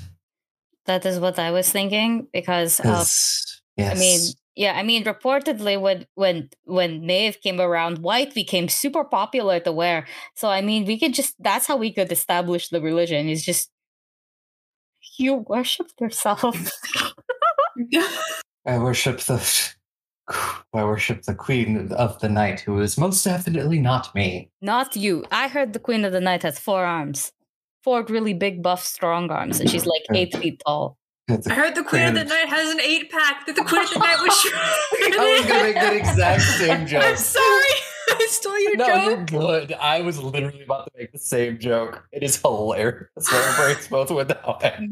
That 0.85 1.07
is 1.07 1.19
what 1.19 1.39
I 1.39 1.51
was 1.51 1.71
thinking 1.73 2.29
because 2.31 2.79
um, 2.81 2.87
'Cause, 2.87 3.63
yes, 3.79 3.97
I 3.97 3.99
mean, 3.99 4.21
yeah, 4.57 4.75
I 4.77 4.83
mean, 4.85 5.05
reportedly 5.05 5.81
when 5.81 6.07
when 6.15 6.49
when 6.65 7.05
Maeve 7.05 7.41
came 7.41 7.61
around, 7.61 7.99
white 7.99 8.35
became 8.35 8.69
super 8.69 9.03
popular 9.03 9.59
to 9.61 9.73
wear. 9.73 10.07
So 10.37 10.49
I 10.49 10.61
mean, 10.61 10.85
we 10.85 10.99
could 10.99 11.15
just 11.15 11.35
that's 11.43 11.67
how 11.67 11.77
we 11.77 11.93
could 11.93 12.13
establish 12.13 12.69
the 12.69 12.81
religion. 12.81 13.29
Is 13.29 13.45
just 13.45 13.71
you 15.19 15.45
worship 15.49 15.89
yourself. 16.01 16.57
I 18.67 18.79
worship 18.79 19.21
the. 19.21 19.75
I 20.73 20.85
worship 20.85 21.23
the 21.23 21.35
queen 21.35 21.93
of 21.93 22.19
the 22.21 22.31
night, 22.31 22.61
who 22.61 22.81
is 22.81 22.97
most 22.97 23.25
definitely 23.25 23.79
not 23.79 24.15
me. 24.15 24.51
Not 24.63 24.97
you. 24.97 25.25
I 25.31 25.49
heard 25.49 25.75
the 25.75 25.79
Queen 25.79 26.03
of 26.03 26.13
the 26.13 26.21
Night 26.21 26.43
has 26.45 26.59
four 26.59 26.83
arms, 26.83 27.31
four 27.83 28.03
really 28.05 28.33
big, 28.33 28.63
buff, 28.63 28.83
strong 28.83 29.31
arms, 29.31 29.61
and 29.61 29.69
she's 29.69 29.85
like 29.85 30.03
eight 30.15 30.35
feet 30.35 30.63
tall. 30.67 30.97
I 31.29 31.55
heard 31.55 31.75
the 31.75 31.83
Queen 31.83 32.03
of 32.09 32.15
the 32.15 32.25
Night 32.25 32.49
has 32.49 32.71
an 32.71 32.81
eight 32.81 33.11
pack. 33.11 33.47
That 33.47 33.57
the 33.57 33.65
Queen 33.65 33.83
of 33.83 33.91
the 33.91 33.99
Night 33.99 34.19
was. 34.21 34.31
I 34.53 35.39
was 35.39 35.47
gonna 35.49 35.63
make 35.63 35.75
that 35.75 35.97
exact 35.97 36.43
same 36.43 36.87
joke. 36.87 37.03
I'm 37.03 37.17
sorry. 37.17 37.65
I 38.11 38.27
stole 38.31 38.59
your 38.61 38.77
No, 38.77 38.87
joke. 38.87 39.05
you're 39.07 39.25
good. 39.25 39.73
I 39.73 40.03
was 40.03 40.23
literally 40.23 40.63
about 40.63 40.85
to 40.85 40.91
make 40.99 41.13
the 41.13 41.19
same 41.19 41.59
joke. 41.59 42.07
It 42.13 42.23
is 42.23 42.37
hilarious. 42.37 43.09
Our 43.33 43.57
brains 43.57 43.89
both 43.89 44.11
went 44.11 44.29
that. 44.29 44.43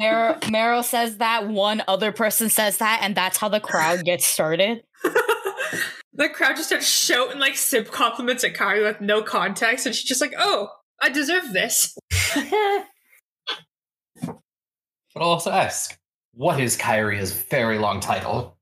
Meryl, 0.00 0.40
Meryl 0.44 0.82
says 0.82 1.18
that, 1.18 1.48
one 1.48 1.82
other 1.86 2.10
person 2.12 2.48
says 2.48 2.78
that, 2.78 3.00
and 3.02 3.14
that's 3.14 3.36
how 3.36 3.50
the 3.50 3.60
crowd 3.60 4.02
gets 4.06 4.24
started. 4.24 4.82
the 6.14 6.30
crowd 6.30 6.56
just 6.56 6.68
starts 6.68 6.88
shouting 6.88 7.38
like 7.38 7.56
sip 7.56 7.90
compliments 7.90 8.42
at 8.44 8.54
Kari 8.54 8.82
with 8.82 9.02
no 9.02 9.20
context, 9.22 9.84
and 9.84 9.94
she's 9.94 10.08
just 10.08 10.22
like, 10.22 10.32
"Oh, 10.38 10.68
I 11.02 11.10
deserve 11.10 11.52
this." 11.52 11.94
But 15.14 15.20
I'll 15.22 15.22
also 15.28 15.50
ask, 15.50 15.98
what 16.34 16.60
is 16.60 16.76
Kyria's 16.76 17.32
very 17.32 17.78
long 17.78 18.00
title? 18.00 18.56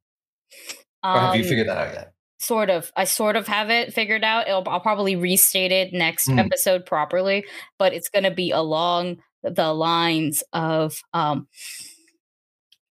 Or 1.05 1.19
have 1.19 1.35
you 1.37 1.43
Um, 1.43 1.49
figured 1.49 1.69
that 1.69 1.77
out 1.79 1.95
yet? 1.95 2.13
Sort 2.41 2.71
of. 2.71 2.91
I 2.97 3.05
sort 3.05 3.37
of 3.37 3.47
have 3.49 3.71
it 3.71 3.93
figured 3.93 4.25
out. 4.25 4.49
It'll, 4.49 4.67
I'll 4.69 4.81
probably 4.81 5.15
restate 5.17 5.73
it 5.73 5.93
next 5.93 6.27
Mm. 6.29 6.39
episode 6.41 6.87
properly, 6.87 7.45
but 7.79 7.93
it's 7.93 8.09
going 8.09 8.25
to 8.25 8.31
be 8.31 8.51
along 8.51 9.23
the 9.43 9.73
lines 9.73 10.43
of 10.53 11.01
um, 11.13 11.49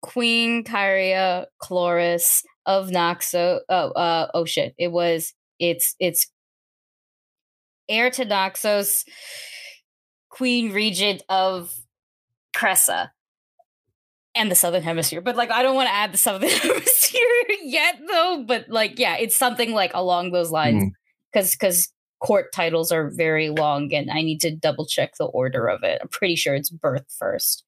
Queen 0.03 0.62
Kyria 0.65 1.47
Chloris 1.59 2.43
of 2.66 2.89
Noxo. 2.89 3.61
Oh, 3.69 3.90
uh, 3.93 4.28
oh 4.35 4.44
shit! 4.44 4.74
It 4.78 4.89
was. 4.93 5.32
It's 5.59 5.94
it's 5.98 6.31
heir 7.89 8.11
to 8.11 8.24
Noxos, 8.27 9.05
Queen 10.28 10.73
Regent 10.73 11.23
of 11.28 11.73
Cressa. 12.55 13.11
And 14.37 14.51
the 14.51 14.55
Southern 14.55 14.83
Hemisphere, 14.83 15.21
but 15.23 15.35
like 15.37 15.51
I 15.51 15.63
don't 15.63 15.75
want 15.75 15.89
to 15.89 15.95
add 15.95 16.13
the 16.13 16.19
Southern 16.19 16.49
Hemisphere 16.63 17.21
yet, 17.63 17.97
though. 18.07 18.45
But 18.47 18.69
like, 18.69 18.99
yeah, 18.99 19.17
it's 19.17 19.35
something 19.37 19.73
like 19.73 19.93
along 19.95 20.33
those 20.33 20.51
lines 20.51 20.85
Mm. 20.85 20.91
because 21.33 21.53
because 21.53 21.93
court 22.23 22.47
titles 22.55 22.91
are 22.93 23.11
very 23.11 23.51
long 23.51 23.93
and 23.93 24.11
i 24.11 24.23
need 24.23 24.41
to 24.41 24.51
double 24.51 24.87
check 24.87 25.13
the 25.19 25.27
order 25.27 25.69
of 25.69 25.83
it 25.83 25.99
i'm 26.01 26.09
pretty 26.09 26.35
sure 26.35 26.55
it's 26.55 26.71
birth 26.71 27.05
first 27.19 27.63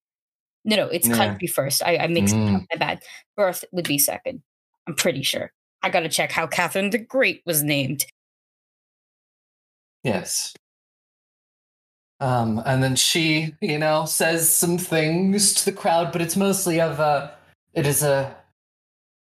no 0.64 0.74
no 0.74 0.86
it's 0.88 1.06
Yeah. 1.06 1.16
country 1.16 1.46
first 1.46 1.82
i, 1.84 1.98
I 1.98 2.06
mixed 2.06 2.34
Mm. 2.34 2.56
up 2.56 2.62
my 2.72 2.78
bad 2.78 3.02
birth 3.36 3.62
would 3.72 3.86
be 3.86 3.98
second 3.98 4.42
i'm 4.86 4.94
pretty 4.94 5.22
sure 5.22 5.52
i 5.82 5.90
gotta 5.90 6.08
check 6.08 6.32
how 6.32 6.46
catherine 6.46 6.88
the 6.88 6.96
great 6.98 7.42
was 7.44 7.62
named 7.62 8.06
Yes. 10.02 10.54
Um, 12.20 12.60
and 12.66 12.82
then 12.82 12.96
she, 12.96 13.54
you 13.60 13.78
know, 13.78 14.04
says 14.04 14.52
some 14.52 14.76
things 14.76 15.54
to 15.54 15.64
the 15.66 15.76
crowd, 15.76 16.12
but 16.12 16.20
it's 16.20 16.36
mostly 16.36 16.80
of 16.80 16.98
a. 16.98 17.34
It 17.74 17.86
is 17.86 18.02
a. 18.02 18.36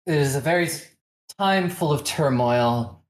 It 0.05 0.15
is 0.15 0.35
a 0.35 0.41
very 0.41 0.69
time 1.37 1.69
full 1.69 1.93
of 1.93 2.03
turmoil, 2.03 3.01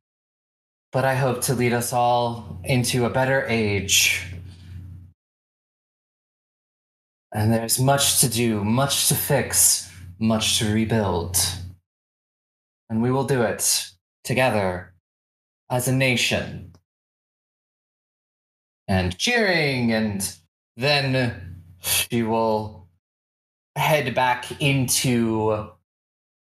but 0.91 1.05
I 1.05 1.15
hope 1.15 1.41
to 1.43 1.55
lead 1.55 1.73
us 1.73 1.91
all 1.91 2.59
into 2.63 3.05
a 3.05 3.09
better 3.09 3.45
age. 3.47 4.27
And 7.33 7.51
there's 7.51 7.79
much 7.79 8.19
to 8.19 8.29
do, 8.29 8.63
much 8.63 9.07
to 9.07 9.15
fix, 9.15 9.91
much 10.19 10.59
to 10.59 10.71
rebuild. 10.71 11.35
And 12.91 13.01
we 13.01 13.09
will 13.09 13.23
do 13.23 13.41
it 13.41 13.87
together 14.23 14.93
as 15.71 15.87
a 15.87 15.91
nation 15.91 16.72
and 18.87 19.17
cheering, 19.17 19.91
and 19.91 20.35
then 20.77 21.61
she 21.81 22.23
will 22.23 22.87
head 23.75 24.13
back 24.13 24.61
into 24.61 25.69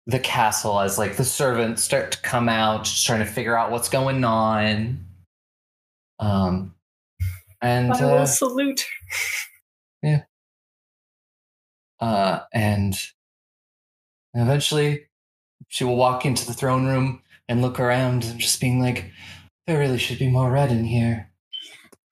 the 0.08 0.20
castle 0.20 0.80
as 0.80 0.98
like 0.98 1.18
the 1.18 1.24
servants 1.24 1.84
start 1.84 2.12
to 2.12 2.22
come 2.22 2.48
out, 2.48 2.86
just 2.86 3.06
trying 3.06 3.20
to 3.20 3.26
figure 3.26 3.58
out 3.58 3.72
what's 3.72 3.90
going 3.90 4.24
on. 4.24 5.06
Um, 6.20 6.76
and 7.62 7.92
I 7.92 8.02
will 8.02 8.18
uh, 8.20 8.26
salute. 8.26 8.86
Yeah. 10.04 10.24
Uh, 12.00 12.42
and 12.54 12.96
eventually 14.36 15.08
she 15.70 15.84
will 15.84 15.96
walk 15.96 16.26
into 16.26 16.46
the 16.46 16.54
throne 16.54 16.86
room 16.86 17.22
and 17.48 17.62
look 17.62 17.80
around 17.80 18.24
and 18.26 18.40
just 18.40 18.62
being 18.62 18.80
like, 18.80 19.12
"There 19.66 19.80
really 19.80 19.98
should 19.98 20.20
be 20.20 20.30
more 20.30 20.52
red 20.52 20.72
in 20.72 20.84
here." 20.84 21.32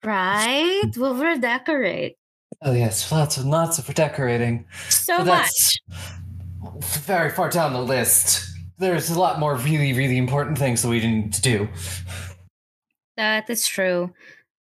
Right 0.04 0.90
we'll 0.96 1.14
redecorate 1.14 2.16
Oh 2.62 2.72
yes, 2.72 3.10
lots 3.12 3.36
and 3.36 3.50
lots 3.50 3.78
of 3.78 3.88
redecorating. 3.88 4.64
so 4.88 5.18
But 5.18 5.26
much 5.26 5.50
that's 6.80 6.98
very 7.02 7.28
far 7.30 7.50
down 7.50 7.72
the 7.74 7.82
list. 7.82 8.48
There's 8.78 9.10
a 9.10 9.18
lot 9.18 9.38
more 9.38 9.56
really, 9.56 9.92
really 9.92 10.16
important 10.16 10.56
things 10.56 10.80
that 10.82 10.88
we 10.88 11.00
need 11.04 11.32
to 11.34 11.42
do. 11.42 11.68
that 13.16 13.50
is 13.50 13.66
true 13.66 14.12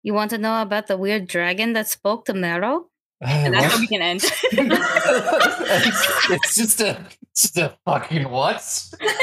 you 0.04 0.14
want 0.14 0.30
to 0.32 0.38
know 0.38 0.62
about 0.62 0.88
the 0.88 0.98
weird 0.98 1.28
dragon 1.28 1.74
that 1.74 1.88
spoke 1.88 2.26
to 2.26 2.34
meryl 2.34 2.86
Uh, 3.24 3.28
and 3.28 3.54
that's 3.56 3.66
how 3.66 3.72
what? 3.72 3.80
we 3.80 3.88
can 3.88 4.02
end 4.02 4.22
it's, 4.24 4.40
it's 6.30 6.56
just 6.56 6.82
a 6.82 7.04
it's 7.32 7.42
just 7.42 7.58
a 7.58 7.76
fucking 7.86 8.30
what 8.30 8.62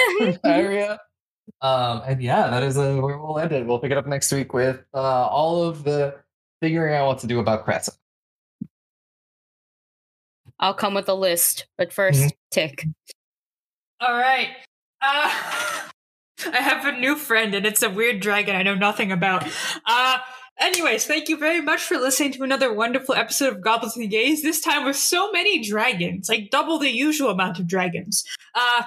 area. 0.44 0.99
Um, 1.60 2.02
and 2.06 2.23
yeah, 2.23 2.48
that 2.48 2.62
is 2.62 2.76
uh 2.78 2.97
where 2.97 3.18
we'll 3.18 3.39
end 3.39 3.52
it. 3.52 3.66
We'll 3.66 3.78
pick 3.78 3.90
it 3.90 3.98
up 3.98 4.06
next 4.06 4.31
week 4.32 4.52
with 4.52 4.82
uh, 4.94 4.98
all 4.98 5.62
of 5.62 5.84
the 5.84 6.16
figuring 6.60 6.94
out 6.94 7.06
what 7.06 7.18
to 7.18 7.26
do 7.26 7.39
about 7.40 7.66
Cressa. 7.66 7.90
i'll 10.60 10.73
come 10.73 10.94
with 10.94 11.08
a 11.08 11.14
list 11.14 11.66
but 11.76 11.90
1st 11.90 12.31
tick 12.50 12.86
All 14.00 14.14
right. 14.14 14.48
Uh, 15.02 15.31
I 16.52 16.60
have 16.60 16.84
a 16.86 16.98
new 16.98 17.16
friend, 17.16 17.55
and 17.55 17.64
it's 17.66 17.82
a 17.82 17.89
weird 17.90 18.20
dragon 18.20 18.55
I 18.56 18.62
know 18.62 18.74
nothing 18.74 19.12
about. 19.12 19.47
Uh, 19.86 20.18
anyways, 20.60 21.06
thank 21.06 21.28
you 21.28 21.36
very 21.36 21.60
much 21.60 21.82
for 21.82 21.97
listening 21.97 22.32
to 22.32 22.42
another 22.42 22.73
wonderful 22.73 23.14
episode 23.14 23.52
of 23.55 23.60
Goblins 23.62 23.97
and 23.97 24.10
Gays. 24.10 24.42
This 24.42 24.60
time 24.60 24.84
with 24.84 24.97
so 24.97 25.31
many 25.32 25.62
dragons, 25.62 26.28
like 26.28 26.50
double 26.50 26.78
the 26.78 26.90
usual 26.90 27.31
amount 27.31 27.58
of 27.58 27.66
dragons. 27.66 28.24
Uh, 28.55 28.82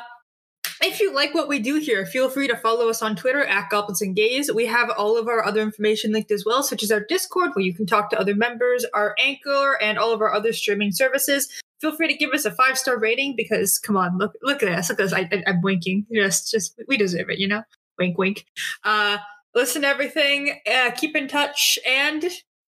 if 0.82 1.00
you 1.00 1.14
like 1.14 1.34
what 1.34 1.48
we 1.48 1.60
do 1.60 1.76
here, 1.76 2.06
feel 2.06 2.30
free 2.30 2.48
to 2.48 2.58
follow 2.58 2.90
us 2.90 3.02
on 3.02 3.16
Twitter 3.16 3.44
at 3.44 3.70
Goblins 3.70 4.02
and 4.02 4.16
Gays. 4.16 4.52
We 4.54 4.66
have 4.68 4.90
all 4.92 5.18
of 5.18 5.28
our 5.28 5.44
other 5.44 5.62
information 5.62 6.12
linked 6.12 6.32
as 6.32 6.46
well, 6.46 6.62
such 6.64 6.84
as 6.84 6.92
our 6.92 7.00
Discord, 7.00 7.52
where 7.54 7.66
you 7.66 7.74
can 7.74 7.86
talk 7.86 8.10
to 8.12 8.20
other 8.20 8.36
members, 8.36 8.86
our 8.94 9.16
Anchor, 9.20 9.78
and 9.82 9.98
all 9.98 10.12
of 10.12 10.22
our 10.22 10.34
other 10.34 10.54
streaming 10.54 10.92
services. 10.92 11.50
Feel 11.82 11.96
free 11.96 12.08
to 12.08 12.18
give 12.18 12.32
us 12.32 12.46
a 12.46 12.52
five 12.52 12.78
star 12.78 12.98
rating 12.98 13.36
because 13.36 13.78
come 13.78 13.98
on 13.98 14.18
look 14.18 14.34
look 14.42 14.64
at 14.64 14.70
us 14.70 14.90
look 14.90 15.00
at 15.00 15.06
us 15.06 15.14
I, 15.14 15.30
I, 15.32 15.44
i'm 15.46 15.62
winking. 15.62 16.08
Just 16.12 16.50
just 16.50 16.80
we 16.88 16.98
deserve 16.98 17.30
it 17.30 17.38
you 17.38 17.48
know? 17.48 17.64
Wink 18.00 18.18
wink. 18.18 18.46
Uh 18.84 19.18
listen 19.54 19.84
to 19.84 19.88
everything 19.88 20.60
uh, 20.72 20.90
keep 20.92 21.16
in 21.16 21.28
touch 21.28 21.78
and 21.88 22.26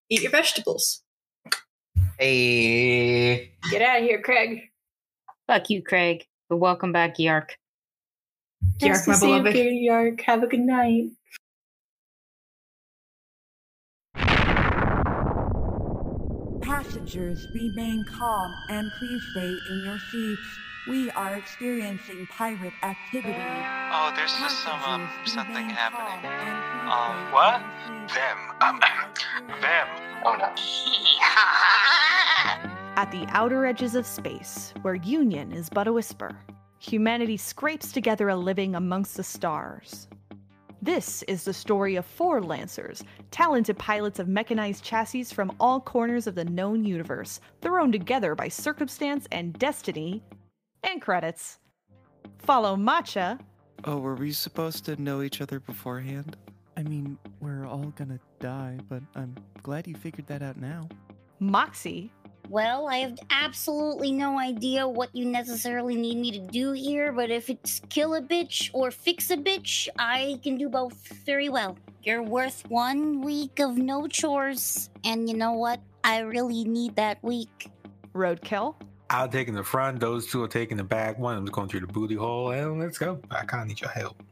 eat 0.09 0.21
your 0.21 0.31
vegetables. 0.31 1.01
Hey. 2.19 3.53
Get 3.71 3.81
out 3.81 3.99
of 3.99 4.03
here, 4.03 4.21
Craig. 4.21 4.61
fuck 5.47 5.71
you 5.71 5.81
craig. 5.81 6.27
But 6.47 6.57
welcome 6.57 6.91
back 6.91 7.17
yark 7.17 7.57
Yark, 8.81 9.07
my 9.07 9.19
beloved. 9.19 9.55
Yark. 9.55 10.21
Have 10.21 10.43
a 10.43 10.47
good 10.47 10.61
night. 10.61 11.09
Passengers, 16.61 17.45
remain 17.53 18.05
calm 18.05 18.53
and 18.69 18.89
please 18.99 19.21
stay 19.31 19.57
in 19.69 19.83
your 19.83 19.99
seats. 20.11 20.59
We 20.87 21.11
are 21.11 21.35
experiencing 21.35 22.27
pirate 22.31 22.73
activity. 22.83 23.35
Oh, 23.37 24.13
there's 24.15 24.31
just 24.33 24.63
some 24.63 24.81
um 24.83 25.09
something 25.25 25.69
happening. 25.69 26.25
Um, 26.89 27.31
what? 27.33 27.61
Them. 28.13 28.37
Um, 28.61 28.79
them. 29.61 29.87
Oh 30.23 30.35
no. 30.35 30.53
At 32.95 33.11
the 33.11 33.25
outer 33.29 33.65
edges 33.65 33.95
of 33.95 34.05
space, 34.05 34.73
where 34.81 34.95
union 34.95 35.51
is 35.51 35.69
but 35.69 35.87
a 35.87 35.93
whisper, 35.93 36.37
humanity 36.79 37.37
scrapes 37.37 37.91
together 37.91 38.29
a 38.29 38.35
living 38.35 38.75
amongst 38.75 39.15
the 39.17 39.23
stars. 39.23 40.07
This 40.81 41.23
is 41.23 41.43
the 41.43 41.53
story 41.53 41.97
of 41.97 42.05
four 42.05 42.41
Lancers, 42.41 43.03
talented 43.31 43.77
pilots 43.77 44.17
of 44.17 44.29
mechanized 44.29 44.83
chassis 44.83 45.25
from 45.25 45.51
all 45.59 45.81
corners 45.81 46.25
of 46.25 46.35
the 46.35 46.45
known 46.45 46.85
universe, 46.85 47.41
thrown 47.61 47.91
together 47.91 48.33
by 48.33 48.47
circumstance 48.47 49.27
and 49.31 49.53
destiny, 49.59 50.23
and 50.83 51.01
credits. 51.01 51.59
Follow 52.37 52.77
Matcha, 52.77 53.39
Oh, 53.85 53.97
were 53.97 54.15
we 54.15 54.31
supposed 54.33 54.83
to 54.85 55.01
know 55.01 55.21
each 55.21 55.39
other 55.39 55.59
beforehand? 55.61 56.35
I 56.75 56.83
mean, 56.83 57.17
we're 57.39 57.65
all 57.65 57.93
gonna 57.95 58.19
die, 58.39 58.77
but 58.89 59.01
I'm 59.15 59.35
glad 59.63 59.87
you 59.87 59.95
figured 59.95 60.27
that 60.27 60.41
out 60.41 60.57
now. 60.57 60.89
Moxie, 61.39 62.11
Well, 62.49 62.87
I 62.87 62.97
have 62.97 63.19
absolutely 63.29 64.11
no 64.11 64.39
idea 64.39 64.87
what 64.87 65.15
you 65.15 65.25
necessarily 65.25 65.95
need 65.95 66.17
me 66.17 66.31
to 66.31 66.39
do 66.39 66.71
here, 66.71 67.11
but 67.11 67.29
if 67.29 67.47
it's 67.47 67.79
kill 67.89 68.15
a 68.15 68.21
bitch 68.21 68.71
or 68.73 68.89
fix 68.89 69.29
a 69.29 69.37
bitch, 69.37 69.87
I 69.99 70.39
can 70.41 70.57
do 70.57 70.67
both 70.67 70.95
very 71.27 71.49
well. 71.49 71.77
You're 72.01 72.23
worth 72.23 72.63
one 72.67 73.21
week 73.21 73.59
of 73.59 73.77
no 73.77 74.07
chores, 74.07 74.89
and 75.03 75.29
you 75.29 75.37
know 75.37 75.53
what? 75.53 75.79
I 76.03 76.19
really 76.21 76.63
need 76.63 76.95
that 76.95 77.23
week. 77.23 77.69
Roadkill, 78.15 78.73
I'll 79.11 79.27
take 79.27 79.47
in 79.47 79.53
the 79.53 79.63
front, 79.63 79.99
those 79.99 80.25
two 80.25 80.41
are 80.41 80.47
taking 80.47 80.77
the 80.77 80.83
back. 80.83 81.19
One 81.19 81.35
of 81.35 81.41
them's 81.41 81.51
going 81.51 81.69
through 81.69 81.81
the 81.81 81.87
booty 81.87 82.15
hole, 82.15 82.49
and 82.49 82.79
let's 82.79 82.97
go. 82.97 83.19
I 83.29 83.45
kind 83.45 83.61
of 83.61 83.67
need 83.67 83.79
your 83.79 83.91
help. 83.91 84.23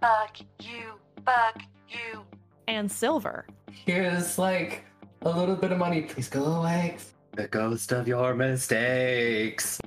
Fuck 0.00 0.40
you, 0.60 0.94
fuck 1.24 1.62
you. 1.88 2.22
and 2.66 2.90
Silver. 2.90 3.46
Here's 3.70 4.38
like 4.38 4.84
a 5.22 5.30
little 5.30 5.54
bit 5.54 5.70
of 5.70 5.78
money. 5.78 6.02
Please 6.02 6.28
go 6.28 6.44
away. 6.44 6.96
The 7.34 7.48
ghost 7.48 7.90
of 7.90 8.06
your 8.06 8.32
mistakes. 8.32 9.80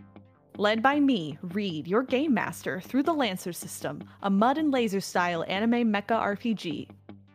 Led 0.58 0.84
by 0.84 1.00
me, 1.00 1.38
Reed, 1.42 1.88
your 1.88 2.03
game 2.03 2.34
master, 2.34 2.82
through 2.82 3.03
the 3.03 3.14
Lancer 3.14 3.53
system, 3.53 4.03
a 4.24 4.30
mud 4.30 4.58
and 4.58 4.69
laser 4.69 5.00
style 5.00 5.45
anime 5.48 5.90
mecha 5.90 6.09
RPG. 6.09 6.90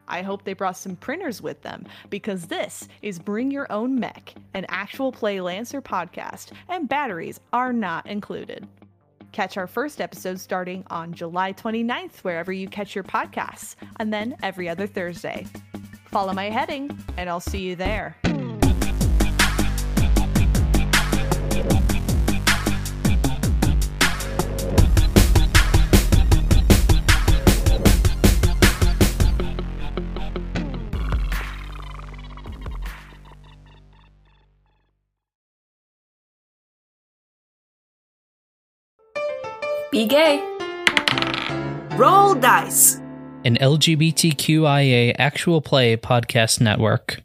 I 0.08 0.20
hope 0.20 0.44
they 0.44 0.52
brought 0.52 0.76
some 0.76 0.96
printers 0.96 1.40
with 1.40 1.62
them 1.62 1.86
because 2.10 2.44
this 2.44 2.88
is 3.00 3.18
Bring 3.18 3.50
Your 3.50 3.72
Own 3.72 3.98
Mech, 3.98 4.34
an 4.52 4.66
actual 4.68 5.12
play 5.12 5.40
Lancer 5.40 5.80
podcast, 5.80 6.52
and 6.68 6.90
batteries 6.90 7.40
are 7.54 7.72
not 7.72 8.06
included. 8.06 8.68
Catch 9.32 9.56
our 9.56 9.66
first 9.66 10.02
episode 10.02 10.38
starting 10.38 10.84
on 10.90 11.14
July 11.14 11.54
29th, 11.54 12.16
wherever 12.16 12.52
you 12.52 12.68
catch 12.68 12.94
your 12.94 13.04
podcasts, 13.04 13.76
and 13.96 14.12
then 14.12 14.36
every 14.42 14.68
other 14.68 14.86
Thursday. 14.86 15.46
Follow 16.08 16.34
my 16.34 16.50
heading, 16.50 16.90
and 17.16 17.30
I'll 17.30 17.40
see 17.40 17.60
you 17.60 17.76
there. 17.76 18.18
Be 39.92 40.06
gay. 40.06 40.40
Roll 41.96 42.34
dice. 42.34 42.96
An 43.44 43.58
LGBTQIA 43.58 45.14
actual 45.18 45.60
play 45.60 45.98
podcast 45.98 46.62
network. 46.62 47.22